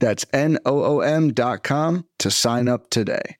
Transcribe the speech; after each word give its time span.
That's 0.00 0.26
N 0.32 0.58
O 0.66 0.82
O 0.82 1.00
M.com 1.00 2.06
to 2.18 2.30
sign 2.30 2.68
up 2.68 2.90
today. 2.90 3.36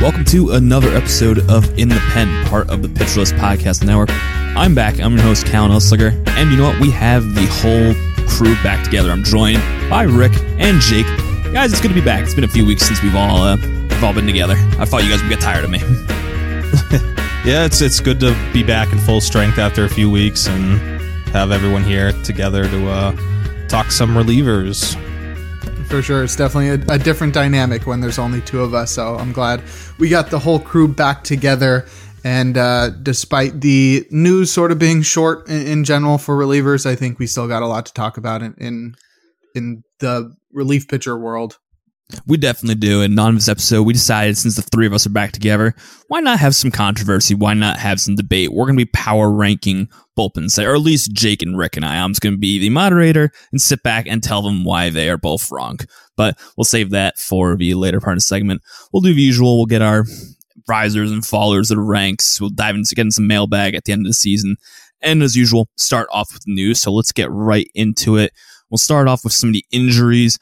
Welcome 0.00 0.24
to 0.26 0.52
another 0.52 0.88
episode 0.96 1.40
of 1.50 1.78
In 1.78 1.90
the 1.90 2.02
Pen, 2.12 2.46
part 2.46 2.70
of 2.70 2.82
the 2.82 2.88
Pitcher 2.88 3.20
List 3.20 3.34
Podcast 3.34 3.84
Network. 3.84 4.08
I'm 4.56 4.74
back. 4.74 4.98
I'm 4.98 5.12
your 5.12 5.22
host, 5.22 5.44
Callen 5.44 5.70
Elslager. 5.70 6.12
And 6.30 6.50
you 6.50 6.56
know 6.56 6.64
what? 6.64 6.80
We 6.80 6.90
have 6.92 7.34
the 7.34 7.46
whole 7.46 7.92
crew 8.26 8.54
back 8.62 8.82
together. 8.82 9.10
I'm 9.10 9.22
joined 9.22 9.58
by 9.90 10.04
Rick 10.04 10.32
and 10.58 10.80
Jake. 10.80 11.06
Guys, 11.52 11.72
it's 11.72 11.82
good 11.82 11.88
to 11.88 11.94
be 11.94 12.00
back. 12.00 12.22
It's 12.22 12.34
been 12.34 12.44
a 12.44 12.48
few 12.48 12.64
weeks 12.64 12.86
since 12.86 13.02
we've 13.02 13.14
all 13.14 13.42
uh, 13.42 13.56
we've 13.56 14.02
all 14.02 14.14
been 14.14 14.26
together. 14.26 14.54
I 14.78 14.86
thought 14.86 15.04
you 15.04 15.10
guys 15.10 15.20
would 15.20 15.28
get 15.28 15.40
tired 15.40 15.64
of 15.64 15.70
me. 15.70 15.80
yeah, 17.44 17.64
it's 17.64 17.80
it's 17.80 18.00
good 18.00 18.20
to 18.20 18.36
be 18.52 18.62
back 18.62 18.92
in 18.92 18.98
full 18.98 19.20
strength 19.20 19.58
after 19.58 19.84
a 19.84 19.88
few 19.88 20.10
weeks 20.10 20.46
and 20.46 20.78
have 21.30 21.52
everyone 21.52 21.82
here 21.82 22.12
together 22.22 22.68
to 22.68 22.88
uh, 22.88 23.66
talk 23.68 23.90
some 23.90 24.10
relievers. 24.10 24.94
For 25.86 26.02
sure, 26.02 26.22
it's 26.22 26.36
definitely 26.36 26.68
a, 26.68 26.94
a, 26.94 26.98
different 26.98 27.32
dynamic 27.32 27.86
when 27.86 28.00
there's 28.00 28.18
only 28.18 28.42
two 28.42 28.60
of 28.60 28.74
us. 28.74 28.90
So 28.92 29.16
I'm 29.16 29.32
glad 29.32 29.62
we 29.98 30.08
got 30.08 30.30
the 30.30 30.38
whole 30.38 30.58
crew 30.58 30.86
back 30.86 31.24
together. 31.24 31.86
And 32.24 32.58
uh, 32.58 32.90
despite 32.90 33.62
the 33.62 34.06
news 34.10 34.52
sort 34.52 34.70
of 34.70 34.78
being 34.78 35.00
short 35.00 35.48
in, 35.48 35.66
in, 35.66 35.84
general 35.84 36.18
for 36.18 36.36
relievers, 36.36 36.84
I 36.84 36.94
think 36.94 37.18
we 37.18 37.26
still 37.26 37.48
got 37.48 37.62
a 37.62 37.66
lot 37.66 37.86
to 37.86 37.94
talk 37.94 38.18
about 38.18 38.42
in 38.42 38.54
in, 38.58 38.96
in 39.54 39.84
the 40.00 40.34
relief 40.52 40.88
pitcher 40.88 41.16
world. 41.16 41.58
We 42.26 42.36
definitely 42.36 42.76
do. 42.76 43.02
And 43.02 43.18
on 43.18 43.34
this 43.34 43.48
episode, 43.48 43.82
we 43.82 43.92
decided 43.92 44.36
since 44.36 44.56
the 44.56 44.62
three 44.62 44.86
of 44.86 44.92
us 44.92 45.06
are 45.06 45.10
back 45.10 45.32
together, 45.32 45.74
why 46.08 46.20
not 46.20 46.38
have 46.38 46.54
some 46.54 46.70
controversy? 46.70 47.34
Why 47.34 47.54
not 47.54 47.78
have 47.78 48.00
some 48.00 48.16
debate? 48.16 48.52
We're 48.52 48.66
going 48.66 48.76
to 48.78 48.84
be 48.84 48.90
power 48.92 49.30
ranking 49.30 49.88
bullpens, 50.16 50.62
or 50.62 50.74
at 50.74 50.80
least 50.80 51.12
Jake 51.12 51.42
and 51.42 51.56
Rick 51.56 51.76
and 51.76 51.84
I. 51.84 52.02
I'm 52.02 52.10
just 52.10 52.20
going 52.20 52.34
to 52.34 52.38
be 52.38 52.58
the 52.58 52.70
moderator 52.70 53.30
and 53.52 53.60
sit 53.60 53.82
back 53.82 54.06
and 54.06 54.22
tell 54.22 54.42
them 54.42 54.64
why 54.64 54.90
they 54.90 55.08
are 55.08 55.16
both 55.16 55.50
wrong. 55.50 55.78
But 56.16 56.38
we'll 56.56 56.64
save 56.64 56.90
that 56.90 57.18
for 57.18 57.56
the 57.56 57.74
later 57.74 58.00
part 58.00 58.14
of 58.14 58.18
the 58.18 58.22
segment. 58.22 58.62
We'll 58.92 59.02
do 59.02 59.14
the 59.14 59.22
usual. 59.22 59.56
We'll 59.56 59.66
get 59.66 59.82
our 59.82 60.04
risers 60.68 61.10
and 61.10 61.22
fallers 61.22 61.70
of 61.70 61.76
the 61.76 61.82
ranks. 61.82 62.40
We'll 62.40 62.50
dive 62.50 62.74
into 62.74 62.94
getting 62.94 63.10
some 63.10 63.26
mailbag 63.26 63.74
at 63.74 63.84
the 63.84 63.92
end 63.92 64.06
of 64.06 64.10
the 64.10 64.14
season. 64.14 64.56
And 65.00 65.22
as 65.22 65.36
usual, 65.36 65.68
start 65.76 66.08
off 66.12 66.32
with 66.32 66.42
news. 66.46 66.80
So 66.80 66.92
let's 66.92 67.12
get 67.12 67.30
right 67.30 67.70
into 67.74 68.16
it. 68.16 68.32
We'll 68.68 68.78
start 68.78 69.08
off 69.08 69.24
with 69.24 69.32
some 69.32 69.50
of 69.50 69.54
the 69.54 69.64
injuries 69.72 70.38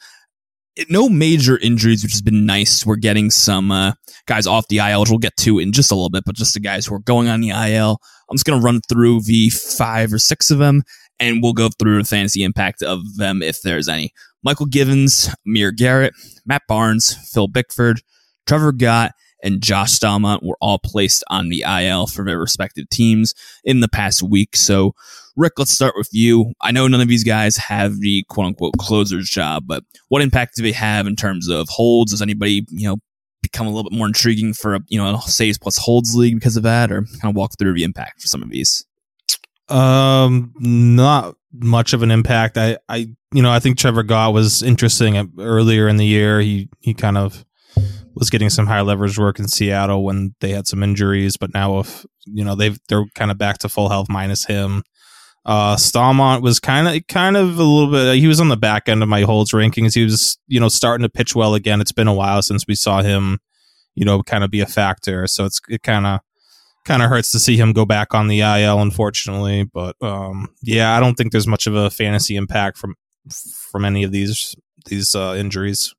no 0.89 1.09
major 1.09 1.57
injuries, 1.57 2.03
which 2.03 2.13
has 2.13 2.21
been 2.21 2.45
nice. 2.45 2.85
We're 2.85 2.95
getting 2.95 3.29
some 3.29 3.71
uh, 3.71 3.93
guys 4.25 4.47
off 4.47 4.67
the 4.67 4.77
IL, 4.77 5.01
which 5.01 5.09
we'll 5.09 5.19
get 5.19 5.35
to 5.37 5.59
in 5.59 5.71
just 5.71 5.91
a 5.91 5.95
little 5.95 6.09
bit, 6.09 6.23
but 6.25 6.35
just 6.35 6.53
the 6.53 6.59
guys 6.59 6.85
who 6.85 6.95
are 6.95 6.99
going 6.99 7.27
on 7.27 7.41
the 7.41 7.49
IL. 7.49 7.99
I'm 8.29 8.37
just 8.37 8.45
going 8.45 8.59
to 8.59 8.63
run 8.63 8.81
through 8.87 9.21
the 9.21 9.49
five 9.49 10.13
or 10.13 10.19
six 10.19 10.51
of 10.51 10.59
them, 10.59 10.83
and 11.19 11.41
we'll 11.41 11.53
go 11.53 11.69
through 11.79 12.01
the 12.01 12.07
fantasy 12.07 12.43
impact 12.43 12.81
of 12.81 13.01
them 13.17 13.41
if 13.41 13.61
there's 13.61 13.87
any. 13.87 14.13
Mychal 14.45 14.69
Givens, 14.69 15.33
Amir 15.45 15.71
Garrett, 15.71 16.13
Matt 16.45 16.61
Barnes, 16.67 17.15
Phil 17.33 17.47
Bickford, 17.47 18.01
Trevor 18.45 18.71
Gott, 18.71 19.11
and 19.43 19.61
Josh 19.61 19.97
Staumont 19.97 20.43
were 20.43 20.57
all 20.61 20.79
placed 20.79 21.23
on 21.29 21.49
the 21.49 21.63
IL 21.67 22.07
for 22.07 22.25
their 22.25 22.39
respective 22.39 22.89
teams 22.89 23.33
in 23.63 23.79
the 23.79 23.87
past 23.87 24.21
week. 24.21 24.55
So, 24.55 24.93
Rick, 25.39 25.53
let's 25.57 25.71
start 25.71 25.95
with 25.95 26.09
you. 26.11 26.53
I 26.61 26.71
know 26.71 26.87
none 26.87 26.99
of 26.99 27.07
these 27.07 27.23
guys 27.23 27.55
have 27.57 27.99
the 27.99 28.25
quote 28.27 28.47
unquote 28.47 28.73
closer's 28.77 29.29
job, 29.29 29.63
but 29.65 29.83
what 30.09 30.21
impact 30.21 30.57
do 30.57 30.63
they 30.63 30.73
have 30.73 31.07
in 31.07 31.15
terms 31.15 31.47
of 31.47 31.69
holds? 31.69 32.11
Does 32.11 32.21
anybody, 32.21 32.65
you 32.69 32.89
know, 32.89 32.97
become 33.41 33.65
a 33.65 33.69
little 33.69 33.89
bit 33.89 33.97
more 33.97 34.07
intriguing 34.07 34.53
for 34.53 34.75
a, 34.75 34.81
you 34.89 34.99
know, 34.99 35.15
a 35.15 35.21
saves 35.21 35.57
plus 35.57 35.77
holds 35.77 36.13
league 36.13 36.35
because 36.35 36.57
of 36.57 36.63
that 36.63 36.91
or 36.91 37.03
kind 37.21 37.31
of 37.31 37.35
walk 37.35 37.53
through 37.57 37.73
the 37.73 37.85
impact 37.85 38.21
for 38.21 38.27
some 38.27 38.43
of 38.43 38.49
these? 38.49 38.85
Um, 39.69 40.53
not 40.59 41.35
much 41.53 41.93
of 41.93 42.03
an 42.03 42.11
impact. 42.11 42.57
I, 42.57 42.77
I, 42.89 43.07
you 43.33 43.41
know, 43.41 43.51
I 43.51 43.59
think 43.59 43.77
Trevor 43.77 44.03
Gott 44.03 44.33
was 44.33 44.61
interesting 44.61 45.31
earlier 45.39 45.87
in 45.87 45.95
the 45.95 46.05
year. 46.05 46.41
He, 46.41 46.67
he 46.79 46.93
kind 46.93 47.17
of 47.17 47.45
was 48.13 48.29
getting 48.29 48.49
some 48.49 48.67
high 48.67 48.81
leverage 48.81 49.17
work 49.17 49.39
in 49.39 49.47
Seattle 49.47 50.03
when 50.03 50.35
they 50.41 50.51
had 50.51 50.67
some 50.67 50.83
injuries, 50.83 51.37
but 51.37 51.53
now 51.53 51.79
if 51.79 52.05
you 52.25 52.43
know 52.43 52.55
they've 52.55 52.77
they're 52.89 53.05
kind 53.15 53.31
of 53.31 53.37
back 53.37 53.59
to 53.59 53.69
full 53.69 53.89
health 53.89 54.07
minus 54.09 54.45
him. 54.45 54.83
Uh, 55.45 55.75
Staumont 55.75 56.41
was 56.41 56.59
kind 56.59 56.87
of 56.87 57.07
kind 57.07 57.37
of 57.37 57.57
a 57.57 57.63
little 57.63 57.91
bit. 57.91 58.17
He 58.17 58.27
was 58.27 58.39
on 58.39 58.49
the 58.49 58.57
back 58.57 58.89
end 58.89 59.01
of 59.01 59.09
my 59.09 59.21
holds 59.21 59.51
rankings. 59.51 59.95
He 59.95 60.03
was 60.03 60.37
you 60.47 60.59
know 60.59 60.69
starting 60.69 61.03
to 61.03 61.09
pitch 61.09 61.35
well 61.35 61.55
again. 61.55 61.81
It's 61.81 61.91
been 61.91 62.07
a 62.07 62.13
while 62.13 62.41
since 62.41 62.65
we 62.67 62.75
saw 62.75 63.01
him, 63.01 63.39
you 63.95 64.05
know, 64.05 64.21
kind 64.21 64.43
of 64.43 64.51
be 64.51 64.61
a 64.61 64.65
factor. 64.65 65.27
So 65.27 65.45
it's 65.45 65.59
it 65.69 65.81
kind 65.81 66.05
of 66.05 66.19
kind 66.85 67.01
of 67.01 67.09
hurts 67.09 67.31
to 67.31 67.39
see 67.39 67.57
him 67.57 67.73
go 67.73 67.85
back 67.85 68.13
on 68.13 68.27
the 68.27 68.41
IL, 68.41 68.81
unfortunately. 68.81 69.63
But 69.63 69.95
um, 70.01 70.49
yeah, 70.61 70.95
I 70.95 70.99
don't 70.99 71.15
think 71.15 71.31
there's 71.31 71.47
much 71.47 71.67
of 71.67 71.75
a 71.75 71.89
fantasy 71.89 72.35
impact 72.35 72.77
from 72.77 72.95
from 73.71 73.85
any 73.85 74.03
of 74.03 74.11
these 74.11 74.55
these 74.85 75.15
uh, 75.15 75.35
injuries. 75.37 75.93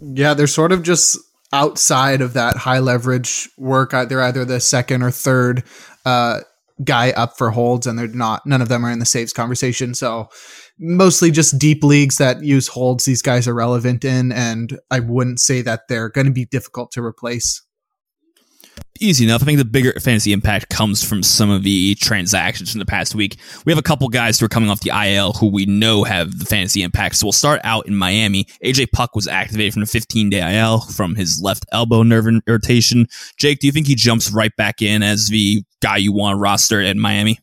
Yeah, 0.00 0.34
they're 0.34 0.46
sort 0.46 0.72
of 0.72 0.82
just 0.82 1.18
outside 1.52 2.20
of 2.20 2.34
that 2.34 2.56
high 2.56 2.78
leverage 2.78 3.48
work. 3.58 3.90
They're 3.90 4.22
either 4.22 4.44
the 4.44 4.60
second 4.60 5.02
or 5.02 5.10
third 5.10 5.64
uh, 6.04 6.40
guy 6.84 7.10
up 7.12 7.36
for 7.36 7.50
holds, 7.50 7.86
and 7.86 7.98
they're 7.98 8.08
not. 8.08 8.46
None 8.46 8.62
of 8.62 8.68
them 8.68 8.84
are 8.84 8.90
in 8.90 8.98
the 8.98 9.06
saves 9.06 9.32
conversation. 9.32 9.94
So 9.94 10.28
mostly 10.78 11.30
just 11.30 11.58
deep 11.58 11.82
leagues 11.84 12.16
that 12.18 12.42
use 12.42 12.68
holds. 12.68 13.04
These 13.04 13.22
guys 13.22 13.46
are 13.46 13.54
relevant 13.54 14.04
in, 14.04 14.32
and 14.32 14.78
I 14.90 15.00
wouldn't 15.00 15.40
say 15.40 15.62
that 15.62 15.88
they're 15.88 16.08
going 16.08 16.26
to 16.26 16.32
be 16.32 16.46
difficult 16.46 16.92
to 16.92 17.02
replace 17.02 17.62
easy 19.00 19.24
enough. 19.24 19.42
I 19.42 19.46
think 19.46 19.58
the 19.58 19.64
bigger 19.64 19.92
fantasy 20.00 20.32
impact 20.32 20.68
comes 20.68 21.02
from 21.02 21.22
some 21.22 21.50
of 21.50 21.62
the 21.62 21.94
transactions 21.96 22.70
from 22.70 22.78
the 22.78 22.86
past 22.86 23.14
week. 23.14 23.38
We 23.64 23.72
have 23.72 23.78
a 23.78 23.82
couple 23.82 24.08
guys 24.08 24.38
who 24.38 24.46
are 24.46 24.50
coming 24.50 24.70
off 24.70 24.80
the 24.80 24.90
IL 24.90 25.32
who 25.32 25.46
we 25.46 25.66
know 25.66 26.04
have 26.04 26.38
the 26.38 26.44
fantasy 26.44 26.82
impact. 26.82 27.16
So 27.16 27.26
we'll 27.26 27.32
start 27.32 27.60
out 27.64 27.86
in 27.86 27.96
Miami. 27.96 28.46
AJ 28.64 28.92
Puk 28.92 29.14
was 29.14 29.26
activated 29.26 29.72
from 29.72 29.80
the 29.80 29.86
15 29.86 30.30
day 30.30 30.58
IL 30.58 30.80
from 30.80 31.14
his 31.14 31.40
left 31.42 31.64
elbow 31.72 32.02
nerve 32.02 32.26
irritation. 32.46 33.06
Jake, 33.38 33.60
do 33.60 33.66
you 33.66 33.72
think 33.72 33.86
he 33.86 33.94
jumps 33.94 34.30
right 34.30 34.54
back 34.56 34.82
in 34.82 35.02
as 35.02 35.28
the 35.28 35.62
guy 35.80 35.96
you 35.96 36.12
want 36.12 36.36
to 36.36 36.40
roster 36.40 36.80
in 36.80 36.98
Miami? 37.00 37.38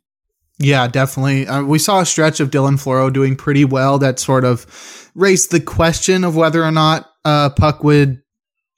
Yeah, 0.60 0.88
definitely. 0.88 1.48
Uh, 1.48 1.64
we 1.64 1.78
saw 1.78 2.00
a 2.00 2.06
stretch 2.06 2.40
of 2.40 2.50
Dylan 2.50 2.82
Floro 2.82 3.14
doing 3.14 3.36
pretty 3.36 3.64
well 3.64 4.00
that 4.00 4.20
sort 4.20 4.44
of 4.44 5.12
raised 5.14 5.52
the 5.52 5.60
question 5.60 6.24
of 6.24 6.36
whether 6.36 6.64
or 6.64 6.72
not 6.72 7.10
uh, 7.26 7.50
Puk 7.50 7.84
would 7.84 8.22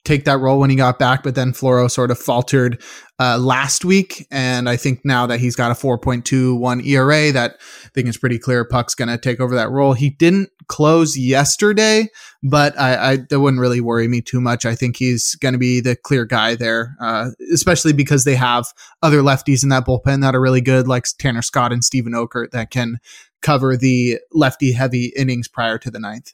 take 0.04 0.24
that 0.24 0.38
role 0.38 0.58
when 0.58 0.70
he 0.70 0.76
got 0.76 0.98
back, 0.98 1.22
but 1.22 1.34
then 1.34 1.52
Floro 1.52 1.90
sort 1.90 2.10
of 2.10 2.18
faltered 2.18 2.82
uh, 3.18 3.36
last 3.38 3.84
week. 3.84 4.26
And 4.30 4.68
I 4.68 4.76
think 4.76 5.00
now 5.04 5.26
that 5.26 5.40
he's 5.40 5.54
got 5.54 5.70
a 5.70 5.74
4.21 5.74 6.86
ERA, 6.86 7.32
that 7.32 7.56
I 7.84 7.88
think 7.88 8.08
it's 8.08 8.16
pretty 8.16 8.38
clear 8.38 8.64
Puk's 8.64 8.94
going 8.94 9.08
to 9.08 9.18
take 9.18 9.40
over 9.40 9.54
that 9.54 9.70
role. 9.70 9.92
He 9.92 10.08
didn't 10.10 10.48
close 10.68 11.18
yesterday, 11.18 12.08
but 12.42 12.78
I, 12.78 13.10
I, 13.12 13.16
that 13.28 13.40
wouldn't 13.40 13.60
really 13.60 13.82
worry 13.82 14.08
me 14.08 14.22
too 14.22 14.40
much. 14.40 14.64
I 14.64 14.74
think 14.74 14.96
he's 14.96 15.34
going 15.34 15.52
to 15.52 15.58
be 15.58 15.80
the 15.80 15.96
clear 15.96 16.24
guy 16.24 16.54
there, 16.54 16.96
uh, 17.00 17.30
especially 17.52 17.92
because 17.92 18.24
they 18.24 18.36
have 18.36 18.68
other 19.02 19.20
lefties 19.20 19.62
in 19.62 19.68
that 19.68 19.84
bullpen 19.84 20.22
that 20.22 20.34
are 20.34 20.40
really 20.40 20.62
good, 20.62 20.88
like 20.88 21.04
Tanner 21.18 21.42
Scott 21.42 21.72
and 21.72 21.84
Steven 21.84 22.14
Okert, 22.14 22.52
that 22.52 22.70
can 22.70 23.00
cover 23.42 23.76
the 23.76 24.18
lefty 24.32 24.72
heavy 24.72 25.12
innings 25.16 25.48
prior 25.48 25.76
to 25.78 25.90
the 25.90 26.00
ninth. 26.00 26.32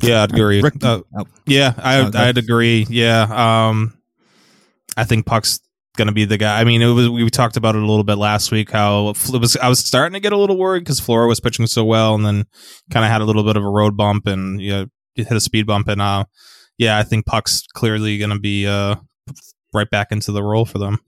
Yeah, 0.00 0.22
I'd 0.22 0.32
agree. 0.32 0.62
Uh, 0.62 1.00
oh. 1.18 1.26
yeah, 1.46 1.74
I 1.76 2.00
oh, 2.00 2.10
I'd 2.14 2.38
agree. 2.38 2.86
Yeah, 2.88 3.68
um, 3.68 3.98
I 4.96 5.04
think 5.04 5.26
Puk's 5.26 5.60
gonna 5.96 6.12
be 6.12 6.24
the 6.24 6.38
guy. 6.38 6.60
I 6.60 6.64
mean, 6.64 6.80
it 6.80 6.86
was 6.86 7.10
we 7.10 7.28
talked 7.30 7.56
about 7.56 7.74
it 7.74 7.82
a 7.82 7.86
little 7.86 8.04
bit 8.04 8.16
last 8.16 8.52
week. 8.52 8.70
How 8.70 9.08
it 9.08 9.40
was 9.40 9.56
I 9.56 9.68
was 9.68 9.80
starting 9.80 10.14
to 10.14 10.20
get 10.20 10.32
a 10.32 10.36
little 10.36 10.56
worried 10.56 10.80
because 10.80 11.00
Floro 11.00 11.28
was 11.28 11.40
pitching 11.40 11.66
so 11.66 11.84
well, 11.84 12.14
and 12.14 12.24
then 12.24 12.46
kind 12.90 13.04
of 13.04 13.10
had 13.10 13.20
a 13.20 13.24
little 13.24 13.42
bit 13.42 13.56
of 13.56 13.64
a 13.64 13.68
road 13.68 13.96
bump 13.96 14.26
and 14.26 14.60
you 14.60 14.70
know, 14.70 14.86
hit 15.16 15.32
a 15.32 15.40
speed 15.40 15.66
bump, 15.66 15.88
and 15.88 16.00
uh, 16.00 16.24
yeah, 16.78 16.98
I 16.98 17.02
think 17.02 17.26
Puk's 17.26 17.66
clearly 17.74 18.18
gonna 18.18 18.38
be 18.38 18.66
uh 18.66 18.96
right 19.74 19.90
back 19.90 20.12
into 20.12 20.32
the 20.32 20.42
role 20.42 20.64
for 20.64 20.78
them. 20.78 21.00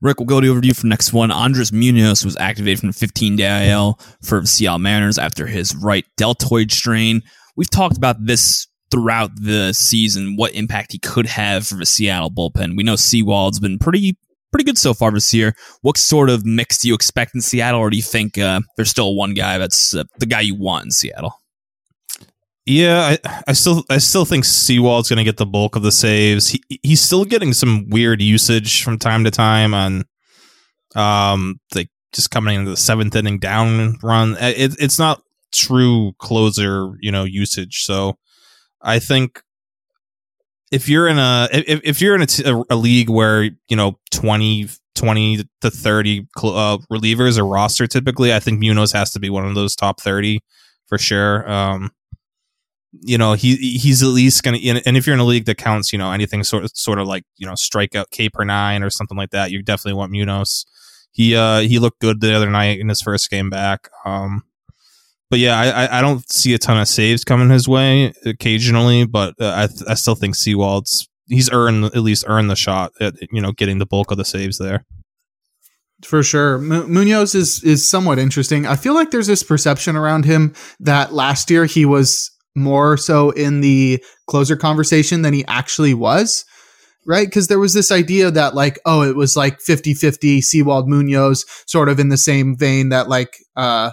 Rick, 0.00 0.18
we'll 0.18 0.26
go 0.26 0.40
to 0.40 0.48
over 0.48 0.62
to 0.62 0.66
you 0.66 0.72
for 0.72 0.86
next 0.86 1.12
one. 1.12 1.30
Andres 1.30 1.72
Munoz 1.72 2.24
was 2.24 2.36
activated 2.38 2.80
from 2.80 2.92
15 2.92 3.36
day 3.36 3.70
IL 3.70 3.98
for 4.22 4.46
Seattle 4.46 4.78
Mariners 4.78 5.18
after 5.18 5.46
his 5.46 5.76
right 5.76 6.06
deltoid 6.16 6.72
strain 6.72 7.22
we've 7.56 7.70
talked 7.70 7.96
about 7.96 8.24
this 8.24 8.66
throughout 8.90 9.30
the 9.36 9.72
season, 9.72 10.36
what 10.36 10.52
impact 10.54 10.92
he 10.92 10.98
could 10.98 11.26
have 11.26 11.66
for 11.66 11.76
the 11.76 11.86
Seattle 11.86 12.30
bullpen. 12.30 12.76
We 12.76 12.82
know 12.82 12.94
Sewald's 12.94 13.60
been 13.60 13.78
pretty 13.78 14.16
pretty 14.50 14.64
good 14.64 14.78
so 14.78 14.94
far 14.94 15.12
this 15.12 15.32
year. 15.32 15.54
What 15.82 15.96
sort 15.96 16.28
of 16.28 16.44
mix 16.44 16.78
do 16.78 16.88
you 16.88 16.94
expect 16.94 17.34
in 17.34 17.40
Seattle, 17.40 17.80
or 17.80 17.90
do 17.90 17.96
you 17.96 18.02
think 18.02 18.36
uh, 18.36 18.60
there's 18.76 18.90
still 18.90 19.14
one 19.14 19.34
guy 19.34 19.58
that's 19.58 19.94
uh, 19.94 20.04
the 20.18 20.26
guy 20.26 20.40
you 20.40 20.56
want 20.56 20.86
in 20.86 20.90
Seattle? 20.90 21.34
Yeah, 22.66 23.16
I, 23.24 23.42
I 23.48 23.52
still 23.52 23.84
I 23.90 23.98
still 23.98 24.24
think 24.24 24.44
Sewald's 24.44 25.08
going 25.08 25.18
to 25.18 25.24
get 25.24 25.38
the 25.38 25.46
bulk 25.46 25.76
of 25.76 25.82
the 25.82 25.92
saves. 25.92 26.48
He 26.48 26.62
he's 26.82 27.00
still 27.00 27.24
getting 27.24 27.52
some 27.52 27.88
weird 27.88 28.20
usage 28.20 28.82
from 28.82 28.98
time 28.98 29.24
to 29.24 29.30
time 29.30 29.74
on, 29.74 30.04
um, 30.94 31.60
like 31.74 31.88
just 32.12 32.30
coming 32.30 32.58
into 32.58 32.70
the 32.70 32.76
seventh 32.76 33.16
inning 33.16 33.38
down 33.38 33.98
run. 34.02 34.36
It, 34.40 34.76
it's 34.78 34.98
not 34.98 35.22
true 35.52 36.12
closer, 36.18 36.92
you 37.00 37.12
know, 37.12 37.24
usage. 37.24 37.84
So 37.84 38.18
I 38.82 38.98
think 38.98 39.42
if 40.70 40.88
you're 40.88 41.08
in 41.08 41.18
a 41.18 41.48
if, 41.52 41.80
if 41.84 42.00
you're 42.00 42.14
in 42.14 42.22
a, 42.22 42.26
t- 42.26 42.44
a 42.44 42.76
league 42.76 43.10
where 43.10 43.44
you 43.68 43.76
know 43.76 43.98
20, 44.12 44.68
20 44.94 45.44
to 45.60 45.70
30 45.70 46.28
uh, 46.38 46.78
relievers 46.92 47.38
are 47.38 47.46
roster 47.46 47.86
typically 47.86 48.34
i 48.34 48.40
think 48.40 48.58
munoz 48.58 48.92
has 48.92 49.12
to 49.12 49.20
be 49.20 49.30
one 49.30 49.46
of 49.46 49.54
those 49.54 49.74
top 49.74 50.00
30 50.00 50.40
for 50.90 50.98
sure. 50.98 51.50
Um 51.50 51.90
you 53.02 53.16
know 53.16 53.34
he 53.34 53.54
he's 53.54 54.02
at 54.02 54.08
least 54.08 54.42
gonna 54.42 54.58
and 54.58 54.96
if 54.96 55.06
you're 55.06 55.14
in 55.14 55.20
a 55.20 55.24
league 55.24 55.44
that 55.44 55.56
counts 55.56 55.92
you 55.92 55.98
know 55.98 56.10
anything 56.10 56.42
sort 56.42 56.64
of 56.64 56.72
sort 56.74 56.98
of 56.98 57.06
like 57.06 57.22
you 57.36 57.46
know 57.46 57.52
strikeout 57.52 58.10
k 58.10 58.28
per 58.28 58.44
nine 58.44 58.82
or 58.82 58.90
something 58.90 59.16
like 59.16 59.30
that 59.30 59.52
you 59.52 59.62
definitely 59.62 59.96
want 59.96 60.10
munoz. 60.10 60.66
He 61.12 61.36
uh 61.36 61.60
he 61.60 61.78
looked 61.78 62.00
good 62.00 62.20
the 62.20 62.34
other 62.34 62.50
night 62.50 62.80
in 62.80 62.88
his 62.88 63.00
first 63.00 63.30
game 63.30 63.48
back. 63.48 63.88
Um 64.04 64.42
but 65.30 65.38
yeah, 65.38 65.58
I, 65.58 65.98
I 65.98 66.00
don't 66.02 66.28
see 66.30 66.52
a 66.54 66.58
ton 66.58 66.78
of 66.78 66.88
saves 66.88 67.24
coming 67.24 67.50
his 67.50 67.68
way 67.68 68.12
occasionally, 68.26 69.06
but 69.06 69.34
uh, 69.40 69.46
I 69.46 69.92
I 69.92 69.94
still 69.94 70.16
think 70.16 70.34
Sewald's 70.34 71.08
he's 71.28 71.48
earned 71.52 71.84
at 71.84 71.98
least 71.98 72.24
earned 72.26 72.50
the 72.50 72.56
shot 72.56 72.92
at 73.00 73.14
you 73.32 73.40
know 73.40 73.52
getting 73.52 73.78
the 73.78 73.86
bulk 73.86 74.10
of 74.10 74.18
the 74.18 74.24
saves 74.24 74.58
there. 74.58 74.84
For 76.04 76.22
sure, 76.22 76.56
M- 76.56 76.92
Munoz 76.92 77.34
is 77.36 77.62
is 77.62 77.88
somewhat 77.88 78.18
interesting. 78.18 78.66
I 78.66 78.74
feel 78.74 78.94
like 78.94 79.12
there's 79.12 79.28
this 79.28 79.44
perception 79.44 79.96
around 79.96 80.24
him 80.24 80.52
that 80.80 81.12
last 81.12 81.48
year 81.48 81.64
he 81.64 81.84
was 81.84 82.30
more 82.56 82.96
so 82.96 83.30
in 83.30 83.60
the 83.60 84.02
closer 84.26 84.56
conversation 84.56 85.22
than 85.22 85.32
he 85.32 85.44
actually 85.46 85.94
was 85.94 86.44
right? 87.06 87.26
Because 87.26 87.48
there 87.48 87.58
was 87.58 87.72
this 87.72 87.90
idea 87.90 88.30
that 88.30 88.54
like, 88.54 88.78
oh, 88.84 89.02
it 89.02 89.16
was 89.16 89.34
like 89.34 89.58
50-50 89.58 90.44
Sewald 90.44 90.86
Munoz, 90.86 91.46
sort 91.66 91.88
of 91.88 91.98
in 91.98 92.10
the 92.10 92.18
same 92.18 92.56
vein 92.56 92.90
that 92.90 93.08
like 93.08 93.38
uh 93.56 93.90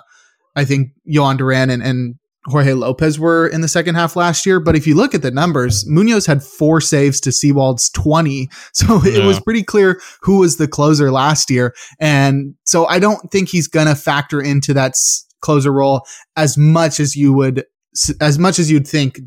I 0.58 0.66
think 0.66 0.90
Jhoan 1.08 1.38
Duran 1.38 1.70
and, 1.70 1.84
and 1.84 2.16
Jorge 2.48 2.74
Lopez 2.74 3.20
were 3.20 3.48
in 3.48 3.62
the 3.62 3.68
second 3.68 3.96
half 3.96 4.16
last 4.16 4.46
year. 4.46 4.60
But 4.60 4.76
if 4.76 4.88
you 4.88 4.96
look 4.96 5.14
at 5.14 5.22
the 5.22 5.32
numbers, 5.32 5.86
Munoz 5.88 6.26
had 6.26 6.44
four 6.44 6.82
saves 6.82 7.20
to 7.22 7.30
Sewald's 7.30 7.90
20. 7.92 8.50
So 8.74 9.02
it 9.04 9.26
was 9.26 9.40
pretty 9.40 9.64
clear 9.64 10.00
who 10.22 10.40
was 10.40 10.58
the 10.58 10.68
closer 10.68 11.12
last 11.12 11.50
year. 11.50 11.74
And 12.00 12.56
so 12.64 12.86
I 12.86 13.00
don't 13.00 13.32
think 13.32 13.50
he's 13.50 13.68
going 13.68 13.88
to 13.88 13.96
factor 13.96 14.40
into 14.40 14.74
that 14.74 14.94
closer 15.42 15.72
role 15.72 16.06
as 16.36 16.58
much 16.58 17.00
as 17.00 17.16
you 17.16 17.34
would. 17.34 17.66
As 18.22 18.38
much 18.38 18.60
as 18.60 18.70
you'd 18.70 18.88
think, 18.88 19.20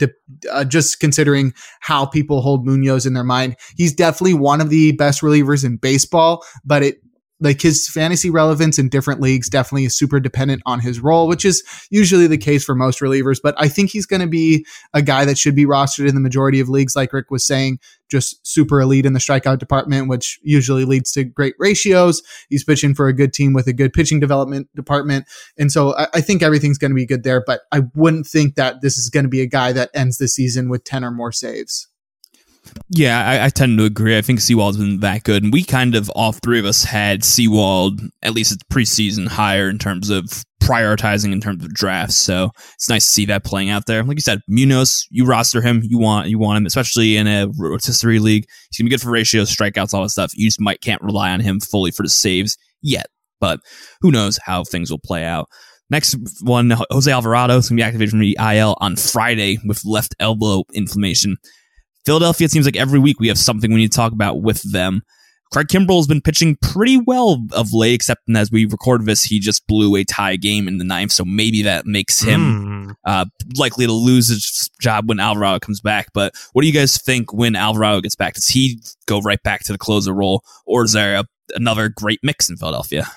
uh, 0.53 0.65
just 0.65 1.01
considering 1.01 1.53
how 1.81 2.07
people 2.07 2.41
hold 2.41 2.65
Munoz 2.65 3.05
in 3.05 3.15
their 3.15 3.25
mind, 3.25 3.57
he's 3.77 3.93
definitely 3.93 4.35
one 4.35 4.61
of 4.61 4.71
the 4.71 4.93
best 4.93 5.23
relievers 5.23 5.65
in 5.65 5.77
baseball. 5.77 6.45
But 6.65 6.85
it 6.85 7.01
like 7.41 7.61
his 7.61 7.89
fantasy 7.89 8.31
relevance 8.31 8.79
in 8.79 8.89
different 8.89 9.21
leagues 9.21 9.49
definitely 9.49 9.85
is 9.85 9.97
super 9.97 10.21
dependent 10.21 10.63
on 10.67 10.81
his 10.81 11.01
role, 11.01 11.27
which 11.27 11.45
is 11.45 11.63
usually 11.91 12.27
the 12.27 12.39
case 12.39 12.65
for 12.65 12.75
most 12.75 13.01
relievers. 13.01 13.41
But 13.43 13.55
I 13.59 13.69
think 13.69 13.91
he's 13.91 14.07
going 14.07 14.21
to 14.21 14.29
be 14.29 14.67
a 14.93 15.03
guy 15.03 15.25
that 15.25 15.39
should 15.39 15.57
be 15.57 15.65
rostered 15.65 16.09
in 16.09 16.15
the 16.15 16.21
majority 16.21 16.61
of 16.61 16.69
leagues, 16.69 16.95
like 16.95 17.13
Rick 17.13 17.31
was 17.31 17.47
saying, 17.47 17.79
just 18.11 18.47
super 18.47 18.81
elite 18.81 19.07
in 19.07 19.13
the 19.13 19.21
strikeout 19.21 19.59
department, 19.59 20.09
which 20.09 20.39
usually 20.43 20.85
leads 20.85 21.13
to 21.13 21.25
great 21.25 21.55
ratios. 21.59 22.23
He's 22.49 22.65
pitching 22.65 22.95
for 22.95 23.09
a 23.09 23.13
good 23.13 23.33
team 23.33 23.53
with 23.53 23.67
a 23.67 23.73
good 23.73 23.93
pitching 23.93 24.21
development 24.21 24.69
department. 24.75 25.27
And 25.59 25.73
so 25.73 25.97
I, 25.97 26.09
I 26.15 26.21
think 26.21 26.43
everything's 26.43 26.79
going 26.79 26.91
to 26.91 26.97
be 26.97 27.07
good 27.07 27.23
there. 27.23 27.43
But 27.45 27.63
I 27.73 27.83
wouldn't 27.95 28.27
think 28.27 28.57
that 28.57 28.83
this 28.83 28.99
is 28.99 29.09
going 29.09 29.25
to 29.25 29.31
be 29.31 29.41
a 29.41 29.47
guy 29.47 29.73
that 29.73 29.91
ends 29.95 30.19
the 30.19 30.29
season 30.29 30.69
with 30.69 30.85
10 30.85 31.05
or 31.05 31.11
more 31.11 31.33
saves. 31.33 31.90
Yeah, 32.91 33.27
I, 33.27 33.47
I, 33.47 33.49
tend 33.49 33.79
to 33.79 33.85
agree. 33.85 34.19
I 34.19 34.23
think 34.23 34.41
Sewald's 34.41 34.77
been 34.77 35.01
that 35.01 35.25
good, 35.25 35.43
and 35.43 35.53
we 35.53 35.65
kind 35.65 35.95
of 35.95 36.11
all 36.11 36.33
three 36.33 36.59
of 36.59 36.65
us 36.65 36.85
had 36.85 37.25
Sewald 37.25 38.01
at 38.23 38.35
least 38.35 38.53
it's 38.53 38.63
preseason 38.65 39.29
higher 39.29 39.69
in 39.69 39.79
terms 39.79 40.11
of 40.11 40.45
prioritizing 40.63 41.33
in 41.33 41.41
terms 41.41 41.65
of 41.65 41.73
drafts. 41.73 42.17
So 42.17 42.51
it's 42.75 42.89
nice 42.89 43.05
to 43.07 43.11
see 43.11 43.25
that 43.27 43.45
playing 43.45 43.71
out 43.71 43.87
there. 43.87 44.05
Like 44.05 44.19
you 44.19 44.23
said, 44.23 44.41
Munoz, 44.47 45.07
you 45.11 45.25
roster 45.25 45.63
him, 45.63 45.83
you 45.85 45.99
want 45.99 46.29
you 46.29 46.39
want 46.39 46.59
him, 46.59 46.67
especially 46.67 47.17
in 47.17 47.27
a 47.27 47.49
rotisserie 47.59 48.19
league. 48.19 48.45
He's 48.71 48.79
gonna 48.79 48.89
be 48.89 48.91
good 48.91 49.03
for 49.03 49.11
ratios, 49.11 49.55
strikeouts, 49.55 49.95
all 49.95 50.03
that 50.03 50.11
stuff. 50.11 50.33
You 50.35 50.47
just 50.47 50.61
might 50.61 50.81
can't 50.81 51.03
rely 51.03 51.31
on 51.31 51.41
him 51.41 51.61
fully 51.61 51.91
for 51.91 52.03
the 52.03 52.09
saves 52.09 52.57
yet, 52.83 53.07
but 53.41 53.61
who 54.01 54.11
knows 54.11 54.39
how 54.45 54.65
things 54.65 54.91
will 54.91 55.01
play 55.01 55.25
out. 55.25 55.49
Next 55.91 56.17
one, 56.43 56.73
Jose 56.91 57.11
Alvarado 57.11 57.57
is 57.57 57.69
going 57.69 57.77
to 57.77 57.81
be 57.81 57.85
activated 57.85 58.11
from 58.11 58.21
the 58.21 58.39
IL 58.41 58.77
on 58.81 58.95
Friday 58.95 59.59
with 59.67 59.85
left 59.85 60.15
elbow 60.21 60.63
inflammation. 60.73 61.37
Philadelphia, 62.05 62.47
it 62.47 62.51
seems 62.51 62.67
like 62.67 62.77
every 62.77 62.99
week 62.99 63.21
we 63.21 63.29
have 63.29 63.39
something 63.39 63.71
we 63.71 63.81
need 63.81 63.93
to 63.93 63.97
talk 63.97 64.13
about 64.13 64.43
with 64.43 64.63
them. 64.73 65.03
Craig 65.53 65.67
Kimbrel 65.67 65.97
has 65.97 66.07
been 66.07 66.21
pitching 66.21 66.57
pretty 66.63 66.97
well 66.97 67.45
of 67.53 67.73
late, 67.73 67.95
except 67.95 68.23
as 68.37 68.53
we 68.53 68.67
record 68.67 69.05
this, 69.05 69.25
he 69.25 69.41
just 69.41 69.67
blew 69.67 69.97
a 69.97 70.05
tie 70.05 70.37
game 70.37 70.69
in 70.69 70.79
the 70.79 70.85
ninth, 70.85 71.11
so 71.11 71.25
maybe 71.25 71.63
that 71.63 71.87
makes 71.87 72.23
him 72.23 72.87
mm. 72.89 72.95
uh, 73.05 73.25
likely 73.57 73.85
to 73.85 73.93
lose 73.93 74.29
his 74.29 74.71
job 74.81 75.09
when 75.09 75.19
Alvarado 75.19 75.59
comes 75.59 75.81
back. 75.81 76.07
But 76.15 76.35
what 76.53 76.63
do 76.63 76.69
you 76.69 76.73
guys 76.73 76.99
think 76.99 77.33
when 77.33 77.57
Alvarado 77.57 78.01
gets 78.01 78.15
back? 78.15 78.35
Does 78.35 78.47
he 78.47 78.81
go 79.07 79.21
right 79.21 79.43
back 79.43 79.65
to 79.65 79.73
the 79.73 79.79
closer 79.79 80.15
role, 80.15 80.45
or 80.67 80.85
is 80.85 80.93
there 80.93 81.17
a, 81.17 81.25
another 81.57 81.89
great 81.89 82.21
mix 82.23 82.49
in 82.49 82.57
Philadelphia? 82.57 83.09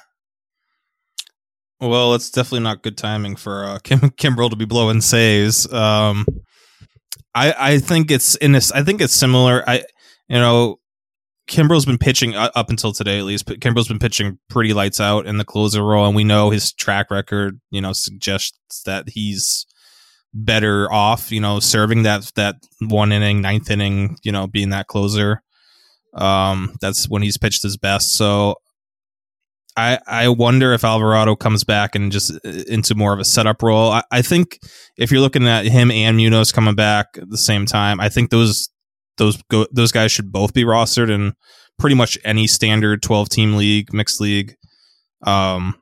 Well, 1.79 2.15
it's 2.15 2.31
definitely 2.31 2.61
not 2.61 2.81
good 2.81 2.97
timing 2.97 3.35
for 3.35 3.65
uh, 3.65 3.79
Kim- 3.83 3.99
Kimbrel 4.11 4.49
to 4.49 4.55
be 4.55 4.65
blowing 4.65 5.01
saves. 5.01 5.71
Um, 5.71 6.25
I 7.35 7.53
I 7.57 7.77
think 7.79 8.11
it's 8.11 8.35
in 8.35 8.51
this. 8.51 8.71
I 8.71 8.83
think 8.83 9.01
it's 9.01 9.13
similar. 9.13 9.67
I 9.67 9.83
you 10.27 10.39
know. 10.39 10.79
Kimbrel's 11.45 11.85
been 11.85 11.97
pitching 11.97 12.35
uh, 12.35 12.49
up 12.55 12.69
until 12.69 12.93
today, 12.93 13.19
at 13.19 13.25
least. 13.25 13.45
But 13.45 13.59
Kimbrel's 13.59 13.89
been 13.89 13.99
pitching 13.99 14.39
pretty 14.49 14.73
lights 14.73 15.01
out 15.01 15.25
in 15.25 15.37
the 15.37 15.43
closer 15.43 15.83
role, 15.83 16.05
and 16.05 16.15
we 16.15 16.23
know 16.23 16.51
his 16.51 16.71
track 16.71 17.11
record. 17.11 17.59
You 17.69 17.81
know, 17.81 17.91
suggests 17.91 18.83
that 18.85 19.09
he's 19.09 19.65
better 20.33 20.89
off. 20.89 21.33
You 21.33 21.41
know, 21.41 21.59
serving 21.59 22.03
that 22.03 22.31
that 22.35 22.55
one 22.79 23.11
inning, 23.11 23.41
ninth 23.41 23.69
inning. 23.69 24.17
You 24.23 24.31
know, 24.31 24.47
being 24.47 24.69
that 24.69 24.87
closer. 24.87 25.43
Um, 26.13 26.75
that's 26.79 27.09
when 27.09 27.23
he's 27.23 27.37
pitched 27.37 27.63
his 27.63 27.75
best. 27.75 28.13
So 28.13 28.55
I, 29.75 29.99
I 30.05 30.29
wonder 30.29 30.73
if 30.73 30.83
Alvarado 30.83 31.35
comes 31.35 31.63
back 31.63 31.95
and 31.95 32.11
just 32.11 32.31
uh, 32.31 32.49
into 32.67 32.95
more 32.95 33.13
of 33.13 33.19
a 33.19 33.25
setup 33.25 33.63
role. 33.63 33.91
I, 33.91 34.03
I 34.11 34.21
think 34.21 34.59
if 34.97 35.11
you're 35.11 35.21
looking 35.21 35.47
at 35.47 35.65
him 35.65 35.89
and 35.89 36.17
Munoz 36.17 36.51
coming 36.51 36.75
back 36.75 37.07
at 37.17 37.29
the 37.29 37.37
same 37.37 37.65
time, 37.65 37.99
I 37.99 38.09
think 38.09 38.29
those 38.29 38.69
those 39.17 39.41
go, 39.49 39.67
those 39.71 39.91
guys 39.91 40.11
should 40.11 40.31
both 40.31 40.53
be 40.53 40.63
rostered 40.63 41.09
in 41.09 41.33
pretty 41.77 41.95
much 41.95 42.17
any 42.23 42.47
standard 42.47 43.01
12 43.01 43.29
team 43.29 43.55
league, 43.55 43.93
mixed 43.93 44.21
league. 44.21 44.55
Um, 45.23 45.75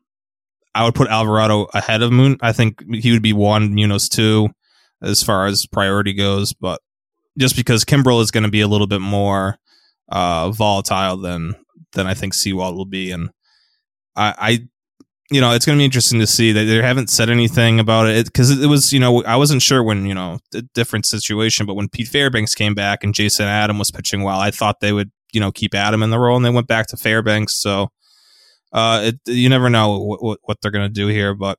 I 0.74 0.86
would 0.86 0.95
put 0.95 1.10
Alvarado 1.10 1.67
ahead 1.74 2.01
of 2.01 2.12
Moon. 2.12 2.38
I 2.41 2.53
think 2.53 2.81
he 2.93 3.12
would 3.12 3.21
be 3.21 3.33
one, 3.33 3.74
Munoz 3.74 4.07
two, 4.07 4.50
as 5.01 5.21
far 5.21 5.48
as 5.48 5.65
priority 5.65 6.13
goes. 6.13 6.53
But 6.53 6.81
just 7.38 7.55
because 7.55 7.83
Kimbrel 7.83 8.21
is 8.21 8.31
going 8.31 8.43
to 8.43 8.51
be 8.51 8.62
a 8.62 8.67
little 8.67 8.88
bit 8.88 9.01
more 9.01 9.57
uh, 10.10 10.51
volatile 10.51 11.17
than 11.17 11.55
than 11.93 12.07
I 12.07 12.13
think 12.13 12.33
Sewald 12.33 12.75
will 12.75 12.86
be, 12.86 13.12
and 13.12 13.31
I, 14.15 14.35
I 14.37 14.67
you 15.31 15.39
know, 15.39 15.51
it's 15.51 15.65
going 15.65 15.77
to 15.77 15.81
be 15.81 15.85
interesting 15.85 16.19
to 16.19 16.27
see 16.27 16.51
that 16.51 16.65
they 16.65 16.81
haven't 16.81 17.09
said 17.09 17.29
anything 17.29 17.79
about 17.79 18.07
it 18.07 18.25
because 18.25 18.51
it, 18.51 18.61
it, 18.61 18.67
was, 18.67 18.91
you 18.91 18.99
know, 18.99 19.23
I 19.23 19.37
wasn't 19.37 19.61
sure 19.61 19.81
when, 19.81 20.05
you 20.05 20.13
know, 20.13 20.39
a 20.53 20.61
different 20.73 21.05
situation, 21.05 21.65
but 21.65 21.75
when 21.75 21.87
Pete 21.87 22.09
Fairbanks 22.09 22.53
came 22.53 22.75
back 22.75 23.01
and 23.01 23.15
Jason 23.15 23.45
Adam 23.45 23.79
was 23.79 23.91
pitching 23.91 24.23
well, 24.23 24.37
I 24.37 24.51
thought 24.51 24.81
they 24.81 24.91
would, 24.91 25.09
you 25.31 25.39
know, 25.39 25.53
keep 25.53 25.73
Adam 25.73 26.03
in 26.03 26.09
the 26.09 26.19
role 26.19 26.35
and 26.35 26.43
they 26.43 26.49
went 26.49 26.67
back 26.67 26.87
to 26.87 26.97
Fairbanks. 26.97 27.53
So, 27.53 27.87
uh, 28.73 29.01
it, 29.05 29.19
you 29.25 29.47
never 29.47 29.69
know 29.69 29.99
what, 29.99 30.21
what, 30.21 30.39
what 30.43 30.57
they're 30.61 30.71
going 30.71 30.87
to 30.87 30.93
do 30.93 31.07
here, 31.07 31.33
but, 31.33 31.57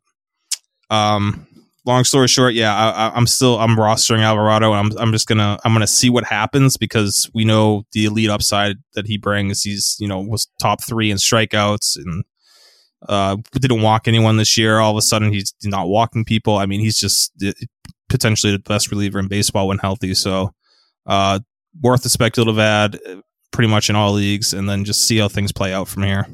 um, 0.90 1.46
long 1.86 2.04
story 2.04 2.28
short, 2.28 2.52
yeah, 2.52 2.74
I, 2.74 3.16
am 3.16 3.26
still 3.26 3.58
I'm 3.58 3.76
rostering 3.76 4.20
Alvarado, 4.20 4.72
and 4.72 4.92
I'm 4.92 4.98
I'm 4.98 5.12
just 5.12 5.26
gonna 5.26 5.58
I'm 5.64 5.72
gonna 5.72 5.86
see 5.86 6.10
what 6.10 6.24
happens 6.24 6.76
because 6.76 7.30
we 7.34 7.44
know 7.44 7.84
the 7.92 8.04
elite 8.04 8.30
upside 8.30 8.76
that 8.94 9.06
he 9.06 9.16
brings. 9.16 9.62
He's 9.62 9.96
you 9.98 10.06
know 10.06 10.20
was 10.20 10.46
top 10.60 10.82
three 10.82 11.10
in 11.10 11.16
strikeouts 11.16 11.96
and 11.96 12.24
uh, 13.08 13.36
didn't 13.52 13.82
walk 13.82 14.08
anyone 14.08 14.36
this 14.36 14.56
year. 14.56 14.78
All 14.78 14.92
of 14.92 14.96
a 14.96 15.02
sudden, 15.02 15.32
he's 15.32 15.54
not 15.64 15.88
walking 15.88 16.24
people. 16.24 16.56
I 16.56 16.66
mean, 16.66 16.80
he's 16.80 16.98
just 16.98 17.32
potentially 18.08 18.52
the 18.52 18.58
best 18.58 18.90
reliever 18.90 19.18
in 19.18 19.28
baseball 19.28 19.68
when 19.68 19.78
healthy. 19.78 20.14
So, 20.14 20.54
uh, 21.06 21.40
worth 21.80 22.04
a 22.04 22.08
speculative 22.08 22.58
ad, 22.58 22.98
pretty 23.50 23.68
much 23.68 23.90
in 23.90 23.96
all 23.96 24.12
leagues, 24.12 24.52
and 24.52 24.68
then 24.68 24.84
just 24.84 25.04
see 25.04 25.18
how 25.18 25.28
things 25.28 25.52
play 25.52 25.72
out 25.72 25.88
from 25.88 26.04
here. 26.04 26.26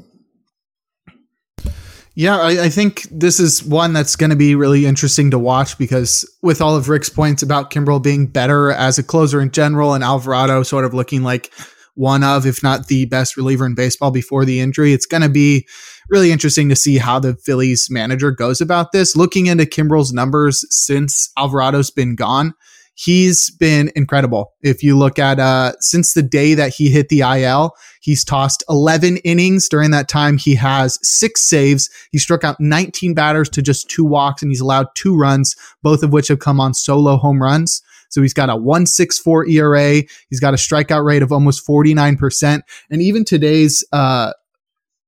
Yeah, 2.15 2.37
I, 2.37 2.65
I, 2.65 2.69
think 2.69 3.03
this 3.13 3.39
is 3.39 3.63
one 3.63 3.93
that's 3.93 4.17
going 4.17 4.31
to 4.31 4.37
be 4.37 4.57
really 4.57 4.87
interesting 4.87 5.31
to 5.31 5.39
watch 5.39 5.79
because 5.79 6.29
with 6.43 6.61
all 6.61 6.75
of 6.75 6.89
Rick's 6.89 7.09
points 7.09 7.45
about 7.45 7.71
Kimbrel 7.71 8.03
being 8.03 8.27
better 8.27 8.73
as 8.73 8.99
a 8.99 9.05
closer 9.05 9.41
in 9.41 9.53
general 9.53 9.95
and 9.95 10.03
Alvarado 10.03 10.65
sort 10.65 10.85
of 10.85 10.93
looking 10.93 11.23
like 11.23 11.53
one 11.95 12.25
of, 12.25 12.45
if 12.45 12.61
not 12.61 12.89
the 12.89 13.05
best 13.05 13.37
reliever 13.37 13.67
in 13.67 13.77
baseball 13.77 14.11
before 14.11 14.45
the 14.45 14.59
injury. 14.59 14.93
It's 14.93 15.07
going 15.07 15.23
to 15.23 15.29
be 15.29 15.69
really 16.09 16.33
interesting 16.33 16.69
to 16.69 16.77
see 16.77 16.99
how 16.99 17.19
the 17.19 17.35
Phillies 17.35 17.89
manager 17.91 18.31
goes 18.31 18.61
about 18.61 18.93
this. 18.93 19.17
Looking 19.17 19.47
into 19.47 19.65
Kimbrel's 19.65 20.13
numbers 20.13 20.65
since 20.71 21.31
Alvarado's 21.39 21.91
been 21.91 22.15
gone, 22.15 22.55
he's 22.95 23.51
been 23.51 23.93
incredible. 23.95 24.55
If 24.63 24.83
you 24.83 24.97
look 24.97 25.19
at 25.19 25.39
uh, 25.39 25.73
since 25.81 26.15
the 26.15 26.23
day 26.23 26.55
that 26.55 26.75
he 26.75 26.91
hit 26.91 27.09
the 27.09 27.21
IL, 27.21 27.75
he's 28.01 28.25
tossed 28.25 28.65
11 28.69 29.19
innings. 29.19 29.69
During 29.69 29.91
that 29.93 30.09
time, 30.09 30.39
he 30.39 30.55
has 30.57 30.99
six 31.03 31.49
saves. 31.49 31.89
He 32.11 32.19
struck 32.19 32.45
out 32.45 32.59
19 32.59 33.15
batters 33.15 33.49
to 33.51 33.63
just 33.63 33.89
two 33.89 34.05
walks, 34.05 34.43
and 34.43 34.51
he's 34.51 34.61
allowed 34.61 34.87
two 34.95 35.17
runs, 35.17 35.55
both 35.83 36.03
of 36.03 36.13
which 36.13 36.29
have 36.29 36.41
come 36.41 36.61
on 36.61 36.75
solo 36.75 37.17
home 37.17 37.43
runs. 37.43 37.83
So 38.11 38.23
he's 38.23 38.35
got 38.35 38.51
a 38.51 38.57
164 38.57 39.49
ERA. 39.49 40.03
He's 40.31 40.41
got 40.41 40.55
a 40.55 40.57
strikeout 40.57 41.05
rate 41.05 41.23
of 41.23 41.31
almost 41.31 41.67
49%. 41.67 42.63
And 42.91 43.03
even 43.03 43.25
today's 43.25 43.85
uh, 43.93 44.33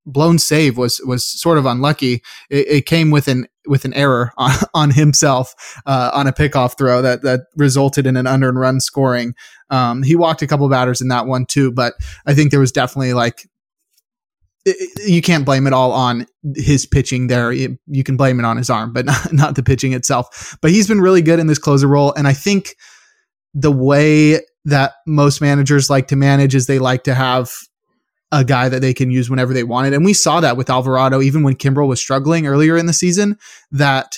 blown 0.05 0.39
save 0.39 0.77
was 0.77 1.01
was 1.05 1.25
sort 1.25 1.57
of 1.57 1.65
unlucky. 1.65 2.21
It, 2.49 2.67
it 2.67 2.85
came 2.85 3.11
with 3.11 3.27
an 3.27 3.47
with 3.67 3.85
an 3.85 3.93
error 3.93 4.31
on, 4.37 4.55
on 4.73 4.91
himself 4.91 5.53
uh, 5.85 6.11
on 6.13 6.27
a 6.27 6.33
pickoff 6.33 6.77
throw 6.77 7.01
that 7.01 7.21
that 7.23 7.41
resulted 7.55 8.05
in 8.07 8.17
an 8.17 8.27
unearned 8.27 8.59
run 8.59 8.79
scoring. 8.79 9.35
Um, 9.69 10.03
he 10.03 10.15
walked 10.15 10.41
a 10.41 10.47
couple 10.47 10.67
batters 10.69 11.01
in 11.01 11.07
that 11.09 11.25
one 11.25 11.45
too, 11.45 11.71
but 11.71 11.93
I 12.25 12.33
think 12.33 12.51
there 12.51 12.59
was 12.59 12.71
definitely 12.71 13.13
like 13.13 13.47
you 15.05 15.21
can't 15.21 15.45
blame 15.45 15.65
it 15.65 15.73
all 15.73 15.91
on 15.91 16.27
his 16.55 16.85
pitching 16.85 17.27
there. 17.27 17.51
You 17.51 18.03
can 18.03 18.15
blame 18.15 18.39
it 18.39 18.45
on 18.45 18.57
his 18.57 18.69
arm, 18.69 18.93
but 18.93 19.05
not, 19.05 19.33
not 19.33 19.55
the 19.55 19.63
pitching 19.63 19.93
itself. 19.93 20.57
But 20.61 20.71
he's 20.71 20.87
been 20.87 21.01
really 21.01 21.21
good 21.21 21.39
in 21.39 21.47
this 21.47 21.59
closer 21.59 21.87
role, 21.87 22.13
and 22.13 22.27
I 22.27 22.33
think 22.33 22.75
the 23.53 23.71
way 23.71 24.39
that 24.65 24.93
most 25.07 25.41
managers 25.41 25.89
like 25.89 26.07
to 26.07 26.15
manage 26.15 26.55
is 26.55 26.67
they 26.67 26.79
like 26.79 27.03
to 27.03 27.15
have 27.15 27.51
a 28.31 28.43
guy 28.43 28.69
that 28.69 28.81
they 28.81 28.93
can 28.93 29.11
use 29.11 29.29
whenever 29.29 29.53
they 29.53 29.63
wanted. 29.63 29.93
And 29.93 30.05
we 30.05 30.13
saw 30.13 30.39
that 30.39 30.57
with 30.57 30.69
Alvarado, 30.69 31.21
even 31.21 31.43
when 31.43 31.55
Kimbrel 31.55 31.87
was 31.87 31.99
struggling 31.99 32.47
earlier 32.47 32.77
in 32.77 32.85
the 32.85 32.93
season, 32.93 33.37
that 33.71 34.17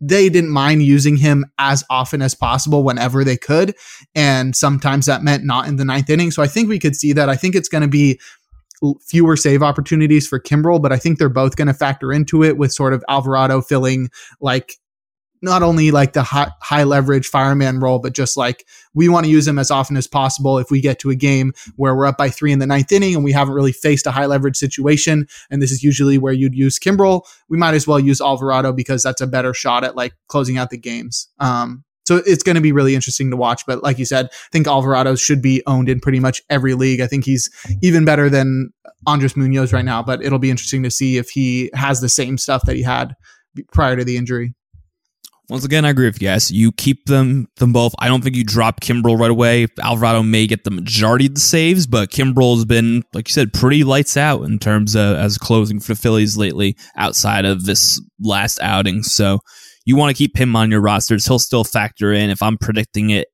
they 0.00 0.28
didn't 0.28 0.50
mind 0.50 0.82
using 0.82 1.16
him 1.16 1.46
as 1.58 1.84
often 1.88 2.22
as 2.22 2.34
possible 2.34 2.82
whenever 2.82 3.22
they 3.22 3.36
could. 3.36 3.74
And 4.14 4.54
sometimes 4.54 5.06
that 5.06 5.22
meant 5.22 5.44
not 5.44 5.68
in 5.68 5.76
the 5.76 5.84
ninth 5.84 6.10
inning. 6.10 6.32
So 6.32 6.42
I 6.42 6.48
think 6.48 6.68
we 6.68 6.80
could 6.80 6.96
see 6.96 7.12
that. 7.12 7.28
I 7.28 7.36
think 7.36 7.54
it's 7.54 7.68
going 7.68 7.82
to 7.82 7.88
be 7.88 8.18
fewer 9.06 9.36
save 9.36 9.62
opportunities 9.62 10.26
for 10.26 10.40
Kimbrel, 10.40 10.82
but 10.82 10.92
I 10.92 10.96
think 10.96 11.18
they're 11.18 11.28
both 11.28 11.54
going 11.54 11.68
to 11.68 11.74
factor 11.74 12.12
into 12.12 12.42
it 12.42 12.56
with 12.56 12.72
sort 12.72 12.92
of 12.92 13.04
Alvarado 13.08 13.62
filling 13.62 14.10
like 14.40 14.74
not 15.42 15.62
only 15.62 15.90
like 15.90 16.12
the 16.12 16.22
high, 16.22 16.50
high 16.60 16.84
leverage 16.84 17.26
fireman 17.26 17.80
role, 17.80 17.98
but 17.98 18.14
just 18.14 18.36
like 18.36 18.66
we 18.94 19.08
want 19.08 19.26
to 19.26 19.30
use 19.30 19.46
him 19.46 19.58
as 19.58 19.70
often 19.70 19.96
as 19.96 20.06
possible. 20.06 20.58
If 20.58 20.70
we 20.70 20.80
get 20.80 20.98
to 21.00 21.10
a 21.10 21.14
game 21.14 21.52
where 21.76 21.94
we're 21.94 22.06
up 22.06 22.16
by 22.16 22.30
three 22.30 22.52
in 22.52 22.60
the 22.60 22.66
ninth 22.66 22.92
inning 22.92 23.14
and 23.14 23.24
we 23.24 23.32
haven't 23.32 23.54
really 23.54 23.72
faced 23.72 24.06
a 24.06 24.12
high 24.12 24.26
leverage 24.26 24.56
situation, 24.56 25.26
and 25.50 25.60
this 25.60 25.72
is 25.72 25.82
usually 25.82 26.16
where 26.16 26.32
you'd 26.32 26.54
use 26.54 26.78
Kimbrel, 26.78 27.26
we 27.48 27.58
might 27.58 27.74
as 27.74 27.86
well 27.86 27.98
use 27.98 28.20
Alvarado 28.20 28.72
because 28.72 29.02
that's 29.02 29.20
a 29.20 29.26
better 29.26 29.52
shot 29.52 29.84
at 29.84 29.96
like 29.96 30.14
closing 30.28 30.58
out 30.58 30.70
the 30.70 30.78
games. 30.78 31.28
Um, 31.40 31.84
so 32.04 32.16
it's 32.26 32.42
going 32.42 32.56
to 32.56 32.60
be 32.60 32.72
really 32.72 32.94
interesting 32.94 33.30
to 33.30 33.36
watch. 33.36 33.64
But 33.66 33.82
like 33.82 33.98
you 33.98 34.04
said, 34.04 34.26
I 34.26 34.48
think 34.50 34.66
Alvarado 34.66 35.14
should 35.14 35.40
be 35.40 35.62
owned 35.66 35.88
in 35.88 36.00
pretty 36.00 36.20
much 36.20 36.42
every 36.50 36.74
league. 36.74 37.00
I 37.00 37.06
think 37.06 37.24
he's 37.24 37.48
even 37.80 38.04
better 38.04 38.28
than 38.28 38.70
Andres 39.06 39.36
Munoz 39.36 39.72
right 39.72 39.84
now, 39.84 40.02
but 40.02 40.22
it'll 40.22 40.38
be 40.38 40.50
interesting 40.50 40.82
to 40.82 40.90
see 40.90 41.16
if 41.16 41.30
he 41.30 41.70
has 41.74 42.00
the 42.00 42.08
same 42.08 42.38
stuff 42.38 42.62
that 42.66 42.76
he 42.76 42.82
had 42.82 43.14
prior 43.72 43.96
to 43.96 44.04
the 44.04 44.16
injury. 44.16 44.54
Once 45.52 45.66
again, 45.66 45.84
I 45.84 45.90
agree 45.90 46.06
with 46.06 46.22
you 46.22 46.28
guys. 46.28 46.50
You 46.50 46.72
keep 46.72 47.04
them 47.04 47.46
them 47.56 47.74
both. 47.74 47.94
I 47.98 48.08
don't 48.08 48.24
think 48.24 48.36
you 48.36 48.42
drop 48.42 48.80
Kimbrel 48.80 49.18
right 49.18 49.30
away. 49.30 49.66
Alvarado 49.82 50.22
may 50.22 50.46
get 50.46 50.64
the 50.64 50.70
majority 50.70 51.26
of 51.26 51.34
the 51.34 51.40
saves, 51.40 51.86
but 51.86 52.08
Kimbrel's 52.08 52.64
been, 52.64 53.04
like 53.12 53.28
you 53.28 53.34
said, 53.34 53.52
pretty 53.52 53.84
lights 53.84 54.16
out 54.16 54.44
in 54.44 54.58
terms 54.58 54.94
of 54.94 55.18
as 55.18 55.36
closing 55.36 55.78
for 55.78 55.92
the 55.92 56.00
Phillies 56.00 56.38
lately 56.38 56.74
outside 56.96 57.44
of 57.44 57.66
this 57.66 58.00
last 58.18 58.60
outing. 58.62 59.02
So 59.02 59.40
you 59.84 59.94
want 59.94 60.16
to 60.16 60.18
keep 60.18 60.38
him 60.38 60.56
on 60.56 60.70
your 60.70 60.80
rosters. 60.80 61.26
He'll 61.26 61.38
still 61.38 61.64
factor 61.64 62.14
in. 62.14 62.30
If 62.30 62.42
I'm 62.42 62.56
predicting 62.56 63.10
it, 63.10 63.28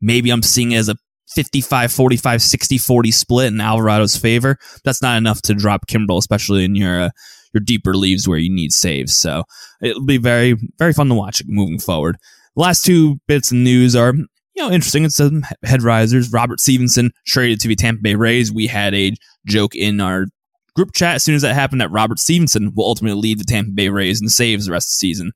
maybe 0.00 0.30
I'm 0.30 0.42
seeing 0.42 0.72
it 0.72 0.78
as 0.78 0.88
a 0.88 0.96
55 1.34 1.92
45 1.92 2.40
60 2.40 2.78
40 2.78 3.10
split 3.10 3.52
in 3.52 3.60
Alvarado's 3.60 4.16
favor. 4.16 4.56
That's 4.84 5.02
not 5.02 5.18
enough 5.18 5.42
to 5.42 5.54
drop 5.54 5.86
Kimbrel, 5.86 6.16
especially 6.16 6.64
in 6.64 6.74
your 6.74 6.98
uh, 6.98 7.10
your 7.52 7.60
deeper 7.60 7.94
leaves 7.94 8.28
where 8.28 8.38
you 8.38 8.54
need 8.54 8.72
saves. 8.72 9.14
So 9.14 9.44
it'll 9.82 10.04
be 10.04 10.18
very, 10.18 10.56
very 10.78 10.92
fun 10.92 11.08
to 11.08 11.14
watch 11.14 11.42
moving 11.46 11.78
forward. 11.78 12.16
The 12.56 12.62
last 12.62 12.84
two 12.84 13.20
bits 13.26 13.50
of 13.50 13.58
news 13.58 13.94
are, 13.94 14.14
you 14.14 14.26
know, 14.56 14.70
interesting. 14.70 15.04
It's 15.04 15.16
some 15.16 15.44
head 15.62 15.82
risers. 15.82 16.32
Robert 16.32 16.60
Stephenson 16.60 17.12
traded 17.26 17.60
to 17.60 17.68
the 17.68 17.76
Tampa 17.76 18.02
Bay 18.02 18.14
Rays. 18.14 18.52
We 18.52 18.66
had 18.66 18.94
a 18.94 19.14
joke 19.46 19.74
in 19.74 20.00
our 20.00 20.26
group 20.74 20.92
chat 20.94 21.16
as 21.16 21.24
soon 21.24 21.34
as 21.34 21.42
that 21.42 21.54
happened 21.54 21.80
that 21.80 21.90
Robert 21.90 22.18
Stephenson 22.18 22.72
will 22.74 22.86
ultimately 22.86 23.20
lead 23.20 23.38
the 23.38 23.44
Tampa 23.44 23.72
Bay 23.72 23.88
Rays 23.88 24.20
and 24.20 24.30
saves 24.30 24.66
the 24.66 24.72
rest 24.72 24.88
of 24.88 24.90
the 24.90 25.06
season. 25.06 25.32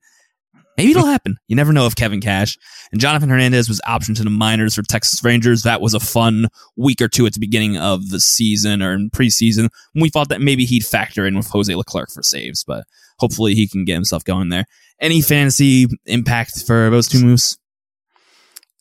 Maybe 0.76 0.92
it'll 0.92 1.06
happen. 1.06 1.36
You 1.48 1.56
never 1.56 1.72
know 1.72 1.86
if 1.86 1.94
Kevin 1.94 2.20
Cash 2.20 2.56
and 2.92 3.00
Jonathan 3.00 3.28
Hernandez 3.28 3.68
was 3.68 3.80
optioned 3.86 4.16
to 4.16 4.24
the 4.24 4.30
minors 4.30 4.74
for 4.74 4.82
Texas 4.82 5.22
Rangers. 5.22 5.62
That 5.64 5.80
was 5.80 5.92
a 5.92 6.00
fun 6.00 6.48
week 6.76 7.00
or 7.00 7.08
two 7.08 7.26
at 7.26 7.34
the 7.34 7.40
beginning 7.40 7.76
of 7.76 8.08
the 8.08 8.20
season 8.20 8.82
or 8.82 8.94
in 8.94 9.10
preseason. 9.10 9.68
We 9.94 10.08
thought 10.08 10.30
that 10.30 10.40
maybe 10.40 10.64
he'd 10.64 10.84
factor 10.84 11.26
in 11.26 11.36
with 11.36 11.48
Jose 11.48 11.74
Leclerc 11.74 12.10
for 12.10 12.22
saves, 12.22 12.64
but 12.64 12.84
hopefully 13.18 13.54
he 13.54 13.68
can 13.68 13.84
get 13.84 13.94
himself 13.94 14.24
going 14.24 14.48
there. 14.48 14.64
Any 14.98 15.20
fantasy 15.20 15.86
impact 16.06 16.62
for 16.66 16.88
those 16.90 17.08
two 17.08 17.22
moves? 17.22 17.58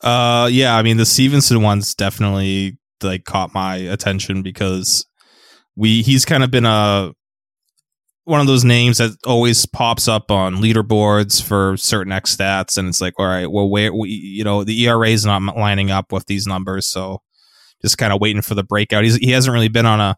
Uh, 0.02 0.50
yeah, 0.52 0.76
I 0.76 0.82
mean 0.82 0.98
the 0.98 1.06
Stephenson 1.06 1.62
one's 1.62 1.94
definitely 1.94 2.78
like 3.04 3.26
caught 3.26 3.54
my 3.54 3.76
attention 3.76 4.42
because 4.42 5.06
we 5.76 6.02
he's 6.02 6.26
kind 6.26 6.44
of 6.44 6.52
been 6.52 6.66
a 6.66 7.12
one 8.24 8.40
of 8.40 8.48
those 8.48 8.64
names 8.64 9.00
that 9.00 9.18
always 9.26 9.66
pops 9.66 10.08
up 10.08 10.30
on 10.30 10.58
leaderboards 10.58 11.42
for 11.42 11.76
certain 11.78 12.12
X 12.12 12.36
stats, 12.36 12.78
and 12.78 12.88
it's 12.88 13.02
like, 13.02 13.14
all 13.18 13.26
right, 13.26 13.50
well, 13.50 13.70
where 13.70 13.94
we, 13.94 14.10
you 14.10 14.44
know, 14.44 14.64
the 14.64 14.86
ERA 14.86 15.10
is 15.10 15.26
not 15.26 15.42
lining 15.58 15.90
up 15.90 16.12
with 16.12 16.28
these 16.28 16.46
numbers, 16.46 16.86
so 16.86 17.22
just 17.82 17.98
kind 17.98 18.14
of 18.14 18.22
waiting 18.22 18.42
for 18.42 18.54
the 18.54 18.64
breakout. 18.64 19.04
He's, 19.04 19.16
he 19.16 19.32
hasn't 19.32 19.54
really 19.54 19.70
been 19.70 19.88
on 19.88 20.00
a 20.00 20.18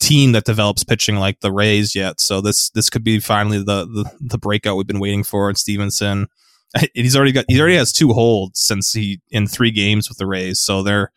team 0.00 0.32
that 0.32 0.44
develops 0.44 0.82
pitching 0.82 1.16
like 1.16 1.40
the 1.40 1.52
Rays 1.52 1.94
yet, 1.94 2.20
so 2.20 2.40
this 2.40 2.70
this 2.70 2.88
could 2.88 3.04
be 3.04 3.20
finally 3.20 3.58
the 3.58 3.84
the, 3.84 4.10
the 4.20 4.38
breakout 4.38 4.76
we've 4.76 4.86
been 4.86 5.00
waiting 5.00 5.22
for 5.22 5.50
in 5.50 5.56
Stephenson. 5.56 6.28
He's 6.94 7.14
already 7.14 7.32
got 7.32 7.44
he 7.48 7.60
already 7.60 7.76
has 7.76 7.92
two 7.92 8.14
holds 8.14 8.60
since 8.60 8.92
he 8.92 9.20
in 9.30 9.46
three 9.46 9.70
games 9.70 10.08
with 10.08 10.16
the 10.16 10.26
Rays, 10.26 10.58
so 10.58 10.82
they're 10.82 11.12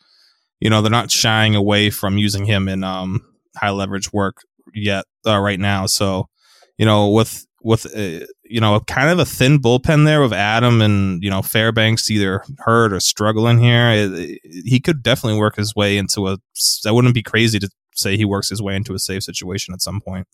you 0.60 0.70
know 0.70 0.82
they're 0.82 0.92
not 0.92 1.12
shying 1.12 1.56
away 1.56 1.90
from 1.90 2.18
using 2.18 2.46
him 2.46 2.68
in 2.68 2.84
um 2.84 3.22
high 3.56 3.70
leverage 3.70 4.12
work 4.12 4.42
yet 4.76 5.06
uh, 5.26 5.40
right 5.40 5.60
now. 5.60 5.86
So, 5.86 6.30
you 6.78 6.86
know, 6.86 7.10
with 7.10 7.46
with 7.66 7.88
uh, 7.98 8.26
you 8.44 8.62
know 8.62 8.80
kind 8.82 9.10
of 9.10 9.20
a 9.20 9.26
thin 9.26 9.60
bullpen 9.60 10.06
there 10.06 10.22
with 10.22 10.34
Adam 10.34 10.82
and 10.82 11.24
you 11.24 11.30
know 11.30 11.42
Fairbanks 11.42 12.12
either 12.12 12.44
hurt 12.60 12.94
or 12.94 13.00
struggling 13.00 13.60
here, 13.60 13.90
it, 13.90 14.12
it, 14.14 14.40
he 14.44 14.80
could 14.80 15.02
definitely 15.02 15.40
work 15.40 15.56
his 15.56 15.76
way 15.76 15.98
into 15.98 16.28
a. 16.28 16.38
That 16.84 16.94
wouldn't 16.94 17.16
be 17.16 17.24
crazy 17.24 17.60
to 17.60 17.70
say 17.96 18.18
he 18.18 18.26
works 18.26 18.50
his 18.50 18.62
way 18.62 18.76
into 18.76 18.94
a 18.94 19.00
safe 19.00 19.24
situation 19.24 19.74
at 19.74 19.82
some 19.82 20.00
point. 20.00 20.28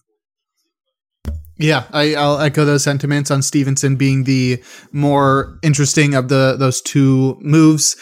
Yeah, 1.58 1.84
I, 1.94 2.16
will 2.16 2.40
echo 2.40 2.66
those 2.66 2.84
sentiments 2.84 3.30
on 3.30 3.44
Stephenson 3.44 3.96
being 3.96 4.24
the 4.24 4.62
more 4.92 5.60
interesting 5.62 6.16
of 6.16 6.28
the 6.28 6.56
those 6.58 6.82
two 6.82 7.38
moves. 7.40 7.96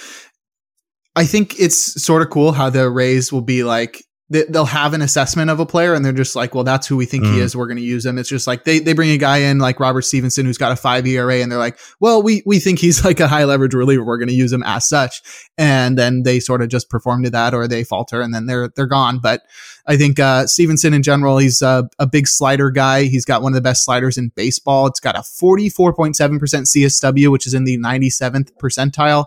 I 1.15 1.25
think 1.25 1.59
it's 1.59 2.01
sort 2.01 2.21
of 2.21 2.29
cool 2.29 2.53
how 2.53 2.69
the 2.69 2.89
Rays 2.89 3.31
will 3.31 3.41
be 3.41 3.63
like 3.63 4.03
they'll 4.29 4.65
have 4.65 4.93
an 4.93 5.01
assessment 5.01 5.49
of 5.49 5.59
a 5.59 5.65
player 5.65 5.95
and 5.95 6.05
they're 6.05 6.13
just 6.13 6.35
like, 6.35 6.53
well, 6.53 6.63
that's 6.63 6.85
who 6.85 6.95
we 6.95 7.05
think 7.05 7.23
mm. 7.23 7.33
he 7.33 7.39
is. 7.39 7.55
We're 7.55 7.65
going 7.65 7.77
to 7.77 7.83
use 7.83 8.05
him. 8.05 8.19
It's 8.19 8.29
just 8.29 8.45
like 8.45 8.63
they, 8.63 8.77
they 8.77 8.93
bring 8.93 9.09
a 9.09 9.17
guy 9.17 9.37
in 9.37 9.57
like 9.57 9.79
Robert 9.79 10.03
Stephenson, 10.03 10.45
who's 10.45 10.57
got 10.57 10.71
a 10.71 10.75
five 10.75 11.07
ERA 11.07 11.37
and 11.37 11.51
they're 11.51 11.57
like, 11.57 11.79
well, 11.99 12.21
we, 12.21 12.43
we 12.45 12.59
think 12.59 12.77
he's 12.77 13.03
like 13.05 13.19
a 13.19 13.27
high 13.27 13.45
leverage 13.45 13.73
reliever. 13.73 14.03
We're 14.03 14.19
going 14.19 14.29
to 14.29 14.35
use 14.35 14.53
him 14.53 14.63
as 14.63 14.87
such. 14.87 15.21
And 15.57 15.97
then 15.97 16.23
they 16.23 16.39
sort 16.39 16.61
of 16.61 16.69
just 16.69 16.89
perform 16.89 17.23
to 17.23 17.31
that 17.31 17.55
or 17.55 17.67
they 17.67 17.83
falter 17.83 18.21
and 18.21 18.33
then 18.33 18.45
they're, 18.45 18.69
they're 18.75 18.85
gone. 18.85 19.19
But 19.19 19.41
I 19.87 19.97
think, 19.97 20.19
uh, 20.19 20.45
Stephenson 20.45 20.93
in 20.93 21.01
general, 21.01 21.39
he's 21.39 21.63
a, 21.63 21.89
a 21.97 22.05
big 22.05 22.27
slider 22.27 22.69
guy. 22.69 23.05
He's 23.05 23.25
got 23.25 23.41
one 23.41 23.53
of 23.53 23.55
the 23.55 23.61
best 23.61 23.83
sliders 23.83 24.17
in 24.17 24.31
baseball. 24.35 24.85
It's 24.85 24.99
got 24.99 25.15
a 25.15 25.21
44.7% 25.21 26.13
CSW, 26.39 27.31
which 27.31 27.47
is 27.47 27.55
in 27.55 27.63
the 27.63 27.79
97th 27.79 28.51
percentile. 28.61 29.25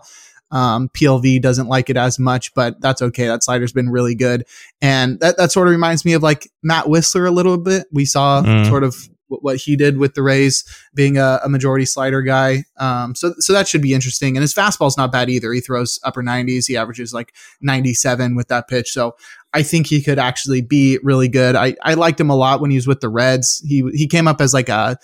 Um, 0.53 0.87
PLV 0.89 1.41
doesn't 1.41 1.67
like 1.67 1.89
it 1.89 1.97
as 1.97 2.19
much, 2.19 2.53
but 2.53 2.79
that's 2.79 3.01
okay. 3.01 3.25
That 3.25 3.43
slider's 3.43 3.73
been 3.73 3.89
really 3.89 4.15
good. 4.15 4.45
And 4.81 5.19
that, 5.19 5.35
that 5.37 5.51
sort 5.51 5.67
of 5.67 5.71
reminds 5.71 6.05
me 6.05 6.13
of 6.13 6.21
like 6.21 6.47
Matt 6.61 6.85
Wisler 6.85 7.27
a 7.27 7.31
little 7.31 7.57
bit. 7.57 7.87
We 7.91 8.05
saw 8.05 8.43
mm. 8.43 8.69
sort 8.69 8.83
of 8.83 8.95
what 9.27 9.57
he 9.57 9.75
did 9.75 9.97
with 9.97 10.13
the 10.13 10.21
Rays 10.21 10.63
being 10.93 11.17
a, 11.17 11.39
a 11.43 11.49
majority 11.49 11.85
slider 11.85 12.21
guy. 12.21 12.65
Um, 12.77 13.15
so, 13.15 13.33
so 13.39 13.51
that 13.53 13.67
should 13.67 13.81
be 13.81 13.95
interesting. 13.95 14.37
And 14.37 14.43
his 14.43 14.53
fastball's 14.53 14.95
not 14.95 15.11
bad 15.11 15.27
either. 15.27 15.51
He 15.51 15.59
throws 15.59 15.99
upper 16.03 16.21
90s. 16.21 16.65
He 16.67 16.77
averages 16.77 17.15
like 17.15 17.33
97 17.61 18.35
with 18.35 18.47
that 18.49 18.67
pitch. 18.67 18.91
So 18.91 19.15
I 19.51 19.63
think 19.63 19.87
he 19.87 20.03
could 20.03 20.19
actually 20.19 20.61
be 20.61 20.99
really 21.01 21.29
good. 21.29 21.55
I, 21.55 21.75
I 21.81 21.95
liked 21.95 22.19
him 22.19 22.29
a 22.29 22.35
lot 22.35 22.61
when 22.61 22.69
he 22.69 22.77
was 22.77 22.85
with 22.85 23.01
the 23.01 23.09
Reds. 23.09 23.63
He, 23.67 23.89
he 23.93 24.07
came 24.07 24.27
up 24.27 24.39
as 24.39 24.53
like 24.53 24.69
a, 24.69 24.97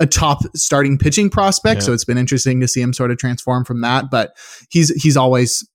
a 0.00 0.06
top 0.06 0.42
starting 0.56 0.98
pitching 0.98 1.30
prospect. 1.30 1.80
Yeah. 1.80 1.86
So 1.86 1.92
it's 1.92 2.04
been 2.04 2.18
interesting 2.18 2.60
to 2.60 2.68
see 2.68 2.80
him 2.80 2.92
sort 2.92 3.10
of 3.10 3.18
transform 3.18 3.64
from 3.64 3.80
that. 3.82 4.10
But 4.10 4.36
he's 4.70 4.90
he's 5.02 5.16
always 5.16 5.66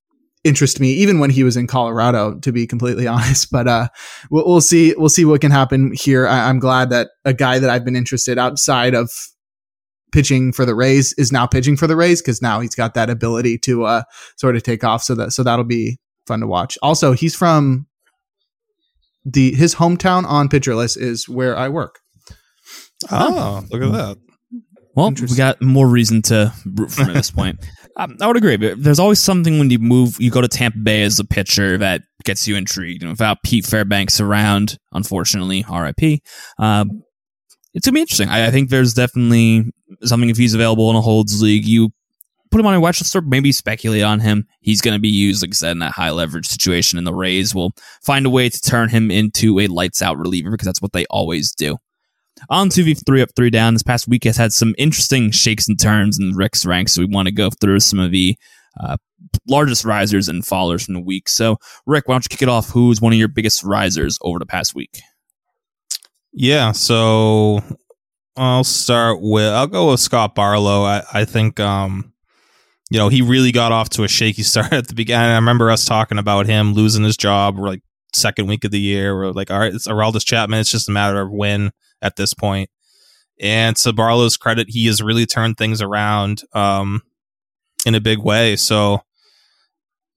interest 0.43 0.79
me 0.79 0.91
even 0.93 1.19
when 1.19 1.29
he 1.29 1.43
was 1.43 1.57
in 1.57 1.67
Colorado, 1.67 2.39
to 2.39 2.51
be 2.51 2.65
completely 2.65 3.07
honest. 3.07 3.51
But 3.51 3.67
uh, 3.67 3.89
we'll, 4.29 4.45
we'll 4.45 4.61
see. 4.61 4.93
We'll 4.97 5.09
see 5.09 5.25
what 5.25 5.41
can 5.41 5.51
happen 5.51 5.93
here. 5.93 6.27
I, 6.27 6.49
I'm 6.49 6.59
glad 6.59 6.89
that 6.89 7.09
a 7.25 7.33
guy 7.33 7.59
that 7.59 7.69
I've 7.69 7.85
been 7.85 7.95
interested 7.95 8.37
outside 8.37 8.93
of 8.93 9.11
pitching 10.11 10.51
for 10.51 10.65
the 10.65 10.75
Rays 10.75 11.13
is 11.13 11.31
now 11.31 11.45
pitching 11.45 11.77
for 11.77 11.87
the 11.87 11.95
Rays 11.95 12.21
because 12.21 12.41
now 12.41 12.59
he's 12.59 12.75
got 12.75 12.95
that 12.95 13.09
ability 13.09 13.57
to 13.59 13.83
uh, 13.85 14.03
sort 14.37 14.55
of 14.55 14.63
take 14.63 14.83
off. 14.83 15.03
So 15.03 15.15
that 15.15 15.31
so 15.31 15.43
that'll 15.43 15.65
be 15.65 15.99
fun 16.27 16.41
to 16.41 16.47
watch. 16.47 16.77
Also, 16.81 17.13
he's 17.13 17.35
from 17.35 17.87
the 19.25 19.53
his 19.53 19.75
hometown 19.75 20.25
on 20.25 20.49
pitcher 20.49 20.75
list 20.75 20.97
is 20.97 21.27
where 21.27 21.57
I 21.57 21.69
work. 21.69 21.99
Oh, 23.11 23.63
look 23.71 23.81
at 23.81 23.91
that. 23.91 24.17
Well, 24.95 25.11
we 25.11 25.35
got 25.35 25.61
more 25.61 25.87
reason 25.87 26.21
to 26.23 26.53
root 26.65 26.91
for 26.91 27.03
him 27.03 27.09
at 27.09 27.15
this 27.15 27.31
point. 27.31 27.65
Um, 27.95 28.15
I 28.21 28.27
would 28.27 28.37
agree, 28.37 28.55
but 28.55 28.81
there's 28.81 28.99
always 28.99 29.19
something 29.19 29.59
when 29.59 29.69
you 29.71 29.77
move, 29.77 30.21
you 30.21 30.31
go 30.31 30.39
to 30.39 30.47
Tampa 30.47 30.77
Bay 30.77 31.01
as 31.01 31.19
a 31.19 31.25
pitcher 31.25 31.77
that 31.79 32.03
gets 32.23 32.47
you 32.47 32.55
intrigued. 32.55 33.01
And 33.01 33.11
without 33.11 33.43
Pete 33.43 33.65
Fairbanks 33.65 34.21
around, 34.21 34.77
unfortunately, 34.93 35.65
RIP, 35.69 36.21
um, 36.59 37.03
it's 37.73 37.85
gonna 37.85 37.95
be 37.95 38.01
interesting. 38.01 38.29
I, 38.29 38.47
I 38.47 38.51
think 38.51 38.69
there's 38.69 38.93
definitely 38.93 39.73
something 40.03 40.29
if 40.29 40.37
he's 40.37 40.53
available 40.53 40.89
in 40.91 40.95
a 40.95 41.01
holds 41.01 41.41
league, 41.41 41.65
you 41.65 41.89
put 42.51 42.59
him 42.59 42.67
on 42.67 42.73
your 42.73 42.81
watch 42.81 43.01
list 43.01 43.15
or 43.15 43.21
maybe 43.21 43.51
speculate 43.51 44.03
on 44.03 44.19
him. 44.19 44.47
He's 44.61 44.81
going 44.81 44.95
to 44.95 45.01
be 45.01 45.09
used, 45.09 45.41
like 45.41 45.51
I 45.51 45.53
said, 45.53 45.71
in 45.71 45.79
that 45.79 45.91
high 45.91 46.11
leverage 46.11 46.47
situation. 46.47 46.97
And 46.97 47.05
the 47.05 47.13
Rays 47.13 47.53
will 47.53 47.71
find 48.01 48.25
a 48.25 48.29
way 48.29 48.49
to 48.49 48.61
turn 48.61 48.89
him 48.89 49.11
into 49.11 49.59
a 49.59 49.67
lights 49.67 50.01
out 50.01 50.17
reliever 50.17 50.51
because 50.51 50.65
that's 50.65 50.81
what 50.81 50.93
they 50.93 51.05
always 51.07 51.51
do. 51.51 51.77
On 52.49 52.69
to 52.69 52.83
the 52.83 52.93
three 52.93 53.21
up, 53.21 53.29
three 53.35 53.49
down. 53.49 53.73
This 53.73 53.83
past 53.83 54.07
week 54.07 54.23
has 54.23 54.37
had 54.37 54.53
some 54.53 54.75
interesting 54.77 55.31
shakes 55.31 55.67
and 55.67 55.79
turns 55.79 56.19
in 56.19 56.35
Rick's 56.35 56.65
ranks. 56.65 56.93
So 56.93 57.01
we 57.01 57.07
want 57.07 57.27
to 57.27 57.33
go 57.33 57.49
through 57.49 57.79
some 57.81 57.99
of 57.99 58.11
the 58.11 58.37
uh, 58.79 58.97
largest 59.47 59.85
risers 59.85 60.27
and 60.29 60.43
fallers 60.43 60.85
from 60.85 60.93
the 60.93 61.01
week. 61.01 61.27
So, 61.29 61.57
Rick, 61.85 62.07
why 62.07 62.15
don't 62.15 62.25
you 62.25 62.29
kick 62.29 62.41
it 62.41 62.49
off? 62.49 62.69
Who's 62.69 63.01
one 63.01 63.13
of 63.13 63.19
your 63.19 63.27
biggest 63.27 63.63
risers 63.63 64.17
over 64.21 64.39
the 64.39 64.45
past 64.45 64.75
week? 64.75 65.01
Yeah, 66.31 66.71
so 66.71 67.61
I'll 68.37 68.63
start 68.63 69.19
with 69.21 69.51
I'll 69.51 69.67
go 69.67 69.91
with 69.91 69.99
Scott 69.99 70.35
Barlow. 70.35 70.83
I, 70.83 71.03
I 71.13 71.25
think 71.25 71.59
um 71.59 72.13
you 72.91 72.97
know, 72.97 73.09
he 73.09 73.21
really 73.21 73.51
got 73.51 73.71
off 73.71 73.89
to 73.89 74.03
a 74.03 74.07
shaky 74.07 74.43
start 74.43 74.73
at 74.73 74.87
the 74.87 74.95
beginning. 74.95 75.31
I 75.31 75.35
remember 75.35 75.69
us 75.71 75.85
talking 75.85 76.17
about 76.17 76.45
him 76.45 76.73
losing 76.73 77.03
his 77.03 77.17
job 77.17 77.57
like 77.57 77.81
second 78.13 78.47
week 78.47 78.63
of 78.63 78.71
the 78.71 78.79
year. 78.79 79.15
We're 79.15 79.31
like, 79.31 79.51
all 79.51 79.59
right, 79.59 79.73
it's 79.73 79.87
Aroldis 79.87 80.25
Chapman. 80.25 80.59
It's 80.59 80.71
just 80.71 80.89
a 80.89 80.91
matter 80.91 81.21
of 81.21 81.31
when 81.31 81.71
at 82.01 82.15
this 82.15 82.33
point. 82.33 82.69
And 83.39 83.75
to 83.77 83.93
Barlow's 83.93 84.37
credit, 84.37 84.67
he 84.69 84.87
has 84.87 85.01
really 85.01 85.25
turned 85.25 85.57
things 85.57 85.81
around 85.81 86.43
um, 86.53 87.01
in 87.85 87.95
a 87.95 88.01
big 88.01 88.19
way. 88.19 88.55
So, 88.57 89.01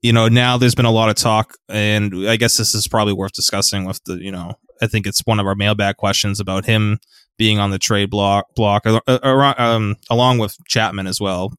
you 0.01 0.13
know, 0.13 0.29
now 0.29 0.57
there's 0.57 0.75
been 0.75 0.85
a 0.85 0.91
lot 0.91 1.09
of 1.09 1.15
talk, 1.15 1.57
and 1.69 2.29
I 2.29 2.37
guess 2.37 2.57
this 2.57 2.75
is 2.75 2.89
probably 2.89 3.13
worth 3.13 3.33
discussing 3.33 3.85
with 3.85 4.03
the, 4.05 4.15
you 4.15 4.33
know, 4.33 4.55
I 4.81 4.89
think 4.89 5.07
it's 5.07 5.21
one 5.25 5.39
of 5.39 5.47
our 5.47 5.55
mailbag 5.55 5.97
questions 5.97 6.41
about 6.41 6.65
him 6.65 6.99
being 7.39 7.61
on 7.61 7.71
the 7.71 7.79
trade 7.79 8.11
block, 8.11 8.47
block 8.57 8.85
uh, 8.85 9.01
uh, 9.07 9.55
um, 9.57 9.97
along 10.11 10.39
with 10.39 10.57
Chapman 10.67 11.07
as 11.07 11.21
well. 11.21 11.53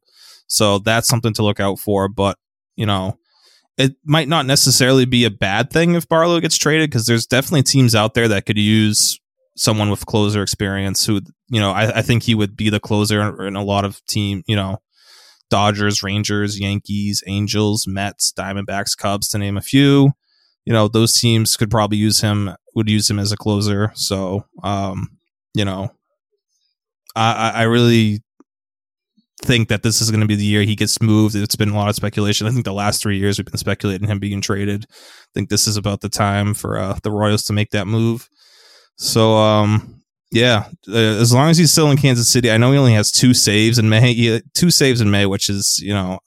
So 0.48 0.80
that's 0.80 1.08
something 1.08 1.34
to 1.36 1.44
look 1.44 1.62
out 1.62 1.80
for. 1.80 2.10
But, 2.10 2.38
you 2.76 2.86
know, 2.86 3.18
it 3.78 3.96
might 4.04 4.28
not 4.28 4.46
necessarily 4.46 5.06
be 5.06 5.24
a 5.24 5.32
bad 5.32 5.72
thing 5.72 5.96
if 5.96 6.08
Barlow 6.08 6.40
gets 6.42 6.58
traded 6.58 6.90
because 6.90 7.06
there's 7.06 7.26
definitely 7.26 7.64
teams 7.64 7.96
out 7.96 8.14
there 8.14 8.28
that 8.28 8.46
could 8.46 8.58
use 8.58 9.20
someone 9.56 9.90
with 9.90 10.06
closer 10.06 10.42
experience 10.42 11.06
who, 11.06 11.22
you 11.50 11.60
know, 11.60 11.72
I, 11.72 12.00
I 12.00 12.02
think 12.02 12.24
he 12.24 12.36
would 12.36 12.58
be 12.58 12.70
the 12.70 12.80
closer 12.80 13.46
in 13.46 13.56
a 13.56 13.64
lot 13.64 13.86
of 13.86 14.04
team, 14.06 14.44
you 14.48 14.56
know, 14.56 14.80
Dodgers, 15.50 16.02
Rangers, 16.02 16.60
Yankees, 16.60 17.24
Angels, 17.28 17.86
Mets, 17.88 18.32
Diamondbacks, 18.32 18.98
Cubs, 18.98 19.28
to 19.30 19.38
name 19.38 19.58
a 19.58 19.62
few. 19.62 20.12
You 20.66 20.74
know, 20.74 20.88
those 20.88 21.14
teams 21.14 21.56
could 21.58 21.70
probably 21.70 21.98
use 21.98 22.22
him, 22.22 22.56
would 22.74 22.90
use 22.90 23.10
him 23.10 23.20
as 23.20 23.32
a 23.32 23.38
closer. 23.38 23.92
So, 23.94 24.46
um, 24.64 25.18
you 25.54 25.66
know, 25.66 25.92
I, 27.16 27.52
I 27.56 27.64
really 27.64 28.24
think 29.44 29.68
that 29.68 29.84
this 29.84 30.02
is 30.02 30.10
going 30.10 30.22
to 30.22 30.28
be 30.28 30.36
the 30.36 30.46
year 30.46 30.64
he 30.64 30.76
gets 30.76 31.02
moved. 31.02 31.36
It's 31.36 31.56
been 31.56 31.70
a 31.70 31.76
lot 31.76 31.90
of 31.90 31.96
speculation. 31.96 32.48
I 32.48 32.52
think 32.52 32.66
the 32.66 32.74
last 32.74 33.02
three 33.02 33.18
years 33.18 33.38
we've 33.38 33.46
been 33.46 33.58
speculating 33.58 34.08
him 34.08 34.20
being 34.20 34.42
traded. 34.42 34.86
I 34.90 35.30
think 35.34 35.50
this 35.50 35.68
is 35.68 35.78
about 35.78 36.02
the 36.02 36.10
time 36.10 36.54
for 36.54 36.80
uh, 36.80 36.98
the 37.04 37.12
Royals 37.12 37.44
to 37.44 37.54
make 37.54 37.72
that 37.72 37.86
move. 37.86 38.30
So, 38.98 39.36
um, 39.38 40.02
yeah, 40.32 40.66
uh, 40.88 40.96
as 40.96 41.34
long 41.34 41.50
as 41.50 41.58
he's 41.58 41.72
still 41.72 41.92
in 41.92 41.98
Kansas 41.98 42.30
City, 42.30 42.50
I 42.50 42.58
know 42.58 42.72
he 42.72 42.78
only 42.78 42.94
has 42.94 43.12
two 43.12 43.34
saves 43.34 43.78
in 43.78 43.90
May. 43.90 44.14
He, 44.14 44.42
two 44.54 44.72
saves 44.72 45.00
in 45.00 45.12
May, 45.12 45.26
which 45.26 45.50
is 45.50 45.80
you 45.80 45.94
know 45.94 46.20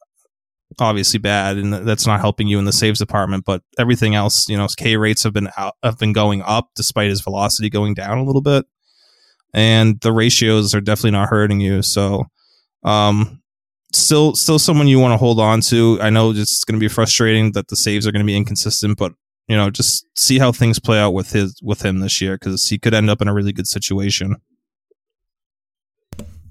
obviously 0.79 1.19
bad, 1.19 1.57
and 1.57 1.73
that's 1.73 2.07
not 2.07 2.21
helping 2.21 2.47
you 2.47 2.59
in 2.59 2.65
the 2.65 2.73
saves 2.73 2.99
department. 2.99 3.45
But 3.45 3.63
everything 3.79 4.15
else, 4.15 4.49
you 4.49 4.57
know, 4.57 4.65
his 4.65 4.75
K 4.75 4.97
rates 4.97 5.23
have 5.25 5.33
been 5.33 5.49
out, 5.57 5.75
have 5.83 5.99
been 5.99 6.13
going 6.13 6.43
up 6.43 6.71
despite 6.77 7.11
his 7.11 7.21
velocity 7.21 7.71
going 7.71 7.95
down 7.95 8.19
a 8.19 8.25
little 8.25 8.43
bit, 8.43 8.65
and 9.53 10.01
the 10.01 10.13
ratios 10.13 10.75
are 10.75 10.81
definitely 10.81 11.13
not 11.13 11.29
hurting 11.29 11.61
you. 11.61 11.83
So, 11.83 12.25
um, 12.85 13.43
still, 13.93 14.35
still 14.35 14.59
someone 14.59 14.89
you 14.89 15.01
want 15.01 15.13
to 15.13 15.19
hold 15.19 15.41
on 15.41 15.61
to. 15.63 15.99
I 16.01 16.11
know 16.11 16.31
it's 16.31 16.65
going 16.65 16.79
to 16.79 16.85
be 16.85 16.93
frustrating 16.93 17.53
that 17.53 17.69
the 17.69 17.77
saves 17.77 18.07
are 18.07 18.13
going 18.13 18.25
to 18.25 18.27
be 18.27 18.37
inconsistent, 18.37 18.99
but 18.99 19.13
you 19.49 19.57
know, 19.57 19.71
just 19.71 20.07
see 20.19 20.39
how 20.39 20.53
things 20.53 20.79
play 20.79 20.99
out 20.99 21.13
with 21.13 21.33
his 21.33 21.61
with 21.63 21.85
him 21.85 22.01
this 22.01 22.21
year 22.21 22.37
because 22.37 22.69
he 22.69 22.79
could 22.79 22.95
end 22.95 23.11
up 23.11 23.23
in 23.23 23.29
a 23.29 23.35
really 23.35 23.53
good 23.53 23.69
situation. 23.69 24.37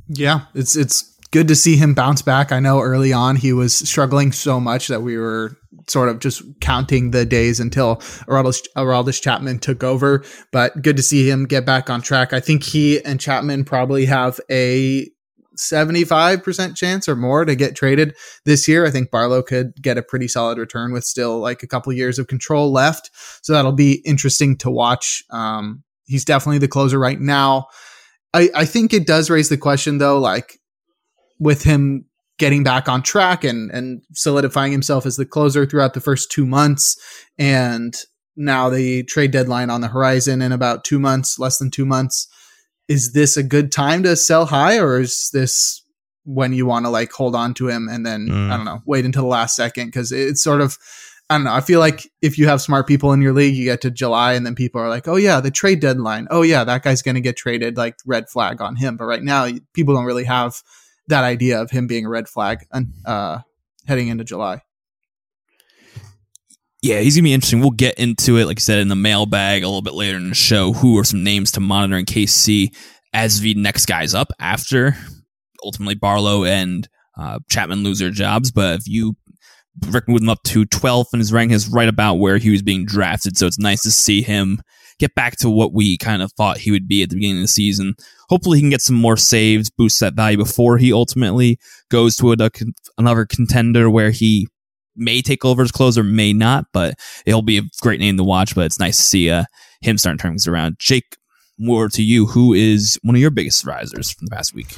Yeah, 0.08 0.42
it's 0.54 0.76
it's 0.76 1.16
good 1.32 1.48
to 1.50 1.56
see 1.56 1.76
him 1.76 1.94
bounce 1.94 2.22
back. 2.22 2.52
I 2.52 2.60
know 2.60 2.80
early 2.80 3.12
on 3.12 3.36
he 3.36 3.52
was 3.52 3.74
struggling 3.74 4.32
so 4.32 4.60
much 4.60 4.88
that 4.88 5.02
we 5.02 5.18
were 5.18 5.58
sort 5.88 6.10
of 6.10 6.20
just 6.20 6.42
counting 6.62 7.12
the 7.12 7.26
days 7.26 7.60
until 7.60 7.98
Aroldis 8.28 9.22
Chapman 9.22 9.60
took 9.60 9.84
over. 9.84 10.24
But 10.52 10.82
good 10.82 10.98
to 10.98 11.04
see 11.04 11.30
him 11.30 11.46
get 11.46 11.66
back 11.66 11.90
on 11.90 12.02
track. 12.02 12.34
I 12.34 12.40
think 12.40 12.64
he 12.64 13.04
and 13.04 13.20
Chapman 13.20 13.66
probably 13.66 14.06
have 14.06 14.40
a 14.50 15.10
75% 15.58 16.76
chance 16.76 17.08
or 17.08 17.16
more 17.16 17.46
to 17.46 17.56
get 17.56 17.76
traded 17.76 18.16
this 18.46 18.68
year. 18.68 18.86
I 18.86 18.92
think 18.92 19.12
Barlow 19.12 19.42
could 19.42 19.74
get 19.82 19.98
a 19.98 20.04
pretty 20.04 20.28
solid 20.28 20.58
return 20.58 20.92
with 20.92 21.04
still 21.04 21.40
like 21.40 21.64
a 21.64 21.68
couple 21.68 21.92
years 21.94 22.20
of 22.20 22.28
control 22.28 22.72
left. 22.72 23.12
So 23.42 23.54
that'll 23.54 23.72
be 23.72 24.02
interesting 24.06 24.58
to 24.58 24.70
watch. 24.70 25.24
Um, 25.30 25.84
he's 26.06 26.26
definitely 26.26 26.60
the 26.60 26.68
closer 26.68 27.00
right 27.00 27.20
now. 27.20 27.68
I, 28.34 28.50
I 28.56 28.66
think 28.66 28.94
it 28.94 29.08
does 29.08 29.30
raise 29.30 29.50
the 29.50 29.58
question 29.58 29.98
though, 29.98 30.20
like 30.20 30.60
with 31.40 31.64
him 31.64 32.06
getting 32.38 32.64
back 32.64 32.90
on 32.90 33.02
track 33.02 33.44
and, 33.44 33.72
and 33.72 34.02
solidifying 34.14 34.72
himself 34.72 35.06
as 35.06 35.16
the 35.16 35.26
closer 35.26 35.66
throughout 35.66 35.94
the 35.94 36.02
first 36.02 36.32
two 36.32 36.46
months 36.46 36.98
and 37.38 37.96
now 38.36 38.70
the 38.70 39.04
trade 39.04 39.32
deadline 39.32 39.70
on 39.70 39.80
the 39.80 39.88
horizon 39.88 40.42
in 40.42 40.52
about 40.52 40.84
two 40.84 41.00
months, 41.00 41.40
less 41.40 41.58
than 41.58 41.72
two 41.72 41.86
months 41.86 42.28
is 42.88 43.14
this 43.14 43.38
a 43.38 43.44
good 43.44 43.72
time 43.72 44.04
to 44.04 44.16
sell 44.16 44.46
high 44.46 44.78
or 44.78 45.00
is 45.00 45.30
this 45.34 45.82
when 46.24 46.54
you 46.54 46.66
want 46.66 46.86
to 46.86 46.90
like 46.90 47.12
hold 47.12 47.36
on 47.36 47.54
to 47.54 47.68
him 47.68 47.88
and 47.90 48.06
then 48.06 48.28
Mm. 48.28 48.52
I 48.52 48.58
don't 48.58 48.66
know 48.66 48.82
wait 48.86 49.06
until 49.06 49.24
the 49.24 49.28
last 49.28 49.56
second 49.56 49.88
because 49.88 50.12
it's 50.12 50.44
sort 50.44 50.62
of 50.62 50.78
I 51.30 51.36
don't 51.38 51.46
know 51.46 51.54
I 51.54 51.62
feel 51.62 51.80
like 51.80 52.10
if 52.22 52.38
you 52.38 52.48
have 52.48 52.62
smart 52.62 52.88
people 52.88 53.12
in 53.14 53.22
your 53.22 53.34
league 53.34 53.56
you 53.56 53.66
get 53.66 53.82
to 53.82 53.92
July 53.92 54.34
and 54.34 54.46
then 54.46 54.56
people 54.56 54.82
are 54.82 54.90
like 54.90 55.08
oh 55.08 55.16
yeah 55.16 55.40
the 55.40 55.52
trade 55.52 55.80
deadline 55.80 56.28
oh 56.32 56.42
yeah 56.42 56.64
that 56.64 56.84
guy's 56.84 57.02
gonna 57.02 57.22
get 57.22 57.38
traded 57.38 57.78
like 57.78 57.96
red 58.06 58.30
flag 58.30 58.62
on 58.62 58.76
him 58.76 58.98
but 58.98 59.06
right 59.06 59.24
now 59.24 59.48
people 59.74 59.94
don't 59.94 60.06
really 60.06 60.24
have 60.26 60.62
that 61.08 61.24
idea 61.24 61.62
of 61.62 61.70
him 61.70 61.86
being 61.86 62.06
a 62.06 62.10
red 62.10 62.28
flag 62.28 62.66
and 62.72 62.92
uh, 63.06 63.40
heading 63.88 64.08
into 64.08 64.24
July. 64.24 64.62
Yeah, 66.86 67.00
he's 67.00 67.16
gonna 67.16 67.24
be 67.24 67.34
interesting. 67.34 67.62
We'll 67.62 67.72
get 67.72 67.98
into 67.98 68.38
it, 68.38 68.46
like 68.46 68.60
I 68.60 68.62
said, 68.62 68.78
in 68.78 68.90
the 68.90 68.96
mailbag 68.96 69.64
a 69.64 69.68
little 69.68 69.82
bit 69.82 69.96
later 69.96 70.18
in 70.18 70.30
the 70.30 70.36
show. 70.36 70.72
Who 70.72 71.00
are 71.00 71.04
some 71.04 71.24
names 71.24 71.52
to 71.54 71.60
monitor 71.60 71.98
in 71.98 72.06
KC 72.06 72.76
as 73.12 73.40
the 73.40 73.56
next 73.56 73.88
guys 73.88 74.14
up 74.14 74.32
after 74.40 74.96
ultimately 75.64 75.96
Barlow 75.96 76.46
and 76.46 76.88
uh, 77.18 77.40
Chapman 77.50 77.84
lose 77.84 77.98
their 77.98 78.12
jobs. 78.12 78.52
But 78.52 78.82
if 78.82 78.84
you 78.86 79.16
Rick 79.88 80.08
moved 80.08 80.22
him 80.22 80.30
up 80.30 80.44
to 80.44 80.66
12th 80.66 81.08
and 81.12 81.20
his 81.20 81.34
rank 81.34 81.52
is 81.52 81.68
right 81.68 81.90
about 81.90 82.20
where 82.20 82.38
he 82.38 82.52
was 82.52 82.62
being 82.62 82.86
drafted, 82.86 83.36
so 83.36 83.48
it's 83.48 83.58
nice 83.58 83.82
to 83.82 83.90
see 83.90 84.22
him 84.22 84.62
get 85.00 85.16
back 85.16 85.38
to 85.38 85.50
what 85.50 85.74
we 85.74 85.98
kind 85.98 86.22
of 86.22 86.32
thought 86.34 86.60
he 86.60 86.70
would 86.70 86.88
be 86.88 87.02
at 87.02 87.10
the 87.10 87.16
beginning 87.16 87.38
of 87.38 87.46
the 87.46 87.48
season. 87.48 87.96
Hopefully, 88.30 88.60
he 88.60 88.62
can 88.62 88.70
get 88.70 88.84
some 88.84 88.96
more 88.96 89.18
saves, 89.18 89.72
boost 89.72 90.00
that 90.02 90.14
value 90.14 90.38
before 90.38 90.78
he 90.78 90.94
ultimately 90.94 91.58
goes 91.90 92.16
to 92.18 92.32
a, 92.32 92.50
another 93.00 93.26
contender 93.26 93.90
where 93.90 94.12
he 94.12 94.48
may 94.96 95.22
take 95.22 95.46
over 95.46 95.62
as 95.62 95.72
closer, 95.72 96.04
may 96.04 96.34
not, 96.34 96.66
but 96.74 97.00
it'll 97.26 97.42
be 97.42 97.58
a 97.58 97.64
great 97.82 98.00
name 98.00 98.18
to 98.18 98.24
watch. 98.24 98.56
But 98.56 98.66
it's 98.66 98.80
nice 98.80 98.98
to 98.98 99.04
see 99.04 99.30
uh, 99.30 99.46
him 99.82 99.98
starting 99.98 100.18
to 100.18 100.22
turn 100.22 100.32
things 100.34 100.48
around. 100.48 100.78
Jake, 100.80 101.18
more 101.58 101.90
to 101.90 102.04
you. 102.04 102.28
Who 102.28 102.54
is 102.54 103.00
one 103.04 103.16
of 103.16 103.22
your 103.22 103.32
biggest 103.32 103.66
risers 103.66 104.12
from 104.12 104.26
the 104.26 104.36
past 104.36 104.54
week? 104.54 104.76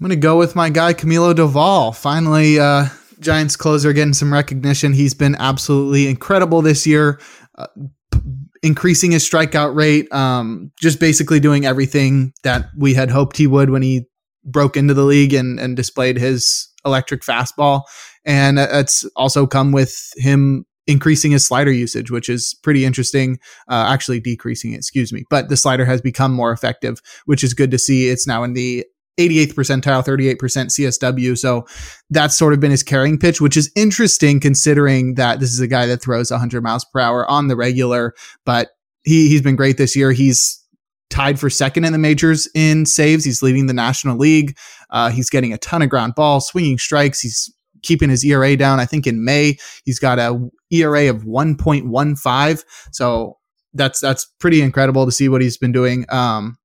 I'm 0.00 0.06
going 0.06 0.10
to 0.10 0.16
go 0.16 0.38
with 0.38 0.54
my 0.54 0.70
guy, 0.70 0.94
Camilo 0.94 1.34
Doval. 1.34 1.94
Finally, 1.96 2.60
uh, 2.60 2.86
Giants 3.20 3.56
closer 3.56 3.92
getting 3.92 4.14
some 4.14 4.32
recognition. 4.32 4.92
He's 4.92 5.14
been 5.14 5.34
absolutely 5.36 6.08
incredible 6.08 6.62
this 6.62 6.86
year, 6.86 7.20
uh, 7.56 7.66
p- 8.12 8.20
increasing 8.62 9.10
his 9.10 9.28
strikeout 9.28 9.74
rate, 9.74 10.12
um, 10.12 10.70
just 10.80 11.00
basically 11.00 11.40
doing 11.40 11.66
everything 11.66 12.32
that 12.44 12.66
we 12.76 12.94
had 12.94 13.10
hoped 13.10 13.36
he 13.36 13.48
would 13.48 13.70
when 13.70 13.82
he 13.82 14.06
broke 14.44 14.76
into 14.76 14.94
the 14.94 15.04
league 15.04 15.34
and, 15.34 15.58
and 15.58 15.76
displayed 15.76 16.16
his 16.16 16.68
electric 16.84 17.22
fastball. 17.22 17.82
And 18.28 18.58
it's 18.58 19.04
also 19.16 19.46
come 19.46 19.72
with 19.72 20.12
him 20.16 20.66
increasing 20.86 21.32
his 21.32 21.44
slider 21.44 21.72
usage, 21.72 22.10
which 22.10 22.28
is 22.28 22.54
pretty 22.62 22.84
interesting. 22.84 23.38
Uh, 23.68 23.86
actually, 23.88 24.20
decreasing 24.20 24.72
it, 24.72 24.76
excuse 24.76 25.12
me. 25.12 25.24
But 25.30 25.48
the 25.48 25.56
slider 25.56 25.86
has 25.86 26.00
become 26.00 26.32
more 26.32 26.52
effective, 26.52 27.00
which 27.24 27.42
is 27.42 27.54
good 27.54 27.70
to 27.70 27.78
see. 27.78 28.08
It's 28.08 28.26
now 28.26 28.44
in 28.44 28.52
the 28.52 28.84
88th 29.18 29.54
percentile, 29.54 30.04
38% 30.04 30.36
CSW. 30.36 31.36
So 31.36 31.66
that's 32.10 32.36
sort 32.36 32.52
of 32.52 32.60
been 32.60 32.70
his 32.70 32.82
carrying 32.82 33.18
pitch, 33.18 33.40
which 33.40 33.56
is 33.56 33.72
interesting 33.74 34.40
considering 34.40 35.14
that 35.14 35.40
this 35.40 35.50
is 35.50 35.60
a 35.60 35.66
guy 35.66 35.86
that 35.86 36.02
throws 36.02 36.30
100 36.30 36.62
miles 36.62 36.84
per 36.92 37.00
hour 37.00 37.28
on 37.30 37.48
the 37.48 37.56
regular. 37.56 38.14
But 38.44 38.68
he, 39.04 39.28
he's 39.28 39.42
been 39.42 39.56
great 39.56 39.78
this 39.78 39.96
year. 39.96 40.12
He's 40.12 40.62
tied 41.10 41.40
for 41.40 41.48
second 41.48 41.84
in 41.84 41.92
the 41.92 41.98
majors 41.98 42.48
in 42.54 42.84
saves. 42.84 43.24
He's 43.24 43.42
leading 43.42 43.66
the 43.66 43.72
National 43.72 44.18
League. 44.18 44.56
Uh, 44.90 45.10
he's 45.10 45.30
getting 45.30 45.52
a 45.52 45.58
ton 45.58 45.82
of 45.82 45.88
ground 45.88 46.14
ball, 46.14 46.40
swinging 46.40 46.78
strikes. 46.78 47.20
He's 47.20 47.52
keeping 47.82 48.10
his 48.10 48.24
ERA 48.24 48.56
down. 48.56 48.80
I 48.80 48.86
think 48.86 49.06
in 49.06 49.24
May 49.24 49.56
he's 49.84 49.98
got 49.98 50.18
a 50.18 50.48
ERA 50.70 51.08
of 51.08 51.24
1.15. 51.24 52.64
So 52.92 53.38
that's 53.74 54.00
that's 54.00 54.26
pretty 54.40 54.62
incredible 54.62 55.04
to 55.04 55.12
see 55.12 55.28
what 55.28 55.42
he's 55.42 55.58
been 55.58 55.72
doing. 55.72 56.06
Um, 56.08 56.58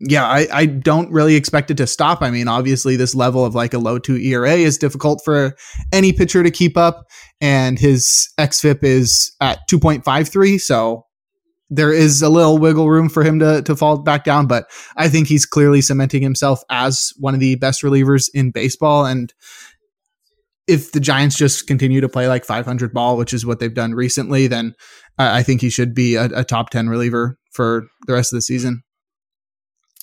yeah, 0.00 0.26
I, 0.26 0.46
I 0.50 0.66
don't 0.66 1.12
really 1.12 1.36
expect 1.36 1.70
it 1.70 1.76
to 1.76 1.86
stop. 1.86 2.22
I 2.22 2.30
mean, 2.30 2.48
obviously, 2.48 2.96
this 2.96 3.14
level 3.14 3.44
of 3.44 3.54
like 3.54 3.74
a 3.74 3.78
low 3.78 3.98
two 3.98 4.16
ERA 4.16 4.54
is 4.54 4.78
difficult 4.78 5.20
for 5.24 5.54
any 5.92 6.12
pitcher 6.12 6.42
to 6.42 6.50
keep 6.50 6.76
up, 6.76 7.04
and 7.40 7.78
his 7.78 8.30
xFIP 8.38 8.82
is 8.82 9.34
at 9.42 9.60
2.53. 9.70 10.58
So 10.58 11.04
there 11.68 11.92
is 11.92 12.22
a 12.22 12.30
little 12.30 12.56
wiggle 12.56 12.88
room 12.88 13.10
for 13.10 13.22
him 13.22 13.38
to 13.40 13.60
to 13.62 13.76
fall 13.76 13.98
back 13.98 14.24
down, 14.24 14.46
but 14.46 14.64
I 14.96 15.08
think 15.08 15.28
he's 15.28 15.44
clearly 15.44 15.82
cementing 15.82 16.22
himself 16.22 16.62
as 16.70 17.12
one 17.18 17.34
of 17.34 17.40
the 17.40 17.56
best 17.56 17.82
relievers 17.82 18.30
in 18.32 18.52
baseball. 18.52 19.04
And 19.04 19.34
if 20.70 20.92
the 20.92 21.00
Giants 21.00 21.36
just 21.36 21.66
continue 21.66 22.00
to 22.00 22.08
play 22.08 22.28
like 22.28 22.44
500 22.44 22.94
ball, 22.94 23.16
which 23.16 23.34
is 23.34 23.44
what 23.44 23.58
they've 23.58 23.74
done 23.74 23.94
recently, 23.94 24.46
then 24.46 24.74
I 25.18 25.42
think 25.42 25.60
he 25.60 25.70
should 25.70 25.94
be 25.94 26.14
a, 26.14 26.24
a 26.26 26.44
top 26.44 26.70
10 26.70 26.88
reliever 26.88 27.38
for 27.52 27.86
the 28.06 28.14
rest 28.14 28.32
of 28.32 28.38
the 28.38 28.42
season. 28.42 28.82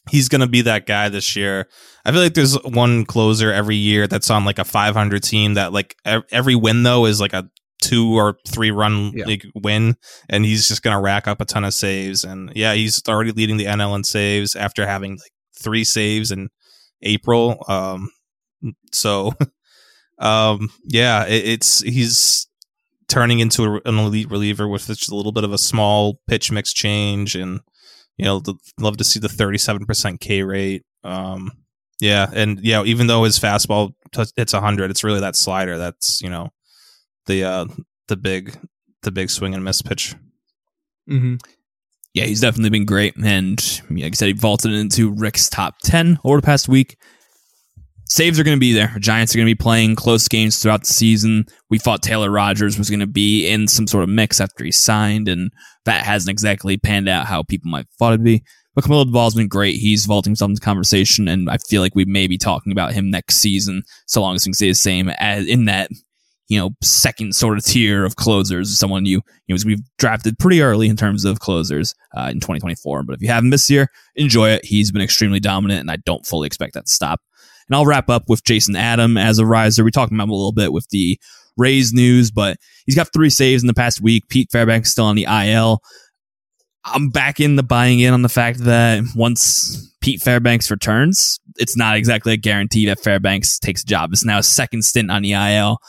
He's 0.10 0.30
going 0.30 0.41
to 0.41 0.47
be 0.47 0.62
that 0.62 0.86
guy 0.86 1.10
this 1.10 1.36
year. 1.36 1.67
I 2.06 2.12
feel 2.12 2.21
like 2.21 2.34
there's 2.34 2.62
one 2.63 3.06
closer 3.06 3.51
every 3.51 3.75
year 3.75 4.08
that's 4.08 4.30
on 4.30 4.45
like 4.45 4.60
a 4.60 4.63
500 4.63 5.23
team 5.23 5.56
that 5.56 5.73
like 5.73 5.95
every 6.32 6.56
win 6.56 6.84
though 6.84 7.06
is 7.06 7.19
like 7.19 7.34
a 7.34 7.49
two 7.82 8.17
or 8.17 8.38
three 8.47 8.71
run 8.71 9.12
yeah. 9.13 9.25
like 9.25 9.45
win, 9.56 9.95
and 10.30 10.45
he's 10.45 10.67
just 10.67 10.82
gonna 10.82 11.01
rack 11.01 11.27
up 11.27 11.41
a 11.41 11.45
ton 11.45 11.63
of 11.63 11.73
saves. 11.73 12.23
And 12.23 12.51
yeah, 12.56 12.73
he's 12.73 13.01
already 13.08 13.32
leading 13.32 13.58
the 13.58 13.65
NL 13.65 13.95
in 13.95 14.03
saves 14.03 14.56
after 14.56 14.88
having 14.88 15.12
like 15.12 15.32
three 15.62 15.84
saves 15.84 16.32
in 16.32 16.49
April. 17.01 17.63
Um, 17.67 18.10
so, 18.91 19.34
um, 20.19 20.69
yeah, 20.84 21.25
it, 21.25 21.45
it's 21.47 21.82
he's 21.82 22.47
turning 23.08 23.39
into 23.39 23.63
a, 23.63 23.82
an 23.86 23.97
elite 23.97 24.30
reliever 24.30 24.67
with 24.67 24.88
just 24.88 25.12
a 25.12 25.15
little 25.15 25.32
bit 25.32 25.43
of 25.43 25.53
a 25.53 25.58
small 25.58 26.19
pitch 26.27 26.51
mix 26.51 26.73
change, 26.73 27.36
and 27.36 27.62
you 28.17 28.25
know, 28.25 28.41
love 28.80 28.97
to 28.97 29.03
see 29.03 29.19
the 29.19 29.30
thirty 29.30 29.58
seven 29.58 29.86
percent 29.86 30.19
K 30.19 30.43
rate. 30.43 30.84
Um, 31.03 31.51
yeah, 31.99 32.27
and 32.34 32.60
yeah, 32.62 32.84
even 32.84 33.08
though 33.08 33.23
his 33.23 33.39
fastball 33.39 33.93
t- 34.12 34.23
hits 34.36 34.53
hundred, 34.53 34.91
it's 34.91 35.03
really 35.03 35.19
that 35.19 35.36
slider 35.36 35.77
that's 35.77 36.21
you 36.21 36.30
know 36.30 36.49
the 37.25 37.43
uh 37.43 37.65
the 38.08 38.17
big 38.17 38.58
the 39.03 39.12
big 39.12 39.30
swing 39.30 39.53
and 39.53 39.63
miss 39.63 39.82
pitch. 39.82 40.15
Mm-hmm. 41.10 41.36
Yeah, 42.13 42.25
he's 42.25 42.41
definitely 42.41 42.71
been 42.71 42.86
great, 42.86 43.15
and 43.17 43.82
like 43.89 44.06
I 44.06 44.12
said, 44.12 44.27
he 44.27 44.34
vaulted 44.34 44.73
into 44.73 45.12
Rick's 45.12 45.49
top 45.49 45.75
ten 45.84 46.19
over 46.23 46.41
the 46.41 46.45
past 46.45 46.67
week. 46.67 46.97
Saves 48.10 48.39
are 48.39 48.43
going 48.43 48.56
to 48.56 48.60
be 48.60 48.74
there. 48.74 48.96
Giants 49.00 49.34
are 49.34 49.38
going 49.38 49.48
to 49.48 49.52
be 49.52 49.56
playing 49.56 49.96
close 49.96 50.28
games 50.28 50.60
throughout 50.60 50.82
the 50.82 50.93
season. 50.93 51.46
We 51.70 51.78
thought 51.78 52.02
Taylor 52.02 52.32
Rogers 52.32 52.78
was 52.78 52.89
going 52.89 53.02
to 53.02 53.08
be 53.08 53.48
in 53.48 53.67
some 53.67 53.86
sort 53.86 54.04
of 54.04 54.10
mix 54.10 54.39
after 54.39 54.63
he 54.63 54.72
signed, 54.72 55.28
and 55.28 55.52
that 55.86 56.06
hasn't 56.06 56.32
exactly 56.32 56.78
panned 56.78 57.10
out 57.10 57.28
how 57.28 57.43
people 57.43 57.70
might 57.70 57.80
have 57.80 57.89
thought 58.00 58.13
it'd 58.13 58.24
be. 58.24 58.43
But 58.76 58.86
Camilo 58.86 59.06
Doval's 59.06 59.36
been 59.36 59.48
great. 59.48 59.76
He's 59.76 60.06
vaulting 60.06 60.36
some 60.36 60.56
conversation, 60.56 61.28
and 61.28 61.50
I 61.50 61.58
feel 61.58 61.82
like 61.82 61.96
we 61.96 62.06
may 62.06 62.28
be 62.28 62.38
talking 62.38 62.72
about 62.72 62.93
him 62.93 63.10
next 63.10 63.38
season, 63.38 63.84
so 64.06 64.22
long 64.22 64.36
as 64.36 64.43
can 64.43 64.54
stay 64.54 64.70
the 64.70 64.76
same 64.76 65.10
as 65.17 65.46
in 65.46 65.65
that 65.65 65.89
you 66.48 66.58
know, 66.58 66.72
second 66.82 67.36
sort 67.36 67.58
of 67.58 67.65
tier 67.65 68.06
of 68.06 68.15
closers, 68.15 68.78
someone 68.78 69.06
you, 69.06 69.22
you 69.48 69.56
know, 69.56 69.62
we've 69.65 69.82
drafted 69.98 70.39
pretty 70.39 70.62
early 70.62 70.88
in 70.88 70.96
terms 70.96 71.26
of 71.26 71.39
closers 71.39 71.93
uh, 72.15 72.30
in 72.32 72.39
2024. 72.39 73.04
But 73.04 73.15
if 73.15 73.22
you 73.22 73.28
haven't 73.28 73.50
this 73.50 73.70
year, 73.70 73.89
enjoy 74.15 74.52
it. 74.52 74.63
He's 74.63 74.91
been 74.91 75.02
extremely 75.02 75.41
dominant, 75.41 75.82
and 75.82 75.91
I 75.91 75.98
don't 75.98 76.26
fully 76.26 76.48
expect 76.48 76.74
that 76.76 76.86
to 76.86 76.91
stop. 76.91 77.20
And 77.69 77.75
I'll 77.75 77.86
wrap 77.86 78.10
up 78.10 78.23
with 78.27 78.43
Jason 78.43 78.75
Adam 78.75 79.17
as 79.17 79.39
a 79.39 79.45
riser. 79.45 79.84
We 79.84 79.91
talked 79.91 80.12
about 80.12 80.23
him 80.23 80.30
a 80.30 80.36
little 80.36 80.51
bit 80.51 80.73
with 80.73 80.88
the 80.89 81.19
Rays 81.58 81.91
news, 81.91 82.32
but 82.32 82.58
he's 82.86 82.95
got 82.95 83.12
three 83.12 83.30
saves 83.30 83.63
in 83.63 83.67
the 83.67 83.73
past 83.73 84.01
week. 84.01 84.27
Pete 84.30 84.51
Fairbanks 84.51 84.91
still 84.91 85.06
on 85.06 85.15
the 85.15 85.25
IL. 85.25 85.82
I'm 86.86 87.10
back 87.10 87.39
in 87.39 87.56
the 87.56 87.63
buying 87.63 87.99
in 87.99 88.13
on 88.13 88.21
the 88.21 88.30
fact 88.30 88.60
that 88.60 89.03
once 89.15 89.91
Pete 90.01 90.21
Fairbanks 90.21 90.71
returns, 90.71 91.39
it's 91.58 91.75
not 91.75 91.97
exactly 91.97 92.32
a 92.32 92.38
guarantee 92.38 92.86
that 92.86 92.99
Fairbanks 92.99 93.60
takes 93.60 93.84
a 93.84 93.86
job. 93.86 94.13
It's 94.13 94.23
now 94.23 94.38
a 94.38 94.43
second 94.43 94.84
stint 94.84 95.12
on 95.12 95.23
the 95.23 95.34
IL 95.34 95.80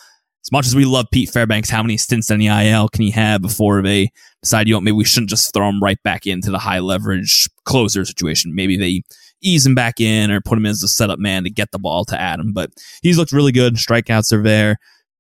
as 0.48 0.52
much 0.52 0.66
as 0.66 0.74
we 0.74 0.86
love 0.86 1.06
Pete 1.12 1.28
Fairbanks, 1.28 1.68
how 1.68 1.82
many 1.82 1.98
stints 1.98 2.30
in 2.30 2.38
the 2.38 2.46
IL 2.46 2.88
can 2.88 3.02
he 3.02 3.10
have 3.10 3.42
before 3.42 3.82
they 3.82 4.10
decide, 4.42 4.66
you 4.66 4.72
know, 4.72 4.80
maybe 4.80 4.96
we 4.96 5.04
shouldn't 5.04 5.28
just 5.28 5.52
throw 5.52 5.68
him 5.68 5.82
right 5.82 6.02
back 6.02 6.26
into 6.26 6.50
the 6.50 6.58
high 6.58 6.78
leverage 6.78 7.48
closer 7.64 8.02
situation? 8.04 8.54
Maybe 8.54 8.78
they 8.78 9.02
ease 9.42 9.66
him 9.66 9.74
back 9.74 10.01
in 10.01 10.31
or 10.31 10.40
put 10.40 10.59
him 10.59 10.66
as 10.66 10.83
a 10.83 10.88
setup 10.88 11.18
man 11.18 11.44
to 11.44 11.51
get 11.51 11.70
the 11.70 11.79
ball 11.79 12.05
to 12.07 12.20
Adam. 12.20 12.53
But 12.53 12.70
he's 13.03 13.18
looked 13.18 13.33
really 13.33 13.53
good. 13.53 13.74
Strikeouts 13.74 14.33
are 14.33 14.42
there. 14.42 14.77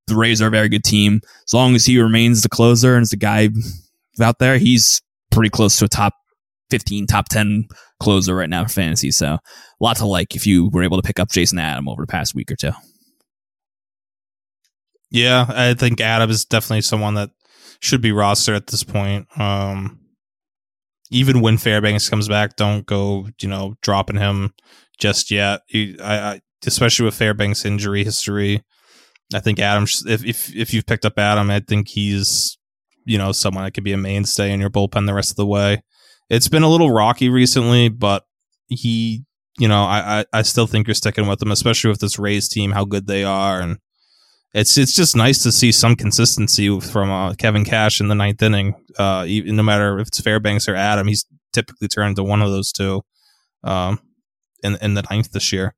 The 0.06 0.16
Rays 0.16 0.40
are 0.40 0.48
a 0.48 0.50
very 0.50 0.68
good 0.68 0.84
team. 0.84 1.20
As 1.46 1.54
long 1.54 1.74
as 1.74 1.84
he 1.84 2.00
remains 2.00 2.42
the 2.42 2.48
closer 2.48 2.94
and 2.94 3.02
is 3.02 3.10
the 3.10 3.16
guy 3.16 3.50
out 4.20 4.38
there, 4.38 4.58
he's 4.58 5.02
pretty 5.30 5.50
close 5.50 5.76
to 5.78 5.84
a 5.84 5.88
top 5.88 6.14
15, 6.70 7.06
top 7.06 7.28
10 7.28 7.68
closer 8.00 8.34
right 8.34 8.48
now 8.48 8.64
for 8.64 8.70
fantasy. 8.70 9.10
So 9.10 9.34
a 9.34 9.40
lot 9.80 9.96
to 9.98 10.06
like 10.06 10.34
if 10.34 10.46
you 10.46 10.70
were 10.70 10.82
able 10.82 10.96
to 10.96 11.06
pick 11.06 11.18
up 11.18 11.30
Jason 11.30 11.58
Adam 11.58 11.88
over 11.88 12.02
the 12.02 12.10
past 12.10 12.34
week 12.34 12.50
or 12.50 12.56
two. 12.56 12.72
Yeah, 15.10 15.46
I 15.48 15.74
think 15.74 16.00
Adam 16.00 16.28
is 16.28 16.44
definitely 16.44 16.82
someone 16.82 17.14
that 17.14 17.30
should 17.80 18.02
be 18.02 18.10
rostered 18.10 18.56
at 18.56 18.66
this 18.66 18.84
point. 18.84 19.26
Um, 19.40 19.97
even 21.10 21.40
when 21.40 21.58
Fairbanks 21.58 22.08
comes 22.08 22.28
back, 22.28 22.56
don't 22.56 22.86
go, 22.86 23.28
you 23.40 23.48
know, 23.48 23.74
dropping 23.82 24.16
him 24.16 24.52
just 24.98 25.30
yet. 25.30 25.62
I, 25.74 25.96
I, 26.02 26.40
especially 26.66 27.04
with 27.06 27.14
Fairbanks' 27.14 27.64
injury 27.64 28.04
history, 28.04 28.62
I 29.34 29.40
think 29.40 29.58
Adam. 29.58 29.84
If 29.84 30.24
if 30.24 30.54
if 30.54 30.74
you've 30.74 30.86
picked 30.86 31.04
up 31.04 31.18
Adam, 31.18 31.50
I 31.50 31.60
think 31.60 31.88
he's, 31.88 32.58
you 33.04 33.18
know, 33.18 33.32
someone 33.32 33.64
that 33.64 33.72
could 33.72 33.84
be 33.84 33.92
a 33.92 33.98
mainstay 33.98 34.52
in 34.52 34.60
your 34.60 34.70
bullpen 34.70 35.06
the 35.06 35.14
rest 35.14 35.30
of 35.30 35.36
the 35.36 35.46
way. 35.46 35.82
It's 36.30 36.48
been 36.48 36.62
a 36.62 36.68
little 36.68 36.90
rocky 36.90 37.28
recently, 37.28 37.88
but 37.88 38.24
he, 38.68 39.24
you 39.58 39.68
know, 39.68 39.84
I 39.84 40.20
I, 40.20 40.24
I 40.32 40.42
still 40.42 40.66
think 40.66 40.86
you're 40.86 40.94
sticking 40.94 41.26
with 41.26 41.42
him, 41.42 41.52
especially 41.52 41.90
with 41.90 42.00
this 42.00 42.18
Rays 42.18 42.48
team, 42.48 42.72
how 42.72 42.84
good 42.84 43.06
they 43.06 43.24
are, 43.24 43.60
and 43.60 43.78
it's 44.54 44.78
it's 44.78 44.94
just 44.94 45.16
nice 45.16 45.42
to 45.42 45.52
see 45.52 45.72
some 45.72 45.94
consistency 45.94 46.80
from 46.80 47.10
uh, 47.10 47.34
Kevin 47.34 47.64
Cash 47.64 48.00
in 48.00 48.08
the 48.08 48.14
ninth 48.14 48.42
inning. 48.42 48.74
Uh, 48.98 49.24
even, 49.26 49.56
no 49.56 49.62
matter 49.62 49.98
if 49.98 50.08
it's 50.08 50.20
Fairbanks 50.20 50.68
or 50.68 50.74
Adam, 50.74 51.06
he's 51.06 51.26
typically 51.52 51.88
turned 51.88 52.16
to 52.16 52.24
one 52.24 52.42
of 52.42 52.50
those 52.50 52.72
two 52.72 53.02
um, 53.64 54.00
in 54.62 54.76
in 54.80 54.94
the 54.94 55.02
ninth 55.10 55.32
this 55.32 55.52
year. 55.52 55.74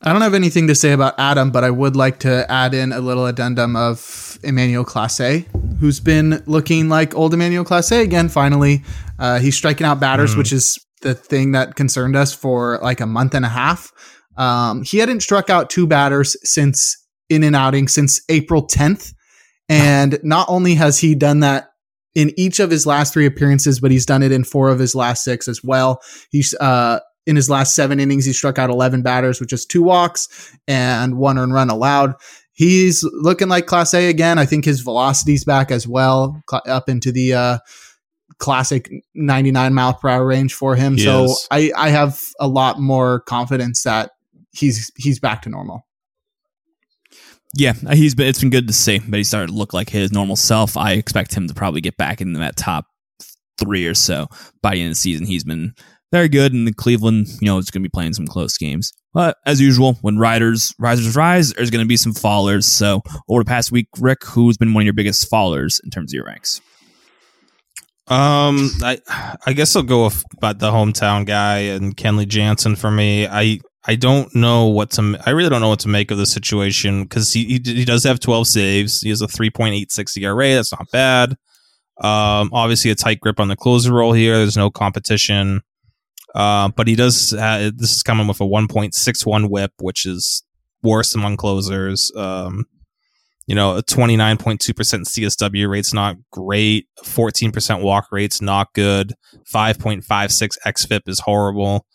I 0.00 0.12
don't 0.12 0.22
have 0.22 0.34
anything 0.34 0.68
to 0.68 0.76
say 0.76 0.92
about 0.92 1.18
Adam, 1.18 1.50
but 1.50 1.64
I 1.64 1.70
would 1.70 1.96
like 1.96 2.20
to 2.20 2.48
add 2.50 2.72
in 2.72 2.92
a 2.92 3.00
little 3.00 3.26
addendum 3.26 3.74
of 3.74 4.38
Emmanuel 4.44 4.84
Clase, 4.84 5.44
who's 5.80 5.98
been 5.98 6.40
looking 6.46 6.88
like 6.88 7.16
old 7.16 7.34
Emmanuel 7.34 7.64
Clase 7.64 8.00
again. 8.00 8.28
Finally, 8.28 8.84
uh, 9.18 9.40
he's 9.40 9.56
striking 9.56 9.86
out 9.86 9.98
batters, 9.98 10.34
mm. 10.34 10.38
which 10.38 10.52
is 10.52 10.78
the 11.02 11.14
thing 11.14 11.52
that 11.52 11.74
concerned 11.74 12.14
us 12.14 12.32
for 12.32 12.78
like 12.80 13.00
a 13.00 13.06
month 13.06 13.34
and 13.34 13.44
a 13.44 13.48
half. 13.48 13.92
Um, 14.38 14.82
he 14.84 14.98
hadn't 14.98 15.20
struck 15.20 15.50
out 15.50 15.68
two 15.68 15.86
batters 15.86 16.36
since 16.48 17.04
in 17.28 17.42
an 17.42 17.54
outing 17.54 17.88
since 17.88 18.20
April 18.28 18.66
10th. 18.66 19.12
And 19.68 20.18
not 20.24 20.46
only 20.48 20.74
has 20.74 20.98
he 20.98 21.14
done 21.14 21.40
that 21.40 21.72
in 22.14 22.32
each 22.36 22.58
of 22.60 22.70
his 22.70 22.86
last 22.86 23.12
three 23.12 23.26
appearances, 23.26 23.80
but 23.80 23.90
he's 23.90 24.06
done 24.06 24.22
it 24.22 24.32
in 24.32 24.44
four 24.44 24.70
of 24.70 24.78
his 24.78 24.94
last 24.94 25.24
six 25.24 25.46
as 25.46 25.62
well. 25.62 26.00
He's, 26.30 26.54
uh, 26.54 27.00
in 27.26 27.36
his 27.36 27.50
last 27.50 27.74
seven 27.74 28.00
innings, 28.00 28.24
he 28.24 28.32
struck 28.32 28.58
out 28.58 28.70
11 28.70 29.02
batters, 29.02 29.40
which 29.40 29.52
is 29.52 29.66
two 29.66 29.82
walks 29.82 30.56
and 30.66 31.18
one 31.18 31.38
earned 31.38 31.52
run 31.52 31.68
allowed. 31.68 32.14
He's 32.52 33.04
looking 33.12 33.48
like 33.48 33.66
Class 33.66 33.92
A 33.92 34.08
again. 34.08 34.38
I 34.38 34.46
think 34.46 34.64
his 34.64 34.80
velocity's 34.80 35.44
back 35.44 35.70
as 35.70 35.86
well, 35.86 36.42
up 36.66 36.88
into 36.88 37.12
the, 37.12 37.34
uh, 37.34 37.58
classic 38.38 38.90
99 39.14 39.74
mile 39.74 39.94
per 39.94 40.08
hour 40.08 40.24
range 40.26 40.54
for 40.54 40.76
him. 40.76 40.96
He 40.96 41.02
so 41.02 41.34
I, 41.50 41.72
I 41.76 41.90
have 41.90 42.20
a 42.38 42.46
lot 42.48 42.80
more 42.80 43.20
confidence 43.20 43.82
that 43.82 44.12
he's 44.58 44.90
he's 44.96 45.20
back 45.20 45.42
to 45.42 45.48
normal. 45.48 45.86
Yeah, 47.54 47.72
he's 47.92 48.14
been. 48.14 48.26
It's 48.26 48.40
been 48.40 48.50
good 48.50 48.66
to 48.66 48.74
see, 48.74 48.98
but 48.98 49.16
he 49.16 49.24
started 49.24 49.48
to 49.48 49.54
look 49.54 49.72
like 49.72 49.88
his 49.88 50.12
normal 50.12 50.36
self. 50.36 50.76
I 50.76 50.92
expect 50.92 51.34
him 51.34 51.48
to 51.48 51.54
probably 51.54 51.80
get 51.80 51.96
back 51.96 52.20
in 52.20 52.34
that 52.34 52.56
top 52.56 52.84
three 53.58 53.86
or 53.86 53.94
so 53.94 54.26
by 54.62 54.74
the 54.74 54.80
end 54.80 54.88
of 54.88 54.92
the 54.92 55.00
season. 55.00 55.26
He's 55.26 55.44
been 55.44 55.74
very 56.12 56.28
good. 56.28 56.52
And 56.52 56.66
the 56.66 56.72
Cleveland, 56.72 57.28
you 57.40 57.46
know, 57.46 57.58
is 57.58 57.70
going 57.70 57.82
to 57.82 57.88
be 57.88 57.92
playing 57.92 58.14
some 58.14 58.26
close 58.26 58.56
games. 58.56 58.92
But 59.14 59.36
as 59.46 59.60
usual, 59.60 59.94
when 60.02 60.18
riders 60.18 60.74
risers 60.78 61.16
rise, 61.16 61.52
there's 61.54 61.70
going 61.70 61.84
to 61.84 61.88
be 61.88 61.96
some 61.96 62.12
fallers. 62.12 62.64
So 62.64 63.02
over 63.28 63.42
the 63.42 63.48
past 63.48 63.72
week, 63.72 63.88
Rick, 63.98 64.24
who's 64.24 64.56
been 64.56 64.74
one 64.74 64.82
of 64.82 64.86
your 64.86 64.94
biggest 64.94 65.30
fallers 65.30 65.80
in 65.82 65.90
terms 65.90 66.12
of 66.12 66.16
your 66.16 66.26
ranks? 66.26 66.60
Um, 68.06 68.70
I 68.82 69.00
I 69.44 69.52
guess 69.52 69.76
I'll 69.76 69.82
go 69.82 70.04
with 70.04 70.24
about 70.36 70.58
the 70.58 70.70
hometown 70.70 71.26
guy 71.26 71.58
and 71.58 71.96
Kenley 71.96 72.26
Jansen 72.26 72.76
for 72.76 72.90
me. 72.90 73.26
I 73.26 73.60
I 73.88 73.94
don't 73.94 74.32
know 74.34 74.66
what 74.66 74.90
to. 74.92 75.18
I 75.24 75.30
really 75.30 75.48
don't 75.48 75.62
know 75.62 75.70
what 75.70 75.80
to 75.80 75.88
make 75.88 76.10
of 76.10 76.18
the 76.18 76.26
situation 76.26 77.04
because 77.04 77.32
he, 77.32 77.44
he 77.44 77.72
he 77.72 77.84
does 77.86 78.04
have 78.04 78.20
twelve 78.20 78.46
saves. 78.46 79.00
He 79.00 79.08
has 79.08 79.22
a 79.22 79.26
three 79.26 79.48
point 79.48 79.74
eight 79.74 79.90
six 79.90 80.14
ERA. 80.16 80.54
That's 80.54 80.72
not 80.72 80.90
bad. 80.92 81.30
Um, 82.00 82.50
obviously 82.52 82.90
a 82.90 82.94
tight 82.94 83.18
grip 83.20 83.40
on 83.40 83.48
the 83.48 83.56
closer 83.56 83.92
role 83.92 84.12
here. 84.12 84.36
There's 84.36 84.58
no 84.58 84.70
competition. 84.70 85.62
Uh, 86.34 86.68
but 86.68 86.86
he 86.86 86.94
does. 86.94 87.32
Uh, 87.32 87.70
this 87.74 87.96
is 87.96 88.02
coming 88.02 88.28
with 88.28 88.40
a 88.40 88.44
1.61 88.44 89.48
WHIP, 89.48 89.72
which 89.80 90.06
is 90.06 90.44
worse 90.82 91.14
among 91.14 91.38
closers. 91.38 92.12
Um, 92.14 92.66
you 93.46 93.54
know, 93.54 93.78
a 93.78 93.82
29.2% 93.82 94.58
CSW 94.58 95.68
rate's 95.68 95.94
not 95.94 96.16
great. 96.30 96.86
14% 97.02 97.82
walk 97.82 98.08
rate's 98.12 98.42
not 98.42 98.72
good. 98.74 99.14
5.56 99.52 100.58
XFIP 100.66 101.08
is 101.08 101.20
horrible. 101.20 101.86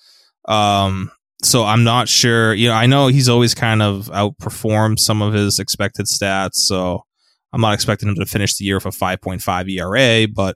Um, 0.45 1.11
so 1.43 1.63
I'm 1.65 1.83
not 1.83 2.07
sure. 2.07 2.53
You 2.53 2.69
know, 2.69 2.75
I 2.75 2.85
know 2.85 3.07
he's 3.07 3.29
always 3.29 3.53
kind 3.53 3.81
of 3.81 4.07
outperformed 4.07 4.99
some 4.99 5.21
of 5.21 5.33
his 5.33 5.59
expected 5.59 6.05
stats. 6.05 6.55
So 6.55 7.03
I'm 7.51 7.61
not 7.61 7.73
expecting 7.73 8.09
him 8.09 8.15
to 8.15 8.25
finish 8.25 8.55
the 8.55 8.65
year 8.65 8.75
with 8.75 8.85
a 8.85 8.89
5.5 8.89 9.69
ERA, 9.71 10.27
but 10.27 10.55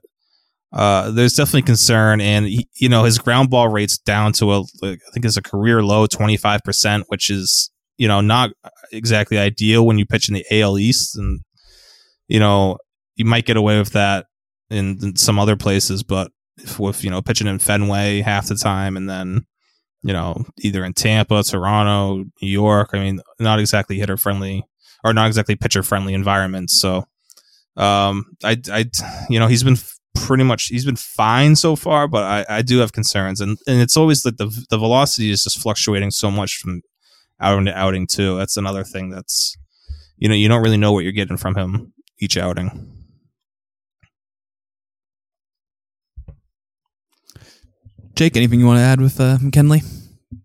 uh, 0.72 1.10
there's 1.10 1.34
definitely 1.34 1.62
concern. 1.62 2.20
And, 2.20 2.46
he, 2.46 2.68
you 2.76 2.88
know, 2.88 3.04
his 3.04 3.18
ground 3.18 3.50
ball 3.50 3.68
rate's 3.68 3.98
down 3.98 4.32
to 4.34 4.52
a, 4.52 4.60
I 4.82 4.96
think 5.12 5.24
it's 5.24 5.36
a 5.36 5.42
career 5.42 5.82
low 5.82 6.06
25%, 6.06 7.04
which 7.08 7.30
is, 7.30 7.70
you 7.96 8.08
know, 8.08 8.20
not 8.20 8.50
exactly 8.92 9.38
ideal 9.38 9.86
when 9.86 9.98
you 9.98 10.06
pitch 10.06 10.28
in 10.28 10.34
the 10.34 10.44
AL 10.50 10.78
East. 10.78 11.16
And, 11.16 11.40
you 12.26 12.40
know, 12.40 12.78
you 13.16 13.24
might 13.24 13.46
get 13.46 13.56
away 13.56 13.78
with 13.78 13.92
that 13.92 14.26
in, 14.70 14.98
in 15.02 15.16
some 15.16 15.38
other 15.38 15.56
places, 15.56 16.02
but 16.02 16.30
if, 16.56 16.78
with, 16.78 17.04
you 17.04 17.10
know, 17.10 17.22
pitching 17.22 17.46
in 17.46 17.58
Fenway 17.58 18.20
half 18.20 18.48
the 18.48 18.54
time 18.54 18.96
and 18.96 19.08
then, 19.08 19.46
you 20.08 20.14
know, 20.14 20.42
either 20.60 20.86
in 20.86 20.94
Tampa, 20.94 21.42
Toronto, 21.42 22.24
New 22.40 22.48
York, 22.48 22.90
I 22.94 22.98
mean, 22.98 23.20
not 23.38 23.60
exactly 23.60 23.98
hitter 23.98 24.16
friendly 24.16 24.64
or 25.04 25.12
not 25.12 25.26
exactly 25.26 25.54
pitcher 25.54 25.82
friendly 25.82 26.14
environments. 26.14 26.80
So, 26.80 27.04
um, 27.76 28.24
I, 28.42 28.56
I, 28.72 28.86
you 29.28 29.38
know, 29.38 29.48
he's 29.48 29.62
been 29.62 29.76
pretty 30.14 30.44
much 30.44 30.68
he's 30.68 30.86
been 30.86 30.96
fine 30.96 31.56
so 31.56 31.76
far, 31.76 32.08
but 32.08 32.24
I, 32.24 32.56
I 32.56 32.62
do 32.62 32.78
have 32.78 32.92
concerns, 32.92 33.42
and 33.42 33.58
and 33.66 33.82
it's 33.82 33.98
always 33.98 34.22
that 34.22 34.38
the 34.38 34.46
the 34.70 34.78
velocity 34.78 35.30
is 35.30 35.44
just 35.44 35.60
fluctuating 35.60 36.10
so 36.10 36.30
much 36.30 36.56
from 36.56 36.80
outing 37.38 37.66
to 37.66 37.78
outing 37.78 38.06
too. 38.06 38.38
That's 38.38 38.56
another 38.56 38.84
thing 38.84 39.10
that's 39.10 39.58
you 40.16 40.26
know 40.26 40.34
you 40.34 40.48
don't 40.48 40.62
really 40.62 40.78
know 40.78 40.92
what 40.92 41.04
you're 41.04 41.12
getting 41.12 41.36
from 41.36 41.54
him 41.54 41.92
each 42.18 42.38
outing. 42.38 42.97
Jake, 48.18 48.36
anything 48.36 48.58
you 48.58 48.66
want 48.66 48.78
to 48.78 48.82
add 48.82 49.00
with 49.00 49.20
uh, 49.20 49.38
Kenley? 49.52 49.80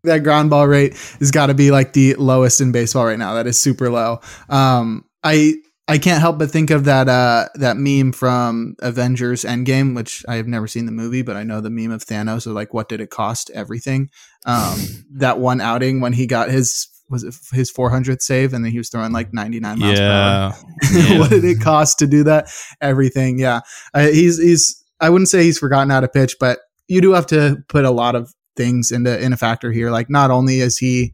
That 0.03 0.19
ground 0.19 0.51
ball 0.51 0.67
rate 0.67 0.93
has 1.17 1.31
got 1.31 1.47
to 1.47 1.55
be 1.55 1.71
like 1.71 1.93
the 1.93 2.13
lowest 2.13 2.62
in 2.62 2.71
baseball 2.71 3.03
right 3.03 3.17
now. 3.17 3.33
That 3.33 3.47
is 3.47 3.59
super 3.59 3.89
low. 3.89 4.19
Um, 4.47 5.05
I 5.23 5.55
I 5.88 5.97
can't 5.97 6.21
help 6.21 6.38
but 6.38 6.51
think 6.51 6.69
of 6.69 6.86
that 6.86 7.09
uh, 7.09 7.47
that 7.55 7.77
meme 7.77 8.12
from 8.12 8.75
Avengers 8.83 9.43
Endgame, 9.43 9.95
which 9.95 10.23
I 10.29 10.36
have 10.36 10.45
never 10.45 10.67
seen 10.67 10.86
the 10.86 10.91
movie, 10.91 11.23
but 11.23 11.36
I 11.36 11.41
know 11.41 11.62
the 11.62 11.71
meme 11.71 11.89
of 11.89 12.05
Thanos 12.05 12.45
of 12.45 12.53
like, 12.53 12.75
what 12.75 12.89
did 12.89 13.01
it 13.01 13.09
cost? 13.09 13.49
Everything. 13.55 14.12
Um, 14.45 14.77
that 15.15 15.39
one 15.39 15.59
outing 15.59 15.99
when 15.99 16.13
he 16.13 16.27
got 16.27 16.51
his 16.51 16.88
was 17.09 17.23
it 17.23 17.33
his 17.53 17.73
400th 17.73 18.21
save, 18.21 18.53
and 18.53 18.63
then 18.63 18.71
he 18.71 18.77
was 18.77 18.89
throwing 18.89 19.13
like 19.13 19.33
99 19.33 19.79
miles 19.79 19.97
Yeah. 19.97 20.51
per 20.51 20.99
hour. 20.99 21.19
what 21.21 21.31
did 21.31 21.43
it 21.43 21.59
cost 21.59 21.97
to 21.99 22.05
do 22.05 22.23
that? 22.25 22.49
Everything. 22.81 23.39
Yeah, 23.39 23.62
uh, 23.95 24.05
he's 24.09 24.39
he's. 24.39 24.79
I 24.99 25.09
wouldn't 25.09 25.29
say 25.29 25.41
he's 25.41 25.57
forgotten 25.57 25.89
how 25.89 26.01
to 26.01 26.07
pitch, 26.07 26.36
but 26.39 26.59
you 26.88 27.02
do 27.02 27.13
have 27.13 27.28
to 27.28 27.58
put 27.69 27.86
a 27.86 27.91
lot 27.91 28.15
of 28.15 28.34
things 28.56 28.91
into 28.91 29.19
in 29.19 29.34
a 29.34 29.38
factor 29.38 29.72
here. 29.72 29.91
Like 29.91 30.10
not 30.10 30.32
only 30.32 30.60
is 30.60 30.78
he 30.78 31.13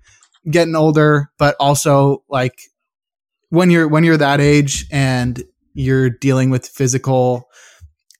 getting 0.49 0.75
older, 0.75 1.31
but 1.37 1.55
also 1.59 2.23
like 2.29 2.59
when 3.49 3.69
you're 3.69 3.87
when 3.87 4.03
you're 4.03 4.17
that 4.17 4.41
age 4.41 4.85
and 4.91 5.43
you're 5.73 6.09
dealing 6.09 6.49
with 6.49 6.67
physical 6.67 7.49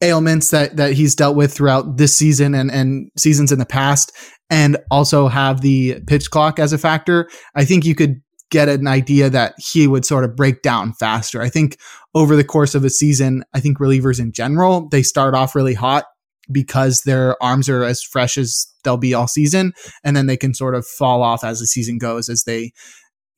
ailments 0.02 0.52
that 0.52 0.78
that 0.78 0.94
he's 0.94 1.16
dealt 1.16 1.36
with 1.36 1.54
throughout 1.54 1.98
this 1.98 2.16
season 2.16 2.56
and 2.56 2.72
and 2.72 3.12
seasons 3.18 3.52
in 3.52 3.60
the 3.60 3.66
past 3.66 4.12
and 4.50 4.78
also 4.90 5.28
have 5.28 5.62
the 5.62 6.00
pitch 6.08 6.32
clock 6.32 6.58
as 6.58 6.72
a 6.72 6.78
factor 6.78 7.30
i 7.56 7.66
think 7.66 7.84
you 7.84 7.94
could 7.94 8.22
get 8.50 8.70
an 8.70 8.88
idea 8.88 9.30
that 9.30 9.54
he 9.58 9.88
would 9.88 10.06
sort 10.06 10.24
of 10.24 10.38
break 10.38 10.62
down 10.62 10.94
faster 10.94 11.42
i 11.42 11.50
think 11.50 11.78
over 12.16 12.38
the 12.38 12.46
course 12.46 12.76
of 12.76 12.86
a 12.86 12.90
season 12.90 13.44
i 13.54 13.60
think 13.60 13.78
relievers 13.78 14.22
in 14.22 14.32
general 14.32 14.88
they 14.88 15.04
start 15.04 15.36
off 15.36 15.54
really 15.54 15.74
hot 15.74 16.06
because 16.52 17.02
their 17.02 17.42
arms 17.42 17.70
are 17.70 17.84
as 17.84 18.02
fresh 18.02 18.38
as 18.38 18.68
they'll 18.84 18.98
be 18.98 19.14
all 19.14 19.28
season 19.28 19.74
and 20.04 20.16
then 20.16 20.28
they 20.28 20.38
can 20.38 20.54
sort 20.54 20.76
of 20.76 20.86
fall 20.86 21.22
off 21.22 21.44
as 21.44 21.60
the 21.60 21.68
season 21.68 21.98
goes 21.98 22.30
as 22.30 22.44
they 22.44 22.72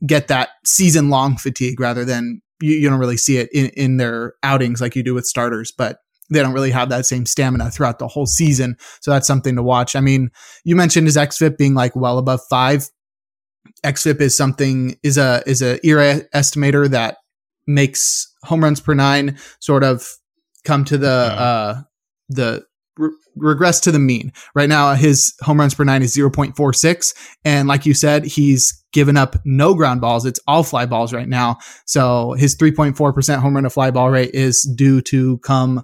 get 0.05 0.27
that 0.27 0.49
season 0.65 1.09
long 1.09 1.37
fatigue 1.37 1.79
rather 1.79 2.05
than 2.05 2.41
you, 2.61 2.75
you 2.75 2.89
don't 2.89 2.99
really 2.99 3.17
see 3.17 3.37
it 3.37 3.49
in, 3.53 3.67
in 3.69 3.97
their 3.97 4.33
outings 4.43 4.81
like 4.81 4.95
you 4.95 5.03
do 5.03 5.13
with 5.13 5.25
starters, 5.25 5.71
but 5.71 5.99
they 6.29 6.41
don't 6.41 6.53
really 6.53 6.71
have 6.71 6.89
that 6.89 7.05
same 7.05 7.25
stamina 7.25 7.71
throughout 7.71 7.99
the 7.99 8.07
whole 8.07 8.25
season. 8.25 8.77
So 9.01 9.11
that's 9.11 9.27
something 9.27 9.55
to 9.55 9.63
watch. 9.63 9.95
I 9.95 9.99
mean, 9.99 10.31
you 10.63 10.75
mentioned 10.75 11.07
his 11.07 11.17
XFIP 11.17 11.57
being 11.57 11.73
like 11.73 11.95
well 11.95 12.17
above 12.17 12.39
five. 12.49 12.89
XFIP 13.85 14.21
is 14.21 14.37
something 14.37 14.97
is 15.03 15.17
a 15.17 15.43
is 15.45 15.61
a 15.61 15.85
ERA 15.85 16.21
estimator 16.33 16.89
that 16.89 17.17
makes 17.67 18.33
home 18.43 18.63
runs 18.63 18.79
per 18.79 18.93
nine 18.93 19.37
sort 19.59 19.83
of 19.83 20.07
come 20.63 20.83
to 20.85 20.97
the 20.97 21.09
uh 21.09 21.81
the 22.29 22.65
re- 22.97 23.09
regress 23.35 23.79
to 23.81 23.91
the 23.91 23.99
mean. 23.99 24.31
Right 24.55 24.69
now, 24.69 24.93
his 24.95 25.33
home 25.41 25.59
runs 25.59 25.73
per 25.73 25.83
nine 25.83 26.01
is 26.03 26.15
0.46. 26.15 27.13
And 27.45 27.67
like 27.67 27.85
you 27.85 27.93
said, 27.93 28.25
he's 28.25 28.83
given 28.93 29.17
up 29.17 29.35
no 29.45 29.73
ground 29.73 30.01
balls. 30.01 30.25
It's 30.25 30.39
all 30.47 30.63
fly 30.63 30.85
balls 30.85 31.13
right 31.13 31.29
now. 31.29 31.57
So 31.85 32.33
his 32.33 32.55
3.4% 32.57 33.39
home 33.39 33.53
run 33.55 33.63
to 33.63 33.69
fly 33.69 33.91
ball 33.91 34.09
rate 34.11 34.31
is 34.33 34.61
due 34.75 35.01
to 35.03 35.37
come 35.39 35.83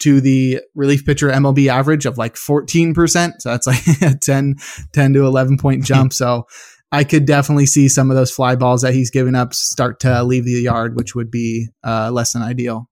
to 0.00 0.20
the 0.20 0.60
relief 0.74 1.04
pitcher 1.06 1.30
MLB 1.30 1.68
average 1.68 2.06
of 2.06 2.18
like 2.18 2.34
14%. 2.34 3.34
So 3.38 3.50
that's 3.50 3.66
like 3.66 3.82
a 4.02 4.14
10, 4.18 4.56
10 4.92 5.12
to 5.14 5.24
11 5.26 5.58
point 5.58 5.84
jump. 5.86 6.12
so 6.12 6.44
I 6.90 7.04
could 7.04 7.24
definitely 7.24 7.64
see 7.66 7.88
some 7.88 8.10
of 8.10 8.16
those 8.16 8.30
fly 8.30 8.54
balls 8.54 8.82
that 8.82 8.92
he's 8.92 9.10
given 9.10 9.34
up 9.34 9.54
start 9.54 10.00
to 10.00 10.22
leave 10.24 10.44
the 10.44 10.52
yard, 10.60 10.94
which 10.94 11.14
would 11.14 11.30
be 11.30 11.68
uh, 11.82 12.10
less 12.10 12.34
than 12.34 12.42
ideal. 12.42 12.90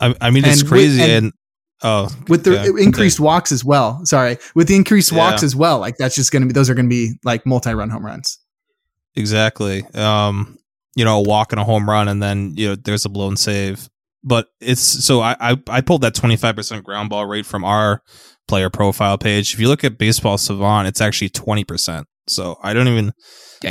I, 0.00 0.14
I 0.20 0.30
mean, 0.30 0.44
it's 0.44 0.62
And 0.62 0.62
with- 0.62 0.72
crazy. 0.72 1.00
and- 1.02 1.10
and, 1.26 1.32
oh, 1.82 2.08
with 2.28 2.44
the 2.44 2.52
yeah, 2.52 2.84
increased 2.84 3.20
walks 3.20 3.52
as 3.52 3.64
well. 3.64 4.04
Sorry, 4.04 4.38
with 4.54 4.68
the 4.68 4.76
increased 4.76 5.12
walks 5.12 5.42
as 5.42 5.54
well. 5.56 5.78
Like 5.78 5.96
that's 5.96 6.14
just 6.14 6.32
going 6.32 6.42
to 6.42 6.46
be 6.46 6.52
those 6.52 6.70
are 6.70 6.74
going 6.74 6.86
to 6.86 6.90
be 6.90 7.14
like 7.24 7.46
multi-run 7.46 7.90
home 7.90 8.04
runs. 8.04 8.38
Exactly. 9.14 9.82
Um, 9.94 10.58
you 10.94 11.04
know, 11.04 11.18
a 11.18 11.22
walk 11.22 11.52
and 11.52 11.60
a 11.60 11.64
home 11.64 11.88
run, 11.88 12.08
and 12.08 12.22
then 12.22 12.54
you 12.56 12.68
know 12.68 12.74
there's 12.74 13.04
a 13.04 13.08
blown 13.08 13.36
save. 13.36 13.88
But 14.22 14.48
it's 14.60 14.80
so 14.80 15.20
I 15.20 15.36
I, 15.40 15.56
I 15.68 15.80
pulled 15.80 16.02
that 16.02 16.14
25 16.14 16.56
percent 16.56 16.84
ground 16.84 17.10
ball 17.10 17.26
rate 17.26 17.46
from 17.46 17.64
our 17.64 18.02
player 18.48 18.70
profile 18.70 19.18
page. 19.18 19.54
If 19.54 19.60
you 19.60 19.68
look 19.68 19.84
at 19.84 19.98
Baseball 19.98 20.38
Savant, 20.38 20.88
it's 20.88 21.00
actually 21.00 21.30
20 21.30 21.64
percent. 21.64 22.06
So 22.26 22.58
I 22.62 22.72
don't 22.72 22.88
even. 22.88 23.12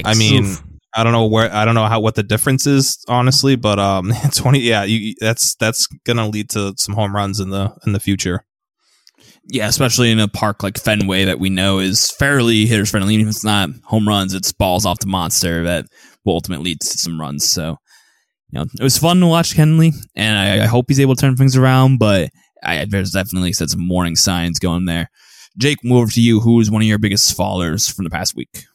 I 0.04 0.16
mean, 0.16 0.46
Oof. 0.46 0.64
I 0.96 1.04
don't 1.04 1.12
know 1.14 1.26
where 1.26 1.54
I 1.54 1.66
don't 1.66 1.76
know 1.76 1.86
how 1.88 2.00
what 2.00 2.16
the 2.16 2.24
difference 2.24 2.66
is 2.66 3.04
honestly, 3.08 3.56
but 3.56 3.80
um, 3.80 4.14
20. 4.34 4.60
Yeah, 4.60 4.84
you, 4.84 5.14
that's 5.20 5.56
that's 5.56 5.88
gonna 6.06 6.28
lead 6.28 6.50
to 6.52 6.74
some 6.78 6.96
home 6.96 7.16
runs 7.16 7.40
in 7.40 7.50
the 7.50 7.76
in 7.86 7.92
the 7.92 8.00
future. 8.00 8.46
yeah, 9.48 9.68
especially 9.68 10.10
in 10.12 10.20
a 10.20 10.28
park 10.28 10.64
like 10.64 10.78
Fenway 10.80 11.26
that 11.26 11.40
we 11.40 11.50
know 11.50 11.80
is 11.80 12.12
fairly 12.12 12.66
hitters 12.66 12.90
friendly. 12.90 13.14
Even 13.14 13.28
if 13.28 13.36
it's 13.36 13.44
not 13.44 13.70
home 13.84 14.08
runs, 14.08 14.34
it's 14.34 14.52
balls 14.52 14.86
off 14.86 15.00
the 15.00 15.08
monster 15.08 15.64
that 15.64 15.86
will 16.24 16.34
ultimately 16.34 16.72
lead 16.72 16.82
to 16.82 16.98
some 16.98 17.20
runs. 17.20 17.48
So, 17.48 17.78
you 18.52 18.60
know, 18.60 18.66
it 18.80 18.84
was 18.84 18.98
fun 18.98 19.20
to 19.20 19.28
watch 19.28 19.54
Kenley, 19.54 19.94
and 20.16 20.38
I, 20.38 20.64
I 20.64 20.68
hope 20.68 20.86
he's 20.88 21.00
able 21.00 21.16
to 21.16 21.22
turn 21.22 21.36
things 21.36 21.56
around. 21.58 22.00
But 22.00 22.30
I, 22.64 22.86
there's 22.86 23.12
definitely 23.12 23.54
said 23.54 23.70
some 23.70 23.88
warning 23.88 24.16
signs 24.16 24.60
going 24.60 24.86
there. 24.86 25.10
Jake, 25.58 25.84
move 25.84 26.00
over 26.00 26.12
to 26.12 26.22
you. 26.22 26.40
Who 26.40 26.60
is 26.60 26.72
one 26.72 26.82
of 26.82 26.88
your 26.88 27.00
biggest 27.00 27.38
fallers 27.38 27.94
from 27.94 28.04
the 28.06 28.10
past 28.10 28.36
week? 28.36 28.66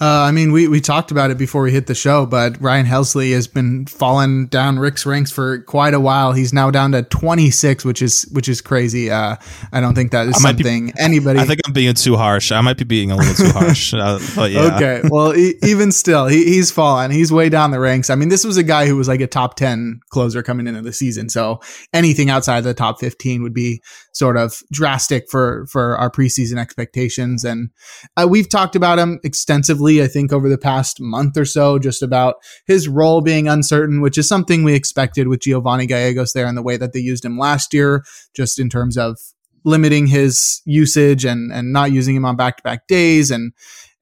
Uh, 0.00 0.22
I 0.22 0.32
mean, 0.32 0.50
we, 0.50 0.66
we 0.66 0.80
talked 0.80 1.10
about 1.10 1.30
it 1.30 1.36
before 1.36 1.62
we 1.62 1.72
hit 1.72 1.86
the 1.86 1.94
show, 1.94 2.24
but 2.24 2.58
Ryan 2.58 2.86
Helsley 2.86 3.32
has 3.34 3.46
been 3.46 3.84
falling 3.84 4.46
down 4.46 4.78
Rick's 4.78 5.04
ranks 5.04 5.30
for 5.30 5.60
quite 5.62 5.92
a 5.92 6.00
while. 6.00 6.32
He's 6.32 6.54
now 6.54 6.70
down 6.70 6.92
to 6.92 7.02
26, 7.02 7.84
which 7.84 8.00
is 8.00 8.22
which 8.32 8.48
is 8.48 8.62
crazy. 8.62 9.10
Uh, 9.10 9.36
I 9.72 9.80
don't 9.80 9.94
think 9.94 10.12
that 10.12 10.26
is 10.28 10.42
might 10.42 10.56
be- 10.56 10.64
something 10.64 10.92
anybody. 10.98 11.38
I 11.38 11.44
think 11.44 11.60
I'm 11.66 11.74
being 11.74 11.92
too 11.92 12.16
harsh. 12.16 12.50
I 12.50 12.62
might 12.62 12.78
be 12.78 12.84
being 12.84 13.10
a 13.10 13.16
little 13.16 13.34
too 13.34 13.52
harsh, 13.52 13.92
uh, 13.94 14.18
but 14.34 14.50
yeah. 14.50 14.76
Okay. 14.76 15.02
Well, 15.04 15.36
e- 15.36 15.56
even 15.62 15.92
still, 15.92 16.26
he, 16.28 16.44
he's 16.44 16.70
fallen. 16.70 17.10
He's 17.10 17.30
way 17.30 17.50
down 17.50 17.70
the 17.70 17.80
ranks. 17.80 18.08
I 18.08 18.14
mean, 18.14 18.30
this 18.30 18.44
was 18.44 18.56
a 18.56 18.62
guy 18.62 18.86
who 18.86 18.96
was 18.96 19.06
like 19.06 19.20
a 19.20 19.26
top 19.26 19.56
10 19.56 20.00
closer 20.08 20.42
coming 20.42 20.66
into 20.66 20.80
the 20.80 20.94
season. 20.94 21.28
So 21.28 21.60
anything 21.92 22.30
outside 22.30 22.62
the 22.62 22.72
top 22.72 23.00
15 23.00 23.42
would 23.42 23.54
be 23.54 23.82
sort 24.12 24.36
of 24.36 24.62
drastic 24.72 25.30
for 25.30 25.66
for 25.66 25.96
our 25.96 26.10
preseason 26.10 26.58
expectations. 26.58 27.44
And 27.44 27.70
uh, 28.16 28.26
we've 28.28 28.48
talked 28.48 28.76
about 28.76 28.98
him 28.98 29.20
extensively, 29.22 30.02
I 30.02 30.06
think, 30.06 30.32
over 30.32 30.48
the 30.48 30.58
past 30.58 31.00
month 31.00 31.36
or 31.36 31.44
so, 31.44 31.78
just 31.78 32.02
about 32.02 32.36
his 32.66 32.88
role 32.88 33.20
being 33.20 33.48
uncertain, 33.48 34.00
which 34.00 34.18
is 34.18 34.28
something 34.28 34.64
we 34.64 34.74
expected 34.74 35.28
with 35.28 35.40
Giovanny 35.40 35.86
Gallegos 35.86 36.32
there 36.32 36.46
and 36.46 36.56
the 36.56 36.62
way 36.62 36.76
that 36.76 36.92
they 36.92 37.00
used 37.00 37.24
him 37.24 37.38
last 37.38 37.72
year, 37.72 38.04
just 38.34 38.58
in 38.58 38.68
terms 38.68 38.96
of 38.96 39.18
limiting 39.64 40.06
his 40.06 40.62
usage 40.64 41.24
and 41.24 41.52
and 41.52 41.72
not 41.72 41.92
using 41.92 42.16
him 42.16 42.24
on 42.24 42.36
back 42.36 42.56
to 42.56 42.62
back 42.62 42.86
days 42.86 43.30
and 43.30 43.52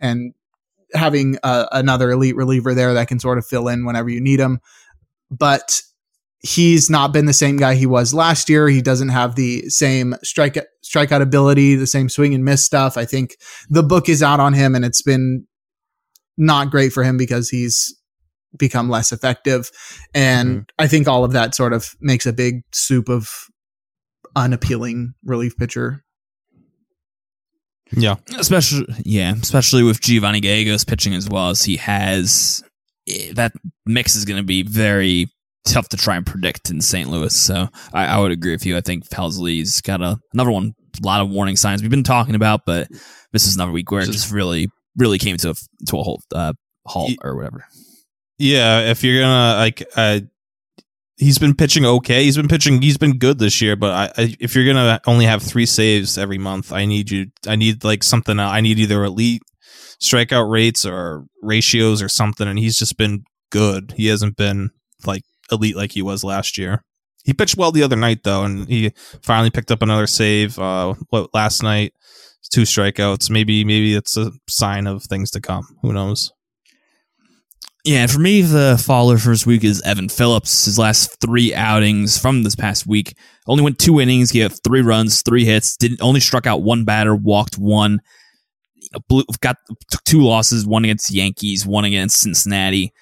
and 0.00 0.32
having 0.94 1.36
uh, 1.42 1.66
another 1.72 2.10
elite 2.10 2.36
reliever 2.36 2.74
there 2.74 2.94
that 2.94 3.08
can 3.08 3.18
sort 3.20 3.36
of 3.38 3.46
fill 3.46 3.68
in 3.68 3.84
whenever 3.84 4.08
you 4.08 4.20
need 4.20 4.40
him. 4.40 4.58
But 5.30 5.82
he's 6.40 6.88
not 6.88 7.12
been 7.12 7.26
the 7.26 7.32
same 7.32 7.56
guy 7.56 7.74
he 7.74 7.86
was 7.86 8.14
last 8.14 8.48
year. 8.48 8.68
He 8.68 8.82
doesn't 8.82 9.08
have 9.08 9.34
the 9.34 9.68
same 9.68 10.14
strike 10.22 10.58
strikeout 10.84 11.22
ability, 11.22 11.74
the 11.74 11.86
same 11.86 12.08
swing 12.08 12.34
and 12.34 12.44
miss 12.44 12.64
stuff. 12.64 12.96
I 12.96 13.04
think 13.04 13.36
the 13.68 13.82
book 13.82 14.08
is 14.08 14.22
out 14.22 14.40
on 14.40 14.52
him, 14.52 14.74
and 14.74 14.84
it's 14.84 15.02
been 15.02 15.46
not 16.36 16.70
great 16.70 16.92
for 16.92 17.02
him 17.02 17.16
because 17.16 17.48
he's 17.48 17.94
become 18.56 18.88
less 18.88 19.12
effective. 19.12 19.70
And 20.14 20.48
mm-hmm. 20.50 20.62
I 20.78 20.86
think 20.86 21.08
all 21.08 21.24
of 21.24 21.32
that 21.32 21.54
sort 21.54 21.72
of 21.72 21.94
makes 22.00 22.26
a 22.26 22.32
big 22.32 22.62
soup 22.72 23.08
of 23.08 23.28
unappealing 24.36 25.14
relief 25.24 25.56
pitcher. 25.56 26.04
Yeah, 27.90 28.16
especially 28.36 28.86
yeah, 29.04 29.34
especially 29.40 29.82
with 29.82 30.00
Giovanny 30.00 30.42
Gallegos 30.42 30.84
pitching 30.84 31.14
as 31.14 31.28
well 31.28 31.50
as 31.50 31.62
he 31.62 31.76
has. 31.78 32.62
Eh, 33.08 33.32
that 33.32 33.52
mix 33.86 34.14
is 34.14 34.26
going 34.26 34.36
to 34.36 34.46
be 34.46 34.62
very 34.62 35.30
tough 35.70 35.88
to 35.90 35.96
try 35.96 36.16
and 36.16 36.26
predict 36.26 36.70
in 36.70 36.80
St. 36.80 37.08
Louis. 37.08 37.34
So 37.34 37.68
I, 37.92 38.06
I 38.06 38.18
would 38.18 38.32
agree 38.32 38.52
with 38.52 38.66
you. 38.66 38.76
I 38.76 38.80
think 38.80 39.08
Helsley's 39.08 39.80
got 39.80 40.00
a, 40.02 40.18
another 40.32 40.50
one, 40.50 40.74
a 41.02 41.06
lot 41.06 41.20
of 41.20 41.30
warning 41.30 41.56
signs 41.56 41.82
we've 41.82 41.90
been 41.90 42.04
talking 42.04 42.34
about, 42.34 42.62
but 42.66 42.88
this 43.32 43.46
is 43.46 43.54
another 43.54 43.72
week 43.72 43.90
where 43.90 44.02
it 44.02 44.10
just 44.10 44.32
really, 44.32 44.68
really 44.96 45.18
came 45.18 45.36
to 45.38 45.50
a, 45.50 45.54
to 45.86 45.98
a 45.98 46.02
halt, 46.02 46.22
uh, 46.34 46.52
halt 46.86 47.12
or 47.22 47.36
whatever. 47.36 47.64
Yeah, 48.38 48.90
if 48.90 49.02
you're 49.02 49.20
gonna 49.20 49.58
like, 49.58 49.82
uh, 49.96 50.20
he's 51.18 51.38
been 51.38 51.54
pitching 51.54 51.84
okay. 51.84 52.24
He's 52.24 52.36
been 52.36 52.48
pitching. 52.48 52.80
He's 52.80 52.96
been 52.96 53.18
good 53.18 53.38
this 53.38 53.60
year. 53.60 53.76
But 53.76 53.90
I, 53.90 54.22
I, 54.22 54.36
if 54.40 54.54
you're 54.54 54.64
gonna 54.64 55.00
only 55.06 55.26
have 55.26 55.42
three 55.42 55.66
saves 55.66 56.16
every 56.16 56.38
month, 56.38 56.72
I 56.72 56.86
need 56.86 57.10
you. 57.10 57.26
I 57.46 57.56
need 57.56 57.84
like 57.84 58.02
something. 58.02 58.38
I 58.38 58.60
need 58.60 58.78
either 58.78 59.04
elite 59.04 59.42
strikeout 60.02 60.48
rates 60.50 60.86
or 60.86 61.24
ratios 61.42 62.00
or 62.00 62.08
something. 62.08 62.46
And 62.46 62.58
he's 62.58 62.78
just 62.78 62.96
been 62.96 63.24
good. 63.50 63.92
He 63.96 64.06
hasn't 64.06 64.36
been 64.36 64.70
like 65.04 65.22
elite 65.50 65.76
like 65.76 65.92
he 65.92 66.02
was 66.02 66.24
last 66.24 66.58
year. 66.58 66.84
He 67.24 67.34
pitched 67.34 67.56
well 67.56 67.72
the 67.72 67.82
other 67.82 67.96
night 67.96 68.22
though, 68.24 68.44
and 68.44 68.68
he 68.68 68.92
finally 69.22 69.50
picked 69.50 69.70
up 69.70 69.82
another 69.82 70.06
save. 70.06 70.58
Uh, 70.58 70.94
what 71.10 71.34
last 71.34 71.62
night? 71.62 71.92
Two 72.50 72.62
strikeouts. 72.62 73.28
Maybe 73.28 73.64
maybe 73.64 73.94
it's 73.94 74.16
a 74.16 74.32
sign 74.48 74.86
of 74.86 75.02
things 75.02 75.30
to 75.32 75.40
come. 75.40 75.76
Who 75.82 75.92
knows? 75.92 76.32
Yeah, 77.84 78.06
for 78.06 78.18
me, 78.18 78.42
the 78.42 78.82
faller 78.84 79.18
first 79.18 79.46
week 79.46 79.64
is 79.64 79.80
Evan 79.82 80.08
Phillips. 80.08 80.64
His 80.64 80.78
last 80.78 81.20
three 81.20 81.54
outings 81.54 82.18
from 82.18 82.42
this 82.42 82.56
past 82.56 82.86
week 82.86 83.16
only 83.46 83.62
went 83.62 83.78
two 83.78 84.00
innings, 84.00 84.32
gave 84.32 84.58
three 84.62 84.82
runs, 84.82 85.22
three 85.22 85.44
hits, 85.44 85.76
didn't 85.76 86.02
only 86.02 86.20
struck 86.20 86.46
out 86.46 86.62
one 86.62 86.84
batter, 86.84 87.14
walked 87.14 87.56
one, 87.56 88.00
blew, 89.08 89.24
got 89.40 89.56
took 89.90 90.04
two 90.04 90.22
losses, 90.22 90.66
one 90.66 90.84
against 90.84 91.10
Yankees, 91.10 91.66
one 91.66 91.84
against 91.84 92.20
Cincinnati. 92.20 92.92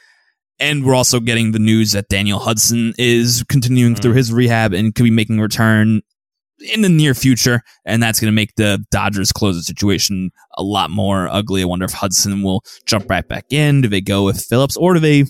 And 0.58 0.84
we're 0.84 0.94
also 0.94 1.20
getting 1.20 1.52
the 1.52 1.58
news 1.58 1.92
that 1.92 2.08
Daniel 2.08 2.38
Hudson 2.38 2.94
is 2.98 3.44
continuing 3.48 3.94
mm. 3.94 4.02
through 4.02 4.14
his 4.14 4.32
rehab 4.32 4.72
and 4.72 4.94
could 4.94 5.02
be 5.02 5.10
making 5.10 5.38
a 5.38 5.42
return 5.42 6.00
in 6.72 6.80
the 6.80 6.88
near 6.88 7.14
future. 7.14 7.62
And 7.84 8.02
that's 8.02 8.20
going 8.20 8.30
to 8.30 8.34
make 8.34 8.54
the 8.56 8.84
Dodgers 8.90 9.32
closer 9.32 9.60
situation 9.60 10.30
a 10.56 10.62
lot 10.62 10.90
more 10.90 11.28
ugly. 11.28 11.62
I 11.62 11.66
wonder 11.66 11.84
if 11.84 11.92
Hudson 11.92 12.42
will 12.42 12.62
jump 12.86 13.10
right 13.10 13.26
back 13.26 13.46
in. 13.50 13.82
Do 13.82 13.88
they 13.88 14.00
go 14.00 14.24
with 14.24 14.42
Phillips 14.42 14.76
or 14.76 14.94
do 14.94 15.00
they 15.00 15.24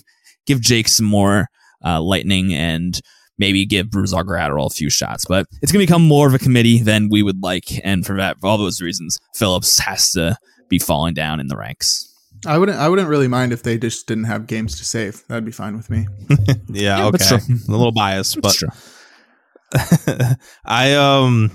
give 0.45 0.61
Jake 0.61 0.87
some 0.87 1.05
more 1.05 1.47
uh, 1.83 2.01
lightning 2.01 2.53
and 2.53 2.99
maybe 3.37 3.65
give 3.65 3.87
Brusdar 3.87 4.23
Graterol 4.23 4.67
a 4.67 4.73
few 4.73 4.89
shots? 4.89 5.25
But 5.25 5.47
it's 5.61 5.71
going 5.71 5.85
to 5.85 5.87
become 5.87 6.07
more 6.07 6.27
of 6.27 6.33
a 6.33 6.39
committee 6.39 6.81
than 6.81 7.09
we 7.09 7.21
would 7.21 7.43
like. 7.43 7.65
And 7.83 8.05
for 8.05 8.15
that, 8.15 8.39
for 8.39 8.47
all 8.47 8.57
those 8.57 8.81
reasons, 8.81 9.17
Phillips 9.35 9.79
has 9.79 10.11
to 10.11 10.37
be 10.69 10.79
falling 10.79 11.13
down 11.13 11.39
in 11.39 11.47
the 11.47 11.57
ranks. 11.57 12.06
I 12.45 12.57
wouldn't. 12.57 12.77
I 12.77 12.89
wouldn't 12.89 13.09
really 13.09 13.27
mind 13.27 13.53
if 13.53 13.63
they 13.63 13.77
just 13.77 14.07
didn't 14.07 14.25
have 14.25 14.47
games 14.47 14.77
to 14.77 14.85
save. 14.85 15.25
That'd 15.27 15.45
be 15.45 15.51
fine 15.51 15.75
with 15.75 15.89
me. 15.89 16.07
yeah, 16.67 16.99
yeah, 16.99 17.05
okay. 17.07 17.35
A 17.35 17.71
little 17.71 17.91
biased, 17.91 18.41
but 18.41 18.55
I 20.65 20.93
um 20.93 21.51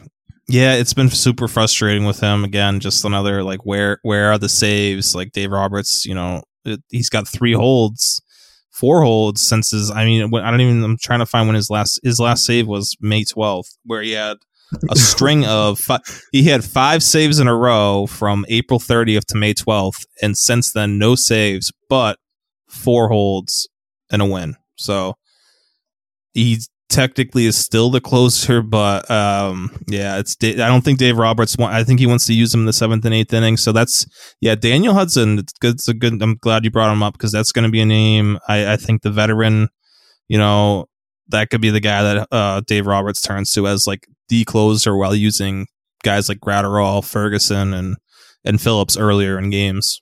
yeah, 0.48 0.74
it's 0.74 0.92
been 0.92 1.08
super 1.08 1.48
frustrating 1.48 2.04
with 2.04 2.20
him 2.20 2.44
again. 2.44 2.80
Just 2.80 3.04
another 3.04 3.42
like 3.42 3.64
where 3.64 3.98
where 4.02 4.32
are 4.32 4.38
the 4.38 4.48
saves? 4.48 5.14
Like 5.14 5.32
Dave 5.32 5.50
Roberts, 5.50 6.04
you 6.04 6.14
know, 6.14 6.42
it, 6.64 6.82
he's 6.90 7.08
got 7.08 7.28
three 7.28 7.52
holds, 7.54 8.20
four 8.70 9.02
holds 9.02 9.40
since 9.40 9.70
his. 9.70 9.90
I 9.90 10.04
mean, 10.04 10.34
I 10.34 10.50
don't 10.50 10.60
even. 10.60 10.82
I'm 10.82 10.98
trying 10.98 11.20
to 11.20 11.26
find 11.26 11.48
when 11.48 11.56
his 11.56 11.70
last 11.70 12.00
his 12.02 12.18
last 12.18 12.44
save 12.44 12.66
was 12.66 12.96
May 13.00 13.24
12th, 13.24 13.76
where 13.84 14.02
he 14.02 14.12
had 14.12 14.38
a 14.90 14.96
string 14.96 15.44
of 15.46 15.78
fi- 15.78 16.00
he 16.32 16.44
had 16.44 16.64
five 16.64 17.02
saves 17.02 17.38
in 17.38 17.48
a 17.48 17.56
row 17.56 18.06
from 18.06 18.44
April 18.48 18.78
30th 18.80 19.26
to 19.26 19.36
May 19.36 19.54
12th, 19.54 20.04
and 20.22 20.36
since 20.36 20.72
then 20.72 20.98
no 20.98 21.14
saves, 21.14 21.72
but 21.88 22.18
four 22.68 23.08
holds 23.08 23.68
and 24.10 24.22
a 24.22 24.26
win. 24.26 24.56
So 24.76 25.16
he 26.34 26.58
technically 26.92 27.46
is 27.46 27.56
still 27.56 27.90
the 27.90 28.00
closer, 28.00 28.62
but 28.62 29.10
um, 29.10 29.70
yeah, 29.88 30.18
it's 30.18 30.36
I 30.42 30.52
don't 30.52 30.82
think 30.82 30.98
Dave 30.98 31.16
Roberts. 31.16 31.56
Want, 31.56 31.74
I 31.74 31.84
think 31.84 31.98
he 31.98 32.06
wants 32.06 32.26
to 32.26 32.34
use 32.34 32.54
him 32.54 32.60
in 32.60 32.66
the 32.66 32.72
seventh 32.72 33.04
and 33.04 33.14
eighth 33.14 33.32
inning. 33.32 33.56
So 33.56 33.72
that's 33.72 34.06
yeah, 34.40 34.54
Daniel 34.54 34.94
Hudson. 34.94 35.38
It's 35.38 35.52
good. 35.54 35.74
It's 35.74 35.88
a 35.88 35.94
good. 35.94 36.22
I'm 36.22 36.36
glad 36.36 36.64
you 36.64 36.70
brought 36.70 36.92
him 36.92 37.02
up 37.02 37.14
because 37.14 37.32
that's 37.32 37.52
going 37.52 37.64
to 37.64 37.70
be 37.70 37.80
a 37.80 37.86
name. 37.86 38.38
I, 38.48 38.74
I 38.74 38.76
think 38.76 39.02
the 39.02 39.10
veteran, 39.10 39.68
you 40.28 40.38
know, 40.38 40.86
that 41.28 41.50
could 41.50 41.60
be 41.60 41.70
the 41.70 41.80
guy 41.80 42.02
that 42.02 42.28
uh, 42.30 42.60
Dave 42.66 42.86
Roberts 42.86 43.20
turns 43.20 43.52
to 43.54 43.66
as 43.66 43.86
like 43.86 44.06
the 44.28 44.44
closer 44.44 44.96
while 44.96 45.14
using 45.14 45.66
guys 46.02 46.28
like 46.28 46.40
Graterol, 46.40 47.04
Ferguson, 47.04 47.72
and 47.74 47.96
and 48.44 48.60
Phillips 48.60 48.96
earlier 48.96 49.38
in 49.38 49.50
games. 49.50 50.00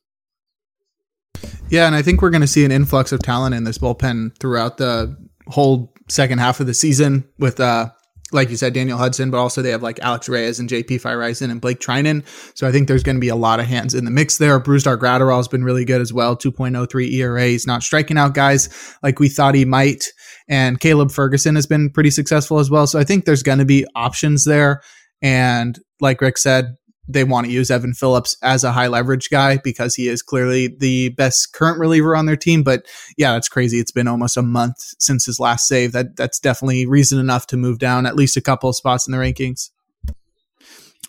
Yeah, 1.69 1.87
and 1.87 1.95
I 1.95 2.03
think 2.03 2.23
we're 2.23 2.31
going 2.31 2.41
to 2.41 2.47
see 2.47 2.65
an 2.65 2.73
influx 2.73 3.13
of 3.13 3.21
talent 3.21 3.55
in 3.55 3.65
this 3.65 3.79
bullpen 3.79 4.37
throughout 4.39 4.79
the 4.79 5.17
whole 5.47 5.93
second 6.09 6.39
half 6.39 6.61
of 6.61 6.67
the 6.67 6.75
season 6.75 7.25
with 7.39 7.61
uh 7.61 7.91
like 8.33 8.51
you 8.51 8.57
said, 8.57 8.73
Daniel 8.73 8.99
Hudson, 8.99 9.31
but 9.31 9.39
also 9.39 9.63
they 9.63 9.71
have 9.71 9.83
like 9.83 9.99
Alex 10.01 10.29
Reyes 10.29 10.61
and 10.61 10.69
JP 10.69 11.03
Feyereisen 11.03 11.51
and 11.51 11.61
Blake 11.61 11.81
Treinen. 11.81 12.25
So 12.57 12.67
I 12.67 12.73
think 12.73 12.89
there's 12.89 13.03
going 13.03 13.17
to 13.17 13.21
be 13.21 13.29
a 13.29 13.37
lot 13.37 13.61
of 13.61 13.67
hands 13.67 13.95
in 13.95 14.05
the 14.05 14.11
mix 14.11 14.39
there. 14.39 14.61
Brusdar 14.61 14.97
Graterol 14.97 15.37
has 15.37 15.49
been 15.49 15.65
really 15.65 15.85
good 15.85 16.01
as 16.01 16.13
well. 16.13 16.37
2.03 16.37 17.13
ERA. 17.13 17.47
He's 17.47 17.67
not 17.67 17.83
striking 17.83 18.19
out 18.19 18.35
guys 18.35 18.69
like 19.03 19.19
we 19.19 19.29
thought 19.29 19.55
he 19.55 19.65
might. 19.65 20.05
And 20.49 20.81
Caleb 20.81 21.11
Ferguson 21.11 21.55
has 21.55 21.67
been 21.67 21.91
pretty 21.91 22.11
successful 22.11 22.59
as 22.59 22.71
well. 22.71 22.87
So 22.87 22.99
I 22.99 23.05
think 23.05 23.25
there's 23.25 23.43
going 23.43 23.59
to 23.59 23.65
be 23.65 23.87
options 23.95 24.45
there. 24.45 24.83
And 25.23 25.79
like 26.01 26.21
Rick 26.21 26.39
said, 26.39 26.77
they 27.13 27.25
want 27.25 27.47
to 27.47 27.53
use 27.53 27.71
Evan 27.71 27.95
Phillips 27.95 28.37
as 28.43 28.65
a 28.65 28.73
high 28.73 28.87
leverage 28.87 29.31
guy 29.31 29.59
because 29.63 29.95
he 29.95 30.09
is 30.09 30.23
clearly 30.23 30.69
the 30.69 31.11
best 31.11 31.53
current 31.53 31.79
reliever 31.79 32.17
on 32.17 32.27
their 32.27 32.37
team. 32.37 32.63
But 32.63 32.87
yeah, 33.17 33.33
that's 33.33 33.49
crazy. 33.49 33.79
It's 33.79 33.93
been 33.93 34.09
almost 34.09 34.37
a 34.37 34.43
month 34.43 34.77
since 34.99 35.27
his 35.27 35.41
last 35.41 35.69
save. 35.69 35.93
That 35.93 36.17
that's 36.17 36.39
definitely 36.39 36.87
reason 36.87 37.19
enough 37.19 37.47
to 37.49 37.57
move 37.57 37.79
down 37.79 38.07
at 38.07 38.17
least 38.17 38.37
a 38.37 38.41
couple 38.41 38.69
of 38.69 38.77
spots 38.77 39.07
in 39.07 39.13
the 39.13 39.19
rankings. 39.19 39.71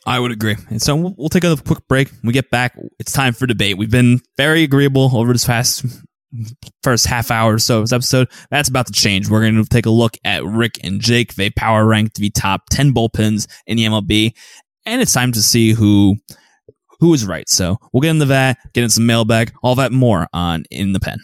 I 0.06 0.20
would 0.20 0.32
agree. 0.32 0.58
And 0.70 0.82
so 0.82 0.96
we'll, 0.96 1.30
take 1.30 1.44
a 1.44 1.56
quick 1.56 1.88
break. 1.88 2.10
When 2.10 2.28
we 2.28 2.34
get 2.34 2.50
back. 2.50 2.76
It's 3.00 3.12
time 3.12 3.34
for 3.34 3.46
debate. 3.46 3.78
We've 3.78 3.92
been 3.92 4.20
very 4.36 4.64
agreeable 4.64 5.16
over 5.16 5.32
this 5.32 5.46
past 5.46 5.86
first 6.82 7.06
half 7.08 7.30
hour 7.30 7.56
or 7.56 7.60
so 7.60 7.78
of 7.80 7.84
this 7.84 7.94
episode. 7.94 8.30
That's 8.50 8.70
about 8.70 8.88
to 8.88 8.94
change. 8.94 9.30
We're 9.30 9.42
going 9.42 9.62
to 9.62 9.70
take 9.70 9.86
a 9.86 9.92
look 9.92 10.18
at 10.24 10.44
Rick 10.44 10.80
and 10.84 11.02
Jake. 11.02 11.36
They 11.36 11.50
power 11.50 11.86
ranked 11.86 12.16
the 12.16 12.30
top 12.30 12.70
10 12.72 12.94
bullpens 12.94 13.48
in 13.68 13.78
the 13.78 13.86
MLB 13.86 14.34
and 14.86 15.02
it's 15.02 15.14
time 15.14 15.32
to 15.34 15.42
see 15.42 15.72
who 15.72 16.18
who 17.00 17.14
is 17.14 17.26
right. 17.26 17.50
So 17.50 17.78
we'll 17.92 18.02
get 18.02 18.12
into 18.12 18.26
that, 18.26 18.58
get 18.74 18.84
in 18.84 18.90
some 18.90 19.06
mailbag, 19.06 19.52
all 19.64 19.76
that 19.76 19.92
more 19.92 20.28
on 20.34 20.64
In 20.70 20.94
the 20.94 21.00
Pen. 21.00 21.18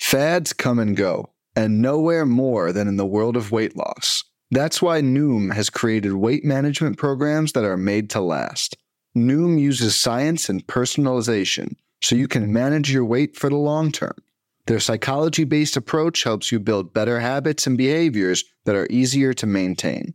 Fads 0.00 0.52
come 0.52 0.78
and 0.78 0.96
go, 0.96 1.30
and 1.54 1.82
nowhere 1.82 2.26
more 2.26 2.72
than 2.72 2.88
in 2.88 2.96
the 2.96 3.06
world 3.06 3.36
of 3.36 3.52
weight 3.52 3.76
loss. 3.76 4.24
That's 4.50 4.82
why 4.82 5.00
Noom 5.00 5.54
has 5.54 5.70
created 5.70 6.14
weight 6.14 6.44
management 6.44 6.98
programs 6.98 7.52
that 7.52 7.64
are 7.64 7.76
made 7.76 8.10
to 8.10 8.20
last. 8.20 8.76
Noom 9.16 9.60
uses 9.60 9.96
science 9.96 10.48
and 10.48 10.66
personalization 10.66 11.76
so 12.02 12.16
you 12.16 12.26
can 12.26 12.52
manage 12.52 12.92
your 12.92 13.04
weight 13.04 13.36
for 13.36 13.48
the 13.48 13.56
long 13.56 13.92
term. 13.92 14.16
Their 14.66 14.80
psychology 14.80 15.44
based 15.44 15.76
approach 15.76 16.24
helps 16.24 16.50
you 16.50 16.58
build 16.58 16.94
better 16.94 17.20
habits 17.20 17.66
and 17.66 17.76
behaviors 17.76 18.44
that 18.64 18.76
are 18.76 18.86
easier 18.90 19.34
to 19.34 19.46
maintain 19.46 20.14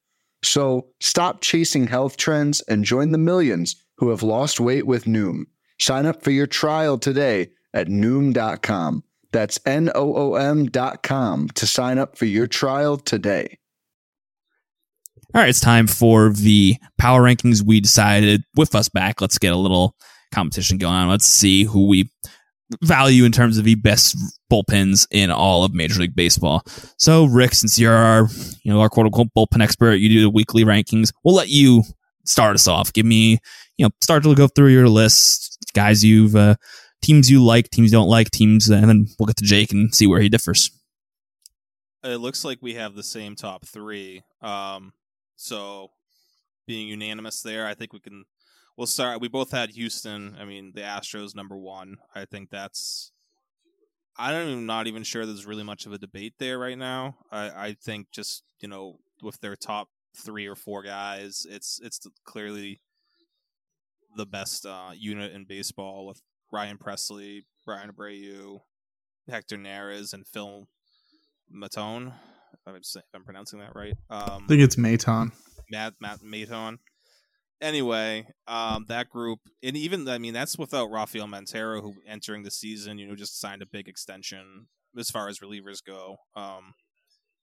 So 0.43 0.87
stop 0.99 1.41
chasing 1.41 1.87
health 1.87 2.17
trends 2.17 2.61
and 2.61 2.83
join 2.83 3.11
the 3.11 3.17
millions 3.17 3.75
who 3.97 4.09
have 4.09 4.23
lost 4.23 4.59
weight 4.59 4.87
with 4.87 5.05
Noom. 5.05 5.43
Sign 5.79 6.05
up 6.05 6.23
for 6.23 6.31
your 6.31 6.47
trial 6.47 6.97
today 6.97 7.51
at 7.73 7.87
Noom.com. 7.87 9.03
That's 9.31 9.59
N 9.65 9.89
O 9.95 10.15
O 10.15 10.35
M.com 10.35 11.49
to 11.49 11.67
sign 11.67 11.97
up 11.97 12.17
for 12.17 12.25
your 12.25 12.47
trial 12.47 12.97
today. 12.97 13.57
All 15.33 15.41
right, 15.41 15.49
it's 15.49 15.61
time 15.61 15.87
for 15.87 16.31
the 16.31 16.75
power 16.97 17.21
rankings. 17.21 17.65
We 17.65 17.79
decided 17.79 18.43
with 18.55 18.75
us 18.75 18.89
back, 18.89 19.21
let's 19.21 19.37
get 19.37 19.53
a 19.53 19.57
little 19.57 19.95
competition 20.33 20.77
going 20.77 20.93
on. 20.93 21.07
Let's 21.07 21.25
see 21.25 21.63
who 21.63 21.87
we 21.87 22.11
value 22.81 23.25
in 23.25 23.31
terms 23.31 23.57
of 23.57 23.63
the 23.63 23.75
best 23.75 24.15
bullpens 24.51 25.07
in 25.11 25.31
all 25.31 25.63
of 25.63 25.73
Major 25.73 25.99
League 25.99 26.15
Baseball. 26.15 26.63
So, 26.97 27.25
Rick, 27.25 27.53
since 27.53 27.77
you're 27.79 27.93
our, 27.93 28.27
you 28.63 28.71
know, 28.71 28.81
our 28.81 28.89
quote 28.89 29.07
unquote 29.07 29.29
bullpen 29.35 29.61
expert, 29.61 29.95
you 29.95 30.09
do 30.09 30.21
the 30.21 30.29
weekly 30.29 30.63
rankings. 30.63 31.11
We'll 31.23 31.35
let 31.35 31.49
you 31.49 31.83
start 32.25 32.55
us 32.55 32.67
off. 32.67 32.93
Give 32.93 33.05
me, 33.05 33.39
you 33.77 33.85
know, 33.85 33.89
start 34.01 34.23
to 34.23 34.35
go 34.35 34.47
through 34.47 34.69
your 34.69 34.89
list, 34.89 35.57
guys 35.73 36.03
you've, 36.03 36.35
uh, 36.35 36.55
teams 37.01 37.29
you 37.29 37.43
like, 37.43 37.69
teams 37.69 37.91
you 37.91 37.97
don't 37.97 38.09
like, 38.09 38.31
teams, 38.31 38.69
and 38.69 38.87
then 38.87 39.07
we'll 39.19 39.27
get 39.27 39.37
to 39.37 39.45
Jake 39.45 39.71
and 39.71 39.93
see 39.93 40.07
where 40.07 40.21
he 40.21 40.29
differs. 40.29 40.69
It 42.03 42.17
looks 42.17 42.43
like 42.43 42.59
we 42.61 42.75
have 42.75 42.95
the 42.95 43.03
same 43.03 43.35
top 43.35 43.65
three. 43.65 44.23
Um, 44.41 44.93
so 45.35 45.91
being 46.67 46.87
unanimous 46.87 47.41
there, 47.41 47.67
I 47.67 47.73
think 47.73 47.93
we 47.93 47.99
can. 47.99 48.25
We'll 48.77 48.87
start. 48.87 49.21
We 49.21 49.27
both 49.27 49.51
had 49.51 49.71
Houston. 49.71 50.35
I 50.39 50.45
mean, 50.45 50.71
the 50.73 50.81
Astros 50.81 51.35
number 51.35 51.57
one. 51.57 51.97
I 52.15 52.25
think 52.25 52.49
that's. 52.49 53.11
I 54.17 54.31
don't. 54.31 54.49
Even, 54.49 54.65
not 54.65 54.87
even 54.87 55.03
sure 55.03 55.25
there's 55.25 55.45
really 55.45 55.63
much 55.63 55.85
of 55.85 55.93
a 55.93 55.97
debate 55.97 56.33
there 56.39 56.57
right 56.57 56.77
now. 56.77 57.17
I, 57.31 57.67
I 57.67 57.75
think 57.81 58.07
just 58.11 58.43
you 58.59 58.67
know 58.67 58.99
with 59.21 59.39
their 59.41 59.55
top 59.55 59.89
three 60.15 60.47
or 60.47 60.55
four 60.55 60.83
guys, 60.83 61.45
it's 61.49 61.79
it's 61.83 61.99
clearly 62.25 62.81
the 64.15 64.25
best 64.25 64.65
uh, 64.65 64.91
unit 64.95 65.33
in 65.33 65.45
baseball 65.45 66.05
with 66.05 66.21
Ryan 66.51 66.77
Pressly, 66.77 67.41
Bryan 67.65 67.91
Abreu, 67.91 68.59
Hector 69.29 69.57
Neris, 69.57 70.13
and 70.13 70.27
Phil 70.27 70.67
Maton. 71.53 72.13
I'm, 72.67 72.83
saying, 72.83 73.03
I'm 73.13 73.23
pronouncing 73.23 73.59
that 73.59 73.75
right. 73.75 73.95
Um, 74.09 74.43
I 74.43 74.47
think 74.47 74.61
it's 74.61 74.75
Maton. 74.75 75.31
Matt 75.69 75.93
Matt 75.99 76.19
Maton. 76.21 76.79
Anyway, 77.61 78.25
um, 78.47 78.85
that 78.87 79.09
group, 79.09 79.39
and 79.61 79.77
even 79.77 80.07
I 80.07 80.17
mean, 80.17 80.33
that's 80.33 80.57
without 80.57 80.89
Rafael 80.89 81.27
Montero, 81.27 81.81
who 81.81 81.93
entering 82.07 82.41
the 82.43 82.51
season, 82.51 82.97
you 82.97 83.07
know, 83.07 83.15
just 83.15 83.39
signed 83.39 83.61
a 83.61 83.67
big 83.67 83.87
extension 83.87 84.67
as 84.97 85.11
far 85.11 85.27
as 85.27 85.39
relievers 85.39 85.83
go. 85.85 86.17
Um, 86.35 86.73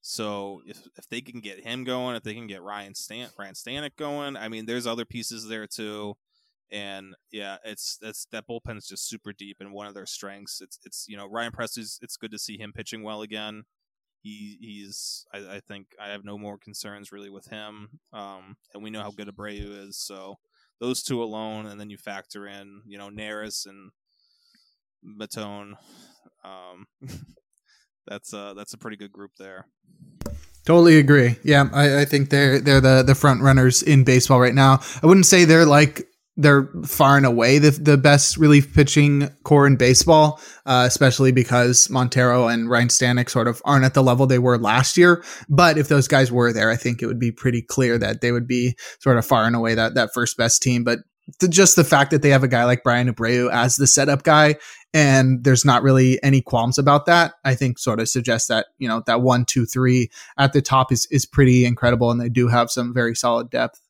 so 0.01 0.61
if 0.65 0.87
if 0.97 1.07
they 1.09 1.21
can 1.21 1.39
get 1.39 1.65
him 1.65 1.85
going, 1.85 2.15
if 2.15 2.23
they 2.23 2.33
can 2.33 2.47
get 2.47 2.61
Ryan 2.61 2.95
Stan 2.95 3.29
Ryan 3.37 3.53
Stanek 3.53 3.95
going, 3.97 4.35
I 4.35 4.49
mean, 4.49 4.65
there's 4.65 4.87
other 4.87 5.05
pieces 5.05 5.47
there 5.47 5.67
too. 5.67 6.15
And 6.71 7.15
yeah, 7.31 7.57
it's 7.63 7.97
that's 8.01 8.27
that 8.31 8.45
bullpen 8.47 8.77
is 8.77 8.87
just 8.87 9.07
super 9.07 9.33
deep 9.33 9.57
and 9.59 9.73
one 9.73 9.87
of 9.87 9.93
their 9.93 10.05
strengths. 10.05 10.61
It's 10.61 10.79
it's 10.85 11.05
you 11.07 11.17
know 11.17 11.27
Ryan 11.27 11.51
Pressly's. 11.51 11.97
It's 12.01 12.17
good 12.17 12.31
to 12.31 12.39
see 12.39 12.57
him 12.57 12.73
pitching 12.73 13.03
well 13.03 13.21
again 13.21 13.63
he 14.21 14.57
he's 14.59 15.25
I, 15.33 15.55
I, 15.55 15.59
think 15.59 15.87
I 15.99 16.09
have 16.09 16.25
no 16.25 16.37
more 16.37 16.57
concerns 16.57 17.11
really 17.11 17.29
with 17.29 17.47
him. 17.47 17.99
Um, 18.13 18.57
and 18.73 18.83
we 18.83 18.89
know 18.89 19.01
how 19.01 19.11
good 19.11 19.27
Abreu 19.27 19.87
is, 19.87 19.97
so 19.97 20.35
those 20.79 21.03
two 21.03 21.21
alone, 21.23 21.65
and 21.65 21.79
then 21.79 21.89
you 21.89 21.97
factor 21.97 22.47
in 22.47 22.81
you 22.85 22.97
know 22.97 23.09
Neris 23.09 23.65
and 23.65 23.91
Maton. 25.03 25.73
Um, 26.43 26.87
that's 28.07 28.33
a 28.33 28.53
that's 28.55 28.73
a 28.73 28.77
pretty 28.77 28.97
good 28.97 29.11
group 29.11 29.31
there. 29.37 29.65
Totally 30.65 30.99
agree. 30.99 31.37
Yeah, 31.43 31.69
I, 31.73 32.01
I 32.01 32.05
think 32.05 32.29
they're 32.29 32.59
they're 32.59 32.81
the 32.81 33.03
the 33.03 33.15
front 33.15 33.41
runners 33.41 33.81
in 33.81 34.03
baseball 34.03 34.39
right 34.39 34.53
now. 34.53 34.79
I 35.01 35.07
wouldn't 35.07 35.25
say 35.25 35.45
they're 35.45 35.65
like 35.65 36.07
they're 36.39 36.69
far 36.85 37.17
and 37.17 37.25
away 37.25 37.59
the, 37.59 37.71
the 37.71 37.97
best 37.97 38.37
relief 38.37 38.73
pitching 38.73 39.29
core 39.43 39.67
in 39.67 39.75
baseball, 39.75 40.39
uh, 40.65 40.85
especially 40.87 41.33
because 41.33 41.89
Montero 41.89 42.47
and 42.47 42.69
Ryan 42.69 42.87
Stanek 42.87 43.29
sort 43.29 43.49
of 43.49 43.61
aren't 43.65 43.83
at 43.83 43.93
the 43.93 44.01
level 44.01 44.25
they 44.25 44.39
were 44.39 44.57
last 44.57 44.97
year. 44.97 45.23
But 45.49 45.77
if 45.77 45.89
those 45.89 46.07
guys 46.07 46.31
were 46.31 46.53
there, 46.53 46.71
I 46.71 46.77
think 46.77 47.01
it 47.01 47.07
would 47.07 47.19
be 47.19 47.31
pretty 47.31 47.61
clear 47.61 47.97
that 47.97 48.21
they 48.21 48.31
would 48.31 48.47
be 48.47 48.77
sort 48.99 49.17
of 49.17 49.25
far 49.25 49.45
and 49.45 49.55
away 49.55 49.75
that, 49.75 49.95
that 49.95 50.13
first 50.13 50.37
best 50.37 50.61
team. 50.61 50.85
But 50.85 50.99
the, 51.41 51.49
just 51.49 51.75
the 51.75 51.83
fact 51.83 52.11
that 52.11 52.21
they 52.21 52.29
have 52.29 52.43
a 52.43 52.47
guy 52.47 52.63
like 52.63 52.83
Bryan 52.83 53.13
Abreu 53.13 53.51
as 53.51 53.75
the 53.75 53.85
setup 53.85 54.23
guy 54.23 54.55
and 54.93 55.43
there's 55.43 55.65
not 55.65 55.83
really 55.83 56.23
any 56.23 56.41
qualms 56.41 56.77
about 56.77 57.05
that, 57.05 57.33
I 57.43 57.53
think 57.53 57.79
sort 57.79 57.99
of 57.99 58.07
suggests 58.07 58.47
that, 58.47 58.67
you 58.77 58.87
know, 58.87 59.03
that 59.07 59.21
one, 59.21 59.43
two, 59.43 59.65
three 59.65 60.09
at 60.37 60.53
the 60.53 60.61
top 60.61 60.91
is, 60.91 61.05
is 61.11 61.25
pretty 61.25 61.65
incredible. 61.65 62.09
And 62.09 62.19
they 62.19 62.29
do 62.29 62.47
have 62.47 62.71
some 62.71 62.93
very 62.93 63.13
solid 63.13 63.49
depth. 63.49 63.81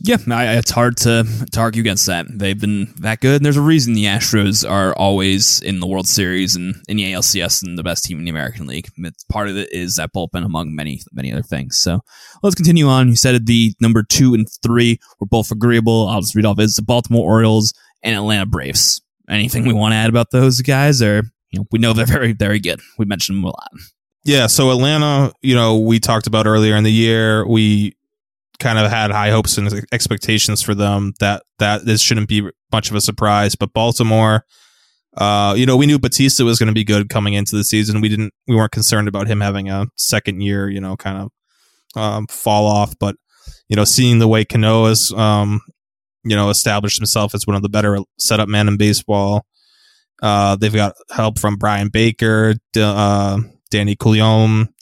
Yeah, 0.00 0.16
it's 0.58 0.70
hard 0.70 0.96
to, 0.98 1.24
to 1.52 1.60
argue 1.60 1.80
against 1.80 2.06
that. 2.06 2.26
They've 2.28 2.60
been 2.60 2.92
that 2.98 3.20
good, 3.20 3.36
and 3.36 3.44
there's 3.46 3.56
a 3.56 3.62
reason 3.62 3.94
the 3.94 4.04
Astros 4.04 4.68
are 4.68 4.94
always 4.96 5.60
in 5.62 5.80
the 5.80 5.86
World 5.86 6.06
Series 6.06 6.56
and 6.56 6.74
in 6.88 6.96
the 6.96 7.12
ALCS 7.12 7.62
and 7.62 7.78
the 7.78 7.82
best 7.82 8.04
team 8.04 8.18
in 8.18 8.24
the 8.24 8.30
American 8.30 8.66
League. 8.66 8.88
Part 9.30 9.48
of 9.48 9.56
it 9.56 9.72
is 9.72 9.96
that 9.96 10.12
bullpen, 10.12 10.44
among 10.44 10.74
many 10.74 11.00
many 11.12 11.32
other 11.32 11.42
things. 11.42 11.78
So 11.78 12.00
let's 12.42 12.56
continue 12.56 12.86
on. 12.86 13.08
You 13.08 13.16
said 13.16 13.46
the 13.46 13.72
number 13.80 14.02
two 14.02 14.34
and 14.34 14.46
three 14.62 14.98
were 15.20 15.26
both 15.26 15.50
agreeable. 15.50 16.08
I'll 16.08 16.20
just 16.20 16.34
read 16.34 16.44
off: 16.44 16.58
is 16.58 16.76
the 16.76 16.82
Baltimore 16.82 17.24
Orioles 17.24 17.72
and 18.02 18.16
Atlanta 18.16 18.46
Braves. 18.46 19.00
Anything 19.30 19.64
we 19.64 19.72
want 19.72 19.92
to 19.92 19.96
add 19.96 20.10
about 20.10 20.32
those 20.32 20.60
guys, 20.60 21.00
or 21.00 21.22
you 21.50 21.60
know, 21.60 21.66
we 21.70 21.78
know 21.78 21.92
they're 21.92 22.04
very 22.04 22.32
very 22.32 22.60
good. 22.60 22.80
We 22.98 23.06
mentioned 23.06 23.38
them 23.38 23.44
a 23.44 23.48
lot. 23.48 23.70
Yeah, 24.24 24.48
so 24.48 24.70
Atlanta, 24.70 25.32
you 25.42 25.54
know, 25.54 25.78
we 25.78 26.00
talked 26.00 26.26
about 26.26 26.46
earlier 26.46 26.76
in 26.76 26.84
the 26.84 26.92
year. 26.92 27.46
We 27.46 27.94
kind 28.64 28.78
of 28.78 28.90
had 28.90 29.10
high 29.10 29.30
hopes 29.30 29.58
and 29.58 29.86
expectations 29.92 30.62
for 30.62 30.74
them 30.74 31.12
that 31.20 31.42
that 31.58 31.84
this 31.84 32.00
shouldn't 32.00 32.28
be 32.28 32.48
much 32.72 32.88
of 32.88 32.96
a 32.96 33.00
surprise. 33.00 33.54
But 33.54 33.74
Baltimore, 33.74 34.46
uh, 35.18 35.54
you 35.54 35.66
know, 35.66 35.76
we 35.76 35.84
knew 35.84 35.98
Bautista 35.98 36.46
was 36.46 36.58
going 36.58 36.68
to 36.68 36.72
be 36.72 36.82
good 36.82 37.10
coming 37.10 37.34
into 37.34 37.56
the 37.56 37.62
season. 37.62 38.00
We 38.00 38.08
didn't, 38.08 38.32
we 38.48 38.56
weren't 38.56 38.72
concerned 38.72 39.06
about 39.06 39.26
him 39.26 39.42
having 39.42 39.68
a 39.68 39.86
second 39.96 40.40
year, 40.40 40.70
you 40.70 40.80
know, 40.80 40.96
kind 40.96 41.18
of 41.18 42.02
um, 42.02 42.26
fall 42.26 42.66
off. 42.66 42.98
But 42.98 43.16
you 43.68 43.76
know, 43.76 43.84
seeing 43.84 44.18
the 44.18 44.28
way 44.28 44.46
Cano 44.46 44.86
has, 44.86 45.12
um, 45.12 45.60
you 46.24 46.34
know, 46.34 46.48
established 46.48 46.98
himself 46.98 47.34
as 47.34 47.46
one 47.46 47.56
of 47.56 47.62
the 47.62 47.68
better 47.68 47.98
setup 48.18 48.48
men 48.48 48.66
in 48.66 48.78
baseball. 48.78 49.44
Uh, 50.22 50.56
they've 50.56 50.72
got 50.72 50.94
help 51.10 51.38
from 51.38 51.56
Bryan 51.56 51.88
Baker, 51.88 52.54
uh, 52.78 53.40
Danny 53.70 53.94
Coulombe, 53.94 54.73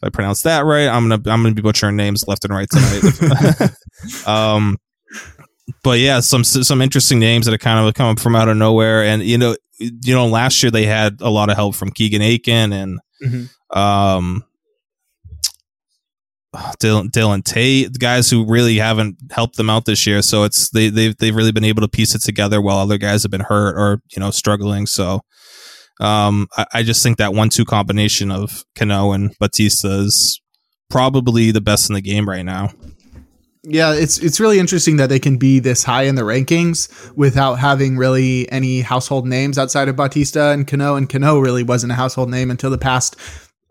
if 0.00 0.06
I 0.06 0.10
pronounce 0.10 0.42
that 0.42 0.64
right, 0.64 0.86
I'm 0.86 1.08
gonna 1.08 1.22
I'm 1.30 1.42
gonna 1.42 1.54
be 1.54 1.62
butchering 1.62 1.96
names 1.96 2.26
left 2.28 2.44
and 2.44 2.54
right 2.54 2.68
tonight. 2.70 3.70
um, 4.26 4.78
but 5.82 5.98
yeah, 5.98 6.20
some 6.20 6.44
some 6.44 6.80
interesting 6.80 7.18
names 7.18 7.46
that 7.46 7.54
are 7.54 7.58
kind 7.58 7.86
of 7.86 7.94
come 7.94 8.16
from 8.16 8.36
out 8.36 8.48
of 8.48 8.56
nowhere, 8.56 9.02
and 9.02 9.22
you 9.22 9.36
know, 9.36 9.56
you 9.78 10.14
know, 10.14 10.26
last 10.26 10.62
year 10.62 10.70
they 10.70 10.86
had 10.86 11.20
a 11.20 11.30
lot 11.30 11.50
of 11.50 11.56
help 11.56 11.74
from 11.74 11.90
Keegan 11.90 12.22
Akin 12.22 12.72
and 12.72 13.00
mm-hmm. 13.22 13.78
um, 13.78 14.44
Dylan, 16.54 17.10
Dylan 17.10 17.44
Tate, 17.44 17.98
guys 17.98 18.30
who 18.30 18.46
really 18.46 18.76
haven't 18.76 19.16
helped 19.30 19.56
them 19.56 19.68
out 19.68 19.84
this 19.84 20.06
year. 20.06 20.22
So 20.22 20.44
it's 20.44 20.70
they 20.70 20.88
they've 20.90 21.16
they've 21.16 21.34
really 21.34 21.52
been 21.52 21.64
able 21.64 21.82
to 21.82 21.88
piece 21.88 22.14
it 22.14 22.22
together 22.22 22.60
while 22.60 22.78
other 22.78 22.98
guys 22.98 23.22
have 23.22 23.32
been 23.32 23.40
hurt 23.40 23.76
or 23.76 24.00
you 24.14 24.20
know 24.20 24.30
struggling. 24.30 24.86
So 24.86 25.22
um, 26.00 26.48
I, 26.56 26.66
I, 26.74 26.82
just 26.82 27.02
think 27.02 27.18
that 27.18 27.34
one-two 27.34 27.64
combination 27.64 28.30
of 28.30 28.64
Cano 28.76 29.12
and 29.12 29.36
Bautista 29.38 30.00
is 30.00 30.40
probably 30.88 31.50
the 31.50 31.60
best 31.60 31.90
in 31.90 31.94
the 31.94 32.00
game 32.00 32.28
right 32.28 32.44
now. 32.44 32.70
Yeah, 33.64 33.92
it's 33.92 34.18
it's 34.18 34.40
really 34.40 34.60
interesting 34.60 34.96
that 34.96 35.08
they 35.08 35.18
can 35.18 35.36
be 35.36 35.58
this 35.58 35.82
high 35.82 36.04
in 36.04 36.14
the 36.14 36.22
rankings 36.22 36.88
without 37.16 37.56
having 37.56 37.96
really 37.96 38.50
any 38.50 38.80
household 38.80 39.26
names 39.26 39.58
outside 39.58 39.88
of 39.88 39.96
Bautista 39.96 40.50
and 40.50 40.66
Cano. 40.66 40.94
And 40.94 41.08
Cano 41.08 41.38
really 41.38 41.64
wasn't 41.64 41.92
a 41.92 41.96
household 41.96 42.30
name 42.30 42.50
until 42.50 42.70
the 42.70 42.78
past 42.78 43.16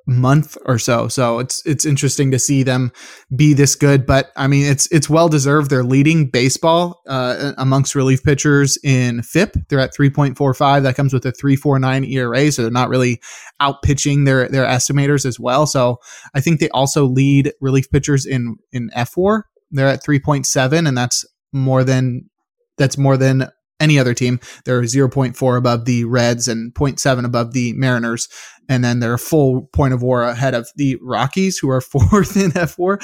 month 0.08 0.58
or 0.66 0.80
so. 0.80 1.10
So 1.10 1.40
it's 1.40 1.64
it's 1.66 1.86
interesting 1.86 2.32
to 2.32 2.40
see 2.40 2.64
them 2.64 2.92
be 3.36 3.54
this 3.54 3.76
good. 3.76 4.06
But 4.06 4.32
I 4.36 4.48
mean, 4.48 4.66
it's 4.66 4.92
it's 4.92 5.10
well 5.10 5.28
deserved. 5.28 5.70
They're 5.70 5.84
leading 5.84 6.30
baseball 6.30 7.02
uh, 7.08 7.54
amongst 7.58 7.94
relief 7.94 8.24
pitchers 8.24 8.78
in 8.84 9.22
FIP. 9.22 9.56
They're 9.70 9.82
at 9.82 9.94
three 9.94 10.10
point 10.10 10.38
four 10.38 10.54
five. 10.54 10.84
That 10.84 10.96
comes 10.96 11.14
with 11.14 11.26
a 11.26 11.32
three 11.32 11.58
four 11.58 11.78
nine 11.78 12.06
ERA. 12.06 12.52
So 12.52 12.64
they're 12.64 12.72
not 12.72 12.90
really 12.90 13.22
out 13.60 13.82
pitching 13.84 14.24
their 14.24 14.48
their 14.48 14.66
estimators 14.66 15.26
as 15.26 15.40
well. 15.40 15.68
So 15.68 15.98
I 16.34 16.40
think 16.40 16.60
they 16.60 16.70
also 16.70 17.06
lead 17.06 17.52
relief 17.60 17.90
pitchers 17.92 18.26
in 18.26 18.56
in 18.72 18.90
fWAR. 18.96 19.44
They're 19.72 19.90
at 19.90 20.04
three 20.04 20.20
point 20.20 20.46
seven, 20.46 20.88
and 20.88 20.98
that's 20.98 21.26
more 21.52 21.84
than 21.84 22.30
that's 22.78 22.98
more 22.98 23.18
than 23.18 23.50
any 23.80 24.00
other 24.00 24.14
team. 24.14 24.40
They're 24.66 24.82
0.4 24.82 25.58
above 25.58 25.86
the 25.86 26.04
Reds 26.06 26.48
and 26.48 26.74
0.7 26.74 27.26
above 27.26 27.54
the 27.54 27.74
Mariners. 27.74 28.28
And 28.70 28.84
then 28.84 29.00
they're 29.00 29.14
a 29.14 29.18
full 29.20 29.62
point 29.72 29.94
of 29.94 30.02
war 30.02 30.24
ahead 30.24 30.54
of 30.54 30.68
the 30.76 30.98
Rockies, 31.02 31.58
who 31.58 31.70
are 31.70 31.80
fourth 31.82 32.36
in 32.36 32.52
fWAR. 32.52 32.98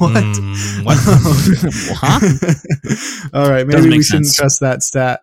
what? 0.00 0.24
Mm, 0.24 0.84
what? 0.84 0.98
Huh? 1.98 3.30
All 3.38 3.48
right. 3.48 3.66
Maybe 3.66 3.76
Doesn't 3.76 3.90
we 3.90 3.96
make 3.98 4.04
shouldn't 4.06 4.26
sense. 4.26 4.36
trust 4.36 4.60
that 4.60 4.82
stat. 4.82 5.20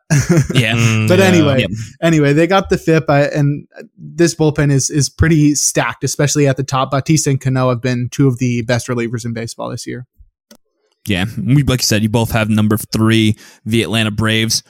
Yeah. 0.53 0.75
Mm, 0.75 1.07
But 1.09 1.19
yeah. 1.19 1.25
anyway, 1.25 1.59
Yep. 1.61 1.69
anyway, 2.01 2.31
they 2.33 2.47
got 2.47 2.69
the 2.69 2.77
FIP, 2.77 3.09
I, 3.09 3.23
and 3.25 3.67
this 3.97 4.35
bullpen 4.35 4.71
is 4.71 4.89
is 4.89 5.09
pretty 5.09 5.53
stacked, 5.55 6.03
especially 6.05 6.47
at 6.47 6.55
the 6.55 6.63
top. 6.63 6.91
Bautista 6.91 7.29
and 7.29 7.41
Cano 7.41 7.69
have 7.69 7.81
been 7.81 8.07
two 8.09 8.27
of 8.27 8.37
the 8.37 8.61
best 8.61 8.87
relievers 8.87 9.25
in 9.25 9.33
baseball 9.33 9.69
this 9.69 9.85
year. 9.85 10.05
Yeah, 11.05 11.25
we 11.37 11.63
like 11.63 11.81
you 11.81 11.85
said, 11.85 12.01
you 12.03 12.09
both 12.09 12.31
have 12.31 12.49
number 12.49 12.77
three, 12.77 13.35
the 13.65 13.83
Atlanta 13.83 14.11
Braves. 14.11 14.63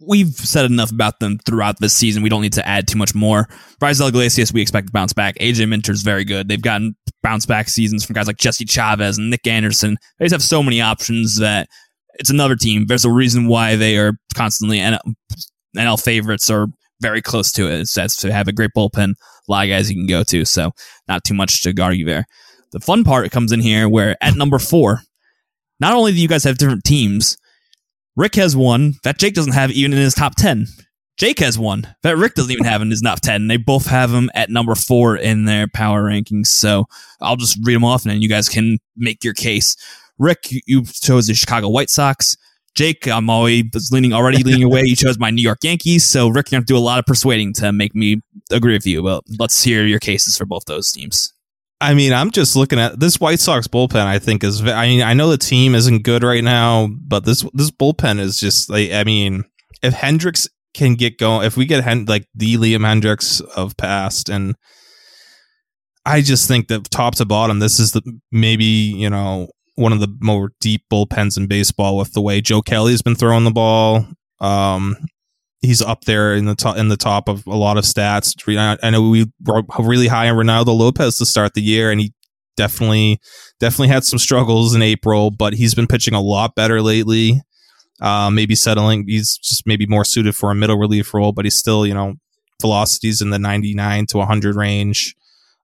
We've 0.00 0.28
said 0.28 0.64
enough 0.64 0.90
about 0.90 1.20
them 1.20 1.38
throughout 1.46 1.78
this 1.78 1.94
season. 1.94 2.22
We 2.22 2.28
don't 2.28 2.42
need 2.42 2.54
to 2.54 2.66
add 2.66 2.88
too 2.88 2.98
much 2.98 3.14
more. 3.14 3.48
Raisel 3.80 4.08
Iglesias, 4.08 4.52
we 4.52 4.60
expect 4.60 4.88
to 4.88 4.92
bounce 4.92 5.12
back. 5.12 5.36
AJ 5.38 5.68
Minter's 5.68 6.02
very 6.02 6.24
good. 6.24 6.48
They've 6.48 6.60
gotten 6.60 6.96
bounce 7.22 7.46
back 7.46 7.68
seasons 7.68 8.04
from 8.04 8.14
guys 8.14 8.26
like 8.26 8.38
Jesse 8.38 8.64
Chavez 8.64 9.18
and 9.18 9.30
Nick 9.30 9.46
Anderson. 9.46 9.96
They 10.18 10.24
just 10.24 10.32
have 10.32 10.42
so 10.42 10.62
many 10.62 10.80
options 10.80 11.36
that 11.38 11.68
it's 12.14 12.30
another 12.30 12.56
team. 12.56 12.86
There's 12.86 13.04
a 13.04 13.12
reason 13.12 13.46
why 13.46 13.76
they 13.76 13.96
are 13.98 14.14
constantly 14.34 14.78
NL, 14.78 14.98
NL 15.76 16.02
favorites 16.02 16.50
or 16.50 16.68
very 17.00 17.22
close 17.22 17.52
to 17.52 17.68
it. 17.68 17.80
It's 17.80 17.94
that's 17.94 18.16
to 18.22 18.32
have 18.32 18.48
a 18.48 18.52
great 18.52 18.70
bullpen, 18.76 19.10
a 19.10 19.52
lot 19.52 19.64
of 19.64 19.70
guys 19.70 19.90
you 19.90 19.96
can 19.96 20.06
go 20.06 20.24
to. 20.24 20.44
So 20.44 20.72
not 21.06 21.24
too 21.24 21.34
much 21.34 21.62
to 21.62 21.74
argue 21.80 22.04
there. 22.04 22.24
The 22.72 22.80
fun 22.80 23.04
part 23.04 23.30
comes 23.30 23.52
in 23.52 23.60
here 23.60 23.88
where 23.88 24.16
at 24.20 24.34
number 24.34 24.58
four, 24.58 25.00
not 25.80 25.94
only 25.94 26.12
do 26.12 26.20
you 26.20 26.28
guys 26.28 26.44
have 26.44 26.58
different 26.58 26.84
teams, 26.84 27.36
Rick 28.18 28.34
has 28.34 28.56
one 28.56 28.94
that 29.04 29.16
Jake 29.16 29.34
doesn't 29.34 29.52
have 29.52 29.70
even 29.70 29.92
in 29.92 29.98
his 29.98 30.12
top 30.12 30.34
10. 30.34 30.66
Jake 31.18 31.38
has 31.38 31.56
one 31.56 31.86
that 32.02 32.16
Rick 32.16 32.34
doesn't 32.34 32.50
even 32.50 32.64
have 32.64 32.82
in 32.82 32.90
his 32.90 33.00
top 33.00 33.20
10. 33.20 33.46
They 33.46 33.56
both 33.56 33.86
have 33.86 34.12
him 34.12 34.28
at 34.34 34.50
number 34.50 34.74
four 34.74 35.16
in 35.16 35.44
their 35.44 35.68
power 35.68 36.02
rankings. 36.02 36.48
So 36.48 36.86
I'll 37.20 37.36
just 37.36 37.58
read 37.62 37.74
them 37.76 37.84
off 37.84 38.02
and 38.02 38.10
then 38.10 38.20
you 38.20 38.28
guys 38.28 38.48
can 38.48 38.78
make 38.96 39.22
your 39.22 39.34
case. 39.34 39.76
Rick, 40.18 40.48
you- 40.66 40.84
chose 40.84 41.28
the 41.28 41.34
Chicago 41.34 41.68
White 41.68 41.90
Sox. 41.90 42.36
Jake, 42.74 43.06
I'm 43.06 43.30
always 43.30 43.64
leaning 43.92 44.12
already 44.12 44.42
leaning 44.42 44.64
away. 44.64 44.82
You 44.84 44.96
chose 44.96 45.16
my 45.16 45.30
New 45.30 45.42
York 45.42 45.58
Yankees. 45.62 46.04
So 46.04 46.28
Rick, 46.28 46.50
you're 46.50 46.58
going 46.58 46.66
to 46.66 46.72
do 46.72 46.76
a 46.76 46.80
lot 46.80 46.98
of 46.98 47.06
persuading 47.06 47.52
to 47.54 47.72
make 47.72 47.94
me 47.94 48.20
agree 48.50 48.72
with 48.72 48.86
you. 48.86 49.02
But 49.02 49.22
let's 49.38 49.62
hear 49.62 49.86
your 49.86 50.00
cases 50.00 50.36
for 50.36 50.44
both 50.44 50.64
those 50.66 50.90
teams. 50.90 51.32
I 51.80 51.94
mean, 51.94 52.12
I'm 52.12 52.30
just 52.30 52.56
looking 52.56 52.78
at 52.78 52.98
this 52.98 53.20
White 53.20 53.38
Sox 53.38 53.68
bullpen. 53.68 54.04
I 54.04 54.18
think 54.18 54.42
is. 54.42 54.62
I 54.62 54.88
mean, 54.88 55.02
I 55.02 55.14
know 55.14 55.30
the 55.30 55.38
team 55.38 55.74
isn't 55.74 56.02
good 56.02 56.22
right 56.22 56.42
now, 56.42 56.88
but 56.88 57.24
this 57.24 57.44
this 57.54 57.70
bullpen 57.70 58.18
is 58.18 58.38
just 58.38 58.68
like. 58.68 58.92
I 58.92 59.04
mean, 59.04 59.44
if 59.82 59.94
Hendriks 59.94 60.48
can 60.74 60.94
get 60.94 61.18
going, 61.18 61.46
if 61.46 61.56
we 61.56 61.66
get 61.66 61.84
Hen- 61.84 62.06
like 62.06 62.26
the 62.34 62.56
Liam 62.56 62.80
Hendriks 62.80 63.40
of 63.56 63.76
past, 63.76 64.28
and 64.28 64.56
I 66.04 66.20
just 66.20 66.48
think 66.48 66.68
that 66.68 66.90
top 66.90 67.14
to 67.16 67.24
bottom, 67.24 67.60
this 67.60 67.78
is 67.78 67.92
the 67.92 68.02
maybe 68.32 68.64
you 68.64 69.08
know 69.08 69.48
one 69.76 69.92
of 69.92 70.00
the 70.00 70.12
more 70.20 70.50
deep 70.60 70.82
bullpens 70.92 71.36
in 71.36 71.46
baseball 71.46 71.96
with 71.96 72.12
the 72.12 72.20
way 72.20 72.40
Joe 72.40 72.60
Kelly's 72.60 73.02
been 73.02 73.14
throwing 73.14 73.44
the 73.44 73.52
ball. 73.52 74.04
Um, 74.40 74.96
he's 75.68 75.82
up 75.82 76.06
there 76.06 76.34
in 76.34 76.46
the 76.46 76.54
top 76.54 76.78
in 76.78 76.88
the 76.88 76.96
top 76.96 77.28
of 77.28 77.46
a 77.46 77.54
lot 77.54 77.76
of 77.76 77.84
stats. 77.84 78.34
I 78.82 78.90
know 78.90 79.10
we 79.10 79.26
were 79.44 79.62
really 79.78 80.08
high 80.08 80.28
on 80.30 80.36
Reynaldo 80.36 80.76
Lopez 80.76 81.18
to 81.18 81.26
start 81.26 81.52
the 81.52 81.60
year, 81.60 81.90
and 81.90 82.00
he 82.00 82.14
definitely 82.56 83.20
definitely 83.60 83.88
had 83.88 84.04
some 84.04 84.18
struggles 84.18 84.74
in 84.74 84.80
April, 84.80 85.30
but 85.30 85.52
he's 85.52 85.74
been 85.74 85.86
pitching 85.86 86.14
a 86.14 86.22
lot 86.22 86.54
better 86.54 86.80
lately. 86.80 87.42
Uh, 88.00 88.30
maybe 88.30 88.54
settling. 88.54 89.04
He's 89.06 89.36
just 89.36 89.66
maybe 89.66 89.84
more 89.86 90.04
suited 90.04 90.34
for 90.34 90.50
a 90.50 90.54
middle 90.54 90.78
relief 90.78 91.12
role, 91.12 91.32
but 91.32 91.44
he's 91.44 91.58
still 91.58 91.86
you 91.86 91.94
know 91.94 92.14
velocities 92.62 93.20
in 93.20 93.30
the 93.30 93.38
99 93.38 94.06
to 94.06 94.18
100 94.18 94.56
range. 94.56 95.14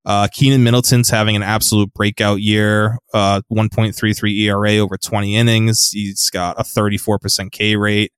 Uh, 0.05 0.29
Keynan 0.29 0.61
Middleton's 0.61 1.09
having 1.09 1.35
an 1.35 1.43
absolute 1.43 1.95
breakout 1.95 2.43
year. 2.43 2.99
Uh, 3.15 3.41
1.33 3.51 4.39
ERA 4.41 4.77
over 4.77 4.99
20 4.99 5.35
innings. 5.35 5.93
He's 5.93 6.29
got 6.29 6.61
a 6.61 6.63
34% 6.63 7.51
K 7.51 7.77
rate. 7.77 8.13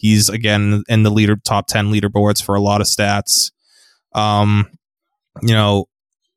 He's 0.00 0.30
again 0.30 0.82
in 0.88 1.02
the 1.02 1.10
leader 1.10 1.36
top 1.36 1.66
10 1.66 1.92
leaderboards 1.92 2.42
for 2.42 2.54
a 2.54 2.60
lot 2.60 2.80
of 2.80 2.86
stats. 2.86 3.52
Um, 4.14 4.66
you 5.42 5.52
know, 5.52 5.84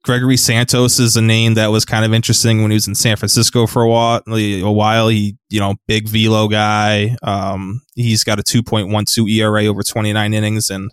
Gregory 0.04 0.36
Santos 0.36 1.00
is 1.00 1.16
a 1.16 1.22
name 1.22 1.54
that 1.54 1.68
was 1.68 1.86
kind 1.86 2.04
of 2.04 2.14
interesting 2.14 2.62
when 2.62 2.72
he 2.72 2.76
was 2.76 2.90
in 2.90 2.96
San 2.96 3.16
Francisco 3.16 3.66
for 3.66 3.84
a 3.84 3.90
while. 3.90 4.22
A 4.28 4.70
while, 4.70 5.08
he 5.08 5.38
you 5.50 5.62
know 5.62 5.76
big 5.88 6.10
velo 6.10 6.50
guy. 6.50 7.16
Um, 7.24 7.82
he's 7.96 8.26
got 8.26 8.38
a 8.38 8.44
2.12 8.44 9.30
ERA 9.32 9.66
over 9.66 9.82
29 9.82 10.34
innings 10.34 10.70
and 10.70 10.92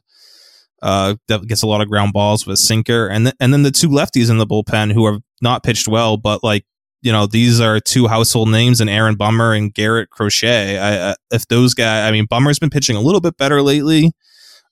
uh, 0.81 1.17
that 1.27 1.47
gets 1.47 1.63
a 1.63 1.67
lot 1.67 1.81
of 1.81 1.89
ground 1.89 2.13
balls 2.13 2.47
with 2.47 2.55
a 2.55 2.57
sinker. 2.57 3.09
And 3.09 3.27
th- 3.27 3.37
and 3.41 3.53
then 3.53 3.65
the 3.65 3.73
two 3.73 3.89
lefties 3.89 4.31
in 4.31 4.39
the 4.39 4.47
bullpen 4.47 4.93
who 4.93 5.07
have 5.07 5.21
not 5.43 5.65
pitched 5.65 5.89
well, 5.89 6.17
but 6.17 6.45
like 6.45 6.65
you 7.03 7.13
know 7.13 7.27
these 7.27 7.61
are 7.61 7.81
two 7.81 8.07
household 8.09 8.51
names 8.51 8.81
and 8.81 8.91
Aaron 8.91 9.15
Bummer 9.15 9.53
and 9.55 9.73
Garrett 9.73 10.11
Crochet. 10.11 10.79
I, 10.79 11.15
if 11.31 11.47
those 11.49 11.75
guys, 11.75 12.09
I 12.09 12.13
mean 12.13 12.27
Bummer's 12.27 12.59
been 12.59 12.71
pitching 12.71 12.97
a 12.97 13.01
little 13.01 13.21
bit 13.21 13.37
better 13.37 13.63
lately. 13.63 14.13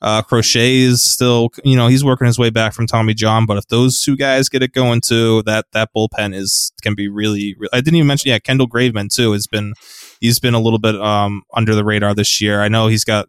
Uh, 0.00 0.22
Crochet 0.22 0.76
is 0.76 1.04
still, 1.04 1.48
you 1.64 1.74
know, 1.74 1.88
he's 1.88 2.04
working 2.04 2.28
his 2.28 2.38
way 2.38 2.50
back 2.50 2.72
from 2.72 2.86
Tommy 2.86 3.14
John. 3.14 3.46
But 3.46 3.56
if 3.56 3.66
those 3.66 4.00
two 4.00 4.16
guys 4.16 4.48
get 4.48 4.62
it 4.62 4.72
going 4.72 5.00
too, 5.00 5.42
that 5.42 5.66
that 5.72 5.90
bullpen 5.96 6.34
is 6.34 6.72
can 6.82 6.94
be 6.94 7.08
really. 7.08 7.56
re- 7.58 7.68
I 7.72 7.80
didn't 7.80 7.96
even 7.96 8.06
mention, 8.06 8.30
yeah, 8.30 8.38
Kendall 8.38 8.68
Graveman 8.68 9.12
too 9.12 9.32
has 9.32 9.48
been, 9.48 9.74
he's 10.20 10.38
been 10.38 10.54
a 10.54 10.60
little 10.60 10.78
bit 10.78 10.94
um 10.96 11.42
under 11.54 11.74
the 11.74 11.84
radar 11.84 12.14
this 12.14 12.40
year. 12.40 12.62
I 12.62 12.68
know 12.68 12.86
he's 12.86 13.04
got 13.04 13.28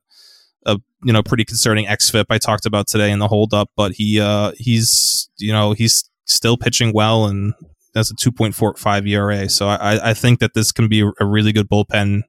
a 0.66 0.80
you 1.04 1.14
know 1.14 1.24
pretty 1.24 1.46
concerning 1.46 1.86
xFIP 1.86 2.26
I 2.30 2.38
talked 2.38 2.66
about 2.66 2.88
today 2.88 3.12
in 3.12 3.20
the 3.20 3.28
holdup, 3.28 3.70
but 3.76 3.94
he 3.94 4.20
uh 4.20 4.52
he's 4.56 5.30
you 5.38 5.52
know 5.52 5.74
he's 5.74 6.08
still 6.26 6.58
pitching 6.58 6.94
well 6.94 7.26
and 7.26 7.54
that's 7.94 8.12
a 8.12 8.16
2.45 8.16 9.10
ERA. 9.10 9.50
So 9.50 9.68
I 9.68 10.12
I 10.12 10.14
think 10.14 10.40
that 10.40 10.54
this 10.54 10.72
can 10.72 10.88
be 10.88 11.02
a 11.02 11.26
really 11.26 11.52
good 11.52 11.70
bullpen. 11.70 12.22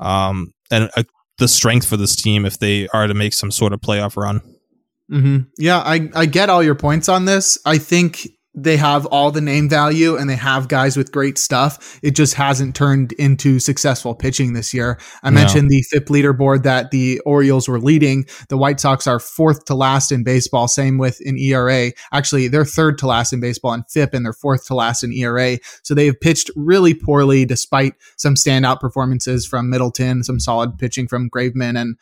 Um, 0.00 0.52
and 0.70 0.90
uh 0.96 1.04
the 1.38 1.48
strength 1.48 1.86
for 1.86 1.96
this 1.96 2.16
team 2.16 2.46
if 2.46 2.58
they 2.58 2.88
are 2.88 3.06
to 3.06 3.14
make 3.14 3.34
some 3.34 3.50
sort 3.50 3.72
of 3.72 3.80
playoff 3.80 4.16
run. 4.16 4.40
hmm 5.08 5.38
Yeah, 5.58 5.78
I, 5.78 6.08
I 6.14 6.26
get 6.26 6.48
all 6.50 6.62
your 6.62 6.74
points 6.74 7.08
on 7.08 7.26
this. 7.26 7.58
I 7.64 7.78
think 7.78 8.26
they 8.56 8.78
have 8.78 9.04
all 9.06 9.30
the 9.30 9.40
name 9.42 9.68
value 9.68 10.16
and 10.16 10.28
they 10.30 10.34
have 10.36 10.68
guys 10.68 10.96
with 10.96 11.12
great 11.12 11.36
stuff. 11.36 12.00
It 12.02 12.12
just 12.12 12.34
hasn't 12.34 12.74
turned 12.74 13.12
into 13.12 13.58
successful 13.58 14.14
pitching 14.14 14.54
this 14.54 14.72
year. 14.72 14.98
I 15.22 15.28
No. 15.28 15.34
mentioned 15.34 15.68
the 15.70 15.82
FIP 15.82 16.06
leaderboard 16.08 16.62
that 16.62 16.90
the 16.90 17.20
Orioles 17.26 17.68
were 17.68 17.78
leading. 17.78 18.24
The 18.48 18.56
White 18.56 18.80
Sox 18.80 19.06
are 19.06 19.20
fourth 19.20 19.66
to 19.66 19.74
last 19.74 20.10
in 20.10 20.24
baseball. 20.24 20.68
Same 20.68 20.96
with 20.96 21.20
in 21.20 21.36
ERA. 21.38 21.92
Actually, 22.12 22.48
they're 22.48 22.64
third 22.64 22.96
to 22.98 23.06
last 23.06 23.32
in 23.34 23.40
baseball 23.40 23.74
in 23.74 23.84
FIP 23.84 24.14
and 24.14 24.24
they're 24.24 24.32
fourth 24.32 24.66
to 24.66 24.74
last 24.74 25.04
in 25.04 25.12
ERA. 25.12 25.58
So 25.82 25.94
they 25.94 26.06
have 26.06 26.18
pitched 26.18 26.50
really 26.56 26.94
poorly 26.94 27.44
despite 27.44 27.94
some 28.16 28.34
standout 28.36 28.80
performances 28.80 29.46
from 29.46 29.68
Middleton, 29.68 30.24
some 30.24 30.40
solid 30.40 30.78
pitching 30.78 31.06
from 31.08 31.28
Graveman 31.28 31.78
and 31.78 31.96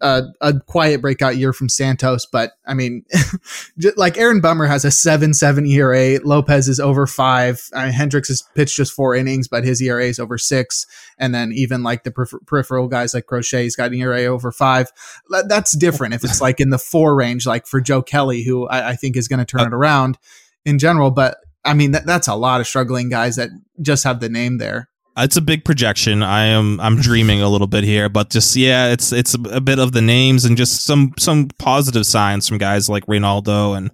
uh, 0.00 0.22
a 0.40 0.58
quiet 0.60 1.00
breakout 1.00 1.36
year 1.36 1.52
from 1.52 1.68
Santos, 1.68 2.26
but 2.26 2.52
I 2.66 2.74
mean, 2.74 3.04
like 3.96 4.18
Aaron 4.18 4.40
Bummer 4.40 4.66
has 4.66 4.84
a 4.84 4.90
seven 4.90 5.34
seven 5.34 5.66
ERA. 5.66 6.18
Lopez 6.24 6.68
is 6.68 6.80
over 6.80 7.06
five. 7.06 7.60
I 7.74 7.86
mean, 7.86 7.94
Hendriks 7.94 8.28
has 8.28 8.42
pitched 8.54 8.76
just 8.76 8.92
four 8.92 9.14
innings, 9.14 9.48
but 9.48 9.64
his 9.64 9.80
ERA 9.80 10.04
is 10.04 10.18
over 10.18 10.38
six. 10.38 10.86
And 11.18 11.34
then 11.34 11.52
even 11.52 11.82
like 11.82 12.04
the 12.04 12.10
peripher- 12.10 12.44
peripheral 12.46 12.88
guys 12.88 13.14
like 13.14 13.26
Crochet, 13.26 13.64
he's 13.64 13.76
got 13.76 13.92
an 13.92 13.98
ERA 13.98 14.24
over 14.24 14.52
five. 14.52 14.90
That's 15.46 15.76
different 15.76 16.14
if 16.14 16.24
it's 16.24 16.40
like 16.40 16.60
in 16.60 16.70
the 16.70 16.78
four 16.78 17.14
range, 17.16 17.46
like 17.46 17.66
for 17.66 17.80
Joe 17.80 18.02
Kelly, 18.02 18.42
who 18.42 18.66
I, 18.68 18.90
I 18.90 18.96
think 18.96 19.16
is 19.16 19.28
going 19.28 19.40
to 19.40 19.44
turn 19.44 19.66
it 19.66 19.74
around 19.74 20.18
in 20.64 20.78
general. 20.78 21.10
But 21.10 21.38
I 21.64 21.74
mean, 21.74 21.92
that, 21.92 22.06
that's 22.06 22.28
a 22.28 22.34
lot 22.34 22.60
of 22.60 22.66
struggling 22.66 23.08
guys 23.08 23.36
that 23.36 23.50
just 23.80 24.04
have 24.04 24.20
the 24.20 24.28
name 24.28 24.58
there. 24.58 24.88
It's 25.18 25.36
a 25.36 25.40
big 25.42 25.64
projection. 25.64 26.22
I 26.22 26.44
am 26.46 26.78
I'm 26.80 26.96
dreaming 27.00 27.40
a 27.40 27.48
little 27.48 27.66
bit 27.66 27.84
here, 27.84 28.08
but 28.08 28.30
just 28.30 28.54
yeah, 28.56 28.88
it's 28.92 29.12
it's 29.12 29.34
a, 29.34 29.60
bit 29.60 29.78
of 29.78 29.92
the 29.92 30.02
names 30.02 30.44
and 30.44 30.56
just 30.56 30.84
some 30.84 31.12
some 31.18 31.48
positive 31.58 32.04
signs 32.06 32.48
from 32.48 32.58
guys 32.58 32.88
like 32.88 33.06
Reynaldo 33.06 33.76
and 33.76 33.90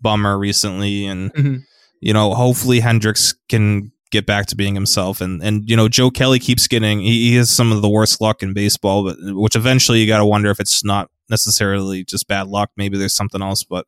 Bummer 0.00 0.38
recently, 0.38 1.06
and 1.06 1.32
Mhm. 1.34 1.60
you 2.00 2.12
know 2.12 2.34
hopefully 2.34 2.80
Hendriks 2.80 3.34
can 3.48 3.92
get 4.10 4.26
back 4.26 4.46
to 4.46 4.56
being 4.56 4.74
himself, 4.74 5.20
and 5.22 5.42
and 5.42 5.62
you 5.68 5.74
know 5.76 5.88
Joe 5.88 6.10
Kelly 6.10 6.38
keeps 6.38 6.66
getting 6.68 7.00
he, 7.00 7.30
he 7.30 7.36
has 7.36 7.50
some 7.50 7.72
of 7.72 7.80
the 7.80 7.88
worst 7.88 8.20
luck 8.20 8.42
in 8.42 8.52
baseball, 8.52 9.04
but 9.04 9.16
which 9.20 9.56
eventually 9.56 10.00
you 10.00 10.06
got 10.06 10.18
to 10.18 10.26
wonder 10.26 10.50
if 10.50 10.60
it's 10.60 10.84
not 10.84 11.08
necessarily 11.30 12.04
just 12.04 12.28
bad 12.28 12.46
luck, 12.48 12.70
maybe 12.76 12.98
there's 12.98 13.14
something 13.14 13.42
else, 13.42 13.64
but. 13.64 13.86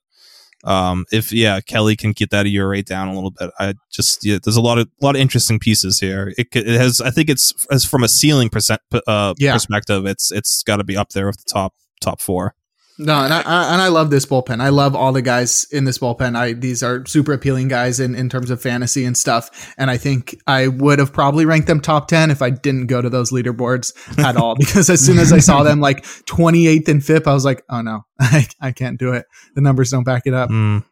Um, 0.65 1.07
if 1.11 1.33
yeah, 1.33 1.61
Kelly 1.61 1.97
can 1.97 2.13
get 2.13 2.31
that 2.31 2.47
ERA 2.47 2.83
down 2.83 3.09
a 3.09 3.15
little 3.15 3.31
bit. 3.31 3.51
I 3.59 3.75
just 3.91 4.25
yeah, 4.25 4.39
there's 4.43 4.57
a 4.57 4.61
lot 4.61 4.79
of 4.79 4.89
lot 5.01 5.15
of 5.17 5.21
interesting 5.21 5.59
pieces 5.59 5.99
here. 6.01 6.35
It, 6.37 6.49
it 6.55 6.67
has 6.67 7.01
I 7.01 7.11
think 7.11 7.31
it's 7.31 7.55
as 7.71 7.85
from 7.85 8.05
a 8.05 8.09
ceiling 8.09 8.51
percent 8.51 8.81
uh, 9.07 9.35
Yeah. 9.39 9.55
perspective, 9.55 10.07
it's 10.07 10.31
it's 10.31 10.63
got 10.63 10.77
to 10.77 10.85
be 10.85 10.97
up 10.97 11.11
there 11.11 11.27
with 11.27 11.39
the 11.39 11.51
top 11.51 11.75
top 12.01 12.21
four. 12.21 12.55
No, 13.03 13.25
and 13.25 13.33
I, 13.33 13.41
I, 13.41 13.73
and 13.73 13.81
I 13.81 13.89
love 13.89 14.11
this 14.11 14.27
bullpen. 14.27 14.61
I 14.61 14.69
love 14.69 14.95
all 14.95 15.13
the 15.13 15.23
guys 15.23 15.67
in 15.73 15.85
this 15.85 15.99
bullpen. 15.99 16.37
I 16.37 16.53
these 16.53 16.83
are 16.83 17.07
super 17.07 17.33
appealing 17.33 17.69
guys 17.69 17.99
in, 17.99 18.15
in 18.15 18.29
terms 18.29 18.51
of 18.51 18.61
fantasy 18.61 19.07
and 19.07 19.17
stuff. 19.17 19.73
And 19.79 19.91
I 19.91 19.97
think 19.97 20.37
I 20.47 20.69
would 20.69 20.99
have 20.99 21.11
probably 21.11 21.47
ranked 21.47 21.67
them 21.67 21.81
top 21.81 22.09
ten 22.09 22.31
if 22.31 22.43
I 22.43 22.51
didn't 22.51 22.89
go 22.89 23.01
to 23.01 23.09
those 23.09 23.33
leaderboards 23.33 23.95
at 24.19 24.37
all. 24.37 24.55
Because 24.61 24.91
as 24.91 25.01
soon 25.01 25.19
as 25.19 25.33
I 25.33 25.39
saw 25.39 25.63
them 25.63 25.81
like 25.81 26.05
twenty 26.27 26.67
eighth 26.67 26.89
and 26.89 27.03
fifth, 27.03 27.27
I 27.27 27.33
was 27.33 27.45
like, 27.47 27.65
oh 27.71 27.81
no, 27.81 28.05
I, 28.21 28.47
I 28.61 28.73
can't 28.73 28.99
do 28.99 29.15
it. 29.15 29.25
The 29.55 29.63
numbers 29.63 29.91
don't 29.91 30.05
back 30.05 30.23
it 30.27 30.35
up. 30.35 30.51
Mm. 30.51 30.85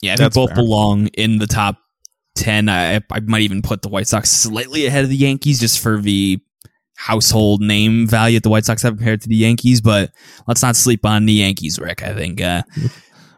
Yeah, 0.00 0.14
I 0.14 0.16
think 0.16 0.24
That's 0.24 0.34
both 0.34 0.50
fair. 0.50 0.56
belong 0.56 1.06
in 1.08 1.38
the 1.38 1.46
top 1.46 1.78
ten. 2.34 2.68
I, 2.68 2.96
I 2.96 3.20
might 3.20 3.42
even 3.42 3.62
put 3.62 3.82
the 3.82 3.88
White 3.88 4.08
Sox 4.08 4.30
slightly 4.30 4.86
ahead 4.86 5.04
of 5.04 5.10
the 5.10 5.16
Yankees 5.16 5.60
just 5.60 5.78
for 5.78 6.00
the 6.00 6.40
household 7.06 7.60
name 7.60 8.06
value 8.06 8.36
that 8.36 8.44
the 8.44 8.48
White 8.50 8.64
Sox 8.64 8.82
have 8.82 8.96
compared 8.96 9.20
to 9.22 9.28
the 9.28 9.34
Yankees. 9.36 9.80
But 9.80 10.12
let's 10.46 10.62
not 10.62 10.76
sleep 10.76 11.04
on 11.04 11.26
the 11.26 11.32
Yankees, 11.32 11.78
Rick. 11.78 12.02
I 12.02 12.14
think 12.14 12.40
uh, 12.40 12.62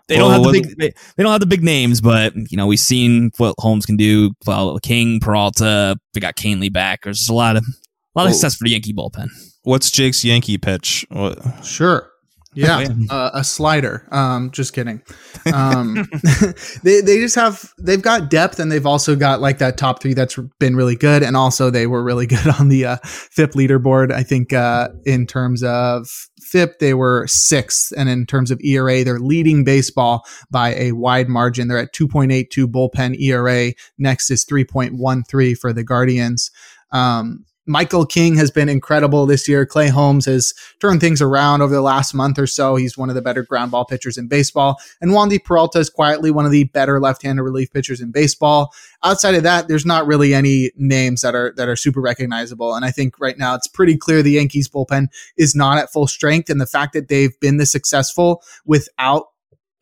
they 0.08 0.16
don't 0.16 0.30
Well, 0.30 0.44
have 0.44 0.52
the 0.52 0.60
big 0.60 0.76
they, 0.78 0.92
they 1.16 1.22
don't 1.22 1.32
have 1.32 1.40
the 1.40 1.46
big 1.46 1.62
names, 1.64 2.00
but 2.00 2.34
you 2.50 2.56
know 2.56 2.66
we've 2.66 2.78
seen 2.78 3.30
what 3.38 3.54
Holmes 3.58 3.86
can 3.86 3.96
do. 3.96 4.32
Well, 4.46 4.78
King, 4.80 5.18
Peralta, 5.20 5.96
we 6.14 6.20
got 6.20 6.36
Kahnle 6.36 6.72
back. 6.72 7.02
There's 7.04 7.28
a 7.28 7.34
lot 7.34 7.56
of 7.56 7.64
a 7.64 8.18
lot 8.18 8.24
of 8.26 8.30
Well- 8.30 8.32
success 8.34 8.56
for 8.56 8.64
the 8.64 8.70
Yankee 8.70 8.92
bullpen. 8.92 9.28
What's 9.62 9.90
Jake's 9.90 10.22
Yankee 10.24 10.58
pitch? 10.58 11.06
What? 11.08 11.38
Sure. 11.64 12.10
Yeah, 12.54 12.86
uh, 13.10 13.30
a 13.34 13.44
slider. 13.44 14.06
Um, 14.10 14.50
just 14.50 14.72
kidding. 14.72 15.02
Um, 15.52 15.94
they 16.82 17.02
they 17.02 17.18
just 17.18 17.34
have 17.34 17.70
they've 17.78 18.00
got 18.00 18.30
depth 18.30 18.58
and 18.58 18.72
they've 18.72 18.86
also 18.86 19.14
got 19.14 19.42
like 19.42 19.58
that 19.58 19.76
top 19.76 20.00
three 20.00 20.14
that's 20.14 20.38
been 20.58 20.74
really 20.74 20.96
good 20.96 21.22
and 21.22 21.36
also 21.36 21.68
they 21.68 21.86
were 21.86 22.02
really 22.02 22.26
good 22.34 22.46
on 22.58 22.70
the 22.70 22.86
uh, 22.86 22.96
FIP 23.04 23.52
leaderboard. 23.52 24.10
I 24.10 24.22
think 24.22 24.54
uh, 24.54 24.88
in 25.04 25.26
terms 25.26 25.62
of 25.62 26.08
FIP 26.40 26.78
they 26.78 26.94
were 26.94 27.26
sixth 27.28 27.92
and 27.96 28.08
in 28.08 28.24
terms 28.24 28.50
of 28.50 28.58
ERA 28.64 29.04
they're 29.04 29.20
leading 29.20 29.64
baseball 29.64 30.24
by 30.50 30.74
a 30.76 30.92
wide 30.92 31.28
margin. 31.28 31.68
They're 31.68 31.78
at 31.78 31.92
2.82 31.92 32.64
bullpen 32.66 33.20
ERA. 33.20 33.74
Next 33.98 34.30
is 34.30 34.46
3.13 34.46 35.58
for 35.58 35.74
the 35.74 35.84
Guardians. 35.84 36.50
Um, 36.90 37.44
Michael 37.66 38.04
King 38.04 38.36
has 38.36 38.50
been 38.50 38.68
incredible 38.68 39.26
this 39.26 39.48
year. 39.48 39.64
Clay 39.64 39.88
Holmes 39.88 40.26
has 40.26 40.52
turned 40.80 41.00
things 41.00 41.22
around 41.22 41.62
over 41.62 41.74
the 41.74 41.80
last 41.80 42.14
month 42.14 42.38
or 42.38 42.46
so. 42.46 42.76
He's 42.76 42.98
one 42.98 43.08
of 43.08 43.14
the 43.14 43.22
better 43.22 43.42
ground 43.42 43.70
ball 43.70 43.84
pitchers 43.84 44.18
in 44.18 44.28
baseball. 44.28 44.78
And 45.00 45.12
Wandy 45.12 45.42
Peralta 45.42 45.78
is 45.78 45.88
quietly 45.88 46.30
one 46.30 46.44
of 46.44 46.50
the 46.50 46.64
better 46.64 47.00
left-handed 47.00 47.42
relief 47.42 47.72
pitchers 47.72 48.00
in 48.00 48.10
baseball. 48.10 48.72
Outside 49.02 49.34
of 49.34 49.42
that, 49.44 49.68
there's 49.68 49.86
not 49.86 50.06
really 50.06 50.34
any 50.34 50.72
names 50.76 51.22
that 51.22 51.34
are 51.34 51.52
that 51.56 51.68
are 51.68 51.76
super 51.76 52.00
recognizable. 52.00 52.74
And 52.74 52.84
I 52.84 52.90
think 52.90 53.18
right 53.18 53.38
now 53.38 53.54
it's 53.54 53.68
pretty 53.68 53.96
clear 53.96 54.22
the 54.22 54.32
Yankees 54.32 54.68
bullpen 54.68 55.08
is 55.36 55.54
not 55.54 55.78
at 55.78 55.92
full 55.92 56.06
strength. 56.06 56.50
And 56.50 56.60
the 56.60 56.66
fact 56.66 56.92
that 56.92 57.08
they've 57.08 57.38
been 57.40 57.56
this 57.56 57.72
successful 57.72 58.42
without 58.64 59.28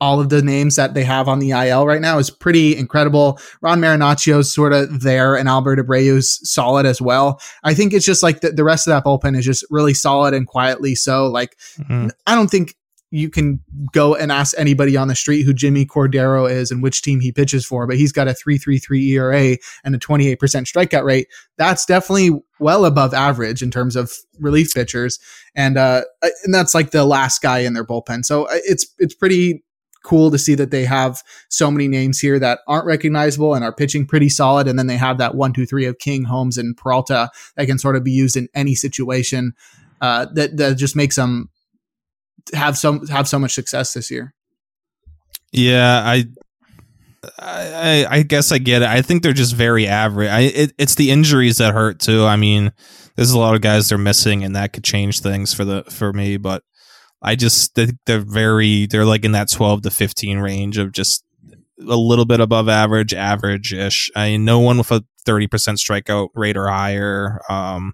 all 0.03 0.21
of 0.21 0.31
the 0.31 0.43
names 0.43 0.75
that 0.75 0.95
they 0.95 1.05
have 1.05 1.29
on 1.29 1.39
the 1.39 1.51
IL 1.53 1.87
right 1.87 2.01
now 2.01 2.19
is 2.19 2.29
pretty 2.29 2.77
incredible. 2.77 3.39
Ron 3.61 3.81
Marinaccio's 3.81 4.53
sort 4.53 4.73
of 4.73 5.03
there 5.03 5.37
and 5.37 5.49
Albert 5.49 5.79
Abreu's 5.79 6.41
solid 6.43 6.87
as 6.87 7.01
well. 7.01 7.41
I 7.63 7.73
think 7.73 7.93
it's 7.93 8.05
just 8.05 8.21
like 8.21 8.41
the, 8.41 8.51
the 8.51 8.65
rest 8.65 8.89
of 8.89 8.91
that 8.91 9.05
bullpen 9.05 9.39
is 9.39 9.45
just 9.45 9.65
really 9.71 9.95
solid 9.95 10.35
and 10.35 10.45
quietly 10.45 10.97
so. 10.97 11.29
Like, 11.29 11.57
Mm. 11.79 12.11
I 12.27 12.35
don't 12.35 12.51
think 12.51 12.75
you 13.13 13.31
can 13.31 13.61
go 13.93 14.17
and 14.17 14.33
ask 14.33 14.59
anybody 14.59 14.97
on 14.97 15.07
the 15.07 15.15
street 15.15 15.43
who 15.43 15.53
Jimmy 15.55 15.85
Cordero 15.87 16.51
is 16.51 16.71
and 16.73 16.83
which 16.83 17.03
team 17.03 17.21
he 17.21 17.31
pitches 17.31 17.65
for, 17.65 17.87
but 17.87 17.97
he's 17.97 18.11
got 18.11 18.27
a 18.27 18.33
3.33 18.33 19.09
ERA 19.11 19.57
and 19.85 19.95
a 19.95 19.99
28% 19.99 20.37
strikeout 20.39 21.05
rate. 21.05 21.29
That's 21.59 21.87
definitely 21.87 22.31
well 22.59 22.85
above 22.87 23.15
average 23.15 23.63
in 23.63 23.71
terms 23.71 23.95
of 23.95 24.13
relief 24.41 24.75
pitchers, 24.75 25.21
and 25.55 25.77
uh, 25.77 26.03
and 26.43 26.53
that's 26.53 26.75
like 26.75 26.91
the 26.91 27.05
last 27.05 27.41
guy 27.43 27.59
in 27.61 27.75
their 27.75 27.85
bullpen. 27.85 28.25
So 28.25 28.45
uh, 28.45 28.59
it's 28.65 28.87
it's 28.99 29.15
pretty 29.15 29.63
cool 30.05 30.31
to 30.31 30.39
see 30.39 30.55
that 30.55 30.71
they 30.71 30.85
have 30.85 31.23
so 31.49 31.71
many 31.71 31.89
names 31.89 32.19
here 32.19 32.39
that 32.39 32.61
aren't 32.67 32.87
recognizable 32.87 33.55
and 33.55 33.65
are 33.65 33.75
pitching 33.75 34.07
pretty 34.07 34.29
solid. 34.29 34.69
And 34.69 34.79
then 34.79 34.87
they 34.87 34.97
have 34.97 35.19
that 35.19 35.35
one, 35.35 35.53
two, 35.53 35.67
three 35.67 35.87
of 35.87 35.99
King, 35.99 36.25
Holmes, 36.25 36.59
and 36.59 36.77
Peralta 36.77 37.31
that 37.57 37.67
can 37.67 37.79
sort 37.79 37.97
of 37.97 38.05
be 38.05 38.13
used 38.13 38.37
in 38.37 38.49
any 38.55 38.75
situation. 38.75 39.55
Uh, 40.01 40.27
that 40.35 40.57
that 40.57 40.77
just 40.77 40.97
makes 40.97 41.17
them 41.17 41.49
have 42.55 42.77
some 42.77 43.07
have 43.07 43.29
so 43.29 43.39
much 43.39 43.53
success 43.53 43.93
this 43.93 44.11
year. 44.11 44.35
Yeah, 45.53 46.03
I, 46.05 46.25
I, 47.39 48.07
I 48.09 48.23
guess 48.23 48.51
I 48.51 48.59
get 48.59 48.83
it. 48.83 48.89
I 48.89 49.03
think 49.03 49.23
they're 49.23 49.33
just 49.33 49.55
very 49.55 49.87
average. 49.87 50.31
I, 50.31 50.41
it, 50.41 50.73
it's 50.79 50.95
the 50.95 51.11
injuries 51.11 51.59
that 51.59 51.75
hurt 51.75 52.01
too. 52.01 52.25
I 52.25 52.37
mean, 52.37 52.73
there's 53.17 53.33
a 53.33 53.39
lot 53.39 53.55
of 53.55 53.61
guys 53.61 53.89
they're 53.89 53.99
missing, 53.99 54.43
and 54.45 54.57
that 54.57 54.73
could 54.73 54.85
change 54.85 55.21
things 55.21 55.53
for 55.53 55.65
the 55.65 55.85
for 55.85 56.13
me. 56.13 56.37
But 56.37 56.65
I 57.23 57.37
just 57.37 57.75
think 57.75 57.93
they're 58.07 58.21
very 58.21 58.87
they're 58.87 59.05
like 59.05 59.25
in 59.25 59.33
that 59.33 59.51
12 59.51 59.83
to 59.83 59.91
15 59.91 60.39
range 60.39 60.79
of 60.79 60.93
just 60.93 61.25
a 61.79 61.97
little 61.97 62.25
bit 62.25 62.41
above 62.41 62.69
average, 62.69 63.15
average 63.15 63.73
ish. 63.73 64.11
I 64.15 64.37
no 64.37 64.59
one 64.59 64.79
with 64.79 64.91
a 64.91 65.05
30% 65.27 65.49
strikeout 65.49 66.29
rate 66.35 66.57
or 66.57 66.69
higher. 66.69 67.41
Um, 67.49 67.93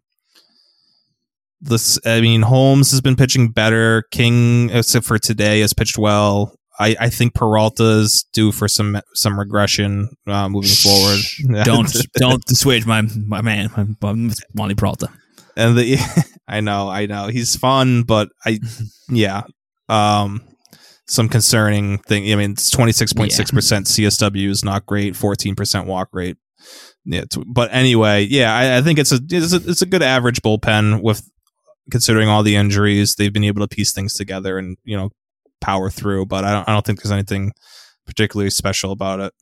this, 1.60 1.98
I 2.06 2.20
mean, 2.20 2.42
Holmes 2.42 2.90
has 2.92 3.00
been 3.00 3.16
pitching 3.16 3.50
better. 3.50 4.04
King, 4.10 4.70
except 4.70 5.04
for 5.04 5.18
today, 5.18 5.60
has 5.60 5.72
pitched 5.72 5.98
well. 5.98 6.54
I, 6.78 6.94
I 7.00 7.10
think 7.10 7.34
Peralta's 7.34 8.24
due 8.32 8.52
for 8.52 8.68
some 8.68 9.00
some 9.12 9.38
regression 9.38 10.10
uh, 10.28 10.48
moving 10.48 10.70
forward. 10.70 11.18
Don't 11.64 11.92
don't 12.14 12.44
dissuade 12.46 12.86
my 12.86 13.02
my 13.02 13.40
man, 13.40 13.70
my, 13.76 14.12
my 14.12 14.32
Wandy 14.56 14.76
Peralta. 14.76 15.08
And 15.58 15.76
the 15.76 15.98
I 16.48 16.60
know, 16.60 16.88
I 16.88 17.06
know. 17.06 17.28
He's 17.28 17.56
fun, 17.56 18.04
but 18.04 18.30
I 18.44 18.58
yeah. 19.10 19.42
Um 19.88 20.42
some 21.06 21.28
concerning 21.28 21.98
thing. 21.98 22.30
I 22.30 22.36
mean, 22.36 22.52
it's 22.52 22.70
26.6% 22.70 23.30
CSW 23.32 24.48
is 24.50 24.62
not 24.62 24.84
great, 24.84 25.14
14% 25.14 25.86
walk 25.86 26.08
rate. 26.12 26.36
Yeah, 27.06 27.24
but 27.46 27.70
anyway, 27.72 28.26
yeah, 28.28 28.54
I, 28.54 28.76
I 28.76 28.82
think 28.82 28.98
it's 28.98 29.12
a, 29.12 29.18
it's 29.30 29.54
a 29.54 29.70
it's 29.70 29.80
a 29.80 29.86
good 29.86 30.02
average 30.02 30.42
bullpen 30.42 31.02
with 31.02 31.26
considering 31.90 32.28
all 32.28 32.42
the 32.42 32.56
injuries. 32.56 33.14
They've 33.14 33.32
been 33.32 33.44
able 33.44 33.66
to 33.66 33.74
piece 33.74 33.92
things 33.92 34.12
together 34.12 34.58
and, 34.58 34.76
you 34.84 34.96
know, 34.96 35.10
power 35.62 35.88
through, 35.88 36.26
but 36.26 36.44
I 36.44 36.52
don't 36.52 36.68
I 36.68 36.72
don't 36.72 36.84
think 36.84 37.00
there's 37.00 37.12
anything 37.12 37.52
particularly 38.06 38.50
special 38.50 38.92
about 38.92 39.20
it. 39.20 39.32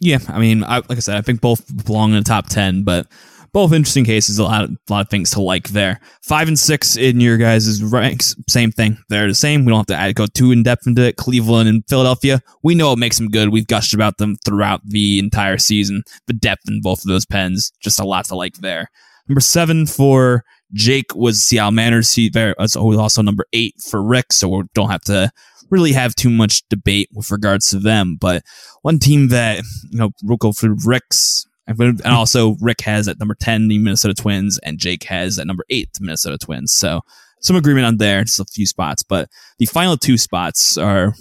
Yeah, 0.00 0.18
I 0.28 0.38
mean, 0.38 0.62
I, 0.62 0.76
like 0.76 0.92
I 0.92 1.00
said, 1.00 1.16
I 1.16 1.22
think 1.22 1.40
both 1.40 1.84
belong 1.84 2.10
in 2.10 2.18
the 2.18 2.24
top 2.24 2.46
ten, 2.46 2.84
but 2.84 3.08
both 3.52 3.72
interesting 3.72 4.04
cases. 4.04 4.38
A 4.38 4.44
lot, 4.44 4.64
of, 4.64 4.70
a 4.70 4.92
lot 4.92 5.00
of 5.00 5.10
things 5.10 5.30
to 5.32 5.40
like 5.40 5.68
there. 5.68 6.00
Five 6.22 6.48
and 6.48 6.58
six 6.58 6.96
in 6.96 7.20
your 7.20 7.36
guys' 7.36 7.82
ranks, 7.82 8.36
same 8.48 8.72
thing. 8.72 8.98
They're 9.08 9.28
the 9.28 9.34
same. 9.34 9.64
We 9.64 9.70
don't 9.70 9.80
have 9.80 9.86
to 9.86 9.96
add, 9.96 10.14
go 10.14 10.26
too 10.26 10.52
in 10.52 10.62
depth 10.62 10.86
into 10.86 11.02
it. 11.02 11.16
Cleveland 11.16 11.68
and 11.68 11.82
Philadelphia, 11.88 12.40
we 12.62 12.74
know 12.74 12.90
what 12.90 12.98
makes 12.98 13.18
them 13.18 13.28
good. 13.28 13.50
We've 13.50 13.66
gushed 13.66 13.94
about 13.94 14.18
them 14.18 14.36
throughout 14.44 14.80
the 14.84 15.18
entire 15.18 15.58
season. 15.58 16.02
The 16.26 16.34
depth 16.34 16.68
in 16.68 16.80
both 16.80 17.00
of 17.00 17.08
those 17.08 17.26
pens, 17.26 17.72
just 17.80 18.00
a 18.00 18.04
lot 18.04 18.26
to 18.26 18.34
like 18.34 18.54
there. 18.56 18.90
Number 19.28 19.40
seven 19.40 19.86
for 19.86 20.44
Jake 20.72 21.14
was 21.14 21.42
Seattle 21.42 21.72
Mariners. 21.72 22.12
He 22.12 22.28
there 22.28 22.54
uh, 22.58 22.66
was 22.76 22.76
also 22.76 23.22
number 23.22 23.46
eight 23.52 23.74
for 23.80 24.02
Rick, 24.02 24.32
so 24.32 24.48
we 24.48 24.62
don't 24.74 24.90
have 24.90 25.02
to 25.02 25.30
really 25.70 25.92
have 25.92 26.14
too 26.14 26.30
much 26.30 26.62
debate 26.68 27.08
with 27.12 27.30
regards 27.30 27.68
to 27.70 27.78
them. 27.78 28.16
But 28.20 28.42
one 28.82 28.98
team 28.98 29.28
that 29.28 29.62
you 29.90 29.98
know 29.98 30.10
we'll 30.22 30.36
go 30.36 30.52
for 30.52 30.74
Rick's, 30.84 31.46
and 31.68 32.00
also 32.06 32.56
Rick 32.60 32.80
has 32.82 33.08
at 33.08 33.18
number 33.18 33.36
ten 33.38 33.68
the 33.68 33.78
Minnesota 33.78 34.14
Twins, 34.14 34.58
and 34.64 34.78
Jake 34.78 35.04
has 35.04 35.38
at 35.38 35.46
number 35.46 35.64
eight 35.70 35.90
the 35.92 36.04
Minnesota 36.04 36.38
Twins. 36.38 36.72
So 36.72 37.02
some 37.40 37.56
agreement 37.56 37.86
on 37.86 37.98
there, 37.98 38.24
just 38.24 38.40
a 38.40 38.44
few 38.44 38.66
spots. 38.66 39.02
But 39.02 39.28
the 39.58 39.66
final 39.66 39.96
two 39.96 40.18
spots 40.18 40.76
are 40.78 41.14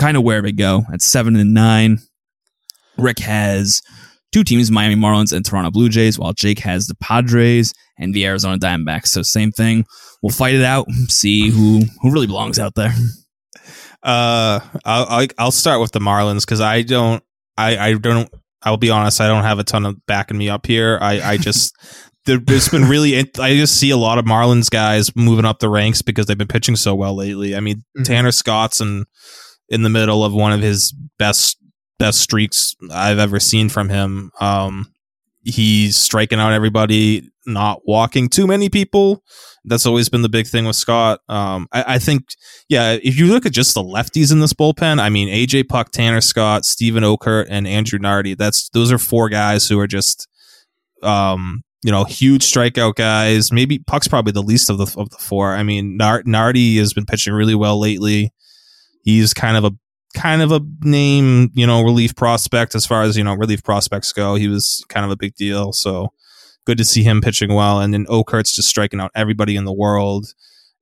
kind 0.00 0.16
of 0.16 0.22
where 0.22 0.42
we 0.42 0.52
go 0.52 0.84
at 0.92 1.02
seven 1.02 1.36
and 1.36 1.52
nine. 1.52 1.98
Rick 2.96 3.18
has 3.20 3.82
two 4.32 4.44
teams, 4.44 4.70
Miami 4.70 4.94
Marlins 4.94 5.32
and 5.32 5.44
Toronto 5.44 5.70
Blue 5.70 5.88
Jays, 5.88 6.18
while 6.18 6.32
Jake 6.32 6.60
has 6.60 6.86
the 6.86 6.94
Padres 6.96 7.74
and 7.98 8.14
the 8.14 8.26
Arizona 8.26 8.58
Diamondbacks. 8.58 9.08
So 9.08 9.22
same 9.22 9.52
thing. 9.52 9.84
We'll 10.22 10.30
fight 10.30 10.54
it 10.54 10.64
out, 10.64 10.90
see 11.08 11.50
who 11.50 11.82
who 12.00 12.12
really 12.12 12.26
belongs 12.26 12.58
out 12.58 12.74
there. 12.74 12.92
Uh, 14.02 14.60
I'll, 14.84 15.26
I'll 15.38 15.50
start 15.50 15.80
with 15.80 15.92
the 15.92 15.98
Marlins 15.98 16.42
because 16.42 16.60
I 16.60 16.82
don't 16.82 17.22
I 17.56 17.76
I 17.76 17.92
don't 17.94 18.30
I'll 18.62 18.76
be 18.76 18.90
honest 18.90 19.20
I 19.20 19.28
don't 19.28 19.44
have 19.44 19.58
a 19.58 19.64
ton 19.64 19.86
of 19.86 20.04
backing 20.06 20.38
me 20.38 20.48
up 20.48 20.66
here. 20.66 20.98
I 21.00 21.20
I 21.32 21.36
just 21.36 21.74
there, 22.26 22.38
there's 22.38 22.68
been 22.68 22.84
really 22.84 23.16
I 23.18 23.54
just 23.54 23.76
see 23.76 23.90
a 23.90 23.96
lot 23.96 24.18
of 24.18 24.24
Marlins 24.24 24.70
guys 24.70 25.14
moving 25.16 25.44
up 25.44 25.58
the 25.60 25.68
ranks 25.68 26.02
because 26.02 26.26
they've 26.26 26.38
been 26.38 26.48
pitching 26.48 26.76
so 26.76 26.94
well 26.94 27.14
lately. 27.14 27.56
I 27.56 27.60
mean 27.60 27.84
Mhm. 27.96 28.04
Tanner 28.04 28.32
Scott's 28.32 28.80
in 28.80 29.04
in 29.68 29.82
the 29.82 29.90
middle 29.90 30.24
of 30.24 30.32
one 30.32 30.52
of 30.52 30.60
his 30.62 30.94
best 31.18 31.58
best 31.98 32.20
streaks 32.20 32.74
I've 32.92 33.18
ever 33.18 33.40
seen 33.40 33.68
from 33.68 33.88
him. 33.88 34.30
Um, 34.40 34.92
he's 35.42 35.96
striking 35.96 36.38
out 36.38 36.52
everybody, 36.52 37.30
not 37.46 37.80
walking 37.86 38.28
too 38.28 38.46
many 38.46 38.68
people. 38.68 39.22
That's 39.68 39.86
always 39.86 40.08
been 40.08 40.22
the 40.22 40.28
big 40.28 40.46
thing 40.46 40.64
with 40.64 40.76
Scott. 40.76 41.20
Um, 41.28 41.68
I, 41.72 41.94
I 41.94 41.98
think, 41.98 42.24
yeah, 42.68 42.98
if 43.02 43.18
you 43.18 43.26
look 43.26 43.46
at 43.46 43.52
just 43.52 43.74
the 43.74 43.82
lefties 43.82 44.32
in 44.32 44.40
this 44.40 44.52
bullpen, 44.52 45.00
I 45.00 45.08
mean, 45.08 45.28
AJ 45.28 45.68
Puk, 45.68 45.90
Tanner 45.90 46.20
Scott, 46.20 46.64
Steven 46.64 47.02
Okert, 47.02 47.46
and 47.48 47.66
Andrew 47.66 47.98
Nardi. 47.98 48.34
That's 48.34 48.68
those 48.70 48.92
are 48.92 48.98
four 48.98 49.28
guys 49.28 49.68
who 49.68 49.78
are 49.78 49.86
just, 49.86 50.28
um, 51.02 51.62
you 51.82 51.90
know, 51.90 52.04
huge 52.04 52.42
strikeout 52.42 52.94
guys. 52.94 53.52
Maybe 53.52 53.78
Puk's 53.78 54.08
probably 54.08 54.32
the 54.32 54.42
least 54.42 54.70
of 54.70 54.78
the 54.78 54.92
of 54.98 55.10
the 55.10 55.18
four. 55.18 55.54
I 55.54 55.62
mean, 55.62 55.96
Nard- 55.96 56.26
Nardi 56.26 56.78
has 56.78 56.92
been 56.92 57.06
pitching 57.06 57.34
really 57.34 57.54
well 57.54 57.78
lately. 57.78 58.32
He's 59.02 59.32
kind 59.32 59.56
of 59.56 59.64
a 59.64 59.72
kind 60.14 60.42
of 60.42 60.52
a 60.52 60.60
name, 60.82 61.50
you 61.54 61.66
know, 61.66 61.82
relief 61.82 62.16
prospect 62.16 62.74
as 62.74 62.86
far 62.86 63.02
as 63.02 63.16
you 63.16 63.24
know 63.24 63.34
relief 63.34 63.62
prospects 63.62 64.12
go. 64.12 64.34
He 64.34 64.48
was 64.48 64.84
kind 64.88 65.04
of 65.04 65.12
a 65.12 65.16
big 65.16 65.34
deal, 65.34 65.72
so 65.72 66.12
good 66.68 66.78
to 66.78 66.84
see 66.84 67.02
him 67.02 67.22
pitching 67.22 67.54
well. 67.54 67.80
And 67.80 67.94
then 67.94 68.04
Okert's 68.06 68.54
just 68.54 68.68
striking 68.68 69.00
out 69.00 69.10
everybody 69.14 69.56
in 69.56 69.64
the 69.64 69.72
world, 69.72 70.34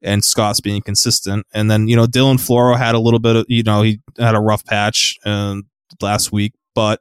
and 0.02 0.24
Scott's 0.24 0.60
being 0.60 0.82
consistent. 0.82 1.46
And 1.54 1.70
then 1.70 1.86
you 1.86 1.94
know 1.94 2.06
Dylan 2.06 2.34
Floro 2.34 2.76
had 2.76 2.96
a 2.96 2.98
little 2.98 3.20
bit 3.20 3.36
of 3.36 3.46
you 3.48 3.62
know 3.62 3.82
he 3.82 4.00
had 4.18 4.34
a 4.34 4.40
rough 4.40 4.64
patch 4.64 5.16
uh, 5.24 5.56
last 6.02 6.32
week, 6.32 6.54
but 6.74 7.00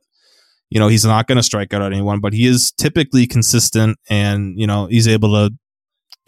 you 0.69 0.79
know 0.79 0.87
he's 0.87 1.03
not 1.03 1.27
going 1.27 1.37
to 1.37 1.43
strike 1.43 1.73
out 1.73 1.81
anyone, 1.81 2.19
but 2.19 2.33
he 2.33 2.45
is 2.45 2.71
typically 2.71 3.25
consistent, 3.25 3.97
and 4.07 4.59
you 4.59 4.67
know 4.67 4.85
he's 4.85 5.07
able 5.07 5.29
to 5.29 5.55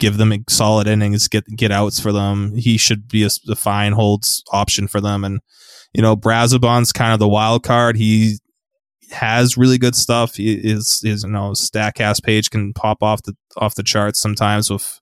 give 0.00 0.16
them 0.16 0.32
solid 0.48 0.88
innings, 0.88 1.28
get 1.28 1.44
get 1.56 1.70
outs 1.70 2.00
for 2.00 2.10
them. 2.10 2.56
He 2.56 2.76
should 2.76 3.06
be 3.06 3.22
a, 3.22 3.30
a 3.48 3.54
fine 3.54 3.92
holds 3.92 4.42
option 4.52 4.88
for 4.88 5.00
them, 5.00 5.24
and 5.24 5.40
you 5.94 6.02
know, 6.02 6.16
Brazoban's 6.16 6.92
kind 6.92 7.12
of 7.12 7.18
the 7.20 7.28
wild 7.28 7.62
card. 7.62 7.96
He 7.96 8.38
has 9.10 9.56
really 9.56 9.78
good 9.78 9.94
stuff. 9.94 10.38
Is 10.38 11.00
his 11.02 11.24
you 11.24 11.30
know 11.30 11.50
Statcast 11.50 12.22
page 12.22 12.50
can 12.50 12.72
pop 12.72 13.02
off 13.02 13.22
the 13.22 13.36
off 13.56 13.74
the 13.74 13.82
charts 13.82 14.20
sometimes 14.20 14.70
with 14.70 15.00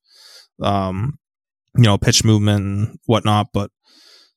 um 0.63 1.19
you 1.77 1.85
know 1.85 1.99
pitch 1.99 2.25
movement 2.25 2.65
and 2.65 2.99
whatnot, 3.07 3.49
but 3.53 3.71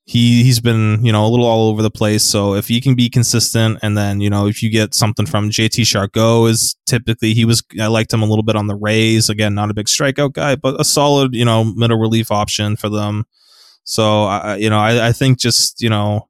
he 0.06 0.44
he's 0.44 0.60
been 0.60 1.06
you 1.06 1.12
know 1.12 1.26
a 1.26 1.30
little 1.30 1.46
all 1.46 1.70
over 1.70 1.82
the 1.82 1.92
place. 1.92 2.24
So 2.24 2.56
if 2.56 2.68
he 2.68 2.82
can 2.82 2.96
be 2.96 3.10
consistent, 3.10 3.80
and 3.82 3.98
then 3.98 4.22
you 4.22 4.30
know 4.30 4.48
if 4.48 4.64
you 4.64 4.70
get 4.70 4.94
something 4.94 5.26
from 5.26 5.52
JT 5.52 5.84
Chargois 5.84 6.50
is 6.50 6.76
typically 6.86 7.34
he 7.34 7.46
was 7.46 7.64
I 7.80 7.88
liked 7.88 8.12
him 8.12 8.22
a 8.22 8.26
little 8.26 8.44
bit 8.44 8.56
on 8.56 8.68
the 8.68 8.76
Rays. 8.76 9.30
Again, 9.30 9.54
not 9.54 9.70
a 9.70 9.74
big 9.74 9.86
strikeout 9.86 10.34
guy, 10.34 10.56
but 10.56 10.80
a 10.80 10.84
solid 10.84 11.36
you 11.36 11.46
know 11.46 11.64
middle 11.64 12.00
relief 12.00 12.32
option 12.32 12.76
for 12.76 12.90
them. 12.90 13.26
So 13.84 14.24
I 14.24 14.56
you 14.56 14.70
know 14.70 14.80
I, 14.80 15.10
I 15.10 15.12
think 15.12 15.40
just 15.40 15.82
you 15.82 15.90
know 15.90 16.29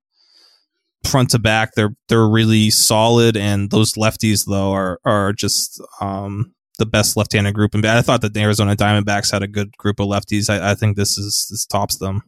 front 1.04 1.30
to 1.32 1.40
back, 1.40 1.74
they're 1.76 1.96
they're 2.08 2.28
really 2.28 2.70
solid. 2.70 3.38
And 3.38 3.72
those 3.72 3.94
lefties 3.94 4.46
though 4.46 4.72
are 4.72 5.00
are 5.06 5.34
just 5.34 5.82
um, 6.02 6.54
the 6.78 6.86
best 6.86 7.18
left-handed 7.18 7.54
group. 7.54 7.74
And 7.74 7.86
I 7.86 8.02
thought 8.02 8.22
that 8.22 8.34
the 8.34 8.42
Arizona 8.42 8.76
Diamondbacks 8.76 9.32
had 9.32 9.44
a 9.44 9.48
good 9.48 9.78
group 9.78 10.00
of 10.00 10.08
lefties. 10.08 10.50
I, 10.50 10.72
I 10.72 10.76
think 10.76 10.98
this 10.98 11.18
is 11.18 11.48
this 11.50 11.66
tops 11.66 11.98
them. 11.98 12.24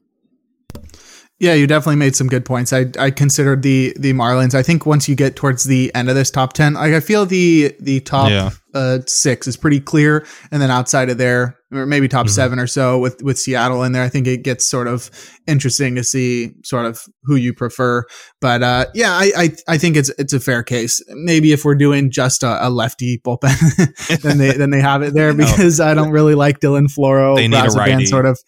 Yeah, 1.41 1.55
you 1.55 1.65
definitely 1.65 1.95
made 1.95 2.15
some 2.15 2.27
good 2.27 2.45
points. 2.45 2.71
I 2.71 2.85
I 2.99 3.09
considered 3.09 3.63
the 3.63 3.95
the 3.97 4.13
Marlins. 4.13 4.53
I 4.53 4.61
think 4.61 4.85
once 4.85 5.09
you 5.09 5.15
get 5.15 5.35
towards 5.35 5.63
the 5.63 5.91
end 5.95 6.07
of 6.07 6.13
this 6.13 6.29
top 6.29 6.53
ten, 6.53 6.77
I, 6.77 6.97
I 6.97 6.99
feel 6.99 7.25
the 7.25 7.75
the 7.79 7.99
top 8.01 8.29
yeah. 8.29 8.51
uh, 8.75 8.99
six 9.07 9.47
is 9.47 9.57
pretty 9.57 9.79
clear, 9.79 10.23
and 10.51 10.61
then 10.61 10.69
outside 10.69 11.09
of 11.09 11.17
there, 11.17 11.57
or 11.71 11.87
maybe 11.87 12.07
top 12.07 12.27
mm-hmm. 12.27 12.33
seven 12.33 12.59
or 12.59 12.67
so 12.67 12.99
with 12.99 13.23
with 13.23 13.39
Seattle 13.39 13.81
in 13.81 13.91
there, 13.91 14.03
I 14.03 14.07
think 14.07 14.27
it 14.27 14.43
gets 14.43 14.67
sort 14.67 14.85
of 14.85 15.09
interesting 15.47 15.95
to 15.95 16.03
see 16.03 16.51
sort 16.63 16.85
of 16.85 17.03
who 17.23 17.37
you 17.37 17.55
prefer. 17.55 18.03
But 18.39 18.61
uh, 18.61 18.85
yeah, 18.93 19.13
I, 19.13 19.31
I, 19.35 19.49
I 19.67 19.77
think 19.79 19.95
it's 19.97 20.09
it's 20.19 20.33
a 20.33 20.39
fair 20.39 20.61
case. 20.61 21.03
Maybe 21.09 21.53
if 21.53 21.65
we're 21.65 21.73
doing 21.73 22.11
just 22.11 22.43
a, 22.43 22.67
a 22.67 22.69
lefty 22.69 23.17
bullpen, 23.17 24.21
then 24.21 24.37
they 24.37 24.51
then 24.51 24.69
they 24.69 24.81
have 24.81 25.01
it 25.01 25.15
there 25.15 25.33
because 25.35 25.79
I 25.79 25.95
don't 25.95 26.11
really 26.11 26.35
like 26.35 26.59
Dylan 26.59 26.85
Floro. 26.85 27.35
They 27.35 27.47
need 27.47 27.65
a 27.65 27.69
righty. 27.69 28.05
sort 28.05 28.27
of 28.27 28.39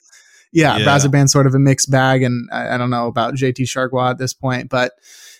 yeah, 0.53 0.77
yeah. 0.77 1.25
Sort 1.25 1.47
of 1.47 1.55
a 1.55 1.59
mixed 1.59 1.91
bag, 1.91 2.23
and 2.23 2.47
I, 2.51 2.75
I 2.75 2.77
don't 2.77 2.89
know 2.89 3.07
about 3.07 3.33
JT 3.33 3.65
Chargois 3.65 4.11
at 4.11 4.17
this 4.19 4.33
point, 4.33 4.69
but 4.69 4.93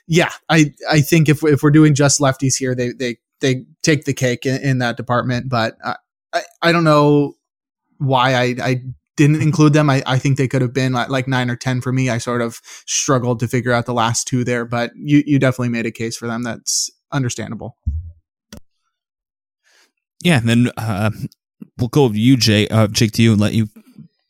yeah, 0.08 0.32
I 0.50 0.74
I 0.90 1.02
think 1.02 1.30
if 1.30 1.44
if 1.44 1.64
we're 1.64 1.72
doing 1.72 1.94
just 1.94 2.20
lefties 2.20 2.58
here, 2.58 2.76
they 2.76 2.92
they 2.92 3.18
they 3.40 3.66
take 3.84 4.06
the 4.06 4.14
cake 4.14 4.46
in, 4.46 4.62
in 4.62 4.78
that 4.80 4.98
department. 4.98 5.50
But 5.50 5.78
I, 5.84 5.96
I, 6.34 6.42
I 6.64 6.72
don't 6.72 6.84
know 6.84 7.36
why 8.00 8.34
I 8.34 8.56
I 8.62 8.84
didn't 9.16 9.42
include 9.42 9.74
them. 9.74 9.90
I, 9.90 10.02
I 10.06 10.18
think 10.18 10.38
they 10.38 10.48
could 10.48 10.64
have 10.64 10.74
been 10.74 10.94
like, 10.94 11.10
like 11.10 11.28
nine 11.28 11.50
or 11.50 11.56
ten 11.56 11.82
for 11.82 11.94
me. 11.94 12.10
I 12.10 12.18
sort 12.18 12.42
of 12.42 12.60
struggled 12.88 13.40
to 13.42 13.48
figure 13.48 13.72
out 13.72 13.86
the 13.86 13.94
last 13.94 14.28
two 14.28 14.44
there, 14.44 14.66
but 14.66 14.92
you 14.96 15.24
you 15.26 15.40
definitely 15.40 15.70
made 15.70 15.86
a 15.86 15.92
case 15.92 16.18
for 16.18 16.28
them. 16.28 16.44
That's 16.44 16.90
understandable. 17.12 17.78
Yeah, 20.24 20.38
and 20.38 20.50
then 20.50 20.72
uh, 20.78 21.12
we'll 21.78 21.90
go 21.90 22.10
to 22.10 22.18
you, 22.18 22.38
Jake. 22.38 22.72
Uh, 22.72 22.88
Jake, 22.88 23.12
to 23.14 23.22
you 23.22 23.34
and 23.34 23.42
let 23.42 23.54
you 23.54 23.68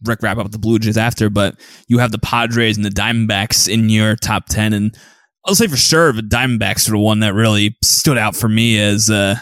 wrap 0.06 0.38
up 0.38 0.51
the 0.51 0.60
Blue 0.60 0.80
Jays 0.80 0.97
after, 0.97 1.30
but 1.30 1.60
you 1.88 1.99
have 1.99 2.12
the 2.12 2.20
Padres 2.20 2.78
and 2.78 2.86
the 2.86 2.89
Diamondbacks 2.89 3.72
in 3.72 3.89
your 3.89 4.16
top 4.16 4.45
10. 4.47 4.74
And 4.74 4.97
I'll 5.45 5.56
say 5.56 5.68
for 5.68 5.78
sure 5.78 6.12
the 6.12 6.22
Diamondbacks 6.22 6.88
are 6.88 6.91
the 6.91 6.99
one 6.99 7.20
that 7.20 7.34
really 7.34 7.78
stood 7.84 8.18
out 8.18 8.36
for 8.36 8.49
me 8.49 8.80
as 8.80 9.10
uh, 9.10 9.36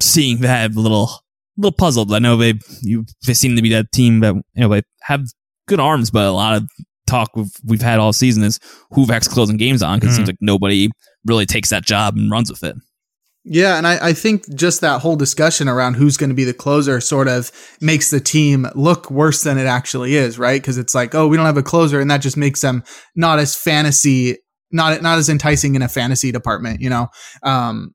seeing 0.00 0.38
that 0.38 0.72
a 0.72 0.80
little 0.80 1.10
little 1.56 1.72
puzzled. 1.72 2.12
I 2.12 2.20
know 2.20 2.36
they 2.36 2.54
you 2.82 3.04
they 3.26 3.34
seem 3.34 3.56
to 3.56 3.62
be 3.62 3.70
that 3.70 3.92
team 3.92 4.20
that 4.20 4.34
you 4.34 4.42
know 4.56 4.68
they 4.68 4.82
have 5.02 5.24
good 5.66 5.80
arms, 5.80 6.10
but 6.10 6.26
a 6.26 6.32
lot 6.32 6.56
of 6.56 6.68
talk 7.06 7.34
we've, 7.34 7.52
we've 7.64 7.82
had 7.82 7.98
all 7.98 8.12
season 8.12 8.44
is 8.44 8.60
who 8.92 9.06
Vax 9.06 9.28
closing 9.28 9.56
games 9.56 9.82
on 9.82 9.98
because 9.98 10.10
mm. 10.10 10.12
it 10.12 10.16
seems 10.16 10.28
like 10.28 10.36
nobody 10.40 10.90
really 11.26 11.46
takes 11.46 11.70
that 11.70 11.84
job 11.84 12.16
and 12.16 12.30
runs 12.30 12.50
with 12.50 12.62
it. 12.62 12.76
Yeah, 13.50 13.78
and 13.78 13.86
I, 13.86 14.08
I, 14.08 14.12
think 14.12 14.54
just 14.54 14.82
that 14.82 15.00
whole 15.00 15.16
discussion 15.16 15.68
around 15.68 15.94
who's 15.94 16.18
going 16.18 16.28
to 16.28 16.36
be 16.36 16.44
the 16.44 16.52
closer 16.52 17.00
sort 17.00 17.28
of 17.28 17.50
makes 17.80 18.10
the 18.10 18.20
team 18.20 18.66
look 18.74 19.10
worse 19.10 19.42
than 19.42 19.56
it 19.56 19.64
actually 19.64 20.16
is, 20.16 20.38
right? 20.38 20.60
Because 20.60 20.76
it's 20.76 20.94
like, 20.94 21.14
oh, 21.14 21.26
we 21.26 21.38
don't 21.38 21.46
have 21.46 21.56
a 21.56 21.62
closer, 21.62 21.98
and 21.98 22.10
that 22.10 22.18
just 22.18 22.36
makes 22.36 22.60
them 22.60 22.84
not 23.16 23.38
as 23.38 23.56
fantasy, 23.56 24.36
not 24.70 25.00
not 25.00 25.16
as 25.16 25.30
enticing 25.30 25.74
in 25.74 25.80
a 25.80 25.88
fantasy 25.88 26.30
department, 26.30 26.82
you 26.82 26.90
know. 26.90 27.08
Um, 27.42 27.94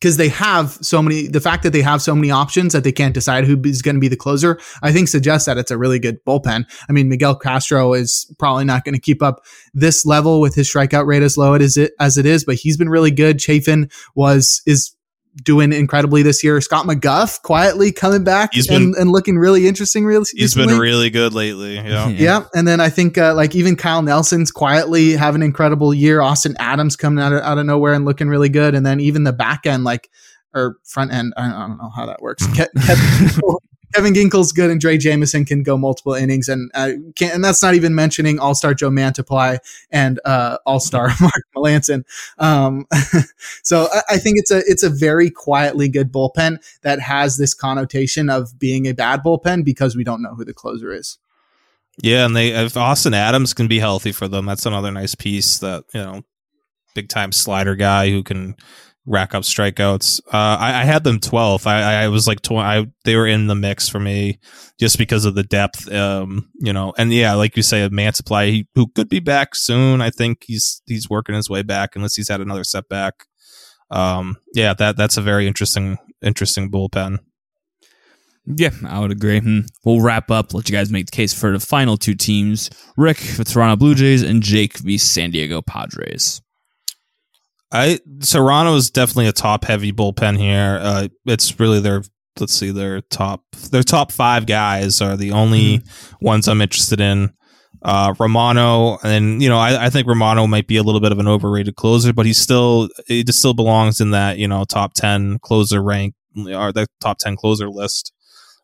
because 0.00 0.16
they 0.16 0.28
have 0.28 0.72
so 0.82 1.02
many 1.02 1.26
the 1.26 1.40
fact 1.40 1.62
that 1.62 1.72
they 1.72 1.82
have 1.82 2.02
so 2.02 2.14
many 2.14 2.30
options 2.30 2.72
that 2.72 2.84
they 2.84 2.92
can't 2.92 3.14
decide 3.14 3.44
who 3.44 3.60
is 3.64 3.82
going 3.82 3.96
to 3.96 4.00
be 4.00 4.08
the 4.08 4.16
closer 4.16 4.58
i 4.82 4.92
think 4.92 5.08
suggests 5.08 5.46
that 5.46 5.58
it's 5.58 5.70
a 5.70 5.78
really 5.78 5.98
good 5.98 6.22
bullpen. 6.24 6.64
I 6.88 6.92
mean 6.92 7.08
miguel 7.08 7.36
castro 7.36 7.94
is 7.94 8.32
probably 8.38 8.64
not 8.64 8.84
going 8.84 8.94
to 8.94 9.00
keep 9.00 9.22
up 9.22 9.44
this 9.74 10.06
level 10.06 10.40
with 10.40 10.54
his 10.54 10.72
strikeout 10.72 11.06
rate 11.06 11.22
as 11.22 11.36
low 11.36 11.54
as 11.54 11.76
it 11.76 11.92
as 12.00 12.16
it 12.16 12.26
is 12.26 12.44
but 12.44 12.56
he's 12.56 12.76
been 12.76 12.88
really 12.88 13.10
good. 13.10 13.38
Chafin 13.38 13.90
was 14.14 14.62
is 14.66 14.95
doing 15.42 15.72
incredibly 15.72 16.22
this 16.22 16.42
year. 16.42 16.60
Scott 16.60 16.86
McGough 16.86 17.40
quietly 17.42 17.92
coming 17.92 18.24
back 18.24 18.54
he's 18.54 18.68
and, 18.68 18.92
been, 18.92 19.00
and 19.00 19.10
looking 19.10 19.36
really 19.36 19.66
interesting. 19.66 20.04
Really, 20.04 20.26
he's 20.34 20.54
been 20.54 20.78
really 20.78 21.10
good 21.10 21.34
lately. 21.34 21.74
Yeah, 21.76 22.08
yeah. 22.08 22.44
And 22.54 22.66
then 22.66 22.80
I 22.80 22.88
think 22.88 23.18
uh, 23.18 23.34
like 23.34 23.54
even 23.54 23.76
Kyle 23.76 24.02
Nelson's 24.02 24.50
quietly 24.50 25.12
having 25.12 25.42
an 25.42 25.46
incredible 25.46 25.92
year. 25.92 26.20
Austin 26.20 26.56
Adams 26.58 26.96
coming 26.96 27.22
out 27.22 27.32
of, 27.32 27.42
out 27.42 27.58
of 27.58 27.66
nowhere 27.66 27.92
and 27.92 28.04
looking 28.04 28.28
really 28.28 28.48
good. 28.48 28.74
And 28.74 28.84
then 28.84 29.00
even 29.00 29.24
the 29.24 29.32
back 29.32 29.66
end, 29.66 29.84
like 29.84 30.10
or 30.54 30.78
front 30.84 31.12
end, 31.12 31.34
I 31.36 31.48
don't 31.50 31.78
know 31.78 31.90
how 31.94 32.06
that 32.06 32.22
works. 32.22 32.46
Kevin, 32.54 33.40
Kevin 33.94 34.12
Ginkel's 34.12 34.52
good, 34.52 34.70
and 34.70 34.80
Drey 34.80 34.98
Jameson 34.98 35.44
can 35.44 35.62
go 35.62 35.76
multiple 35.76 36.14
innings, 36.14 36.48
and 36.48 36.70
uh, 36.74 36.92
and 37.20 37.44
that's 37.44 37.62
not 37.62 37.74
even 37.74 37.94
mentioning 37.94 38.38
All 38.38 38.54
Star 38.54 38.74
Joe 38.74 38.90
Mantiply 38.90 39.58
and 39.90 40.20
uh, 40.24 40.58
All 40.66 40.80
Star 40.80 41.10
Mark 41.20 41.42
Melancon. 41.54 42.04
Um, 42.38 42.86
so 43.62 43.88
I, 43.92 44.02
I, 44.10 44.16
think 44.18 44.38
it's 44.38 44.50
a 44.50 44.58
it's 44.66 44.82
a 44.82 44.90
very 44.90 45.30
quietly 45.30 45.88
good 45.88 46.12
bullpen 46.12 46.58
that 46.82 47.00
has 47.00 47.36
this 47.36 47.54
connotation 47.54 48.28
of 48.28 48.58
being 48.58 48.86
a 48.86 48.92
bad 48.92 49.22
bullpen 49.24 49.64
because 49.64 49.96
we 49.96 50.04
don't 50.04 50.22
know 50.22 50.34
who 50.34 50.44
the 50.44 50.54
closer 50.54 50.92
is. 50.92 51.18
Yeah, 52.02 52.26
and 52.26 52.36
they 52.36 52.48
if 52.48 52.76
Austin 52.76 53.14
Adams 53.14 53.54
can 53.54 53.68
be 53.68 53.78
healthy 53.78 54.12
for 54.12 54.28
them, 54.28 54.46
that's 54.46 54.66
another 54.66 54.90
nice 54.90 55.14
piece 55.14 55.58
that 55.58 55.84
you 55.94 56.00
know, 56.00 56.22
big 56.94 57.08
time 57.08 57.32
slider 57.32 57.74
guy 57.74 58.10
who 58.10 58.22
can 58.22 58.56
rack 59.06 59.34
up 59.34 59.44
strikeouts. 59.44 60.20
Uh, 60.26 60.56
I, 60.58 60.80
I, 60.80 60.84
had 60.84 61.04
them 61.04 61.20
12th. 61.20 61.66
I, 61.66 62.04
I 62.04 62.08
was 62.08 62.26
like, 62.26 62.42
tw- 62.42 62.52
I, 62.52 62.86
they 63.04 63.16
were 63.16 63.26
in 63.26 63.46
the 63.46 63.54
mix 63.54 63.88
for 63.88 64.00
me 64.00 64.40
just 64.78 64.98
because 64.98 65.24
of 65.24 65.34
the 65.34 65.44
depth. 65.44 65.90
Um, 65.92 66.50
you 66.60 66.72
know, 66.72 66.92
and 66.98 67.12
yeah, 67.12 67.34
like 67.34 67.56
you 67.56 67.62
say, 67.62 67.84
a 67.84 67.90
man 67.90 68.14
supply, 68.14 68.46
he, 68.46 68.68
who 68.74 68.88
could 68.88 69.08
be 69.08 69.20
back 69.20 69.54
soon. 69.54 70.00
I 70.00 70.10
think 70.10 70.44
he's, 70.46 70.82
he's 70.86 71.08
working 71.08 71.34
his 71.34 71.48
way 71.48 71.62
back 71.62 71.94
unless 71.94 72.16
he's 72.16 72.28
had 72.28 72.40
another 72.40 72.64
setback. 72.64 73.14
Um, 73.90 74.36
yeah, 74.54 74.74
that, 74.74 74.96
that's 74.96 75.16
a 75.16 75.22
very 75.22 75.46
interesting, 75.46 75.98
interesting 76.20 76.70
bullpen. 76.70 77.18
Yeah, 78.46 78.70
I 78.86 79.00
would 79.00 79.10
agree. 79.10 79.40
Hmm. 79.40 79.60
We'll 79.84 80.00
wrap 80.00 80.30
up. 80.30 80.54
Let 80.54 80.68
you 80.68 80.76
guys 80.76 80.90
make 80.90 81.06
the 81.06 81.16
case 81.16 81.34
for 81.34 81.50
the 81.50 81.58
final 81.58 81.96
two 81.96 82.14
teams: 82.14 82.70
Rick, 82.96 83.18
the 83.36 83.42
Toronto 83.42 83.74
Blue 83.74 83.96
Jays, 83.96 84.22
and 84.22 84.40
Jake, 84.40 84.78
the 84.78 84.98
San 84.98 85.32
Diego 85.32 85.62
Padres. 85.62 86.40
I 87.72 88.00
Serrano 88.20 88.74
is 88.76 88.90
definitely 88.90 89.26
a 89.28 89.32
top 89.32 89.64
heavy 89.64 89.92
bullpen 89.92 90.38
here. 90.38 90.78
Uh, 90.80 91.08
it's 91.26 91.58
really 91.58 91.80
their 91.80 92.02
let's 92.38 92.52
see 92.52 92.70
their 92.70 93.00
top 93.02 93.42
their 93.70 93.82
top 93.82 94.12
five 94.12 94.46
guys 94.46 95.00
are 95.00 95.16
the 95.16 95.32
only 95.32 95.78
mm-hmm. 95.78 96.24
ones 96.24 96.48
I'm 96.48 96.62
interested 96.62 97.00
in. 97.00 97.32
Uh, 97.82 98.14
Romano 98.18 98.98
and 99.04 99.42
you 99.42 99.48
know 99.48 99.58
I, 99.58 99.86
I 99.86 99.90
think 99.90 100.08
Romano 100.08 100.46
might 100.46 100.66
be 100.66 100.76
a 100.76 100.82
little 100.82 101.00
bit 101.00 101.12
of 101.12 101.18
an 101.18 101.28
overrated 101.28 101.76
closer, 101.76 102.12
but 102.12 102.26
he's 102.26 102.38
still 102.38 102.88
he 103.06 103.22
just 103.22 103.38
still 103.38 103.54
belongs 103.54 104.00
in 104.00 104.10
that 104.10 104.38
you 104.38 104.48
know 104.48 104.64
top 104.64 104.94
ten 104.94 105.38
closer 105.40 105.82
rank 105.82 106.14
or 106.36 106.72
the 106.72 106.86
top 107.00 107.18
ten 107.18 107.36
closer 107.36 107.68
list. 107.68 108.12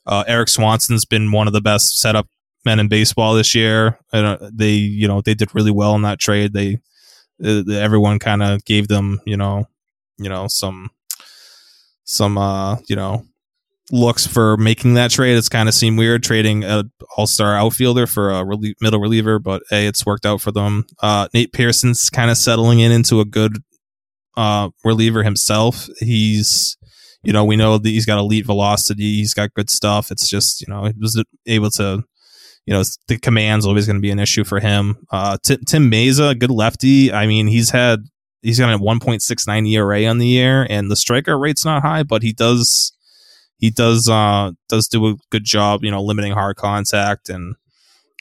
Uh, 0.06 0.24
Erik 0.26 0.48
Swanson's 0.48 1.04
been 1.04 1.30
one 1.30 1.46
of 1.46 1.52
the 1.52 1.60
best 1.60 1.98
setup 1.98 2.26
men 2.64 2.80
in 2.80 2.88
baseball 2.88 3.34
this 3.34 3.54
year. 3.54 3.98
Uh, 4.12 4.36
they 4.52 4.72
you 4.72 5.06
know 5.06 5.20
they 5.20 5.34
did 5.34 5.54
really 5.54 5.70
well 5.70 5.94
in 5.94 6.02
that 6.02 6.18
trade. 6.18 6.52
They 6.52 6.78
uh, 7.44 7.62
everyone 7.72 8.18
kind 8.18 8.42
of 8.42 8.64
gave 8.64 8.88
them, 8.88 9.20
you 9.26 9.36
know, 9.36 9.66
you 10.18 10.28
know, 10.28 10.46
some, 10.48 10.90
some, 12.04 12.38
uh, 12.38 12.76
you 12.88 12.96
know, 12.96 13.24
looks 13.90 14.26
for 14.26 14.56
making 14.56 14.94
that 14.94 15.10
trade. 15.10 15.36
It's 15.36 15.48
kind 15.48 15.68
of 15.68 15.74
seemed 15.74 15.98
weird 15.98 16.22
trading 16.22 16.64
an 16.64 16.90
all 17.16 17.26
star 17.26 17.54
outfielder 17.54 18.06
for 18.06 18.30
a 18.30 18.44
relie- 18.44 18.74
middle 18.80 19.00
reliever, 19.00 19.38
but 19.38 19.62
hey, 19.70 19.86
it's 19.86 20.06
worked 20.06 20.24
out 20.24 20.40
for 20.40 20.52
them. 20.52 20.86
Uh, 21.02 21.28
Nate 21.34 21.52
Pearson's 21.52 22.08
kind 22.08 22.30
of 22.30 22.36
settling 22.36 22.80
in 22.80 22.92
into 22.92 23.20
a 23.20 23.24
good 23.24 23.58
uh, 24.36 24.70
reliever 24.84 25.22
himself. 25.22 25.88
He's, 25.98 26.76
you 27.22 27.32
know, 27.32 27.44
we 27.44 27.56
know 27.56 27.78
that 27.78 27.88
he's 27.88 28.06
got 28.06 28.18
elite 28.18 28.46
velocity. 28.46 29.16
He's 29.16 29.34
got 29.34 29.54
good 29.54 29.68
stuff. 29.68 30.10
It's 30.10 30.28
just, 30.28 30.60
you 30.60 30.72
know, 30.72 30.84
he 30.84 30.98
was 30.98 31.22
able 31.46 31.70
to, 31.72 32.04
you 32.66 32.74
know, 32.74 32.82
the 33.08 33.18
command's 33.18 33.66
always 33.66 33.86
going 33.86 33.96
to 33.96 34.02
be 34.02 34.10
an 34.10 34.18
issue 34.18 34.44
for 34.44 34.60
him. 34.60 35.04
Uh, 35.10 35.36
T- 35.42 35.58
Tim 35.66 35.90
Mayza, 35.90 36.38
good 36.38 36.50
lefty. 36.50 37.12
I 37.12 37.26
mean, 37.26 37.46
he's 37.46 37.70
had, 37.70 38.04
he's 38.40 38.58
got 38.58 38.72
a 38.72 38.78
1.69 38.78 39.68
ERA 39.68 40.06
on 40.06 40.18
the 40.18 40.26
year 40.26 40.66
and 40.68 40.90
the 40.90 40.96
striker 40.96 41.38
rate's 41.38 41.64
not 41.64 41.82
high, 41.82 42.02
but 42.02 42.22
he 42.22 42.32
does, 42.32 42.92
he 43.58 43.70
does, 43.70 44.08
uh, 44.08 44.52
does 44.68 44.88
do 44.88 45.06
a 45.06 45.16
good 45.30 45.44
job, 45.44 45.82
you 45.82 45.90
know, 45.90 46.02
limiting 46.02 46.32
hard 46.32 46.56
contact 46.56 47.28
and, 47.28 47.56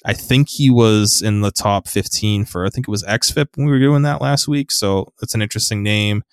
I 0.03 0.13
think 0.13 0.49
he 0.49 0.69
was 0.69 1.21
in 1.21 1.41
the 1.41 1.51
top 1.51 1.87
15 1.87 2.45
for, 2.45 2.65
I 2.65 2.69
think 2.69 2.87
it 2.87 2.91
was 2.91 3.03
XFIP 3.03 3.49
when 3.55 3.67
we 3.67 3.71
were 3.71 3.79
doing 3.79 4.01
that 4.01 4.21
last 4.21 4.47
week. 4.47 4.71
So 4.71 5.13
that's 5.19 5.35
an 5.35 5.41
interesting 5.41 5.83
name. 5.83 6.23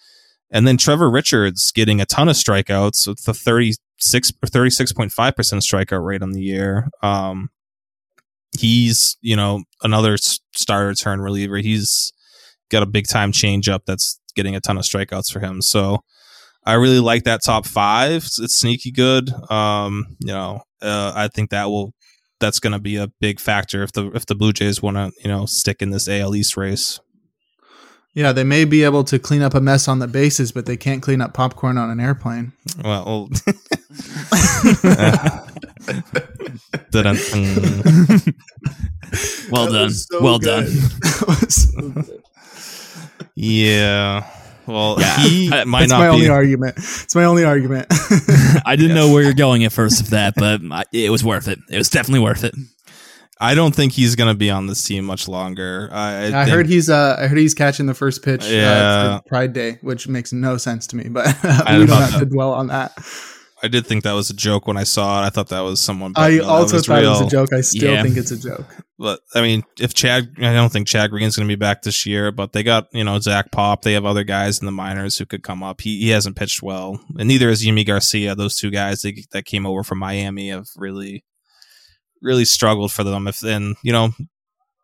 And 0.50 0.66
then 0.66 0.78
Trevor 0.78 1.10
Richards 1.10 1.70
getting 1.72 2.00
a 2.00 2.06
ton 2.06 2.28
of 2.28 2.36
strikeouts 2.36 3.06
with 3.06 3.24
the 3.24 3.34
36 3.34 4.32
or 4.42 4.48
36.5% 4.48 5.10
strikeout 5.12 6.04
rate 6.04 6.22
on 6.22 6.32
the 6.32 6.40
year. 6.40 6.88
Um, 7.02 7.50
he's, 8.56 9.16
you 9.20 9.36
know, 9.36 9.62
another 9.82 10.16
starter 10.18 10.94
turn 10.94 11.20
reliever. 11.20 11.58
He's 11.58 12.12
got 12.70 12.82
a 12.82 12.86
big 12.86 13.06
time 13.06 13.32
change 13.32 13.68
up 13.68 13.82
that's 13.86 14.20
getting 14.34 14.54
a 14.54 14.60
ton 14.60 14.78
of 14.78 14.84
strikeouts 14.84 15.32
for 15.32 15.40
him. 15.40 15.60
So 15.62 16.00
I 16.64 16.74
really 16.74 17.00
like 17.00 17.24
that 17.24 17.42
top 17.42 17.66
five. 17.66 18.24
It's, 18.24 18.38
it's 18.38 18.54
sneaky 18.56 18.90
good. 18.90 19.30
Um, 19.50 20.16
you 20.20 20.32
know, 20.32 20.62
uh, 20.82 21.12
I 21.14 21.28
think 21.28 21.50
that 21.50 21.66
will 21.66 21.94
that's 22.40 22.60
going 22.60 22.72
to 22.72 22.78
be 22.78 22.96
a 22.96 23.08
big 23.20 23.40
factor 23.40 23.82
if 23.82 23.92
the 23.92 24.10
if 24.12 24.26
the 24.26 24.34
Blue 24.34 24.52
Jays 24.52 24.82
want 24.82 24.96
to 24.96 25.12
you 25.22 25.28
know 25.28 25.46
stick 25.46 25.82
in 25.82 25.90
this 25.90 26.08
AL 26.08 26.34
East 26.34 26.56
race. 26.56 27.00
Yeah, 28.18 28.32
they 28.32 28.42
may 28.42 28.64
be 28.64 28.82
able 28.82 29.04
to 29.04 29.20
clean 29.20 29.42
up 29.42 29.54
a 29.54 29.60
mess 29.60 29.86
on 29.86 30.00
the 30.00 30.08
bases, 30.08 30.50
but 30.50 30.66
they 30.66 30.76
can't 30.76 31.00
clean 31.00 31.20
up 31.20 31.34
popcorn 31.34 31.78
on 31.78 31.88
an 31.88 32.00
airplane. 32.00 32.50
Well, 32.82 33.30
well 39.52 39.70
done. 39.70 39.92
So 39.92 40.20
well 40.20 40.40
good. 40.40 40.64
done. 40.64 41.48
so 41.48 42.02
yeah. 43.36 44.28
Well, 44.66 44.96
yeah. 44.98 45.16
he 45.18 45.48
might 45.48 45.64
That's 45.64 45.90
not 45.90 46.00
my 46.00 46.08
be. 46.08 46.14
only 46.14 46.28
argument. 46.28 46.76
It's 46.76 47.14
my 47.14 47.22
only 47.22 47.44
argument. 47.44 47.86
I 48.66 48.74
didn't 48.74 48.96
know 48.96 49.12
where 49.12 49.22
you're 49.22 49.32
going 49.32 49.62
at 49.62 49.70
first 49.70 50.02
with 50.02 50.10
that, 50.10 50.34
but 50.34 50.60
it 50.92 51.12
was 51.12 51.22
worth 51.22 51.46
it. 51.46 51.60
It 51.70 51.78
was 51.78 51.88
definitely 51.88 52.24
worth 52.24 52.42
it. 52.42 52.56
I 53.40 53.54
don't 53.54 53.74
think 53.74 53.92
he's 53.92 54.16
going 54.16 54.32
to 54.32 54.36
be 54.36 54.50
on 54.50 54.66
this 54.66 54.82
team 54.84 55.04
much 55.04 55.28
longer. 55.28 55.88
I, 55.92 56.32
I, 56.32 56.42
I 56.42 56.48
heard 56.48 56.66
he's 56.66 56.90
uh, 56.90 57.16
I 57.18 57.26
heard 57.28 57.38
he's 57.38 57.54
catching 57.54 57.86
the 57.86 57.94
first 57.94 58.22
pitch 58.24 58.44
yeah. 58.46 58.70
uh, 58.70 59.20
Pride 59.26 59.52
Day, 59.52 59.78
which 59.80 60.08
makes 60.08 60.32
no 60.32 60.56
sense 60.56 60.86
to 60.88 60.96
me. 60.96 61.08
But 61.08 61.26
we 61.42 61.86
don't 61.86 61.88
have 61.88 62.18
to 62.18 62.26
dwell 62.26 62.52
on 62.52 62.68
that. 62.68 62.92
I 63.62 63.68
did 63.68 63.86
think 63.86 64.04
that 64.04 64.12
was 64.12 64.30
a 64.30 64.34
joke 64.34 64.66
when 64.66 64.76
I 64.76 64.84
saw 64.84 65.22
it. 65.22 65.26
I 65.26 65.30
thought 65.30 65.48
that 65.48 65.60
was 65.60 65.80
someone. 65.80 66.12
I 66.16 66.36
no, 66.36 66.48
also 66.48 66.78
thought 66.78 67.00
real. 67.00 67.14
it 67.16 67.24
was 67.24 67.32
a 67.32 67.36
joke. 67.36 67.52
I 67.52 67.60
still 67.60 67.92
yeah. 67.92 68.02
think 68.02 68.16
it's 68.16 68.30
a 68.30 68.38
joke. 68.38 68.66
But 68.98 69.20
I 69.34 69.42
mean, 69.42 69.64
if 69.80 69.94
Chad, 69.94 70.28
I 70.38 70.52
don't 70.52 70.72
think 70.72 70.86
Chad 70.86 71.10
Green's 71.10 71.36
going 71.36 71.48
to 71.48 71.52
be 71.52 71.58
back 71.58 71.82
this 71.82 72.06
year. 72.06 72.30
But 72.30 72.52
they 72.52 72.62
got 72.62 72.86
you 72.92 73.04
know 73.04 73.18
Zach 73.18 73.50
Pop. 73.50 73.82
They 73.82 73.94
have 73.94 74.04
other 74.04 74.24
guys 74.24 74.60
in 74.60 74.66
the 74.66 74.72
minors 74.72 75.18
who 75.18 75.26
could 75.26 75.42
come 75.42 75.62
up. 75.62 75.80
He 75.80 76.00
he 76.00 76.10
hasn't 76.10 76.36
pitched 76.36 76.62
well, 76.62 77.00
and 77.18 77.28
neither 77.28 77.48
has 77.48 77.64
Yimi 77.64 77.86
Garcia. 77.86 78.34
Those 78.34 78.56
two 78.56 78.70
guys 78.70 79.02
that, 79.02 79.14
that 79.32 79.44
came 79.44 79.66
over 79.66 79.82
from 79.82 79.98
Miami 79.98 80.50
have 80.50 80.68
really, 80.76 81.24
really 82.22 82.44
struggled 82.44 82.92
for 82.92 83.04
them. 83.04 83.26
If 83.26 83.40
then 83.40 83.74
you 83.82 83.92
know, 83.92 84.10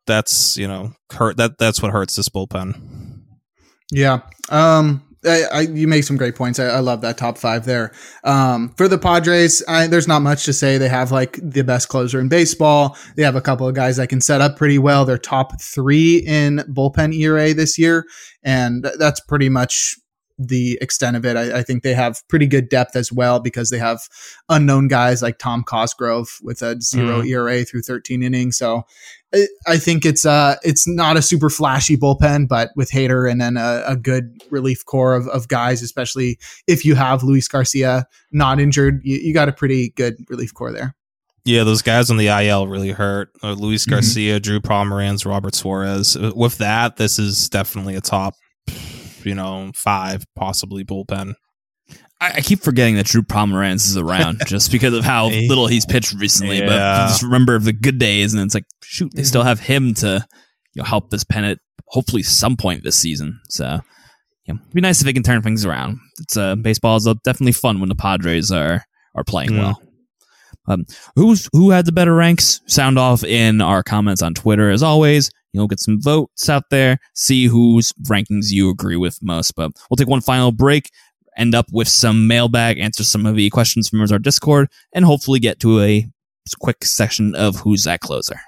that's 0.06 0.56
you 0.56 0.68
know 0.68 0.92
hurt. 1.12 1.36
That 1.36 1.58
that's 1.58 1.82
what 1.82 1.92
hurts 1.92 2.16
this 2.16 2.28
bullpen. 2.28 3.20
Yeah. 3.90 4.20
Um. 4.48 5.02
I, 5.26 5.42
I, 5.52 5.60
you 5.62 5.88
make 5.88 6.04
some 6.04 6.18
great 6.18 6.34
points. 6.34 6.58
I, 6.58 6.66
I, 6.66 6.80
love 6.80 7.00
that 7.00 7.16
top 7.16 7.38
five 7.38 7.64
there. 7.64 7.92
Um, 8.24 8.74
for 8.76 8.88
the 8.88 8.98
Padres, 8.98 9.62
I, 9.66 9.86
there's 9.86 10.06
not 10.06 10.20
much 10.20 10.44
to 10.44 10.52
say. 10.52 10.76
They 10.76 10.88
have 10.90 11.12
like 11.12 11.38
the 11.42 11.64
best 11.64 11.88
closer 11.88 12.20
in 12.20 12.28
baseball. 12.28 12.96
They 13.16 13.22
have 13.22 13.34
a 13.34 13.40
couple 13.40 13.66
of 13.66 13.74
guys 13.74 13.96
that 13.96 14.08
can 14.08 14.20
set 14.20 14.42
up 14.42 14.58
pretty 14.58 14.78
well. 14.78 15.06
They're 15.06 15.16
top 15.16 15.60
three 15.62 16.18
in 16.18 16.58
bullpen 16.68 17.14
ERA 17.14 17.54
this 17.54 17.78
year, 17.78 18.04
and 18.42 18.86
that's 18.98 19.20
pretty 19.20 19.48
much 19.48 19.96
the 20.38 20.78
extent 20.80 21.16
of 21.16 21.24
it. 21.24 21.36
I, 21.36 21.58
I, 21.58 21.62
think 21.62 21.82
they 21.82 21.94
have 21.94 22.22
pretty 22.28 22.46
good 22.46 22.68
depth 22.68 22.96
as 22.96 23.12
well 23.12 23.38
because 23.38 23.70
they 23.70 23.78
have 23.78 24.00
unknown 24.48 24.88
guys 24.88 25.22
like 25.22 25.38
Tom 25.38 25.62
Cosgrove 25.62 26.38
with 26.42 26.60
a 26.60 26.80
0 26.80 27.22
mm. 27.22 27.28
ERA 27.28 27.64
through 27.64 27.82
13 27.82 28.22
innings. 28.22 28.56
So 28.56 28.84
I 29.66 29.78
think 29.78 30.04
it's 30.04 30.24
uh 30.24 30.56
it's 30.62 30.86
not 30.86 31.16
a 31.16 31.22
super 31.22 31.50
flashy 31.50 31.96
bullpen, 31.96 32.48
but 32.48 32.70
with 32.76 32.90
Hader 32.90 33.30
and 33.30 33.40
then 33.40 33.56
a, 33.56 33.82
a 33.86 33.96
good 33.96 34.42
relief 34.50 34.84
core 34.84 35.14
of, 35.14 35.26
of 35.28 35.48
guys, 35.48 35.82
especially 35.82 36.38
if 36.66 36.84
you 36.84 36.94
have 36.94 37.22
Luis 37.22 37.48
Garcia 37.48 38.06
not 38.32 38.60
injured, 38.60 39.00
you, 39.02 39.16
you 39.18 39.34
got 39.34 39.48
a 39.48 39.52
pretty 39.52 39.90
good 39.90 40.16
relief 40.28 40.54
core 40.54 40.72
there. 40.72 40.94
Yeah, 41.44 41.64
those 41.64 41.82
guys 41.82 42.10
on 42.10 42.16
the 42.16 42.28
IL 42.28 42.68
really 42.68 42.92
hurt. 42.92 43.30
Uh, 43.42 43.52
Luis 43.52 43.82
mm-hmm. 43.82 43.92
Garcia, 43.92 44.36
mm-hmm. 44.36 44.42
Drew 44.42 44.60
Pomeranz, 44.60 45.26
Robert 45.26 45.54
Suarez. 45.54 46.16
Uh, 46.16 46.32
with 46.34 46.58
that, 46.58 46.96
this 46.96 47.18
is 47.18 47.50
definitely 47.50 47.96
a 47.96 48.00
top, 48.00 48.34
you 49.26 49.34
know, 49.34 49.70
five 49.74 50.24
possibly 50.34 50.84
bullpen. 50.84 51.34
I, 52.20 52.40
keep 52.40 52.60
forgetting 52.60 52.94
that 52.96 53.06
Drew 53.06 53.22
Pomeranz 53.22 53.86
is 53.86 53.96
around 53.96 54.40
just 54.46 54.72
because 54.72 54.94
of 54.94 55.04
how 55.04 55.28
little 55.28 55.66
he's 55.66 55.84
pitched 55.84 56.14
recently. 56.14 56.58
Yeah. 56.58 56.66
But 56.66 57.08
just 57.08 57.22
remember 57.22 57.58
the 57.58 57.72
good 57.72 57.98
days, 57.98 58.32
and 58.32 58.42
it's 58.42 58.54
like, 58.54 58.64
shoot, 58.82 59.12
they 59.14 59.24
still 59.24 59.42
have 59.42 59.60
him 59.60 59.94
to 59.94 60.26
you 60.74 60.80
know, 60.80 60.84
help 60.84 61.10
this 61.10 61.24
pennant 61.24 61.60
hopefully 61.88 62.22
some 62.22 62.56
point 62.56 62.82
this 62.82 62.96
season. 62.96 63.40
So, 63.48 63.80
yeah, 64.46 64.54
it'd 64.54 64.72
be 64.72 64.80
nice 64.80 65.00
if 65.00 65.06
they 65.06 65.12
can 65.12 65.22
turn 65.22 65.42
things 65.42 65.64
around. 65.64 65.98
It's 66.20 66.36
uh, 66.36 66.56
baseball 66.56 66.96
is 66.96 67.06
uh, 67.06 67.14
definitely 67.24 67.52
fun 67.52 67.80
when 67.80 67.88
the 67.88 67.94
Padres 67.94 68.50
are 68.50 68.84
are 69.14 69.24
playing 69.24 69.50
mm. 69.50 69.58
well. 69.58 69.82
Um, 70.66 70.86
who's 71.14 71.48
who 71.52 71.70
had 71.70 71.84
the 71.84 71.92
better 71.92 72.14
ranks? 72.14 72.60
Sound 72.66 72.98
off 72.98 73.22
in 73.22 73.60
our 73.60 73.82
comments 73.82 74.22
on 74.22 74.34
Twitter 74.34 74.70
as 74.70 74.82
always. 74.82 75.30
You'll 75.54 75.68
get 75.68 75.80
some 75.80 76.00
votes 76.02 76.48
out 76.48 76.64
there, 76.70 76.98
see 77.14 77.46
whose 77.46 77.92
rankings 78.02 78.50
you 78.50 78.68
agree 78.68 78.96
with 78.96 79.18
most. 79.22 79.54
But 79.54 79.72
we'll 79.88 79.96
take 79.96 80.08
one 80.08 80.20
final 80.20 80.52
break 80.52 80.90
end 81.36 81.54
up 81.54 81.66
with 81.72 81.88
some 81.88 82.26
mailbag, 82.26 82.78
answer 82.78 83.04
some 83.04 83.26
of 83.26 83.36
the 83.36 83.50
questions 83.50 83.88
from 83.88 84.00
our 84.00 84.18
Discord, 84.18 84.68
and 84.92 85.04
hopefully 85.04 85.40
get 85.40 85.60
to 85.60 85.80
a 85.80 86.06
quick 86.60 86.84
section 86.84 87.34
of 87.34 87.56
Who's 87.56 87.84
That 87.84 88.00
Closer. 88.00 88.40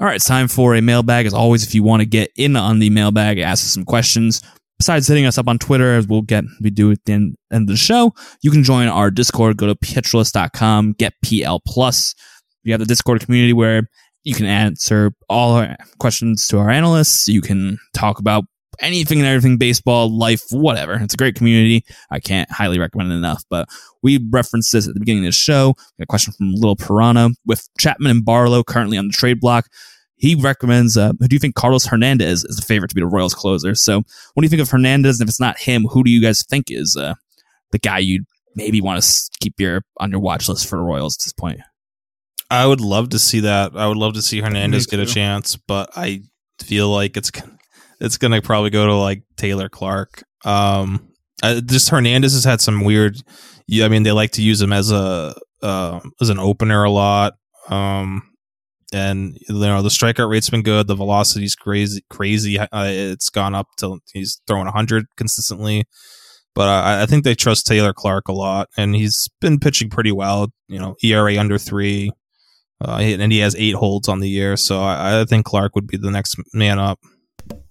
All 0.00 0.06
right, 0.06 0.16
it's 0.16 0.26
time 0.26 0.48
for 0.48 0.74
a 0.74 0.82
mailbag. 0.82 1.26
As 1.26 1.34
always, 1.34 1.64
if 1.64 1.74
you 1.74 1.82
want 1.82 2.00
to 2.00 2.06
get 2.06 2.30
in 2.36 2.56
on 2.56 2.80
the 2.80 2.90
mailbag, 2.90 3.38
ask 3.38 3.64
us 3.64 3.72
some 3.72 3.84
questions. 3.84 4.42
Besides 4.78 5.06
hitting 5.06 5.26
us 5.26 5.38
up 5.38 5.46
on 5.46 5.58
Twitter, 5.58 5.94
as 5.94 6.08
we'll 6.08 6.22
get 6.22 6.44
we 6.60 6.70
do 6.70 6.90
at 6.90 7.04
the 7.04 7.12
end, 7.12 7.36
end 7.52 7.62
of 7.62 7.68
the 7.68 7.76
show, 7.76 8.12
you 8.42 8.50
can 8.50 8.64
join 8.64 8.88
our 8.88 9.12
Discord. 9.12 9.56
Go 9.56 9.68
to 9.68 9.76
pitcherlist.com, 9.76 10.94
get 10.94 11.12
PL 11.24 11.60
Plus. 11.60 12.16
We 12.64 12.72
have 12.72 12.80
the 12.80 12.86
Discord 12.86 13.20
community 13.20 13.52
where 13.52 13.82
you 14.24 14.34
can 14.34 14.46
answer 14.46 15.12
all 15.28 15.54
our 15.54 15.76
questions 15.98 16.46
to 16.48 16.58
our 16.58 16.70
analysts. 16.70 17.28
You 17.28 17.40
can 17.40 17.78
talk 17.92 18.18
about 18.18 18.44
anything 18.80 19.18
and 19.18 19.26
everything 19.26 19.58
baseball, 19.58 20.10
life, 20.10 20.42
whatever. 20.50 20.94
It's 20.94 21.14
a 21.14 21.16
great 21.16 21.34
community. 21.34 21.84
I 22.10 22.20
can't 22.20 22.50
highly 22.50 22.78
recommend 22.78 23.12
it 23.12 23.16
enough. 23.16 23.44
But 23.50 23.68
we 24.02 24.18
referenced 24.30 24.72
this 24.72 24.88
at 24.88 24.94
the 24.94 25.00
beginning 25.00 25.24
of 25.24 25.28
the 25.28 25.32
show. 25.32 25.74
a 26.00 26.06
question 26.06 26.32
from 26.32 26.54
Little 26.54 26.76
Piranha 26.76 27.30
with 27.46 27.68
Chapman 27.78 28.10
and 28.10 28.24
Barlow 28.24 28.62
currently 28.62 28.98
on 28.98 29.08
the 29.08 29.12
trade 29.12 29.40
block. 29.40 29.66
He 30.16 30.36
recommends, 30.36 30.96
uh, 30.96 31.12
who 31.18 31.26
do 31.26 31.34
you 31.34 31.40
think 31.40 31.56
Carlos 31.56 31.86
Hernandez 31.86 32.44
is 32.44 32.56
the 32.56 32.62
favorite 32.62 32.88
to 32.88 32.94
be 32.94 33.00
the 33.00 33.08
Royals 33.08 33.34
closer? 33.34 33.74
So 33.74 33.98
what 33.98 34.40
do 34.40 34.44
you 34.44 34.48
think 34.48 34.62
of 34.62 34.70
Hernandez? 34.70 35.18
And 35.18 35.26
if 35.26 35.30
it's 35.30 35.40
not 35.40 35.58
him, 35.58 35.84
who 35.84 36.04
do 36.04 36.10
you 36.10 36.22
guys 36.22 36.44
think 36.44 36.70
is 36.70 36.96
uh, 36.96 37.14
the 37.72 37.78
guy 37.80 37.98
you 37.98 38.24
maybe 38.54 38.80
want 38.80 39.02
to 39.02 39.30
keep 39.40 39.58
your 39.58 39.82
on 39.98 40.12
your 40.12 40.20
watch 40.20 40.48
list 40.48 40.68
for 40.68 40.76
the 40.76 40.82
Royals 40.82 41.16
at 41.16 41.24
this 41.24 41.32
point? 41.32 41.60
I 42.52 42.66
would 42.66 42.82
love 42.82 43.08
to 43.10 43.18
see 43.18 43.40
that. 43.40 43.72
I 43.74 43.86
would 43.86 43.96
love 43.96 44.12
to 44.12 44.22
see 44.22 44.40
Hernandez 44.40 44.86
get 44.86 45.00
a 45.00 45.06
chance, 45.06 45.56
but 45.56 45.88
I 45.96 46.20
feel 46.60 46.90
like 46.90 47.16
it's 47.16 47.30
it's 47.98 48.18
gonna 48.18 48.42
probably 48.42 48.68
go 48.68 48.86
to 48.86 48.94
like 48.94 49.22
Taylor 49.36 49.70
Clarke. 49.70 50.22
Um, 50.44 51.08
uh, 51.42 51.62
just 51.62 51.88
Hernandez 51.88 52.34
has 52.34 52.44
had 52.44 52.60
some 52.60 52.84
weird. 52.84 53.16
I 53.72 53.88
mean, 53.88 54.02
they 54.02 54.12
like 54.12 54.32
to 54.32 54.42
use 54.42 54.60
him 54.60 54.70
as 54.70 54.90
a 54.90 55.34
uh, 55.62 56.00
as 56.20 56.28
an 56.28 56.38
opener 56.38 56.84
a 56.84 56.90
lot. 56.90 57.34
Um, 57.70 58.22
and 58.92 59.38
you 59.48 59.54
know 59.58 59.80
the 59.80 59.88
strikeout 59.88 60.28
rate's 60.28 60.50
been 60.50 60.62
good. 60.62 60.88
The 60.88 60.94
velocity's 60.94 61.54
crazy, 61.54 62.04
crazy. 62.10 62.58
Uh, 62.58 62.68
it's 62.72 63.30
gone 63.30 63.54
up 63.54 63.68
to 63.78 63.98
he's 64.12 64.42
throwing 64.46 64.66
100 64.66 65.06
consistently. 65.16 65.84
But 66.54 66.68
I, 66.68 67.04
I 67.04 67.06
think 67.06 67.24
they 67.24 67.34
trust 67.34 67.66
Taylor 67.66 67.94
Clarke 67.94 68.28
a 68.28 68.34
lot, 68.34 68.68
and 68.76 68.94
he's 68.94 69.26
been 69.40 69.58
pitching 69.58 69.88
pretty 69.88 70.12
well. 70.12 70.48
You 70.68 70.78
know, 70.78 70.96
ERA 71.02 71.38
under 71.38 71.56
three, 71.56 72.12
uh, 72.84 72.98
and 73.00 73.32
he 73.32 73.38
has 73.38 73.54
eight 73.56 73.74
holds 73.74 74.08
on 74.08 74.20
the 74.20 74.28
year. 74.28 74.56
So 74.56 74.80
I, 74.80 75.20
I 75.20 75.24
think 75.24 75.46
Clarke 75.46 75.74
would 75.74 75.86
be 75.86 75.96
the 75.96 76.10
next 76.10 76.36
man 76.54 76.78
up. 76.78 76.98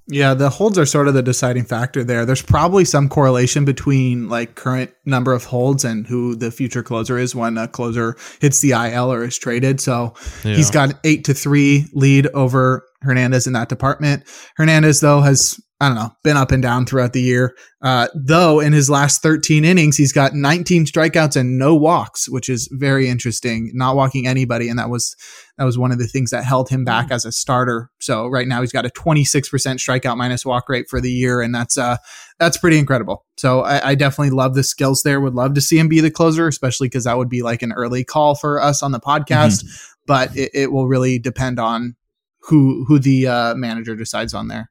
Yeah, 0.08 0.34
the 0.34 0.50
holds 0.50 0.78
are 0.78 0.86
sort 0.86 1.08
of 1.08 1.14
the 1.14 1.22
deciding 1.24 1.64
factor 1.64 2.04
there. 2.04 2.26
There's 2.26 2.42
probably 2.42 2.84
some 2.84 3.08
correlation 3.08 3.64
between 3.64 4.28
like 4.28 4.56
current 4.56 4.92
number 5.06 5.32
of 5.32 5.46
holds 5.46 5.86
and 5.86 6.06
who 6.06 6.36
the 6.36 6.52
future 6.52 6.84
closer 6.84 7.18
is 7.18 7.34
when 7.34 7.58
a 7.58 7.68
closer 7.68 8.18
hits 8.42 8.60
the 8.60 8.72
IL 8.72 9.14
or 9.14 9.24
is 9.24 9.38
traded. 9.38 9.80
So 9.80 10.14
Yeah. 10.44 10.56
he's 10.56 10.70
got 10.70 11.00
eight 11.06 11.24
to 11.26 11.34
three 11.34 11.86
lead 11.94 12.28
over 12.34 12.86
Hernandez 13.02 13.48
in 13.48 13.54
that 13.54 13.70
department. 13.70 14.24
Hernandez, 14.56 15.00
though, 15.00 15.22
has 15.22 15.60
I 15.82 15.88
don't 15.88 15.96
know 15.96 16.12
been 16.24 16.38
up 16.38 16.52
and 16.52 16.62
down 16.62 16.86
throughout 16.86 17.14
the 17.14 17.22
year. 17.22 17.56
Uh, 17.82 18.08
though 18.14 18.60
in 18.60 18.72
his 18.72 18.88
last 18.88 19.24
13 19.24 19.66
innings, 19.66 19.98
he's 19.98 20.14
got 20.14 20.36
19 20.36 20.86
strikeouts 20.86 21.36
and 21.36 21.58
no 21.58 21.76
walks, 21.76 22.30
which 22.30 22.50
is 22.50 22.70
very 22.72 23.10
interesting. 23.10 23.72
Not 23.74 23.96
walking 23.96 24.28
anybody, 24.28 24.70
and 24.70 24.78
that 24.78 24.92
was 24.92 25.16
that 25.58 25.64
was 25.64 25.80
one 25.80 25.92
of 25.92 25.98
the 25.98 26.06
things 26.06 26.30
that 26.30 26.44
held 26.44 26.70
him 26.70 26.86
back 26.86 27.10
as 27.10 27.26
a 27.26 27.32
starter. 27.32 27.90
So 28.00 28.28
right 28.28 28.48
now 28.48 28.62
he's 28.62 28.72
got 28.72 28.86
a 28.86 28.90
26% 28.90 29.44
strikeout 29.44 30.18
minus 30.18 30.46
walk 30.46 30.70
rate 30.70 30.86
for 30.88 31.02
the 31.02 31.12
year, 31.12 31.42
and 31.42 31.54
that's 31.54 31.80
uh 31.80 31.98
that's 32.40 32.58
pretty 32.58 32.78
incredible. 32.78 33.26
So 33.38 33.62
I, 33.62 33.90
I 33.90 33.96
definitely 33.96 34.36
love 34.36 34.54
the 34.54 34.64
skills 34.64 35.02
there. 35.02 35.20
Would 35.20 35.34
love 35.34 35.56
to 35.56 35.62
see 35.62 35.80
him 35.80 35.88
be 35.88 36.00
the 36.00 36.12
closer, 36.12 36.48
especially 36.48 36.90
because 36.90 37.06
that 37.06 37.18
would 37.18 37.30
be 37.30 37.42
like 37.42 37.64
an 37.64 37.72
early 37.72 38.04
call 38.04 38.36
for 38.36 38.62
us 38.62 38.84
on 38.84 38.92
the 38.92 39.00
podcast. 39.00 39.64
But 40.06 40.36
it, 40.36 40.52
it 40.54 40.72
will 40.72 40.88
really 40.88 41.20
depend 41.20 41.60
on 41.60 41.96
who 42.44 42.86
who 42.88 43.00
the 43.00 43.28
uh, 43.28 43.56
manager 43.56 43.96
decides 43.96 44.34
on 44.34 44.48
there. 44.48 44.70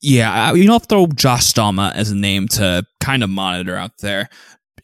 Yeah, 0.00 0.52
you 0.52 0.66
know, 0.66 0.78
throw 0.78 1.08
Josh 1.08 1.52
Staumont 1.52 1.94
as 1.94 2.10
a 2.10 2.16
name 2.16 2.46
to 2.48 2.84
kind 3.00 3.22
of 3.22 3.30
monitor 3.30 3.74
out 3.74 3.98
there. 3.98 4.28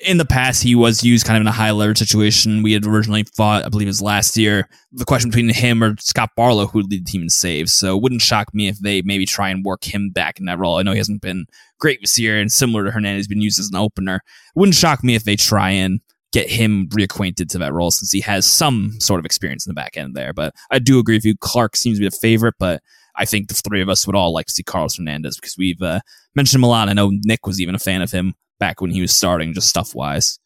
In 0.01 0.18
the 0.18 0.24
past, 0.24 0.61
he 0.62 0.74
was 0.74 1.05
used 1.05 1.24
kind 1.24 1.37
of 1.37 1.43
in 1.43 1.47
a 1.47 1.53
high 1.53 1.70
leverage 1.70 1.99
situation. 1.99 2.64
We 2.64 2.72
had 2.72 2.85
originally 2.85 3.22
thought, 3.22 3.64
I 3.64 3.68
believe 3.68 3.87
it 3.87 3.91
was 3.91 4.03
last 4.03 4.37
year, 4.37 4.68
the 4.91 5.05
question 5.05 5.30
between 5.30 5.51
him 5.51 5.85
or 5.85 5.95
Scott 6.01 6.30
Barlow 6.37 6.66
who 6.66 6.78
would 6.80 6.91
lead 6.91 7.07
the 7.07 7.11
team 7.11 7.22
in 7.22 7.30
saves. 7.30 7.72
So 7.72 7.97
it 7.97 8.03
wouldn't 8.03 8.22
shock 8.22 8.53
me 8.53 8.66
if 8.66 8.80
they 8.80 9.03
maybe 9.03 9.24
try 9.24 9.51
and 9.51 9.64
work 9.64 9.85
him 9.85 10.11
back 10.11 10.41
in 10.41 10.47
that 10.47 10.59
role. 10.59 10.78
I 10.78 10.82
know 10.82 10.91
he 10.91 10.99
hasn't 10.99 11.22
been 11.22 11.47
great 11.78 12.01
this 12.01 12.18
year, 12.18 12.41
and 12.41 12.51
similar 12.51 12.85
to 12.85 12.91
Hernandez, 12.91 13.28
been 13.28 13.41
used 13.41 13.61
as 13.61 13.68
an 13.68 13.76
opener. 13.76 14.16
It 14.16 14.59
wouldn't 14.59 14.74
shock 14.74 15.05
me 15.05 15.14
if 15.14 15.22
they 15.22 15.37
try 15.37 15.70
and 15.70 16.01
get 16.35 16.51
him 16.51 16.89
reacquainted 16.89 17.49
to 17.49 17.59
that 17.59 17.72
role 17.72 17.93
since 17.93 18.11
he 18.11 18.20
has 18.20 18.45
some 18.45 18.93
sort 18.99 19.20
of 19.20 19.24
experience 19.24 19.64
in 19.64 19.70
the 19.70 19.74
back 19.74 19.97
end 19.97 20.14
there. 20.16 20.32
But 20.32 20.53
I 20.70 20.80
do 20.80 20.99
agree 20.99 21.14
with 21.16 21.24
you. 21.24 21.37
Clarke 21.41 21.76
seems 21.76 21.97
to 21.97 22.01
be 22.01 22.07
a 22.09 22.11
favorite, 22.11 22.57
but 22.59 22.82
I 23.14 23.24
think 23.24 23.47
the 23.47 23.55
three 23.55 23.80
of 23.80 23.89
us 23.89 24.05
would 24.07 24.16
all 24.16 24.32
like 24.35 24.47
to 24.47 24.53
see 24.53 24.64
Carlos 24.64 24.97
Hernandez 24.97 25.37
because 25.37 25.57
we've 25.57 25.80
uh, 25.80 26.01
mentioned 26.35 26.59
him 26.59 26.64
a 26.64 26.68
lot. 26.68 26.89
I 26.89 26.93
know 26.93 27.12
Nick 27.24 27.47
was 27.47 27.61
even 27.61 27.76
a 27.76 27.78
fan 27.78 28.03
of 28.03 28.11
him 28.11 28.35
back 28.59 28.80
when 28.80 28.91
he 28.91 29.01
was 29.01 29.14
starting, 29.16 29.55
just 29.55 29.68
stuff 29.68 29.95
wise. 29.95 30.41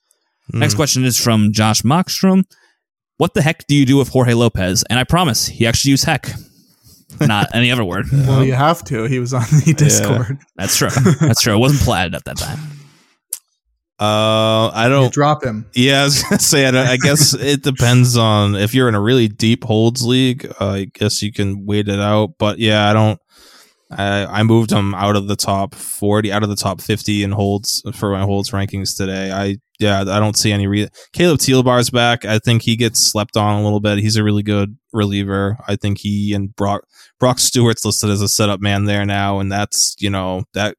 Next 0.52 0.74
Mm. 0.74 0.76
question 0.76 1.04
is 1.04 1.18
from 1.18 1.52
Josh 1.54 1.80
Mockstrom. 1.82 2.44
What 3.16 3.32
the 3.34 3.40
heck 3.42 3.66
do 3.66 3.74
you 3.74 3.86
do 3.86 3.96
with 3.96 4.08
Jorge 4.10 4.34
Lopez? 4.34 4.84
And 4.90 4.98
I 4.98 5.04
promise 5.04 5.46
he 5.46 5.66
actually 5.66 5.92
used 5.92 6.04
heck, 6.04 6.28
not 7.20 7.48
any 7.54 7.70
other 7.72 7.84
word. 7.84 8.06
Well, 8.12 8.44
you 8.44 8.52
have 8.52 8.84
to. 8.84 9.04
He 9.04 9.18
was 9.18 9.32
on 9.34 9.42
the 9.64 9.74
Discord. 9.76 10.38
That's 10.56 10.76
true. 10.76 10.90
That's 11.20 11.40
true. 11.42 11.54
It 11.54 11.58
wasn't 11.58 11.80
platted 11.82 12.14
at 12.14 12.24
that 12.26 12.36
time. 12.36 12.58
Uh, 14.00 14.70
I 14.72 14.86
don't. 14.88 15.12
drop 15.12 15.42
him. 15.44 15.66
Yeah, 15.74 16.02
I 16.02 16.04
was 16.04 16.22
gonna 16.30 16.38
say. 16.38 16.66
I, 16.66 16.70
don't- 16.70 16.86
I 16.86 16.96
guess 16.96 17.34
it 17.38 17.62
depends 17.62 18.16
on 18.16 18.54
if 18.54 18.74
you're 18.74 18.88
in 18.88 18.94
a 18.94 19.00
really 19.00 19.28
deep 19.28 19.64
holds 19.64 20.04
league. 20.04 20.46
Uh, 20.60 20.68
I 20.68 20.84
guess 20.92 21.20
you 21.22 21.32
can 21.32 21.66
wait 21.66 21.88
it 21.88 21.98
out. 22.00 22.34
But 22.38 22.58
yeah, 22.58 22.88
I 22.88 22.92
don't. 22.92 23.20
I 23.90 24.26
I 24.26 24.42
moved 24.42 24.70
him 24.70 24.94
out 24.94 25.16
of 25.16 25.28
the 25.28 25.36
top 25.36 25.74
forty, 25.74 26.30
out 26.30 26.42
of 26.42 26.48
the 26.48 26.56
top 26.56 26.80
fifty 26.80 27.22
in 27.22 27.32
holds 27.32 27.82
for 27.94 28.12
my 28.12 28.22
holds 28.22 28.50
rankings 28.50 28.96
today. 28.96 29.32
I 29.32 29.56
yeah, 29.80 30.00
I 30.02 30.20
don't 30.20 30.36
see 30.36 30.52
any 30.52 30.66
reason. 30.66 30.90
Caleb 31.12 31.38
Thielbar's 31.38 31.88
back. 31.90 32.24
I 32.24 32.38
think 32.38 32.62
he 32.62 32.76
gets 32.76 33.00
slept 33.00 33.36
on 33.36 33.60
a 33.60 33.64
little 33.64 33.80
bit. 33.80 33.98
He's 33.98 34.16
a 34.16 34.24
really 34.24 34.42
good 34.42 34.76
reliever. 34.92 35.56
I 35.66 35.76
think 35.76 35.98
he 35.98 36.34
and 36.34 36.54
Brock 36.54 36.82
Brock 37.18 37.38
Stewart's 37.38 37.84
listed 37.84 38.10
as 38.10 38.20
a 38.20 38.28
setup 38.28 38.60
man 38.60 38.84
there 38.84 39.06
now, 39.06 39.38
and 39.40 39.50
that's 39.50 39.96
you 39.98 40.10
know 40.10 40.44
that 40.52 40.76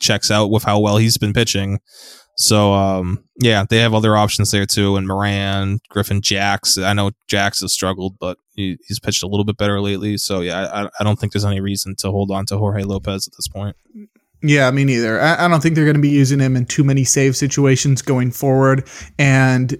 checks 0.00 0.30
out 0.30 0.50
with 0.50 0.64
how 0.64 0.80
well 0.80 0.96
he's 0.96 1.18
been 1.18 1.32
pitching. 1.32 1.78
So 2.40 2.72
um, 2.72 3.22
yeah, 3.38 3.66
they 3.68 3.76
have 3.80 3.92
other 3.92 4.16
options 4.16 4.50
there 4.50 4.64
too, 4.64 4.96
and 4.96 5.06
Moran, 5.06 5.78
Griffin, 5.90 6.22
Jax. 6.22 6.78
I 6.78 6.94
know 6.94 7.10
Jax 7.28 7.60
has 7.60 7.74
struggled, 7.74 8.18
but 8.18 8.38
he, 8.56 8.78
he's 8.88 8.98
pitched 8.98 9.22
a 9.22 9.26
little 9.26 9.44
bit 9.44 9.58
better 9.58 9.78
lately. 9.78 10.16
So 10.16 10.40
yeah, 10.40 10.64
I, 10.72 10.88
I 10.98 11.04
don't 11.04 11.18
think 11.18 11.34
there's 11.34 11.44
any 11.44 11.60
reason 11.60 11.96
to 11.96 12.10
hold 12.10 12.30
on 12.30 12.46
to 12.46 12.56
Jorge 12.56 12.82
Lopez 12.84 13.28
at 13.28 13.34
this 13.36 13.46
point. 13.46 13.76
Yeah, 14.42 14.70
me 14.70 14.86
neither. 14.86 15.20
I, 15.20 15.44
I 15.44 15.48
don't 15.48 15.62
think 15.62 15.74
they're 15.74 15.84
going 15.84 15.96
to 15.96 16.00
be 16.00 16.08
using 16.08 16.40
him 16.40 16.56
in 16.56 16.64
too 16.64 16.82
many 16.82 17.04
save 17.04 17.36
situations 17.36 18.00
going 18.00 18.30
forward. 18.30 18.88
And 19.18 19.78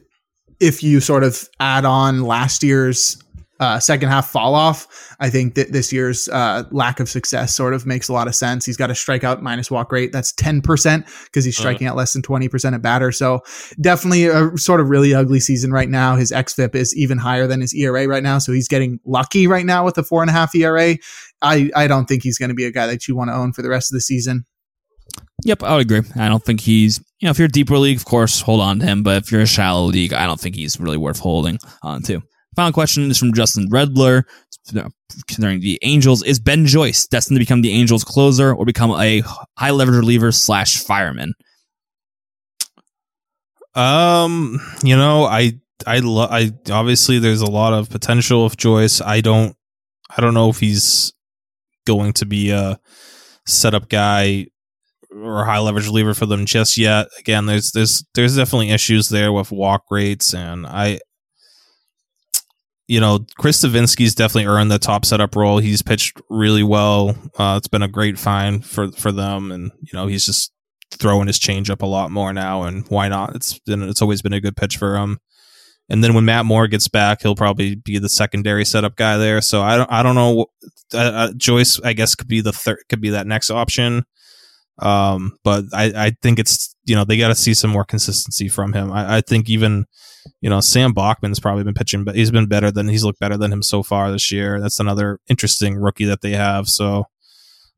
if 0.61 0.83
you 0.83 1.01
sort 1.01 1.25
of 1.25 1.49
add 1.61 1.87
on 1.87 2.25
last 2.25 2.63
year's 2.63 3.17
uh, 3.61 3.79
second 3.79 4.09
half 4.09 4.29
fall 4.29 4.55
off, 4.55 5.15
I 5.21 5.31
think 5.31 5.55
that 5.55 5.71
this 5.71 5.93
year's 5.93 6.29
uh, 6.29 6.65
lack 6.71 6.99
of 6.99 7.09
success 7.09 7.55
sort 7.55 7.75
of 7.75 7.87
makes 7.87 8.09
a 8.09 8.13
lot 8.13 8.27
of 8.27 8.35
sense. 8.35 8.65
He's 8.65 8.77
got 8.77 8.91
a 8.91 8.95
strikeout 8.95 9.43
minus 9.43 9.71
walk 9.71 9.93
rate 9.93 10.13
that's 10.13 10.33
10% 10.33 11.05
because 11.27 11.45
he's 11.45 11.57
striking 11.57 11.87
out 11.87 11.95
less 11.95 12.13
than 12.15 12.23
20% 12.23 12.75
at 12.75 12.83
batter. 12.83 13.13
So 13.13 13.41
definitely 13.81 14.27
a 14.27 14.57
sort 14.57 14.81
of 14.81 14.89
really 14.89 15.15
ugly 15.15 15.41
season 15.41 15.73
right 15.73 15.89
now. 15.89 16.17
His 16.17 16.33
XFIP 16.33 16.75
is 16.75 16.97
even 16.97 17.19
higher 17.19 17.47
than 17.47 17.61
his 17.61 17.75
ERA 17.75 18.09
right 18.09 18.23
now. 18.23 18.39
So 18.39 18.51
he's 18.53 18.67
getting 18.67 18.99
lucky 19.05 19.47
right 19.47 19.67
now 19.67 19.85
with 19.85 19.99
a 19.99 20.03
four 20.03 20.23
and 20.23 20.31
a 20.31 20.33
half 20.33 20.55
ERA. 20.55 20.97
I, 21.43 21.71
I 21.77 21.87
don't 21.87 22.07
think 22.07 22.23
he's 22.23 22.39
going 22.39 22.49
to 22.49 22.55
be 22.55 22.65
a 22.65 22.73
guy 22.73 22.87
that 22.87 23.07
you 23.07 23.15
want 23.15 23.31
to 23.31 23.35
own 23.35 23.53
for 23.53 23.63
the 23.63 23.69
rest 23.69 23.93
of 23.93 23.97
the 23.97 24.01
season. 24.01 24.47
Yep, 25.45 25.63
I 25.63 25.77
would 25.77 25.83
agree. 25.83 26.03
I 26.17 26.29
don't 26.29 26.45
think 26.45 26.61
he's, 26.61 26.99
you 27.21 27.27
know, 27.27 27.31
if 27.31 27.39
you're 27.39 27.47
a 27.47 27.51
deeper 27.51 27.79
league, 27.79 27.97
of 27.97 28.05
course, 28.05 28.41
hold 28.41 28.61
on 28.61 28.79
to 28.79 28.87
him. 28.87 29.03
But 29.03 29.23
if 29.23 29.33
you're 29.33 29.41
a 29.41 29.47
shallow 29.47 29.85
league, 29.85 30.13
I 30.13 30.27
don't 30.27 30.41
think 30.41 30.55
he's 30.55 30.79
really 30.79 30.99
worth 30.99 31.19
holding 31.19 31.59
on 31.83 32.03
to. 32.03 32.23
Final 32.57 32.73
question 32.73 33.11
is 33.11 33.19
from 33.19 33.33
Justin 33.33 33.71
Redler 33.71 34.25
concerning 35.27 35.61
the 35.61 35.79
Angels. 35.83 36.23
Is 36.23 36.41
Ben 36.41 36.67
Joyce 36.67 37.07
destined 37.07 37.37
to 37.37 37.41
become 37.41 37.63
the 37.63 37.73
Angels 37.73 38.05
closer 38.05 38.53
or 38.53 38.65
become 38.65 38.91
a 38.91 39.23
high 39.57 39.71
leverage 39.71 39.99
reliever 39.99 40.33
slash 40.33 40.79
fireman? 40.83 41.35
Um, 43.75 44.61
you 44.83 44.97
know, 44.97 45.25
I 45.25 45.53
I 45.87 46.01
lo- 46.01 46.29
I 46.29 46.51
obviously 46.71 47.19
there's 47.19 47.41
a 47.41 47.51
lot 47.51 47.73
of 47.73 47.89
potential 47.89 48.45
of 48.45 48.57
Joyce. 48.57 49.01
I 49.01 49.21
don't 49.21 49.57
I 50.17 50.21
don't 50.21 50.35
know 50.35 50.51
if 50.51 50.59
he's 50.59 51.13
going 51.87 52.13
to 52.15 52.27
be 52.27 52.51
a 52.51 52.79
setup 53.47 53.89
guy 53.89 54.47
or 55.13 55.45
high 55.45 55.59
leverage 55.59 55.87
reliever 55.87 56.15
for 56.15 56.27
them 56.27 56.47
just 56.47 56.77
yet. 56.77 57.09
Again, 57.19 57.47
there's 57.47 57.73
there's 57.73 58.05
there's 58.15 58.37
definitely 58.37 58.71
issues 58.71 59.09
there 59.09 59.33
with 59.33 59.53
walk 59.53 59.85
rates 59.91 60.35
and 60.35 60.67
I 60.67 61.01
you 62.91 62.99
know, 62.99 63.25
Chris 63.39 63.63
Devenski's 63.63 64.17
definitely 64.17 64.47
earned 64.47 64.69
the 64.69 64.79
top 64.81 65.05
setup 65.05 65.37
role. 65.37 65.59
He's 65.59 65.81
pitched 65.81 66.21
really 66.29 66.65
well. 66.65 67.11
Uh, 67.39 67.55
it's 67.57 67.69
been 67.69 67.85
a 67.85 67.89
great 67.89 68.19
find 68.19 68.67
for 68.67 68.91
for 68.91 69.13
them, 69.13 69.53
and 69.53 69.71
you 69.81 69.91
know 69.93 70.09
he's 70.09 70.27
just 70.27 70.51
throwing 70.91 71.29
his 71.29 71.39
changeup 71.39 71.83
a 71.83 71.87
lot 71.87 72.11
more 72.11 72.33
now. 72.33 72.65
And 72.65 72.85
why 72.89 73.07
not? 73.07 73.37
It's 73.37 73.61
been 73.61 73.85
it's 73.85 74.03
always 74.03 74.23
been 74.23 74.33
a 74.33 74.41
good 74.41 74.57
pitch 74.57 74.77
for 74.77 74.97
him. 74.97 75.21
And 75.89 76.03
then 76.03 76.15
when 76.15 76.25
Matt 76.25 76.47
Moore 76.47 76.67
gets 76.67 76.89
back, 76.89 77.23
he'll 77.23 77.37
probably 77.37 77.77
be 77.77 78.01
the 78.01 78.09
secondary 78.09 78.65
setup 78.65 78.97
guy 78.97 79.17
there. 79.19 79.41
So 79.41 79.63
I 79.63 79.77
don't 79.77 79.93
I 79.93 80.03
don't 80.03 80.17
know. 80.17 80.47
Uh, 80.93 80.99
uh, 80.99 81.33
Joyce, 81.37 81.81
I 81.85 81.93
guess, 81.93 82.17
could 82.17 82.27
be 82.27 82.41
the 82.41 82.53
third, 82.53 82.79
could 82.89 83.01
be 83.01 83.11
that 83.11 83.29
next 83.29 83.51
option. 83.51 84.05
Um, 84.81 85.39
but 85.45 85.67
I, 85.73 85.93
I 85.95 86.17
think 86.23 86.41
it's 86.41 86.75
you 86.87 86.97
know 86.97 87.05
they 87.05 87.19
got 87.19 87.29
to 87.29 87.37
see 87.37 87.55
some 87.55 87.71
more 87.71 87.85
consistency 87.85 88.49
from 88.49 88.73
him. 88.73 88.91
I, 88.91 89.19
I 89.19 89.21
think 89.21 89.49
even 89.49 89.87
you 90.41 90.51
know 90.51 90.61
Sam 90.61 90.93
Bachman's 90.93 91.41
probably 91.41 91.65
been 91.65 91.75
pitching, 91.75 92.05
but 92.05 92.15
he's 92.15 92.31
been 92.31 92.47
better 92.47 92.71
than 92.71 92.89
he's 92.89 93.05
looked 93.05 93.21
better 93.21 93.37
than 93.37 93.53
him 93.53 93.63
so 93.63 93.83
far 93.83 94.11
this 94.11 94.31
year. 94.33 94.61
That's 94.61 94.81
another 94.81 95.19
interesting 95.29 95.77
rookie 95.77 96.05
that 96.07 96.21
they 96.21 96.33
have. 96.33 96.69
So, 96.69 97.05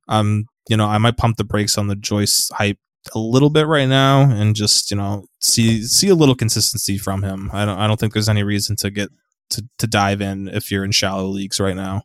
um, 0.08 0.46
you 0.68 0.76
know, 0.76 0.86
I 0.86 0.98
might 0.98 1.16
pump 1.16 1.36
the 1.36 1.44
brakes 1.44 1.78
on 1.78 1.88
the 1.88 1.96
Joyce 1.96 2.50
hype 2.54 2.78
a 3.14 3.18
little 3.18 3.50
bit 3.50 3.66
right 3.66 3.88
now 3.88 4.22
and 4.30 4.54
just 4.54 4.90
you 4.90 4.96
know 4.96 5.24
see 5.40 5.82
see 5.82 6.08
a 6.08 6.14
little 6.14 6.34
consistency 6.34 6.98
from 6.98 7.22
him. 7.22 7.50
I 7.52 7.64
don't 7.64 7.78
I 7.78 7.86
don't 7.86 7.98
think 7.98 8.12
there's 8.12 8.28
any 8.28 8.42
reason 8.42 8.76
to 8.76 8.90
get 8.90 9.10
to 9.50 9.66
to 9.78 9.86
dive 9.86 10.20
in 10.20 10.48
if 10.48 10.70
you're 10.70 10.84
in 10.84 10.92
shallow 10.92 11.26
leagues 11.26 11.60
right 11.60 11.76
now. 11.76 12.02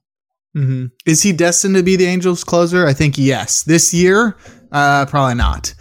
Mm-hmm. 0.55 0.87
Is 1.05 1.21
he 1.21 1.33
destined 1.33 1.75
to 1.75 1.83
be 1.83 1.95
the 1.95 2.05
Angels 2.05 2.43
closer? 2.43 2.87
I 2.87 2.93
think 2.93 3.17
yes. 3.17 3.63
This 3.63 3.93
year, 3.93 4.37
uh, 4.71 5.05
probably 5.05 5.35
not. 5.35 5.73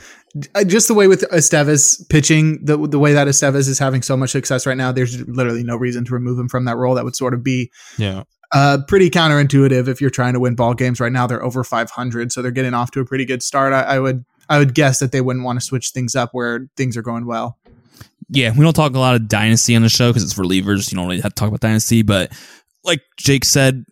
Uh, 0.55 0.65
Just 0.65 0.89
the 0.89 0.95
way 0.95 1.07
with 1.09 1.23
Estevez 1.31 2.09
pitching, 2.09 2.65
the 2.65 2.77
the 2.89 2.99
way 2.99 3.13
that 3.13 3.27
Estevez 3.29 3.69
is 3.69 3.79
having 3.79 4.03
so 4.03 4.17
much 4.17 4.31
success 4.31 4.67
right 4.67 4.77
now, 4.77 4.93
there's 4.93 5.21
literally 5.29 5.63
no 5.65 5.77
reason 5.77 6.05
to 6.05 6.13
remove 6.13 6.39
him 6.39 6.49
from 6.49 6.65
that 6.67 6.77
role. 6.77 6.95
That 6.95 7.05
would 7.05 7.17
sort 7.17 7.33
of 7.35 7.43
be 7.43 7.71
Yeah. 7.97 8.25
uh, 8.53 8.79
pretty 8.87 9.09
counterintuitive 9.11 9.89
if 9.89 10.01
you're 10.01 10.11
trying 10.11 10.35
to 10.35 10.41
win 10.41 10.55
ball 10.55 10.75
games 10.75 11.01
right 11.01 11.13
now. 11.13 11.27
They're 11.27 11.43
over 11.43 11.65
500, 11.65 12.33
so 12.33 12.43
they're 12.43 12.51
getting 12.51 12.75
off 12.75 12.91
to 12.93 13.01
a 13.01 13.05
pretty 13.05 13.25
good 13.25 13.43
start. 13.43 13.73
I, 13.73 13.83
I 13.83 13.99
would 13.99 14.25
I 14.49 14.59
would 14.59 14.75
guess 14.75 14.99
that 15.01 15.11
they 15.13 15.21
wouldn't 15.21 15.45
want 15.45 15.59
to 15.61 15.65
switch 15.65 15.91
things 15.91 16.15
up 16.15 16.31
where 16.33 16.69
things 16.77 16.97
are 16.97 17.03
going 17.03 17.27
well. 17.27 17.59
Yeah, 18.29 18.53
we 18.57 18.65
don't 18.65 18.75
talk 18.75 18.95
a 18.95 18.99
lot 18.99 19.15
of 19.15 19.29
dynasty 19.29 19.75
on 19.77 19.83
the 19.83 19.89
show 19.89 20.11
because 20.11 20.23
it's 20.25 20.35
relievers. 20.35 20.91
You 20.91 20.97
don't 20.97 21.07
really 21.07 21.21
have 21.21 21.33
to 21.35 21.39
talk 21.41 21.49
about 21.49 21.61
dynasty, 21.61 22.03
but 22.03 22.33
like 22.85 23.01
Jake 23.17 23.45
said, 23.45 23.85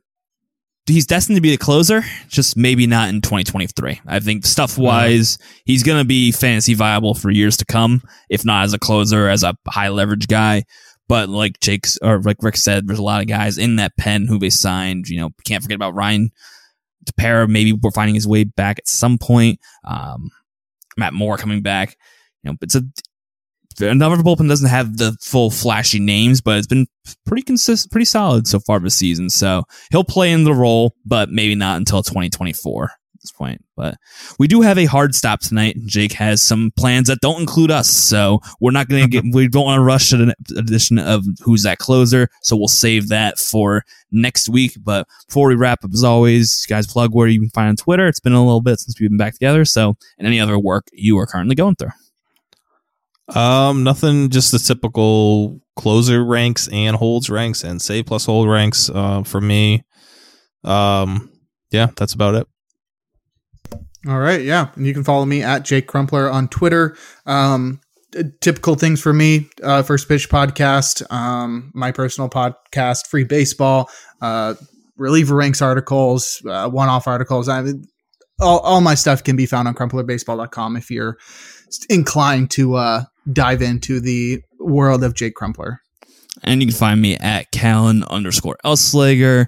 he's 0.87 1.07
destined 1.07 1.37
to 1.37 1.43
be 1.43 1.55
a 1.55 1.59
closer, 1.59 2.03
just 2.29 2.57
maybe 2.57 2.87
not 2.87 3.09
in 3.09 3.21
2023. 3.21 4.01
I 4.07 4.21
think 4.21 4.45
stuff 4.45 4.77
wise, 4.77 5.39
he's 5.65 5.83
going 5.83 5.99
to 5.99 6.07
be 6.07 6.33
fantasy 6.33 6.75
viable 6.75 7.15
for 7.15 7.31
years 7.31 7.57
to 7.59 7.65
come, 7.65 8.03
if 8.29 8.45
not 8.45 8.65
as 8.65 8.73
a 8.73 8.79
closer, 8.79 9.29
as 9.29 9.43
a 9.43 9.57
high 9.69 9.89
leverage 9.89 10.29
guy. 10.29 10.65
But 11.09 11.29
like 11.29 11.61
Jake's 11.61 11.99
or 12.03 12.21
like 12.23 12.43
Rick 12.43 12.57
said, 12.57 12.87
there's 12.87 12.99
a 12.99 13.03
lot 13.03 13.21
of 13.21 13.29
guys 13.29 13.59
in 13.59 13.77
that 13.77 13.97
pen 13.99 14.27
who 14.27 14.39
they 14.39 14.51
signed. 14.51 15.09
You 15.09 15.21
know, 15.21 15.31
can't 15.45 15.63
forget 15.63 15.77
about 15.77 15.95
Ryan 15.95 16.31
Tepera, 17.05 17.49
maybe 17.49 17.73
we're 17.73 17.91
finding 17.91 18.15
his 18.15 18.27
way 18.27 18.45
back 18.45 18.79
at 18.79 18.89
some 18.89 19.19
point. 19.19 19.61
Um, 19.85 20.31
Matt 20.97 21.13
Moore 21.13 21.37
coming 21.37 21.63
back. 21.63 21.97
You 22.43 22.51
know, 22.51 22.57
it's 22.61 22.75
a 22.75 22.83
another 23.81 24.17
bullpen 24.17 24.49
doesn't 24.49 24.69
have 24.69 24.97
the 24.97 25.17
full 25.21 25.51
flashy 25.51 25.99
names, 26.01 26.41
but 26.41 26.59
it's 26.59 26.67
been 26.67 26.87
pretty 27.27 27.43
consistent, 27.43 27.93
pretty 27.93 28.05
solid 28.05 28.47
so 28.47 28.61
far 28.61 28.81
this 28.81 28.95
season. 28.95 29.31
So 29.31 29.65
he'll 29.91 30.05
play 30.05 30.33
in 30.33 30.45
the 30.45 30.55
role, 30.55 30.95
but 31.05 31.31
maybe 31.31 31.55
not 31.55 31.77
until 31.77 32.03
2024 32.03 32.85
at 32.85 32.91
this 33.21 33.33
point. 33.33 33.65
But 33.77 33.97
we 34.39 34.47
do 34.47 34.61
have 34.61 34.79
a 34.79 34.85
hard 34.85 35.15
stop 35.15 35.41
tonight. 35.41 35.77
Jake 35.87 36.13
has 36.13 36.43
some 36.43 36.73
plans 36.77 37.09
that 37.09 37.21
don't 37.21 37.41
include 37.41 37.71
us, 37.71 37.89
so 37.91 38.41
we're 38.61 38.71
not 38.71 38.89
going 38.89 39.03
to 39.09 39.09
get. 39.09 39.25
We 39.33 39.49
don't 39.49 39.65
want 39.65 39.79
to 39.79 39.85
rush 39.85 40.11
to 40.11 40.19
the 40.19 40.35
edition 40.57 40.99
of 40.99 41.25
Who's 41.41 41.63
That 41.65 41.79
Closer, 41.79 42.29
so 42.43 42.57
we'll 42.57 42.69
save 42.69 43.09
that 43.09 43.39
for 43.39 43.83
next 44.13 44.49
week. 44.49 44.77
But 44.83 45.07
before 45.27 45.49
we 45.49 45.55
wrap 45.57 45.85
up, 45.85 45.93
as 45.93 46.05
always, 46.05 46.65
guys, 46.67 46.87
plug 46.87 47.15
where 47.15 47.27
you 47.27 47.41
can 47.41 47.51
find 47.51 47.69
on 47.71 47.77
Twitter. 47.77 48.07
It's 48.07 48.21
been 48.21 48.33
a 48.33 48.45
little 48.45 48.63
bit 48.63 48.81
since 48.81 48.99
we've 49.01 49.11
been 49.11 49.19
back 49.19 49.35
together, 49.35 49.65
so 49.65 49.97
and 50.19 50.27
any 50.27 50.41
other 50.41 50.59
work 50.59 50.87
you 50.93 51.19
are 51.19 51.27
currently 51.27 51.57
going 51.57 51.77
through. 51.77 51.91
Um, 53.29 53.85
nothing. 53.85 54.31
Just 54.31 54.53
the 54.53 54.59
typical 54.59 55.61
closer 55.77 56.25
ranks 56.25 56.69
and 56.69 56.97
holds 56.97 57.31
ranks 57.31 57.65
and 57.65 57.81
save 57.81 58.07
plus 58.07 58.27
hold 58.27 58.49
ranks. 58.49 58.91
Uh, 58.91 59.23
for 59.23 59.41
me. 59.41 59.85
Um, 60.65 61.31
yeah, 61.71 61.89
that's 61.97 62.15
about 62.15 62.35
it. 62.35 62.47
All 64.07 64.19
right, 64.19 64.43
yeah, 64.43 64.69
and 64.75 64.87
you 64.87 64.93
can 64.93 65.03
follow 65.03 65.25
me 65.25 65.43
at 65.43 65.65
Jake 65.65 65.87
Crumpler 65.87 66.31
on 66.31 66.49
Twitter. 66.49 66.95
Um, 67.25 67.81
typical 68.41 68.75
things 68.75 69.01
for 69.01 69.15
me: 69.15 69.49
uh, 69.63 69.83
First 69.83 70.09
Pitch 70.09 70.29
podcast, 70.29 71.11
um, 71.11 71.73
my 71.75 71.91
personal 71.91 72.29
podcast, 72.29 73.07
Free 73.07 73.25
Baseball, 73.25 73.89
uh, 74.21 74.55
reliever 74.99 75.35
ranks 75.35 75.63
articles, 75.63 76.43
uh, 76.47 76.69
one-off 76.69 77.09
articles. 77.09 77.49
I 77.49 77.63
mean, 77.63 77.85
all, 78.41 78.59
all 78.61 78.83
my 78.83 78.95
stuff 78.95 79.25
can 79.25 79.37
be 79.37 79.47
found 79.47 79.69
on 79.69 79.75
crumplerbaseball.com 79.75 80.77
if 80.77 80.91
you're 80.91 81.17
inclined 81.89 82.51
to 82.53 82.75
uh, 82.75 83.05
dive 83.33 83.63
into 83.63 84.01
the 84.01 84.43
world 84.59 85.05
of 85.05 85.15
Jake 85.15 85.35
Crumpler. 85.35 85.81
And 86.43 86.61
you 86.61 86.69
can 86.69 86.77
find 86.77 87.01
me 87.01 87.17
at 87.17 87.51
Callen 87.53 88.07
underscore 88.09 88.57
Elslager. 88.65 89.47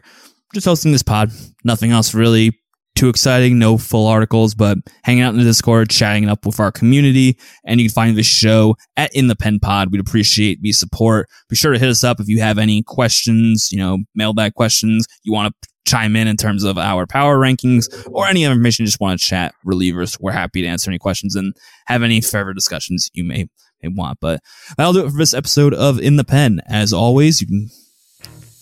Just 0.55 0.67
hosting 0.67 0.93
this 0.93 1.03
pod. 1.03 1.33
Nothing 1.65 1.91
else 1.91 2.15
really 2.15 2.53
too 2.97 3.09
exciting, 3.09 3.59
no 3.59 3.77
full 3.77 4.07
articles, 4.07 4.55
but 4.55 4.79
hanging 5.05 5.23
out 5.23 5.35
in 5.35 5.39
the 5.39 5.45
Discord, 5.45 5.91
chatting 5.91 6.29
up 6.29 6.47
with 6.47 6.59
our 6.59 6.73
community. 6.73 7.39
And 7.65 7.81
you 7.81 7.89
can 7.89 7.95
find 7.95 8.17
the 8.17 8.23
show 8.23 8.77
at 8.97 9.15
In 9.15 9.29
the 9.29 9.37
Pen 9.37 9.61
Pod. 9.61 9.93
We'd 9.93 10.01
appreciate 10.01 10.63
the 10.63 10.73
support. 10.73 11.29
Be 11.49 11.57
sure 11.57 11.73
to 11.73 11.79
hit 11.79 11.89
us 11.89 12.03
up 12.03 12.21
if 12.21 12.29
you 12.29 12.41
have 12.41 12.59
any 12.59 12.83
questions, 12.83 13.69
you 13.71 13.79
know, 13.79 13.99
mailbag 14.15 14.55
questions 14.55 15.07
you 15.23 15.33
want 15.33 15.53
to 15.63 15.69
chime 15.87 16.17
in 16.17 16.27
in 16.27 16.37
terms 16.37 16.65
of 16.65 16.79
our 16.79 17.07
power 17.07 17.39
rankings 17.39 17.87
or 18.11 18.27
any 18.27 18.43
information 18.43 18.83
you 18.83 18.89
just 18.89 19.01
want 19.01 19.21
to 19.21 19.25
chat 19.25 19.55
relievers. 19.65 20.19
We're 20.21 20.33
happy 20.33 20.63
to 20.63 20.67
answer 20.67 20.91
any 20.91 20.99
questions 20.99 21.37
and 21.37 21.55
have 21.87 22.03
any 22.03 22.21
further 22.21 22.53
discussions 22.53 23.09
you 23.13 23.23
may, 23.23 23.47
may 23.83 23.89
want. 23.89 24.19
But 24.21 24.41
that'll 24.77 24.93
do 24.93 25.07
it 25.07 25.11
for 25.11 25.19
this 25.19 25.35
episode 25.35 25.75
of 25.75 26.01
In 26.01 26.17
the 26.17 26.25
Pen. 26.25 26.61
As 26.67 26.93
always, 26.93 27.41
you 27.41 27.47
can 27.47 27.69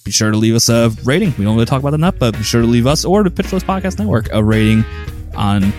be 0.04 0.10
sure 0.10 0.30
to 0.30 0.36
leave 0.36 0.54
us 0.54 0.68
a 0.68 0.90
rating. 1.04 1.34
We 1.38 1.44
don't 1.44 1.54
really 1.54 1.66
talk 1.66 1.80
about 1.80 1.90
that 1.90 1.96
enough, 1.96 2.18
but 2.18 2.36
be 2.36 2.42
sure 2.42 2.60
to 2.60 2.66
leave 2.66 2.86
us 2.86 3.04
or 3.04 3.24
the 3.24 3.30
Pitcher 3.30 3.56
List 3.56 3.66
Podcast 3.66 3.98
Network 3.98 4.28
a 4.32 4.42
rating 4.42 4.84
on 5.34 5.72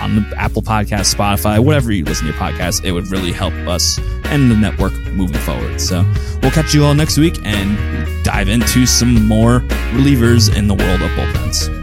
on 0.00 0.16
the 0.16 0.34
Apple 0.36 0.62
Podcast, 0.62 1.14
Spotify, 1.14 1.64
whatever 1.64 1.92
you 1.92 2.04
listen 2.04 2.26
to 2.26 2.32
your 2.32 2.40
podcast. 2.40 2.84
It 2.84 2.90
would 2.90 3.08
really 3.12 3.30
help 3.30 3.54
us 3.68 3.98
and 4.24 4.50
the 4.50 4.56
network 4.56 4.92
moving 5.12 5.38
forward. 5.38 5.80
So 5.80 6.04
we'll 6.42 6.50
catch 6.50 6.74
you 6.74 6.84
all 6.84 6.94
next 6.94 7.18
week 7.18 7.38
and 7.44 8.24
dive 8.24 8.48
into 8.48 8.84
some 8.84 9.28
more 9.28 9.60
relievers 9.92 10.54
in 10.54 10.66
the 10.66 10.74
world 10.74 11.02
of 11.02 11.10
bullpens. 11.12 11.81